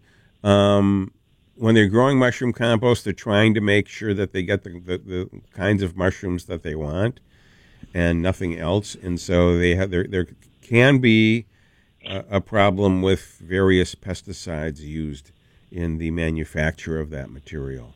um, 0.43 1.13
when 1.57 1.75
they're 1.75 1.87
growing 1.87 2.17
mushroom 2.17 2.53
compost, 2.53 3.03
they're 3.03 3.13
trying 3.13 3.53
to 3.53 3.61
make 3.61 3.87
sure 3.87 4.13
that 4.13 4.31
they 4.31 4.43
get 4.43 4.63
the, 4.63 4.79
the, 4.79 4.97
the 4.97 5.41
kinds 5.53 5.81
of 5.83 5.95
mushrooms 5.95 6.45
that 6.45 6.63
they 6.63 6.75
want 6.75 7.19
and 7.93 8.21
nothing 8.21 8.57
else. 8.57 8.95
And 8.95 9.19
so 9.19 9.57
they 9.57 9.75
have 9.75 9.91
there 9.91 10.05
there 10.07 10.27
can 10.61 10.99
be 10.99 11.45
a, 12.05 12.23
a 12.31 12.41
problem 12.41 13.01
with 13.01 13.39
various 13.39 13.95
pesticides 13.95 14.79
used 14.79 15.31
in 15.71 15.97
the 15.97 16.11
manufacture 16.11 16.99
of 16.99 17.09
that 17.09 17.29
material, 17.29 17.93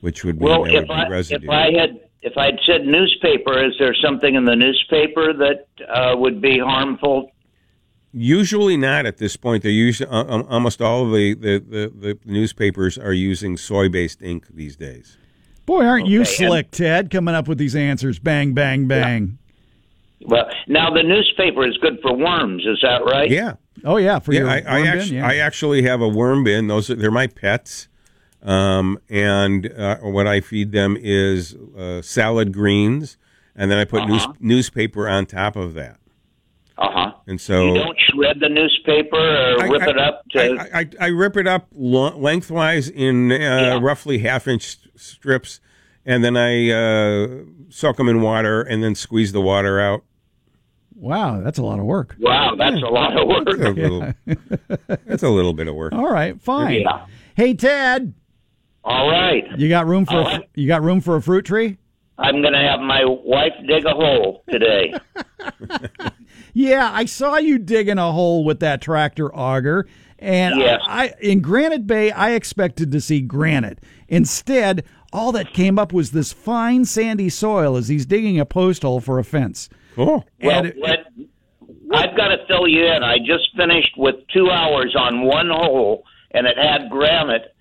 which 0.00 0.24
would 0.24 0.40
mean 0.40 0.48
Well, 0.48 0.64
there 0.64 0.72
would 0.72 0.82
if 0.82 0.88
be 0.88 0.94
I 0.94 1.08
residue. 1.08 1.46
if 1.46 1.50
I 1.50 1.72
had 1.72 2.00
if 2.22 2.38
I'd 2.38 2.58
said 2.64 2.86
newspaper, 2.86 3.64
is 3.64 3.74
there 3.80 3.94
something 3.94 4.36
in 4.36 4.44
the 4.44 4.54
newspaper 4.54 5.32
that 5.32 5.66
uh, 5.88 6.16
would 6.16 6.40
be 6.40 6.58
harmful? 6.58 7.31
Usually 8.14 8.76
not 8.76 9.06
at 9.06 9.16
this 9.18 9.36
point. 9.36 9.62
They're 9.62 9.72
usually 9.72 10.10
uh, 10.10 10.24
um, 10.24 10.46
almost 10.48 10.82
all 10.82 11.06
of 11.06 11.12
the, 11.12 11.34
the, 11.34 11.58
the, 11.58 11.92
the 11.94 12.18
newspapers 12.26 12.98
are 12.98 13.12
using 13.14 13.56
soy 13.56 13.88
based 13.88 14.22
ink 14.22 14.46
these 14.52 14.76
days. 14.76 15.16
Boy, 15.64 15.84
aren't 15.84 16.06
you 16.06 16.20
Okay, 16.22 16.44
and- 16.44 16.50
slick, 16.50 16.70
Ted? 16.72 17.10
Coming 17.10 17.34
up 17.34 17.48
with 17.48 17.56
these 17.58 17.74
answers. 17.76 18.18
Bang, 18.18 18.52
bang, 18.52 18.86
bang. 18.86 19.38
Well, 20.24 20.44
now 20.68 20.90
the 20.92 21.02
newspaper 21.02 21.66
is 21.66 21.76
good 21.78 21.98
for 22.02 22.12
worms. 22.14 22.64
Is 22.66 22.78
that 22.82 23.02
right? 23.04 23.28
Yeah, 23.30 23.54
Oh 23.84 23.96
yeah, 23.96 24.18
for 24.20 24.32
yeah. 24.32 24.40
your 24.40 24.50
I, 24.50 24.58
I 24.60 24.74
worm 24.74 24.82
bin, 24.84 24.98
actually 24.98 25.16
yeah. 25.16 25.26
I 25.26 25.34
actually 25.36 25.82
have 25.82 26.00
a 26.00 26.08
worm 26.08 26.44
bin. 26.44 26.66
Those 26.68 26.90
are, 26.90 26.94
they're 26.94 27.10
my 27.10 27.26
pets, 27.26 27.88
um, 28.42 28.98
and 29.08 29.66
uh, 29.72 29.96
what 29.98 30.26
I 30.28 30.40
feed 30.40 30.70
them 30.70 30.96
is 31.00 31.56
uh, 31.76 32.02
salad 32.02 32.52
greens, 32.52 33.16
and 33.56 33.70
then 33.70 33.78
I 33.78 33.84
put 33.84 34.02
Uh-huh. 34.02 34.32
newspaper 34.38 35.08
on 35.08 35.26
top 35.26 35.56
of 35.56 35.74
that. 35.74 35.98
Uh 36.82 36.88
huh. 36.90 37.12
And 37.28 37.40
so 37.40 37.66
You 37.66 37.74
don't 37.74 37.96
shred 38.10 38.38
the 38.40 38.48
newspaper 38.48 39.16
or 39.16 39.62
I- 39.62 39.68
rip 39.68 39.82
I- 39.82 39.90
it 39.90 39.98
up 39.98 40.22
to. 40.30 40.40
I, 40.74 40.80
I, 40.80 40.88
I 41.00 41.06
rip 41.08 41.36
it 41.36 41.46
up 41.46 41.68
lo- 41.72 42.16
lengthwise 42.18 42.88
in 42.88 43.30
uh, 43.30 43.78
roughly 43.80 44.18
half 44.18 44.48
inch 44.48 44.78
strips, 44.96 45.60
and 46.04 46.24
then 46.24 46.36
I 46.36 46.70
uh, 46.70 47.44
soak 47.68 47.98
them 47.98 48.08
in 48.08 48.20
water 48.20 48.62
and 48.62 48.82
then 48.82 48.96
squeeze 48.96 49.30
the 49.32 49.40
water 49.40 49.78
out. 49.80 50.02
Wow, 50.96 51.40
that's 51.40 51.58
a 51.58 51.62
lot 51.62 51.78
of 51.78 51.84
work. 51.84 52.16
wow, 52.18 52.54
that's 52.56 52.76
a 52.76 52.78
lot 52.86 53.16
of 53.16 53.28
That's 53.46 53.60
a 53.60 53.64
work. 53.72 53.76
little, 53.76 54.12
that's 55.06 55.22
a 55.22 55.30
little 55.30 55.52
bit 55.52 55.68
of 55.68 55.74
work. 55.74 55.92
All 55.92 56.10
right, 56.10 56.40
fine. 56.40 56.80
Yeah. 56.82 57.06
Hey, 57.36 57.54
Ted, 57.54 58.14
All 58.84 59.08
right. 59.10 59.44
you 59.58 59.68
got 59.68 59.86
room 59.86 60.04
for 60.06 60.14
All 60.16 60.26
a, 60.28 60.40
you 60.54 60.66
got 60.68 60.82
room 60.82 61.00
for 61.00 61.16
a 61.16 61.22
fruit 61.22 61.44
tree? 61.44 61.78
I'm 62.18 62.40
going 62.40 62.52
to 62.52 62.58
have 62.60 62.78
my 62.80 63.02
wife 63.04 63.52
dig 63.66 63.84
a 63.84 63.90
hole 63.94 64.44
today. 64.50 64.94
Yeah, 66.52 66.90
I 66.92 67.06
saw 67.06 67.36
you 67.36 67.58
digging 67.58 67.98
a 67.98 68.12
hole 68.12 68.44
with 68.44 68.60
that 68.60 68.80
tractor 68.80 69.34
auger. 69.34 69.86
And 70.18 70.58
Yes. 70.60 70.80
I 70.86 71.12
in 71.20 71.40
Granite 71.40 71.86
Bay, 71.86 72.12
I 72.12 72.30
expected 72.30 72.92
to 72.92 73.00
see 73.00 73.20
granite. 73.20 73.80
Instead, 74.08 74.84
all 75.12 75.32
that 75.32 75.52
came 75.52 75.78
up 75.78 75.92
was 75.92 76.12
this 76.12 76.32
fine 76.32 76.84
sandy 76.84 77.28
soil 77.28 77.76
as 77.76 77.88
he's 77.88 78.06
digging 78.06 78.38
a 78.38 78.46
post 78.46 78.82
hole 78.82 79.00
for 79.00 79.18
a 79.18 79.24
fence. 79.24 79.68
Cool. 79.94 80.24
Well, 80.42 80.58
And 80.58 80.66
it- 80.68 80.76
let, 80.78 81.06
I've 81.92 82.16
got 82.16 82.28
to 82.28 82.38
fill 82.46 82.68
you 82.68 82.86
in. 82.86 83.02
I 83.02 83.18
just 83.18 83.54
finished 83.56 83.96
with 83.96 84.14
two 84.32 84.48
hours 84.50 84.94
on 84.96 85.22
one 85.22 85.50
hole, 85.50 86.04
and 86.30 86.46
it 86.46 86.56
had 86.56 86.88
granite 86.88 87.54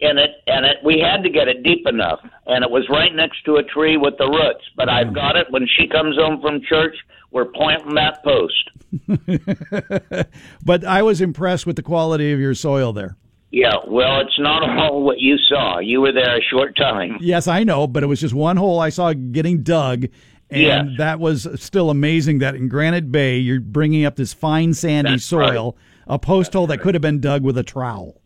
in 0.00 0.18
it, 0.18 0.30
and 0.46 0.66
it 0.66 0.76
we 0.84 0.98
had 1.00 1.22
to 1.22 1.30
get 1.30 1.48
it 1.48 1.62
deep 1.62 1.86
enough, 1.86 2.20
and 2.46 2.62
it 2.64 2.70
was 2.70 2.86
right 2.88 3.14
next 3.14 3.44
to 3.44 3.56
a 3.56 3.62
tree 3.62 3.96
with 3.96 4.18
the 4.18 4.26
roots. 4.26 4.64
But 4.76 4.88
I've 4.88 5.08
hmm. 5.08 5.14
got 5.14 5.36
it. 5.36 5.46
When 5.50 5.66
she 5.66 5.86
comes 5.86 6.16
home 6.16 6.40
from 6.40 6.60
church, 6.68 6.96
we're 7.30 7.46
planting 7.46 7.94
that 7.94 8.22
post. 8.24 8.70
But 10.64 10.84
I 10.84 11.02
was 11.02 11.20
impressed 11.20 11.66
with 11.66 11.76
the 11.76 11.82
quality 11.82 12.32
of 12.32 12.40
your 12.40 12.54
soil 12.54 12.92
there. 12.92 13.16
Yeah, 13.50 13.72
well, 13.86 14.20
it's 14.20 14.38
not 14.38 14.62
all 14.68 15.02
what 15.02 15.18
you 15.20 15.36
saw. 15.38 15.78
You 15.78 16.00
were 16.02 16.12
there 16.12 16.36
a 16.36 16.42
short 16.42 16.76
time. 16.76 17.16
Yes, 17.20 17.48
I 17.48 17.64
know, 17.64 17.86
but 17.86 18.02
it 18.02 18.06
was 18.06 18.20
just 18.20 18.34
one 18.34 18.56
hole 18.58 18.78
I 18.78 18.90
saw 18.90 19.12
getting 19.14 19.62
dug. 19.62 20.04
And 20.50 20.62
Yes. 20.62 20.86
that 20.98 21.20
was 21.20 21.46
still 21.56 21.88
amazing 21.90 22.38
that 22.38 22.54
in 22.54 22.68
Granite 22.68 23.10
Bay, 23.12 23.38
you're 23.38 23.60
bringing 23.60 24.04
up 24.04 24.16
this 24.16 24.32
fine 24.34 24.74
sandy 24.74 25.12
That's 25.12 25.24
soil, 25.24 25.76
a 26.06 26.18
post 26.18 26.52
hole 26.54 26.66
that 26.68 26.80
could 26.80 26.94
have 26.94 27.02
been 27.02 27.20
dug 27.20 27.42
with 27.42 27.56
a 27.58 27.62
trowel. 27.62 28.20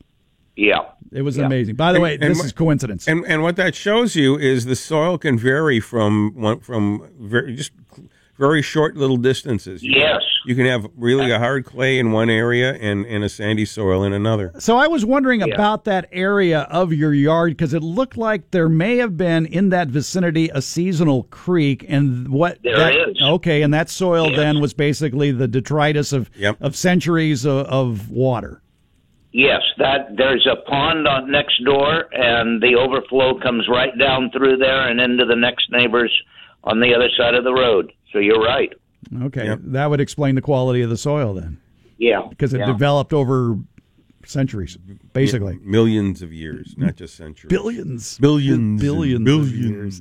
Yeah. 0.56 0.80
It 1.12 1.22
was 1.22 1.36
Yeah. 1.36 1.46
amazing. 1.46 1.76
By 1.76 1.92
the 1.92 2.00
way, 2.00 2.14
And- 2.14 2.22
and 2.24 2.30
this 2.32 2.42
wh- 2.42 2.46
is 2.46 2.52
coincidence. 2.52 3.06
And 3.08 3.24
and 3.26 3.42
what 3.42 3.56
that 3.56 3.74
shows 3.74 4.14
you 4.16 4.38
is 4.38 4.64
the 4.66 4.76
soil 4.76 5.18
can 5.18 5.36
vary 5.38 5.78
from 5.80 6.32
one 6.34 6.60
from 6.60 7.08
very, 7.20 7.54
just 7.56 7.72
very 8.42 8.60
short 8.60 8.96
little 8.96 9.16
distances. 9.16 9.82
You 9.82 9.92
Yes. 10.00 10.22
You 10.44 10.56
can 10.56 10.66
have 10.66 10.88
really 10.96 11.32
uh, 11.32 11.36
a 11.36 11.38
hard 11.38 11.64
clay 11.64 12.00
in 12.00 12.10
one 12.10 12.28
area 12.28 12.74
and, 12.74 13.06
and 13.06 13.22
a 13.22 13.28
sandy 13.28 13.64
soil 13.64 14.02
in 14.02 14.12
another. 14.12 14.50
So 14.58 14.76
I 14.76 14.88
was 14.88 15.04
wondering 15.04 15.40
about 15.40 15.84
that 15.84 16.08
area 16.10 16.62
of 16.62 16.92
your 16.92 17.14
yard 17.14 17.52
because 17.52 17.72
it 17.72 17.82
looked 17.82 18.16
like 18.16 18.50
there 18.50 18.68
may 18.68 18.96
have 18.96 19.16
been 19.16 19.46
in 19.46 19.68
that 19.68 19.86
vicinity 19.86 20.48
a 20.48 20.60
seasonal 20.60 21.24
creek, 21.24 21.86
and 21.88 22.28
what 22.28 22.58
There 22.64 22.76
that, 22.76 22.96
is. 22.96 23.22
Okay, 23.22 23.62
and 23.62 23.72
that 23.72 23.88
soil 23.88 24.34
then 24.34 24.60
was 24.60 24.74
basically 24.74 25.30
the 25.30 25.46
detritus 25.46 26.12
of 26.12 26.28
of 26.60 26.74
centuries 26.74 27.44
of, 27.44 27.66
of 27.66 28.10
water. 28.10 28.62
Yes, 29.32 29.62
that 29.78 30.16
there's 30.16 30.46
a 30.50 30.56
pond 30.68 31.06
on 31.06 31.30
next 31.30 31.64
door, 31.64 32.12
and 32.12 32.60
the 32.60 32.74
overflow 32.74 33.38
comes 33.40 33.68
right 33.68 33.96
down 33.96 34.30
through 34.32 34.56
there 34.56 34.88
and 34.88 35.00
into 35.00 35.24
the 35.24 35.36
next 35.36 35.70
neighbors 35.70 36.12
on 36.64 36.80
the 36.80 36.94
other 36.94 37.08
side 37.16 37.34
of 37.34 37.44
the 37.44 37.54
road. 37.54 37.92
So 38.12 38.18
you're 38.18 38.40
right. 38.42 38.72
Okay, 39.22 39.56
that 39.58 39.90
would 39.90 40.00
explain 40.00 40.34
the 40.36 40.42
quality 40.42 40.82
of 40.82 40.90
the 40.90 40.96
soil 40.96 41.34
then, 41.34 41.60
Yeah, 41.98 42.22
because 42.28 42.54
it 42.54 42.58
yeah. 42.60 42.66
developed 42.66 43.12
over 43.12 43.58
centuries, 44.24 44.76
basically. 45.12 45.58
Millions 45.62 46.22
of 46.22 46.32
years, 46.32 46.74
not 46.76 46.96
just 46.96 47.16
centuries. 47.16 47.48
Billions. 47.50 48.18
Billions. 48.18 48.80
Billions 48.80 49.28
and 49.28 49.28
of 49.28 49.50
Billions. 49.50 50.00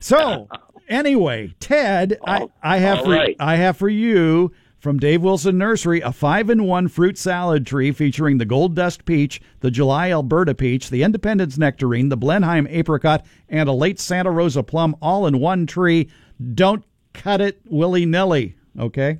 So 0.00 0.48
anyway, 0.88 1.54
Ted, 1.60 2.18
I, 2.26 2.46
I 2.62 2.78
have 2.78 3.04
for 3.04 3.10
right. 3.10 3.36
I 3.40 3.56
have 3.56 3.76
for 3.76 3.88
you 3.88 4.52
from 4.78 4.98
Dave 4.98 5.22
Wilson 5.22 5.56
Nursery 5.56 6.02
a 6.02 6.12
five 6.12 6.50
in 6.50 6.64
one 6.64 6.88
fruit 6.88 7.16
salad 7.16 7.66
tree 7.66 7.90
featuring 7.92 8.36
the 8.36 8.44
Gold 8.44 8.74
Dust 8.76 9.06
peach, 9.06 9.40
the 9.60 9.70
July 9.70 10.10
Elberta 10.10 10.54
peach, 10.56 10.90
the 10.90 11.02
Independence 11.02 11.56
nectarine, 11.56 12.10
the 12.10 12.16
Blenheim 12.18 12.66
apricot, 12.68 13.24
and 13.48 13.68
a 13.68 13.72
late 13.72 13.98
Santa 13.98 14.30
Rosa 14.30 14.62
plum, 14.62 14.94
all 15.00 15.26
in 15.26 15.40
one 15.40 15.66
tree. 15.66 16.10
Don't 16.54 16.84
cut 17.14 17.40
it 17.40 17.60
willy 17.66 18.04
nilly. 18.06 18.56
Okay. 18.78 19.18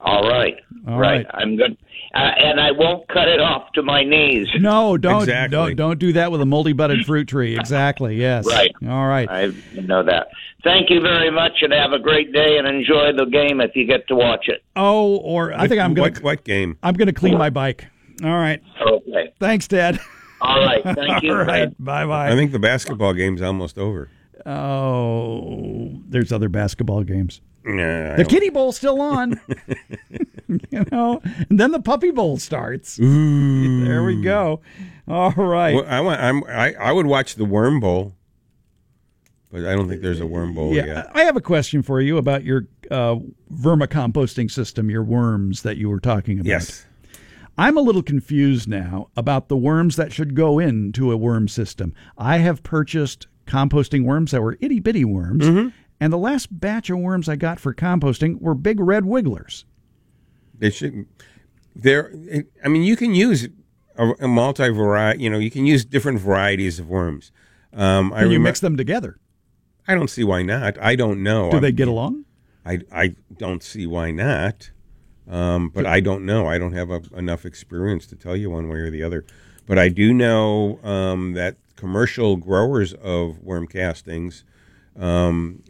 All 0.00 0.28
right, 0.28 0.54
All 0.86 0.96
right. 0.98 1.24
right. 1.24 1.26
I'm 1.34 1.56
good, 1.56 1.76
uh, 2.14 2.18
and 2.18 2.60
I 2.60 2.70
won't 2.70 3.08
cut 3.08 3.26
it 3.26 3.40
off 3.40 3.72
to 3.72 3.82
my 3.82 4.04
knees. 4.04 4.46
No, 4.60 4.96
don't 4.96 5.22
Exactly. 5.22 5.56
don't 5.56 5.76
don't 5.76 5.98
do 5.98 6.12
that 6.12 6.30
with 6.30 6.40
a 6.40 6.46
multi 6.46 6.72
budded 6.72 7.04
fruit 7.04 7.26
tree. 7.26 7.58
Exactly. 7.58 8.14
Yes. 8.16 8.46
Right. 8.46 8.70
All 8.88 9.06
right. 9.08 9.28
I 9.28 9.46
know 9.74 10.04
that. 10.04 10.28
Thank 10.62 10.88
you 10.90 11.00
very 11.00 11.30
much, 11.32 11.52
and 11.62 11.72
have 11.72 11.92
a 11.92 11.98
great 11.98 12.32
day, 12.32 12.58
and 12.58 12.66
enjoy 12.68 13.12
the 13.16 13.26
game 13.26 13.60
if 13.60 13.72
you 13.74 13.86
get 13.86 14.06
to 14.08 14.14
watch 14.14 14.44
it. 14.48 14.62
Oh, 14.76 15.16
or 15.16 15.52
I 15.52 15.66
think 15.66 15.80
I'm 15.80 15.94
gonna 15.94 16.10
What, 16.12 16.22
what 16.22 16.44
game? 16.44 16.78
I'm 16.82 16.94
gonna 16.94 17.12
clean 17.12 17.36
my 17.36 17.50
bike. 17.50 17.86
All 18.22 18.30
right. 18.30 18.62
Okay. 18.80 19.32
Thanks, 19.40 19.66
Ted. 19.66 19.98
All 20.40 20.64
right. 20.64 20.82
Thank 20.94 21.24
you. 21.24 21.32
All 21.32 21.44
right. 21.44 21.68
Bye 21.84 22.06
bye. 22.06 22.30
I 22.30 22.36
think 22.36 22.52
the 22.52 22.58
basketball 22.60 23.14
game's 23.14 23.42
almost 23.42 23.78
over. 23.78 24.10
Oh, 24.46 26.00
there's 26.08 26.32
other 26.32 26.48
basketball 26.48 27.02
games. 27.02 27.40
Nah, 27.64 28.16
The 28.16 28.24
Kitty 28.24 28.50
Bowl's 28.50 28.76
still 28.76 29.00
on. 29.00 29.40
you 30.70 30.84
know, 30.90 31.20
and 31.50 31.60
then 31.60 31.72
the 31.72 31.80
Puppy 31.80 32.10
Bowl 32.10 32.38
starts. 32.38 32.96
There 32.96 34.02
we 34.04 34.22
go. 34.22 34.60
All 35.06 35.32
right. 35.32 35.74
Well, 35.74 35.84
I 35.86 36.00
want. 36.00 36.20
I'm. 36.20 36.44
I, 36.44 36.74
I 36.74 36.92
would 36.92 37.06
watch 37.06 37.34
the 37.34 37.44
Worm 37.44 37.80
Bowl, 37.80 38.14
but 39.52 39.66
I 39.66 39.74
don't 39.74 39.88
think 39.88 40.02
there's 40.02 40.20
a 40.20 40.26
Worm 40.26 40.54
Bowl 40.54 40.74
yeah, 40.74 40.86
yet. 40.86 41.10
I 41.14 41.22
have 41.22 41.36
a 41.36 41.40
question 41.40 41.82
for 41.82 42.00
you 42.00 42.16
about 42.16 42.44
your 42.44 42.66
uh, 42.90 43.16
vermicomposting 43.52 44.50
system, 44.50 44.90
your 44.90 45.02
worms 45.02 45.62
that 45.62 45.76
you 45.76 45.90
were 45.90 46.00
talking 46.00 46.40
about. 46.40 46.48
Yes. 46.48 46.86
I'm 47.58 47.76
a 47.76 47.80
little 47.80 48.04
confused 48.04 48.68
now 48.68 49.08
about 49.16 49.48
the 49.48 49.56
worms 49.56 49.96
that 49.96 50.12
should 50.12 50.36
go 50.36 50.60
into 50.60 51.10
a 51.10 51.16
worm 51.16 51.48
system. 51.48 51.92
I 52.16 52.38
have 52.38 52.62
purchased 52.62 53.26
composting 53.48 54.04
worms 54.04 54.30
that 54.30 54.42
were 54.42 54.56
itty 54.60 54.78
bitty 54.80 55.04
worms, 55.04 55.44
Mm-hmm. 55.44 55.68
and 56.00 56.12
the 56.12 56.18
last 56.18 56.46
batch 56.60 56.90
of 56.90 56.98
worms 56.98 57.28
I 57.28 57.36
got 57.36 57.58
for 57.58 57.74
composting 57.74 58.40
were 58.40 58.54
big 58.54 58.78
red 58.80 59.04
wigglers. 59.04 59.64
They 60.56 60.70
shouldn't. 60.70 61.08
There, 61.74 62.12
I 62.64 62.68
mean, 62.68 62.82
you 62.82 62.96
can 62.96 63.14
use 63.14 63.48
a, 63.96 64.10
a 64.20 64.28
multi 64.28 64.68
variety. 64.70 65.22
You 65.24 65.30
know, 65.30 65.38
you 65.38 65.50
can 65.50 65.64
use 65.66 65.84
different 65.84 66.18
varieties 66.20 66.78
of 66.78 66.88
worms. 66.88 67.30
Um, 67.72 68.12
I 68.12 68.22
Can 68.22 68.30
you 68.32 68.38
remem- 68.38 68.42
mix 68.42 68.60
them 68.60 68.76
together? 68.76 69.18
I 69.86 69.94
don't 69.94 70.10
see 70.10 70.24
why 70.24 70.42
not. 70.42 70.76
I 70.80 70.96
don't 70.96 71.22
know. 71.22 71.50
Do 71.50 71.60
they 71.60 71.72
get 71.72 71.88
along? 71.88 72.24
I, 72.66 72.80
I 72.92 73.14
don't 73.38 73.62
see 73.62 73.86
why 73.86 74.10
not. 74.10 74.70
Um, 75.30 75.68
but 75.68 75.86
I 75.86 76.00
don't 76.00 76.24
know. 76.26 76.46
I 76.46 76.58
don't 76.58 76.72
have 76.72 76.90
a, 76.90 77.02
enough 77.16 77.44
experience 77.46 78.06
to 78.06 78.16
tell 78.16 78.34
you 78.36 78.50
one 78.50 78.68
way 78.68 78.78
or 78.78 78.90
the 78.90 79.02
other. 79.02 79.24
But 79.68 79.78
I 79.78 79.90
do 79.90 80.14
know 80.14 80.80
um, 80.82 81.34
that 81.34 81.56
commercial 81.76 82.36
growers 82.36 82.94
of 82.94 83.38
worm 83.40 83.66
castings, 83.66 84.42
um, 84.98 85.62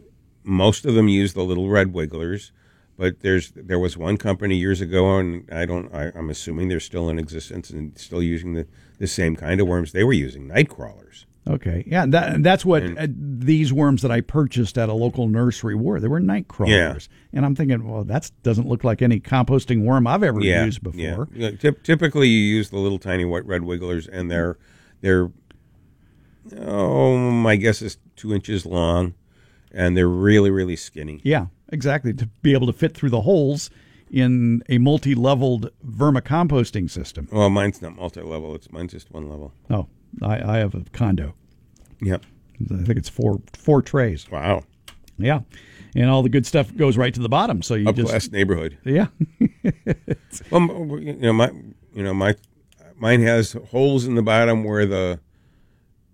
most 0.43 0.85
of 0.85 0.95
them 0.95 1.09
use 1.09 1.33
the 1.33 1.43
little 1.43 1.69
red 1.69 1.93
wigglers. 1.93 2.53
But 2.97 3.19
there's 3.19 3.51
there 3.51 3.77
was 3.77 3.97
one 3.97 4.17
company 4.17 4.55
years 4.55 4.79
ago, 4.81 5.17
and 5.17 5.49
I 5.51 5.65
don't. 5.65 5.93
I, 5.93 6.11
I'm 6.15 6.29
assuming 6.29 6.69
they're 6.69 6.79
still 6.79 7.09
in 7.09 7.19
existence 7.19 7.69
and 7.69 7.97
still 7.97 8.23
using 8.23 8.53
the, 8.53 8.67
the 8.99 9.07
same 9.07 9.35
kind 9.35 9.61
of 9.61 9.67
worms. 9.67 9.91
They 9.91 10.03
were 10.03 10.13
using 10.13 10.47
night 10.47 10.69
crawlers. 10.69 11.25
Okay, 11.49 11.83
yeah, 11.87 12.05
that, 12.05 12.43
that's 12.43 12.63
what 12.63 12.83
uh, 12.83 13.07
these 13.09 13.73
worms 13.73 14.03
that 14.03 14.11
I 14.11 14.21
purchased 14.21 14.77
at 14.77 14.87
a 14.87 14.93
local 14.93 15.27
nursery 15.27 15.73
were. 15.73 15.99
They 15.99 16.07
were 16.07 16.19
night 16.19 16.47
crawlers, 16.47 17.09
and 17.33 17.43
I'm 17.43 17.55
thinking, 17.55 17.89
well, 17.89 18.03
that 18.03 18.29
doesn't 18.43 18.67
look 18.67 18.83
like 18.83 19.01
any 19.01 19.19
composting 19.19 19.83
worm 19.83 20.05
I've 20.05 20.21
ever 20.21 20.41
yeah, 20.41 20.65
used 20.65 20.83
before. 20.83 21.27
Yeah. 21.33 21.49
Yeah, 21.49 21.51
typ- 21.51 21.81
typically, 21.81 22.27
you 22.27 22.39
use 22.39 22.69
the 22.69 22.77
little 22.77 22.99
tiny 22.99 23.25
white 23.25 23.47
red 23.47 23.63
wigglers, 23.63 24.07
and 24.07 24.29
they're 24.29 24.59
they're 25.01 25.31
oh, 26.55 27.17
my 27.17 27.55
guess 27.55 27.81
is 27.81 27.97
two 28.15 28.31
inches 28.31 28.67
long, 28.67 29.15
and 29.71 29.97
they're 29.97 30.07
really 30.07 30.51
really 30.51 30.75
skinny. 30.75 31.19
Yeah, 31.23 31.47
exactly. 31.69 32.13
To 32.13 32.27
be 32.43 32.53
able 32.53 32.67
to 32.67 32.73
fit 32.73 32.95
through 32.95 33.09
the 33.09 33.21
holes 33.21 33.71
in 34.11 34.61
a 34.69 34.77
multi-leveled 34.77 35.71
vermicomposting 35.83 36.91
system. 36.91 37.27
Well, 37.31 37.49
mine's 37.49 37.81
not 37.81 37.95
multi-level; 37.95 38.53
it's 38.53 38.71
mine's 38.71 38.91
just 38.91 39.09
one 39.09 39.27
level. 39.27 39.51
Oh, 39.71 39.87
I, 40.21 40.57
I 40.57 40.57
have 40.57 40.75
a 40.75 40.83
condo. 40.91 41.33
Yep. 42.01 42.23
I 42.71 42.83
think 42.83 42.97
it's 42.99 43.09
four 43.09 43.41
four 43.53 43.81
trays. 43.81 44.29
Wow. 44.29 44.63
Yeah, 45.17 45.41
and 45.95 46.09
all 46.09 46.23
the 46.23 46.29
good 46.29 46.45
stuff 46.45 46.75
goes 46.77 46.95
right 46.97 47.13
to 47.13 47.19
the 47.19 47.27
bottom. 47.29 47.61
So 47.61 47.75
you 47.75 47.89
Up 47.89 47.95
just 47.95 48.09
class 48.09 48.31
neighborhood. 48.31 48.77
yeah. 48.85 49.07
Well, 50.51 50.99
you 50.99 51.13
know 51.13 51.33
my 51.33 51.51
you 51.93 52.03
know 52.03 52.13
my 52.13 52.35
mine 52.97 53.21
has 53.21 53.53
holes 53.71 54.05
in 54.05 54.15
the 54.15 54.21
bottom 54.21 54.63
where 54.63 54.85
the 54.85 55.19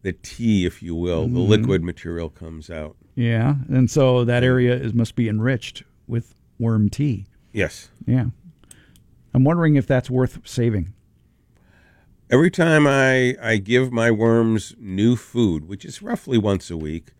the 0.01 0.13
tea, 0.13 0.65
if 0.65 0.81
you 0.83 0.95
will, 0.95 1.27
the 1.27 1.39
Mhm. 1.39 1.47
liquid 1.47 1.83
material 1.83 2.29
comes 2.29 2.69
out. 2.69 2.95
Yeah, 3.15 3.55
and 3.69 3.89
so 3.89 4.23
that 4.25 4.43
area 4.43 4.75
is 4.75 4.93
must 4.93 5.15
be 5.15 5.27
enriched 5.29 5.83
with 6.07 6.35
worm 6.59 6.89
tea. 6.89 7.25
Yes. 7.53 7.89
Yeah. 8.05 8.25
I'm 9.33 9.43
wondering 9.43 9.75
if 9.75 9.85
that's 9.87 10.09
worth 10.09 10.39
saving. 10.45 10.93
Every 12.35 12.51
time 12.51 12.85
I, 12.85 13.37
I 13.41 13.55
give 13.55 13.93
my 13.93 14.11
worms 14.11 14.75
new 14.77 15.15
food, 15.15 15.69
which 15.69 15.85
is 15.85 16.01
roughly 16.01 16.37
once 16.37 16.69
a 16.69 16.75
week, 16.75 17.11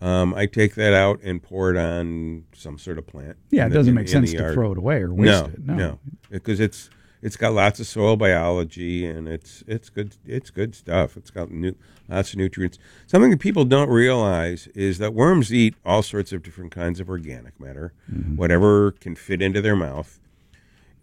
um, 0.00 0.34
I 0.34 0.46
take 0.46 0.74
that 0.74 0.92
out 0.92 1.20
and 1.22 1.40
pour 1.40 1.70
it 1.70 1.76
on 1.76 2.42
some 2.56 2.76
sort 2.76 2.98
of 2.98 3.06
plant. 3.06 3.36
Yeah, 3.50 3.66
it 3.66 3.68
the- 3.68 3.76
doesn't 3.76 3.94
make 3.94 4.08
sense 4.08 4.32
to 4.32 4.52
throw 4.52 4.72
it 4.72 4.78
away 4.78 4.96
or 5.00 5.14
waste 5.14 5.30
no, 5.30 5.44
it. 5.46 5.64
No. 5.64 5.74
No, 5.76 5.98
because 6.28 6.58
it's 6.58 6.90
it's 7.22 7.36
got 7.36 7.52
lots 7.52 7.78
of 7.78 7.86
soil 7.86 8.16
biology 8.16 9.06
and 9.06 9.28
it's 9.28 9.62
it's 9.68 9.90
good 9.90 10.16
it's 10.26 10.50
good 10.50 10.74
stuff. 10.74 11.16
It's 11.16 11.30
got 11.30 11.52
new, 11.52 11.76
lots 12.08 12.32
of 12.32 12.38
nutrients. 12.40 12.76
Something 13.06 13.30
that 13.30 13.38
people 13.38 13.64
don't 13.64 13.88
realize 13.88 14.66
is 14.74 14.98
that 14.98 15.14
worms 15.14 15.54
eat 15.54 15.76
all 15.84 16.02
sorts 16.02 16.32
of 16.32 16.42
different 16.42 16.72
kinds 16.72 16.98
of 16.98 17.08
organic 17.08 17.60
matter, 17.60 17.92
Mm-hmm. 18.12 18.34
whatever 18.34 18.90
can 18.90 19.14
fit 19.14 19.40
into 19.40 19.62
their 19.62 19.76
mouth. 19.76 20.18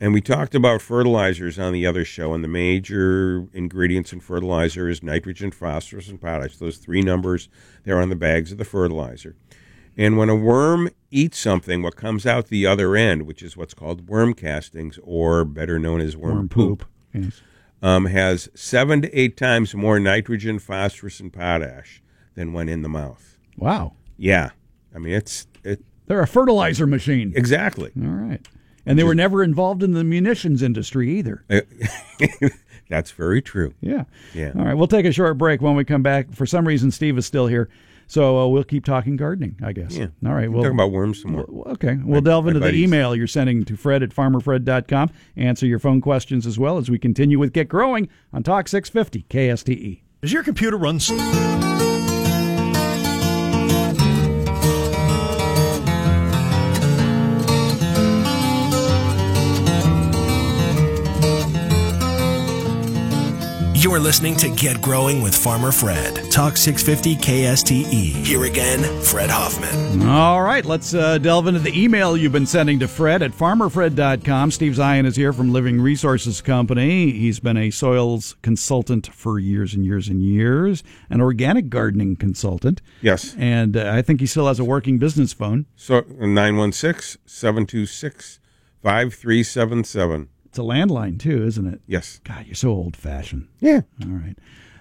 And 0.02 0.14
we 0.14 0.20
talked 0.22 0.56
about 0.56 0.82
fertilizers 0.82 1.60
on 1.60 1.74
the 1.74 1.86
other 1.86 2.04
show, 2.04 2.34
and 2.34 2.44
the 2.44 2.48
major 2.48 3.46
ingredients 3.54 4.12
in 4.12 4.20
fertilizer 4.20 4.90
is 4.90 5.04
nitrogen, 5.04 5.52
phosphorus, 5.52 6.08
and 6.10 6.20
potash. 6.20 6.58
Those 6.58 6.78
three 6.78 7.04
numbers 7.04 7.50
they're 7.84 8.02
on 8.02 8.10
the 8.10 8.16
bags 8.16 8.52
of 8.52 8.58
the 8.58 8.66
fertilizer. 8.66 9.36
And 9.96 10.18
when 10.18 10.28
a 10.30 10.36
worm 10.36 10.90
eats 11.12 11.38
something, 11.38 11.84
what 11.84 11.96
comes 11.96 12.26
out 12.26 12.48
the 12.48 12.66
other 12.66 12.96
end, 12.96 13.24
which 13.28 13.44
is 13.44 13.56
what's 13.56 13.76
called 13.76 14.08
worm 14.10 14.34
castings, 14.34 14.98
or 15.04 15.46
better 15.46 15.78
known 15.78 16.02
as 16.02 16.18
worm, 16.18 16.36
Worm 16.36 16.50
poop, 16.50 16.80
poop. 16.80 16.90
Yes. 17.14 17.42
um, 17.84 18.06
has 18.06 18.50
seven 18.56 19.04
to 19.04 19.14
eight 19.16 19.38
times 19.38 19.76
more 19.76 20.00
nitrogen, 20.00 20.58
phosphorus, 20.58 21.20
and 21.20 21.32
potash 21.32 22.02
than 22.34 22.54
when 22.54 22.68
in 22.70 22.82
the 22.82 22.90
mouth. 22.90 23.38
Wow. 23.56 23.94
Yeah, 24.18 24.50
I 24.96 24.98
mean 24.98 25.14
it's 25.14 25.46
it 25.64 25.84
They're 26.08 26.22
a 26.22 26.28
fertilizer 26.28 26.88
machine. 26.88 27.34
exactly. 27.36 27.92
All 28.02 28.08
right. 28.10 28.48
And 28.92 29.00
they 29.00 29.04
were 29.04 29.16
never 29.16 29.44
involved 29.44 29.82
in 29.84 29.94
the 29.94 30.04
munitions 30.04 30.62
industry 30.62 31.10
either. 31.18 31.44
That's 32.90 33.12
very 33.12 33.42
true. 33.42 33.74
Yeah. 33.82 34.04
Yeah. 34.34 34.52
All 34.58 34.66
right. 34.66 34.74
We'll 34.74 34.88
take 34.88 35.06
a 35.06 35.12
short 35.12 35.38
break 35.38 35.62
when 35.62 35.76
we 35.76 35.86
come 35.86 36.04
back. 36.04 36.34
For 36.34 36.46
some 36.46 36.68
reason, 36.68 36.92
Steve 36.92 37.18
is 37.18 37.26
still 37.26 37.48
here. 37.48 37.70
So 38.08 38.38
uh, 38.40 38.48
we'll 38.48 38.66
keep 38.66 38.84
talking 38.84 39.16
gardening, 39.16 39.56
I 39.64 39.72
guess. 39.72 39.96
Yeah. 39.96 40.08
All 40.26 40.34
right. 40.34 40.50
We'll 40.52 40.62
Well, 40.62 40.64
talk 40.72 40.74
about 40.74 40.92
worms 40.92 41.22
some 41.22 41.32
more. 41.32 41.46
well, 41.48 41.72
okay. 41.74 41.98
We'll 42.04 42.20
delve 42.20 42.48
into 42.48 42.60
the 42.60 42.74
email 42.74 43.16
you're 43.16 43.28
sending 43.28 43.64
to 43.64 43.78
Fred 43.78 44.04
at 44.04 44.10
farmerfred.com. 44.10 45.10
Answer 45.38 45.66
your 45.66 45.80
phone 45.80 46.02
questions 46.02 46.46
as 46.46 46.60
well 46.60 46.78
as 46.78 46.90
we 46.90 47.00
continue 47.00 47.40
with 47.40 47.54
Get 47.54 47.70
Growing 47.70 48.10
on 48.34 48.44
Talk 48.44 48.68
650 48.68 49.26
KSTE. 49.30 50.02
Does 50.22 50.34
your 50.34 50.44
computer 50.44 50.76
run? 50.78 51.00
S- 63.82 63.86
You 63.86 63.92
are 63.94 64.00
listening 64.00 64.36
to 64.38 64.50
Get 64.50 64.80
Growing 64.82 65.22
with 65.24 65.36
Farmer 65.36 65.72
Fred. 65.72 66.30
Talk 66.32 66.56
650 66.58 67.16
KSTE. 67.16 68.26
Here 68.26 68.44
again, 68.44 69.02
Fred 69.02 69.30
Hoffman. 69.30 70.04
All 70.08 70.42
right, 70.44 70.64
let's 70.64 70.94
uh, 70.94 71.18
delve 71.18 71.48
into 71.48 71.60
the 71.60 71.78
email 71.84 72.16
you've 72.16 72.32
been 72.32 72.46
sending 72.46 72.80
to 72.80 72.88
Fred 72.88 73.22
at 73.24 73.32
farmerfred.com. 73.32 74.52
Steve 74.52 74.74
Zien 74.74 75.06
is 75.06 75.16
here 75.16 75.34
from 75.34 75.52
Living 75.52 75.82
Resources 75.82 76.42
Company. 76.42 77.12
He's 77.12 77.40
been 77.40 77.58
a 77.58 77.72
soils 77.72 78.36
consultant 78.44 79.08
for 79.14 79.40
years 79.40 79.74
and 79.74 79.84
years 79.86 80.08
and 80.08 80.22
years, 80.22 80.84
an 81.10 81.20
organic 81.22 81.70
gardening 81.70 82.16
consultant. 82.16 82.82
Yes. 83.02 83.36
And 83.38 83.76
uh, 83.76 83.92
I 83.94 84.02
think 84.04 84.20
he 84.20 84.26
still 84.28 84.48
has 84.48 84.60
a 84.60 84.64
working 84.64 85.00
business 85.00 85.34
phone. 85.34 85.66
So 85.76 86.02
916 86.20 87.22
726 87.26 88.40
5377. 88.84 90.30
It's 90.52 90.60
a 90.60 90.64
landline, 90.64 91.18
too, 91.18 91.46
isn't 91.46 91.66
it? 91.66 91.80
Yes. 91.88 92.20
God, 92.26 92.46
you're 92.46 92.56
so 92.56 92.72
old 92.72 92.98
fashioned. 92.98 93.48
Yeah. 93.62 93.84
All 94.04 94.10
right. 94.10 94.36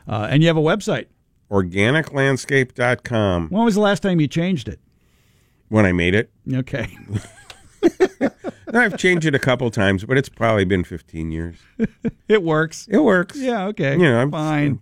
Uh, 0.08 0.26
and 0.28 0.42
you 0.42 0.48
have 0.48 0.56
a 0.56 0.60
website. 0.60 1.06
Organiclandscape.com. 1.48 3.50
When 3.50 3.64
was 3.64 3.76
the 3.76 3.80
last 3.80 4.02
time 4.02 4.20
you 4.20 4.26
changed 4.26 4.66
it? 4.66 4.80
When 5.68 5.86
I 5.86 5.92
made 5.92 6.16
it. 6.16 6.32
Okay. 6.52 6.88
I've 8.74 8.98
changed 8.98 9.26
it 9.26 9.36
a 9.36 9.38
couple 9.38 9.70
times, 9.70 10.04
but 10.04 10.18
it's 10.18 10.28
probably 10.28 10.64
been 10.64 10.82
15 10.82 11.30
years. 11.30 11.58
it 12.28 12.42
works. 12.42 12.88
It 12.90 12.98
works. 12.98 13.38
Yeah, 13.38 13.66
okay. 13.66 13.92
You 13.92 14.10
know, 14.10 14.18
I'm 14.18 14.32
fine. 14.32 14.80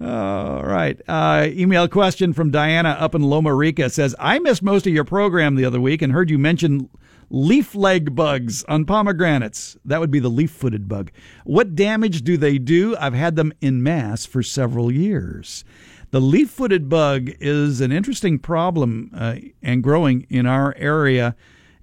All 0.00 0.62
right. 0.62 0.98
Uh, 1.06 1.48
email 1.50 1.88
question 1.88 2.32
from 2.32 2.50
Diana 2.50 2.96
up 2.98 3.14
in 3.14 3.20
Loma 3.20 3.54
Rica 3.54 3.90
says, 3.90 4.14
I 4.18 4.38
missed 4.38 4.62
most 4.62 4.86
of 4.86 4.94
your 4.94 5.04
program 5.04 5.56
the 5.56 5.66
other 5.66 5.80
week 5.80 6.00
and 6.00 6.10
heard 6.10 6.30
you 6.30 6.38
mention 6.38 6.88
leaf 7.30 7.74
leg 7.74 8.14
bugs 8.14 8.64
on 8.64 8.84
pomegranates. 8.84 9.76
That 9.84 10.00
would 10.00 10.10
be 10.10 10.20
the 10.20 10.28
leaf 10.28 10.50
footed 10.50 10.88
bug. 10.88 11.10
What 11.44 11.74
damage 11.74 12.22
do 12.22 12.36
they 12.36 12.58
do? 12.58 12.96
I've 12.98 13.14
had 13.14 13.36
them 13.36 13.52
in 13.60 13.82
mass 13.82 14.26
for 14.26 14.42
several 14.42 14.90
years. 14.90 15.64
The 16.10 16.20
leaf 16.20 16.50
footed 16.50 16.88
bug 16.88 17.30
is 17.40 17.80
an 17.80 17.90
interesting 17.90 18.38
problem 18.38 19.10
uh, 19.14 19.36
and 19.62 19.82
growing 19.82 20.26
in 20.30 20.46
our 20.46 20.74
area, 20.76 21.34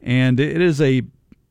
and 0.02 0.40
it 0.40 0.62
is 0.62 0.80
a 0.80 1.02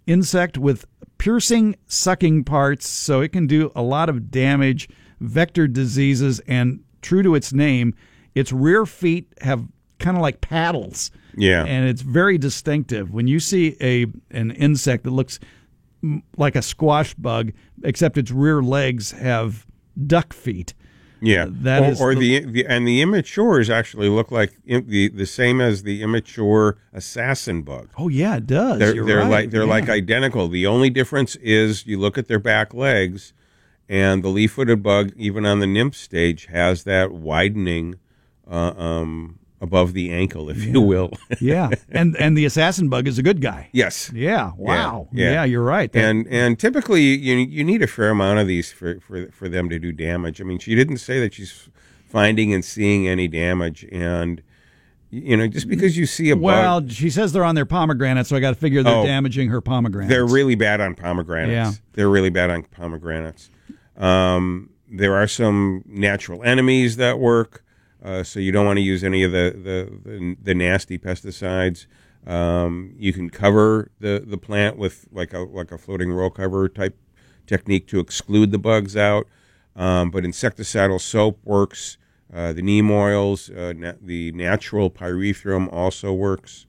insect 0.07 0.57
with 0.57 0.87
piercing, 1.19 1.77
sucking 1.87 2.45
parts, 2.45 2.89
so 2.89 3.21
it 3.21 3.33
can 3.33 3.47
do 3.47 3.71
a 3.77 3.83
lot 3.83 4.09
of 4.09 4.31
damage, 4.31 4.89
vector 5.21 5.69
diseases, 5.69 6.41
and 6.47 6.83
true 7.03 7.23
to 7.23 7.35
its 7.35 7.53
name, 7.53 7.95
its 8.35 8.51
rear 8.51 8.87
feet 8.87 9.31
have 9.43 9.67
kind 9.99 10.17
of 10.17 10.23
like 10.23 10.41
paddles. 10.41 11.11
Yeah. 11.37 11.65
And 11.65 11.89
it's 11.89 12.03
very 12.03 12.39
distinctive. 12.39 13.13
When 13.13 13.27
you 13.27 13.41
see 13.41 13.77
a 13.81 14.07
an 14.31 14.51
insect 14.53 15.05
that 15.05 15.11
looks 15.11 15.39
like 16.37 16.57
a 16.57 16.63
squash 16.63 17.15
bug, 17.15 17.53
except 17.85 18.17
its 18.19 18.31
rear 18.31 18.63
legs 18.63 19.11
have 19.13 19.67
duck 20.07 20.33
feet. 20.33 20.75
Yeah, 21.23 21.47
That 21.51 21.83
or, 21.83 21.87
is 21.87 22.01
or 22.01 22.15
the- 22.15 22.41
the, 22.41 22.51
the 22.51 22.67
and 22.67 22.89
the 22.89 23.03
immatures 23.03 23.69
actually 23.69 24.09
look 24.09 24.31
like 24.31 24.55
im- 24.67 24.87
the 24.89 25.09
the 25.11 25.27
same 25.27 25.61
as 25.61 25.83
the 25.83 26.01
immature 26.03 26.79
assassin 26.95 27.61
bug. 27.61 27.91
Oh 27.99 28.09
yeah, 28.09 28.37
it 28.37 28.47
does. 28.47 28.79
They're 28.79 28.95
You're 28.95 29.05
they're 29.07 29.19
right. 29.19 29.29
like 29.31 29.51
they're 29.51 29.65
Yeah. 29.65 29.69
like 29.69 29.91
identical. 29.91 30.49
The 30.49 30.67
only 30.67 30.89
difference 30.89 31.37
is 31.37 31.87
you 31.87 31.99
look 31.99 32.17
at 32.17 32.27
their 32.29 32.39
back 32.39 32.73
legs, 32.73 33.35
and 33.87 34.23
the 34.25 34.29
leaf-footed 34.29 34.83
bug, 34.83 35.13
even 35.15 35.45
on 35.45 35.59
the 35.61 35.67
nymph 35.67 35.95
stage, 35.95 36.47
has 36.47 36.85
that 36.85 37.13
widening 37.13 37.97
uh, 38.51 38.73
um, 38.79 39.40
above 39.61 39.93
the 39.93 40.11
ankle, 40.13 40.49
if 40.51 40.65
you 40.65 40.81
will. 40.81 41.11
yeah, 41.41 41.71
and 41.91 42.17
and 42.17 42.37
the 42.37 42.45
assassin 42.45 42.89
bug 42.89 43.07
is 43.07 43.19
a 43.19 43.23
good 43.23 43.41
guy. 43.41 43.69
yes. 43.73 44.11
Yeah. 44.15 44.53
Wow. 44.57 45.09
Yeah, 45.13 45.33
Yeah. 45.33 45.45
you're 45.45 45.63
right. 45.63 45.93
That- 45.93 46.05
And 46.05 46.27
and 46.29 46.59
typically 46.59 47.03
you 47.03 47.37
you 47.37 47.63
need 47.65 47.83
a 47.83 47.87
fair 47.87 48.11
amount 48.11 48.39
of 48.39 48.47
these 48.47 48.73
for, 48.73 49.01
for 49.01 49.27
for 49.33 49.49
them 49.49 49.69
to 49.69 49.79
do 49.79 49.93
damage. 49.93 50.41
I 50.41 50.45
mean, 50.45 50.59
she 50.59 50.75
didn't 50.75 50.99
say 50.99 51.21
that 51.21 51.35
she's 51.35 51.69
finding 52.09 52.53
and 52.55 52.65
seeing 52.65 53.07
any 53.07 53.29
damage, 53.29 53.87
and 53.93 54.43
you 55.13 55.37
know, 55.37 55.47
just 55.49 55.69
because 55.69 55.97
you 55.97 56.07
see 56.07 56.31
a 56.31 56.37
well, 56.37 56.81
bug, 56.81 56.91
she 56.93 57.11
says 57.11 57.33
they're 57.33 57.45
on 57.45 57.57
their 57.57 57.67
pomegranates, 57.67 58.29
so 58.29 58.37
I 58.37 58.41
got 58.41 58.51
to 58.51 58.55
figure 58.61 58.83
they're 58.83 58.95
Oh. 58.95 59.05
damaging 59.05 59.49
her 59.49 59.61
pomegranates. 59.61 60.09
they're 60.09 60.25
really 60.27 60.55
bad 60.55 60.81
on 60.81 60.95
pomegranates. 60.95 61.51
Yeah. 61.53 61.73
They're 61.95 62.09
really 62.09 62.31
bad 62.31 62.49
on 62.51 62.63
pomegranates. 62.63 63.51
Um, 63.97 64.71
there 64.89 65.15
are 65.15 65.27
some 65.27 65.83
natural 65.87 66.43
enemies 66.45 66.97
that 66.97 67.19
work, 67.19 67.65
uh, 68.03 68.23
so 68.23 68.41
you 68.41 68.53
don't 68.53 68.67
want 68.67 68.79
to 68.79 68.83
use 68.83 69.05
any 69.05 69.23
of 69.23 69.33
the 69.33 69.53
the, 69.57 70.11
the, 70.11 70.37
the 70.43 70.55
nasty 70.55 70.99
pesticides. 70.99 71.87
Um, 72.27 72.95
you 72.99 73.13
can 73.13 73.31
cover 73.31 73.91
the, 73.99 74.23
the 74.27 74.37
plant 74.37 74.77
with 74.77 75.07
like 75.11 75.33
a 75.33 75.41
like 75.41 75.73
a 75.73 75.79
floating 75.79 76.13
row 76.13 76.31
cover 76.31 76.69
type 76.69 76.99
technique 77.47 77.87
to 77.89 78.01
exclude 78.01 78.51
the 78.51 78.59
bugs 78.59 78.97
out. 78.97 79.27
Um, 79.77 80.11
but 80.11 80.25
insecticidal 80.25 81.01
soap 81.01 81.41
works. 81.45 81.97
Uh, 82.33 82.53
the 82.53 82.63
neem 82.63 82.91
oils, 82.91 83.51
uh, 83.51 83.73
na- 83.77 83.95
the 84.01 84.31
natural 84.33 84.91
pyrethrum 84.91 85.73
also 85.73 86.13
works. 86.13 86.67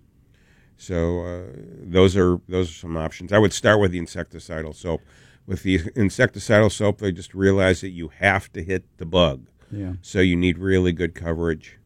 So 0.77 1.23
uh, 1.23 1.43
those 1.83 2.17
are 2.17 2.41
those 2.47 2.69
are 2.71 2.73
some 2.73 2.97
options. 2.97 3.31
I 3.31 3.37
would 3.37 3.53
start 3.53 3.79
with 3.79 3.91
the 3.91 3.99
insecticidal 3.99 4.73
soap. 4.73 5.01
With 5.45 5.63
the 5.63 5.79
insecticidal 5.79 6.71
soap, 6.71 6.99
they 6.99 7.11
just 7.11 7.33
realize 7.33 7.81
that 7.81 7.89
you 7.89 8.07
have 8.19 8.51
to 8.53 8.63
hit 8.63 8.85
the 8.97 9.05
bug. 9.05 9.50
Yeah. 9.72 9.93
So 10.02 10.19
you 10.19 10.35
need 10.35 10.57
really 10.57 10.91
good 10.91 11.15
coverage. 11.15 11.77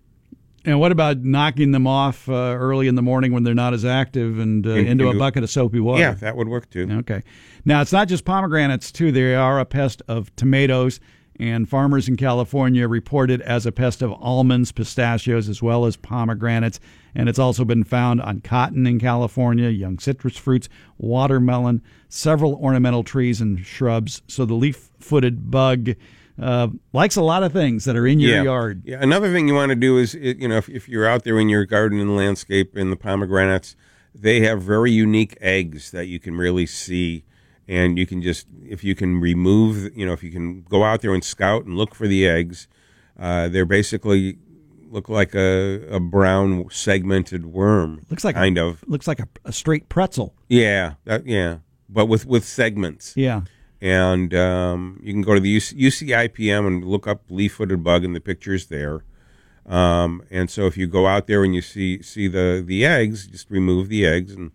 And 0.68 0.80
what 0.80 0.92
about 0.92 1.20
knocking 1.20 1.72
them 1.72 1.86
off 1.86 2.28
uh, 2.28 2.34
early 2.34 2.88
in 2.88 2.96
the 2.96 3.04
morning 3.04 3.32
when 3.32 3.44
they're 3.44 3.54
not 3.54 3.76
as 3.76 3.86
active 3.86 4.40
and 4.40 4.66
uh, 4.66 4.72
In- 4.72 4.88
into 4.88 5.10
a 5.10 5.14
bucket 5.16 5.44
of 5.44 5.50
soapy 5.52 5.80
water? 5.80 6.02
Yeah, 6.02 6.14
that 6.16 6.36
would 6.36 6.48
work 6.48 6.70
too. 6.72 6.88
Okay. 6.92 7.22
Now, 7.66 7.82
it's 7.82 7.92
not 7.92 8.08
just 8.08 8.26
pomegranates, 8.26 8.92
too. 8.92 9.12
They 9.12 9.36
are 9.36 9.60
a 9.60 9.66
pest 9.66 10.02
of 10.08 10.36
tomatoes, 10.36 11.00
and 11.40 11.70
farmers 11.70 12.08
in 12.08 12.16
California 12.16 12.88
report 12.88 13.30
it 13.30 13.42
as 13.42 13.66
a 13.68 13.72
pest 13.72 14.02
of 14.02 14.12
almonds, 14.14 14.72
pistachios, 14.72 15.50
as 15.50 15.62
well 15.62 15.86
as 15.86 15.98
pomegranates. 15.98 16.80
And 17.14 17.30
it's 17.30 17.40
also 17.40 17.64
been 17.64 17.84
found 17.84 18.22
on 18.22 18.42
cotton 18.42 18.88
in 18.88 19.00
California, 19.00 19.70
young 19.70 20.00
citrus 20.00 20.38
fruits, 20.38 20.68
watermelon, 20.98 21.84
several 22.10 22.56
ornamental 22.56 23.04
trees 23.04 23.40
and 23.40 23.64
shrubs. 23.64 24.22
So 24.28 24.46
the 24.46 24.54
leaf 24.56 24.90
footed 25.00 25.52
bug 25.52 25.92
uh, 26.42 26.68
likes 26.94 27.16
a 27.16 27.22
lot 27.22 27.44
of 27.44 27.54
things 27.54 27.86
that 27.86 27.96
are 27.96 28.08
in 28.08 28.20
your 28.20 28.32
yeah. 28.32 28.44
yard. 28.44 28.84
Yeah. 28.86 28.98
Another 29.02 29.32
thing 29.32 29.48
you 29.48 29.54
want 29.54 29.70
to 29.70 29.76
do 29.76 29.98
is, 29.98 30.14
you 30.16 30.48
know, 30.48 30.58
if, 30.58 30.70
if 30.70 30.90
you're 30.90 31.08
out 31.08 31.24
there 31.24 31.40
in 31.40 31.50
your 31.50 31.66
garden 31.66 32.00
and 32.00 32.16
landscape 32.16 32.78
in 32.78 32.90
the 32.90 32.96
pomegranates, 32.96 33.76
they 34.14 34.42
have 34.42 34.62
very 34.62 34.92
unique 34.92 35.38
eggs 35.42 35.92
that 35.92 36.06
you 36.08 36.20
can 36.20 36.36
really 36.36 36.66
see. 36.66 37.24
And 37.68 37.98
you 37.98 38.06
can 38.06 38.22
just, 38.22 38.48
if 38.64 38.84
you 38.84 38.94
can 38.94 39.20
remove, 39.20 39.98
you 39.98 40.06
know, 40.06 40.14
if 40.14 40.22
you 40.22 40.32
can 40.32 40.62
go 40.64 40.84
out 40.84 41.02
there 41.02 41.14
and 41.14 41.24
scout 41.24 41.66
and 41.66 41.76
look 41.76 41.96
for 41.96 42.08
the 42.08 42.28
eggs, 42.28 42.68
uh, 43.20 43.48
they're 43.48 43.66
basically 43.66 44.38
look 44.92 45.10
like 45.10 45.34
a, 45.34 45.82
a 45.90 46.00
brown 46.00 46.70
segmented 46.70 47.48
worm. 47.48 48.02
Looks 48.10 48.24
like 48.24 48.36
kind 48.36 48.58
a, 48.58 48.66
of. 48.66 48.84
looks 48.88 49.08
like 49.08 49.20
a, 49.20 49.28
a 49.44 49.52
straight 49.52 49.90
pretzel. 49.90 50.36
Yeah, 50.48 50.94
that, 51.06 51.26
yeah, 51.26 51.58
but 51.90 52.06
with 52.06 52.26
with 52.26 52.46
segments. 52.46 53.14
Yeah. 53.18 53.42
And 53.86 54.34
um, 54.34 55.00
you 55.04 55.14
can 55.14 55.22
go 55.22 55.36
to 55.36 55.40
the 55.40 55.58
UC, 55.58 55.80
UCIPM 55.80 56.66
and 56.66 56.84
look 56.84 57.06
up 57.06 57.22
leaf-footed 57.30 57.84
bug, 57.84 58.04
and 58.04 58.16
the 58.16 58.20
picture's 58.20 58.66
there. 58.66 59.04
Um, 59.68 60.24
and 60.32 60.50
so 60.50 60.66
if 60.66 60.76
you 60.76 60.88
go 60.88 61.06
out 61.06 61.28
there 61.28 61.44
and 61.44 61.54
you 61.54 61.62
see 61.62 62.02
see 62.02 62.28
the 62.28 62.64
the 62.66 62.84
eggs, 62.84 63.28
just 63.28 63.52
remove 63.52 63.90
the 63.90 64.04
eggs 64.04 64.34
and 64.34 64.50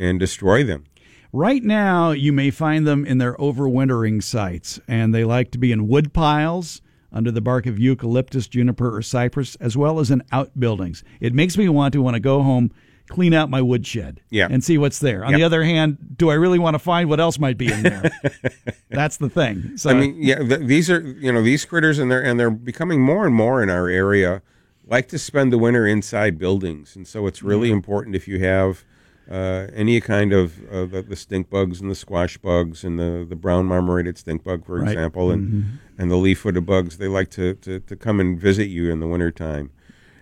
and 0.00 0.18
destroy 0.18 0.64
them. 0.64 0.86
Right 1.32 1.62
now, 1.62 2.10
you 2.10 2.32
may 2.32 2.50
find 2.50 2.88
them 2.88 3.06
in 3.06 3.18
their 3.18 3.36
overwintering 3.36 4.20
sites, 4.20 4.80
and 4.88 5.14
they 5.14 5.22
like 5.22 5.52
to 5.52 5.58
be 5.58 5.70
in 5.70 5.86
wood 5.86 6.12
piles 6.12 6.82
under 7.12 7.30
the 7.30 7.40
bark 7.40 7.66
of 7.66 7.78
eucalyptus, 7.78 8.48
juniper, 8.48 8.96
or 8.96 9.00
cypress, 9.00 9.54
as 9.60 9.76
well 9.76 10.00
as 10.00 10.10
in 10.10 10.24
outbuildings. 10.32 11.04
It 11.20 11.34
makes 11.34 11.56
me 11.56 11.68
want 11.68 11.92
to 11.92 12.02
want 12.02 12.14
to 12.14 12.20
go 12.20 12.42
home, 12.42 12.72
clean 13.10 13.34
out 13.34 13.50
my 13.50 13.60
woodshed, 13.60 14.20
Yeah. 14.30 14.46
and 14.50 14.62
see 14.64 14.78
what's 14.78 15.00
there. 15.00 15.24
On 15.24 15.32
Yep. 15.32 15.38
the 15.38 15.44
other 15.44 15.64
hand, 15.64 15.98
do 16.16 16.30
I 16.30 16.34
really 16.34 16.58
want 16.58 16.74
to 16.74 16.78
find 16.78 17.08
what 17.10 17.20
else 17.20 17.38
might 17.38 17.58
be 17.58 17.70
in 17.70 17.82
there? 17.82 18.10
That's 18.90 19.16
the 19.18 19.28
thing. 19.28 19.76
So 19.76 19.90
I 19.90 19.94
mean, 19.94 20.16
yeah, 20.18 20.38
th- 20.38 20.60
these 20.66 20.88
are 20.90 21.00
you 21.00 21.32
know 21.32 21.42
these 21.42 21.64
critters, 21.64 21.98
and 21.98 22.10
they're 22.10 22.22
and 22.22 22.38
they're 22.40 22.50
becoming 22.50 23.02
more 23.02 23.26
and 23.26 23.34
more 23.34 23.62
in 23.62 23.68
our 23.68 23.88
area. 23.88 24.42
Like 24.86 25.08
to 25.08 25.18
spend 25.18 25.52
the 25.52 25.58
winter 25.58 25.86
inside 25.86 26.38
buildings, 26.38 26.96
and 26.96 27.06
so 27.06 27.26
it's 27.26 27.42
really 27.42 27.70
important 27.70 28.16
if 28.16 28.26
you 28.26 28.38
have 28.40 28.84
uh, 29.30 29.68
any 29.74 30.00
kind 30.00 30.32
of 30.32 30.58
uh, 30.72 30.86
the, 30.86 31.02
the 31.02 31.14
stink 31.14 31.48
bugs 31.50 31.80
and 31.80 31.88
the 31.88 31.94
squash 31.94 32.36
bugs 32.38 32.82
and 32.82 32.98
the, 32.98 33.24
the 33.28 33.36
brown 33.36 33.66
marmorated 33.66 34.18
stink 34.18 34.42
bug, 34.42 34.64
for 34.66 34.80
Right. 34.80 34.88
example, 34.88 35.30
and 35.30 35.52
Mhm. 35.52 35.64
and 35.98 36.10
the 36.10 36.16
leaf-footed 36.16 36.66
bugs. 36.66 36.96
They 36.98 37.06
like 37.06 37.30
to, 37.30 37.54
to, 37.54 37.78
to 37.78 37.94
come 37.96 38.18
and 38.18 38.40
visit 38.40 38.64
you 38.68 38.90
in 38.90 38.98
the 38.98 39.06
wintertime. 39.06 39.70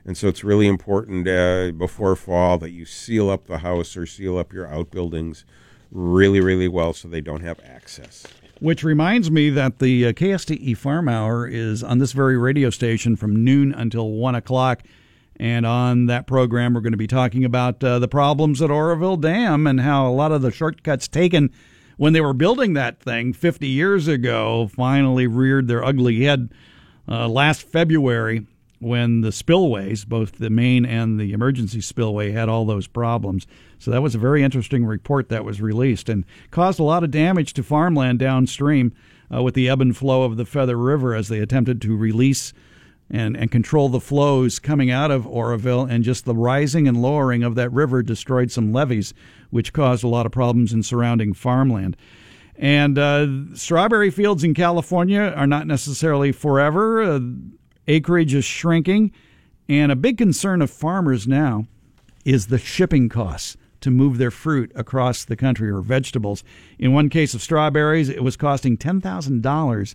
And 0.09 0.17
so 0.17 0.27
it's 0.27 0.43
really 0.43 0.67
important 0.67 1.29
uh, 1.29 1.71
before 1.73 2.17
fall 2.17 2.57
that 2.59 2.71
you 2.71 2.87
seal 2.87 3.29
up 3.29 3.45
the 3.45 3.59
house 3.59 3.95
or 3.95 4.07
seal 4.07 4.39
up 4.39 4.55
your 4.55 4.67
outbuildings 4.67 5.45
really, 5.91 6.41
really 6.41 6.67
well 6.67 6.95
so 6.95 7.09
they 7.09 7.21
don't 7.21 7.43
have 7.43 7.61
access. 7.63 8.27
Which 8.59 8.83
reminds 8.83 9.31
me 9.31 9.51
that 9.51 9.81
the 9.81 10.07
uh, 10.07 10.13
KSTE 10.13 10.79
Farm 10.79 11.11
Hour 11.11 11.47
is 11.47 11.83
on 11.83 11.99
this 11.99 12.13
very 12.13 12.39
radio 12.39 12.71
station 12.71 13.17
from 13.17 13.45
noon 13.45 13.75
until 13.75 14.13
1 14.13 14.35
o'clock. 14.35 14.83
And 15.37 15.67
on 15.67 16.07
that 16.07 16.27
program, 16.27 16.73
we're 16.73 16.81
going 16.81 16.93
to 16.93 16.97
be 16.97 17.07
talking 17.07 17.45
about 17.45 17.85
uh, 17.85 17.99
the 17.99 18.09
problems 18.09 18.63
at 18.63 18.71
Oroville 18.71 19.19
Dam 19.19 19.67
and 19.67 19.79
how 19.79 20.09
a 20.09 20.11
lot 20.11 20.33
of 20.33 20.41
the 20.41 20.51
shortcuts 20.51 21.07
taken 21.07 21.51
when 21.99 22.15
they 22.15 22.23
were 22.23 22.33
building 22.33 22.73
that 22.73 22.99
thing 22.99 23.35
50 23.35 23.69
years 23.69 24.09
ago, 24.09 24.71
finally 24.75 25.27
reared 25.27 25.69
their 25.69 25.85
ugly 25.85 26.25
head 26.25 26.51
uh, 27.07 27.29
last 27.29 27.63
February 27.63 28.47
when 28.81 29.23
the 29.23 29.33
spillways, 29.33 30.05
both 30.05 30.39
the 30.39 30.51
main 30.51 30.87
and 30.87 31.19
the 31.19 31.33
emergency 31.33 31.81
spillway, 31.81 32.31
had 32.31 32.49
all 32.49 32.65
those 32.65 32.87
problems. 32.87 33.47
So 33.79 33.91
that 33.91 34.03
was 34.03 34.15
a 34.15 34.19
very 34.19 34.43
interesting 34.43 34.85
report 34.85 35.29
that 35.29 35.45
was 35.45 35.61
released 35.61 36.09
and 36.09 36.25
caused 36.51 36.79
a 36.79 36.85
lot 36.85 37.03
of 37.03 37.11
damage 37.11 37.55
to 37.55 37.63
farmland 37.63 38.19
downstream 38.19 38.93
uh, 39.35 39.43
with 39.43 39.55
the 39.55 39.69
ebb 39.69 39.81
and 39.81 39.97
flow 39.97 40.23
of 40.23 40.37
the 40.37 40.47
Feather 40.47 40.77
River 40.77 41.15
as 41.15 41.29
they 41.29 41.41
attempted 41.41 41.83
to 41.83 41.97
release 41.97 42.53
and, 43.11 43.37
and 43.37 43.51
control 43.51 43.89
the 43.89 44.01
flows 44.01 44.59
coming 44.59 44.91
out 44.91 45.11
of 45.11 45.27
Oroville. 45.27 45.85
And 45.85 46.05
just 46.05 46.25
the 46.25 46.35
rising 46.35 46.87
and 46.87 47.01
lowering 47.01 47.43
of 47.43 47.55
that 47.57 47.73
river 47.73 48.03
destroyed 48.03 48.51
some 48.51 48.73
levees, 48.73 49.15
which 49.51 49.73
caused 49.73 50.05
a 50.05 50.09
lot 50.09 50.27
of 50.27 50.33
problems 50.33 50.73
in 50.73 50.83
surrounding 50.83 51.33
farmland. 51.33 51.97
And 52.57 52.99
uh, 52.99 53.55
strawberry 53.55 54.11
fields 54.11 54.43
in 54.45 54.53
California 54.53 55.33
are 55.37 55.47
not 55.47 55.67
necessarily 55.67 56.33
forever. 56.33 57.03
Uh, 57.03 57.21
acreage 57.89 58.35
is 58.35 58.45
shrinking. 58.45 59.13
And 59.69 59.91
a 59.91 59.97
big 59.97 60.19
concern 60.19 60.63
of 60.63 60.71
farmers 60.71 61.27
now 61.27 61.67
is 62.25 62.47
the 62.47 62.59
shipping 62.59 63.09
costs 63.09 63.57
to 63.81 63.91
move 63.91 64.19
their 64.19 64.31
fruit 64.31 64.73
across 64.75 65.25
the 65.25 65.37
country 65.37 65.71
or 65.71 65.81
vegetables. 65.81 66.43
In 66.79 66.93
one 66.93 67.09
case 67.09 67.35
of 67.35 67.43
strawberries, 67.43 68.09
it 68.09 68.23
was 68.23 68.37
costing 68.37 68.77
$10,000 68.77 69.95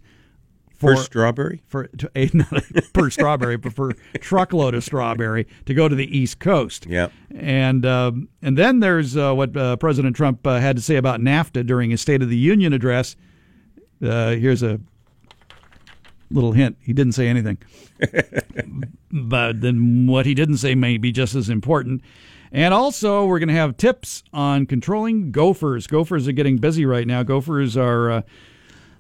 for 0.74 0.98
strawberry 0.98 1.62
for 1.66 1.88
to, 1.88 2.12
a, 2.16 2.30
not 2.34 2.64
per 2.94 3.10
strawberry, 3.10 3.58
but 3.58 3.74
for 3.74 3.94
truckload 4.20 4.74
of 4.74 4.84
strawberry 4.84 5.48
to 5.66 5.74
go 5.74 5.88
to 5.88 5.96
the 5.96 6.18
East 6.18 6.40
Coast. 6.40 6.86
Yeah, 6.88 7.08
and 7.34 7.86
uh, 7.86 8.12
and 8.42 8.58
then 8.58 8.80
there's 8.80 9.16
uh, 9.16 9.34
what 9.34 9.56
uh, 9.56 9.78
President 9.78 10.16
Trump 10.16 10.46
uh, 10.46 10.60
had 10.60 10.76
to 10.76 10.82
say 10.82 10.96
about 10.96 11.20
NAFTA 11.20 11.66
during 11.66 11.92
his 11.92 12.02
State 12.02 12.22
of 12.22 12.30
the 12.30 12.38
Union 12.38 12.74
address. 12.74 13.16
Uh, 14.02 14.32
here's 14.32 14.64
a 14.64 14.80
little 16.34 16.52
hint: 16.52 16.78
he 16.82 16.92
didn't 16.94 17.14
say 17.14 17.28
anything, 17.28 17.58
but 19.12 19.62
then 19.62 20.08
what 20.08 20.26
he 20.26 20.34
didn't 20.34 20.58
say 20.58 20.76
may 20.76 20.98
be 20.98 21.12
just 21.12 21.36
as 21.36 21.50
important. 21.50 22.02
And 22.52 22.74
also, 22.74 23.26
we're 23.26 23.40
going 23.40 23.50
to 23.50 23.56
have 23.56 23.78
tips 23.78 24.24
on 24.32 24.66
controlling 24.68 25.32
gophers. 25.32 25.88
Gophers 25.88 26.28
are 26.28 26.32
getting 26.34 26.58
busy 26.58 26.86
right 26.86 27.08
now. 27.08 27.24
Gophers 27.24 27.76
are 27.76 28.12
uh, 28.12 28.22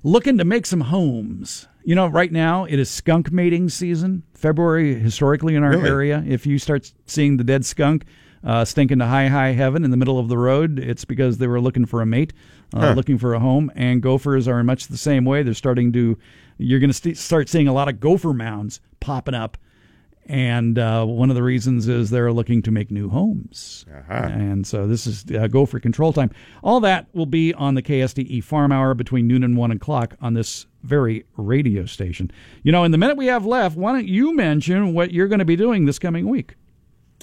looking 0.01 0.37
to 0.39 0.43
make 0.43 0.65
some 0.65 0.81
homes. 0.81 1.67
You 1.85 1.93
know, 1.95 2.07
right 2.07 2.31
now 2.31 2.65
it 2.65 2.79
is 2.79 2.89
skunk 2.89 3.31
mating 3.31 3.69
season. 3.69 4.23
February, 4.33 4.95
historically 4.99 5.55
in 5.55 5.63
our 5.63 5.71
Really? 5.71 5.89
area, 5.89 6.23
if 6.27 6.45
you 6.47 6.57
start 6.57 6.91
seeing 7.05 7.37
the 7.37 7.43
dead 7.43 7.63
skunk 7.65 8.05
uh, 8.43 8.65
stinking 8.65 8.99
to 8.99 9.05
high, 9.05 9.27
high 9.27 9.51
heaven 9.51 9.85
in 9.85 9.91
the 9.91 9.97
middle 9.97 10.17
of 10.19 10.29
the 10.29 10.37
road, 10.37 10.79
it's 10.79 11.05
because 11.05 11.37
they 11.37 11.47
were 11.47 11.61
looking 11.61 11.85
for 11.85 12.01
a 12.01 12.05
mate, 12.05 12.33
uh, 12.73 12.79
Huh. 12.79 12.93
looking 12.93 13.17
for 13.19 13.33
a 13.35 13.39
home. 13.39 13.71
And 13.75 14.01
gophers 14.01 14.47
are 14.47 14.59
in 14.59 14.65
much 14.65 14.87
the 14.87 14.97
same 14.97 15.25
way. 15.25 15.43
They're 15.43 15.53
starting 15.53 15.93
to, 15.93 16.17
you're 16.63 16.79
going 16.79 16.89
to 16.89 16.93
st- 16.93 17.17
start 17.17 17.49
seeing 17.49 17.67
a 17.67 17.73
lot 17.73 17.89
of 17.89 17.99
gopher 17.99 18.33
mounds 18.33 18.79
popping 18.99 19.35
up. 19.35 19.57
And 20.25 20.79
uh, 20.79 21.03
one 21.03 21.29
of 21.29 21.35
the 21.35 21.43
reasons 21.43 21.89
is 21.89 22.09
they're 22.09 22.31
looking 22.31 22.61
to 22.61 22.71
make 22.71 22.89
new 22.89 23.09
homes. 23.09 23.85
And 24.31 24.65
so 24.65 24.87
this 24.87 25.05
is 25.05 25.25
uh, 25.31 25.47
gopher 25.47 25.81
control 25.81 26.13
time. 26.13 26.31
All 26.63 26.79
that 26.79 27.07
will 27.13 27.25
be 27.25 27.53
on 27.53 27.75
the 27.75 27.81
KSTE 27.81 28.41
Farm 28.41 28.71
Hour 28.71 28.93
between 28.93 29.27
noon 29.27 29.43
and 29.43 29.57
1 29.57 29.71
o'clock 29.71 30.15
on 30.21 30.33
this 30.33 30.65
very 30.83 31.25
radio 31.35 31.85
station. 31.85 32.31
You 32.63 32.71
know, 32.71 32.85
in 32.85 32.91
the 32.91 32.97
minute 32.97 33.17
we 33.17 33.25
have 33.25 33.45
left, 33.45 33.75
why 33.75 33.91
don't 33.91 34.07
you 34.07 34.33
mention 34.33 34.93
what 34.93 35.11
you're 35.11 35.27
going 35.27 35.39
to 35.39 35.45
be 35.45 35.57
doing 35.57 35.85
this 35.85 35.99
coming 35.99 36.29
week? 36.29 36.55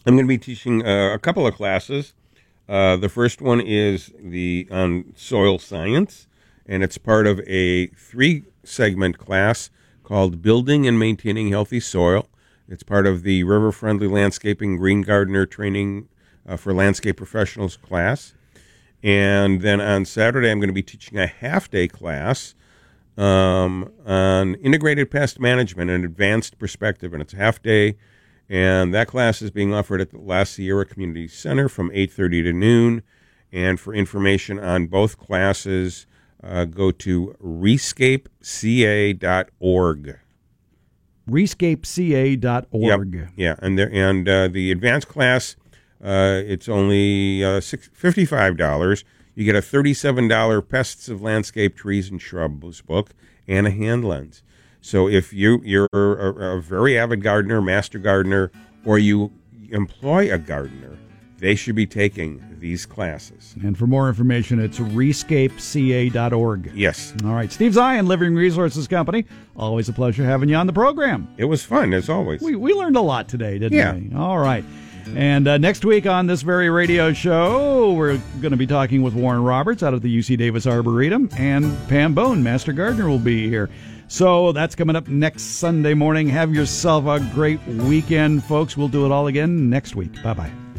I'm 0.06 0.14
going 0.14 0.26
to 0.26 0.28
be 0.28 0.38
teaching 0.38 0.86
uh, 0.86 1.14
a 1.14 1.18
couple 1.18 1.46
of 1.46 1.54
classes. 1.54 2.12
Uh, 2.68 2.96
the 2.96 3.08
first 3.08 3.40
one 3.40 3.60
is 3.60 4.12
the 4.18 4.68
on 4.70 5.12
soil 5.16 5.58
science, 5.58 6.28
and 6.66 6.82
it's 6.82 6.98
part 6.98 7.26
of 7.26 7.40
a 7.46 7.88
three-segment 8.62 9.19
class 9.19 9.70
called 10.03 10.43
"Building 10.43 10.87
and 10.87 10.99
Maintaining 10.99 11.49
Healthy 11.49 11.81
Soil." 11.81 12.28
It's 12.69 12.82
part 12.82 13.07
of 13.07 13.23
the 13.23 13.43
River 13.45 13.73
Friendly 13.73 14.07
Landscaping 14.07 14.77
Green 14.77 15.03
Gardener 15.03 15.47
Training 15.47 16.09
uh, 16.47 16.57
for 16.57 16.73
Landscape 16.73 17.16
Professionals 17.16 17.77
class. 17.77 18.35
And 19.03 19.62
then 19.62 19.81
on 19.81 20.05
Saturday, 20.05 20.51
I'm 20.51 20.59
going 20.59 20.69
to 20.69 20.74
be 20.74 20.82
teaching 20.82 21.19
a 21.19 21.27
half-day 21.27 21.89
class 21.89 22.55
um, 23.16 23.91
on 24.07 24.55
integrated 24.57 25.11
pest 25.11 25.41
management 25.41 25.91
and 25.91 26.05
advanced 26.05 26.59
perspective, 26.59 27.12
and 27.12 27.23
it's 27.23 27.32
half 27.32 27.62
day. 27.62 27.97
And 28.49 28.93
that 28.95 29.09
class 29.09 29.43
is 29.43 29.51
being 29.51 29.73
offered 29.73 30.01
at 30.01 30.11
the 30.11 30.19
La 30.19 30.45
Sierra 30.45 30.85
Community 30.85 31.28
Center 31.28 31.69
from 31.69 31.91
8:30 31.91 32.43
to 32.45 32.53
noon. 32.53 33.03
And 33.53 33.81
for 33.81 33.93
information 33.95 34.61
on 34.61 34.87
both 34.87 35.19
classes, 35.19 36.07
uh, 36.42 36.64
go 36.64 36.90
to 36.90 37.36
rescapeca.org. 37.42 40.18
Rescapeca.org. 41.28 43.14
Yep. 43.14 43.28
Yeah, 43.36 43.54
and 43.60 43.78
there, 43.78 43.90
and 43.92 44.28
uh, 44.28 44.48
the 44.48 44.72
advanced 44.72 45.08
class, 45.08 45.56
uh, 46.02 46.40
it's 46.44 46.68
only 46.68 47.44
uh, 47.44 47.60
six, 47.60 47.88
fifty-five 47.92 48.56
dollars. 48.56 49.04
You 49.34 49.44
get 49.44 49.54
a 49.54 49.62
thirty-seven 49.62 50.28
dollar 50.28 50.62
pests 50.62 51.08
of 51.08 51.22
landscape 51.22 51.76
trees 51.76 52.10
and 52.10 52.20
shrubs 52.20 52.80
book 52.80 53.10
and 53.46 53.66
a 53.66 53.70
hand 53.70 54.04
lens. 54.04 54.42
So 54.80 55.08
if 55.08 55.32
you 55.32 55.60
you're 55.62 55.88
a, 55.92 56.56
a 56.56 56.60
very 56.60 56.98
avid 56.98 57.22
gardener, 57.22 57.60
master 57.60 57.98
gardener, 57.98 58.50
or 58.84 58.98
you 58.98 59.32
employ 59.70 60.32
a 60.32 60.38
gardener, 60.38 60.98
they 61.38 61.54
should 61.54 61.76
be 61.76 61.86
taking 61.86 62.38
these 62.61 62.87
classes. 62.87 63.55
And 63.62 63.77
for 63.77 63.87
more 63.87 64.09
information, 64.09 64.61
it's 64.61 64.78
rescapeca.org. 64.78 66.73
Yes. 66.74 67.15
All 67.24 67.32
right. 67.35 67.51
Steve 67.51 67.73
Zien, 67.73 68.07
Living 68.07 68.35
Resources 68.35 68.87
Company. 68.87 69.24
Always 69.57 69.89
a 69.89 69.93
pleasure 69.93 70.24
having 70.24 70.49
you 70.49 70.57
on 70.57 70.66
the 70.66 70.73
program. 70.73 71.28
It 71.39 71.45
was 71.47 71.65
fun, 71.65 71.93
as 71.93 72.09
always. 72.09 72.41
We, 72.41 72.55
we 72.57 72.73
learned 72.73 72.97
a 72.97 73.01
lot 73.01 73.28
today, 73.28 73.59
didn't 73.59 73.77
Yeah. 73.78 73.95
we? 73.95 74.15
All 74.15 74.39
right. 74.39 74.65
And 75.16 75.49
uh, 75.49 75.59
next 75.59 75.85
week 75.85 76.07
on 76.07 76.27
this 76.28 76.43
very 76.43 76.70
radio 76.70 77.12
show, 77.12 77.93
we're 77.95 78.19
going 78.41 78.53
to 78.53 78.57
be 78.57 78.66
talking 78.66 79.03
with 79.03 79.15
Warren 79.15 79.43
Roberts 79.43 79.82
out 79.82 79.93
of 79.95 80.03
the 80.03 80.19
UC 80.19 80.39
Davis 80.39 80.66
Arboretum, 80.66 81.31
and 81.37 81.77
Pam 81.89 82.15
Bone, 82.15 82.43
Master 82.45 82.73
Gardener, 82.73 83.09
will 83.09 83.19
be 83.19 83.49
here. 83.49 83.69
So 84.07 84.53
that's 84.53 84.74
coming 84.74 84.95
up 84.97 85.09
next 85.09 85.43
Sunday 85.43 85.95
morning. 85.95 86.28
Have 86.28 86.55
yourself 86.55 87.07
a 87.07 87.19
great 87.35 87.65
weekend, 87.66 88.45
folks. 88.45 88.77
We'll 88.77 88.89
do 88.89 89.05
it 89.07 89.11
all 89.11 89.27
again 89.27 89.69
next 89.70 89.97
week. 89.97 90.23
Bye 90.23 90.35
bye. 90.35 90.69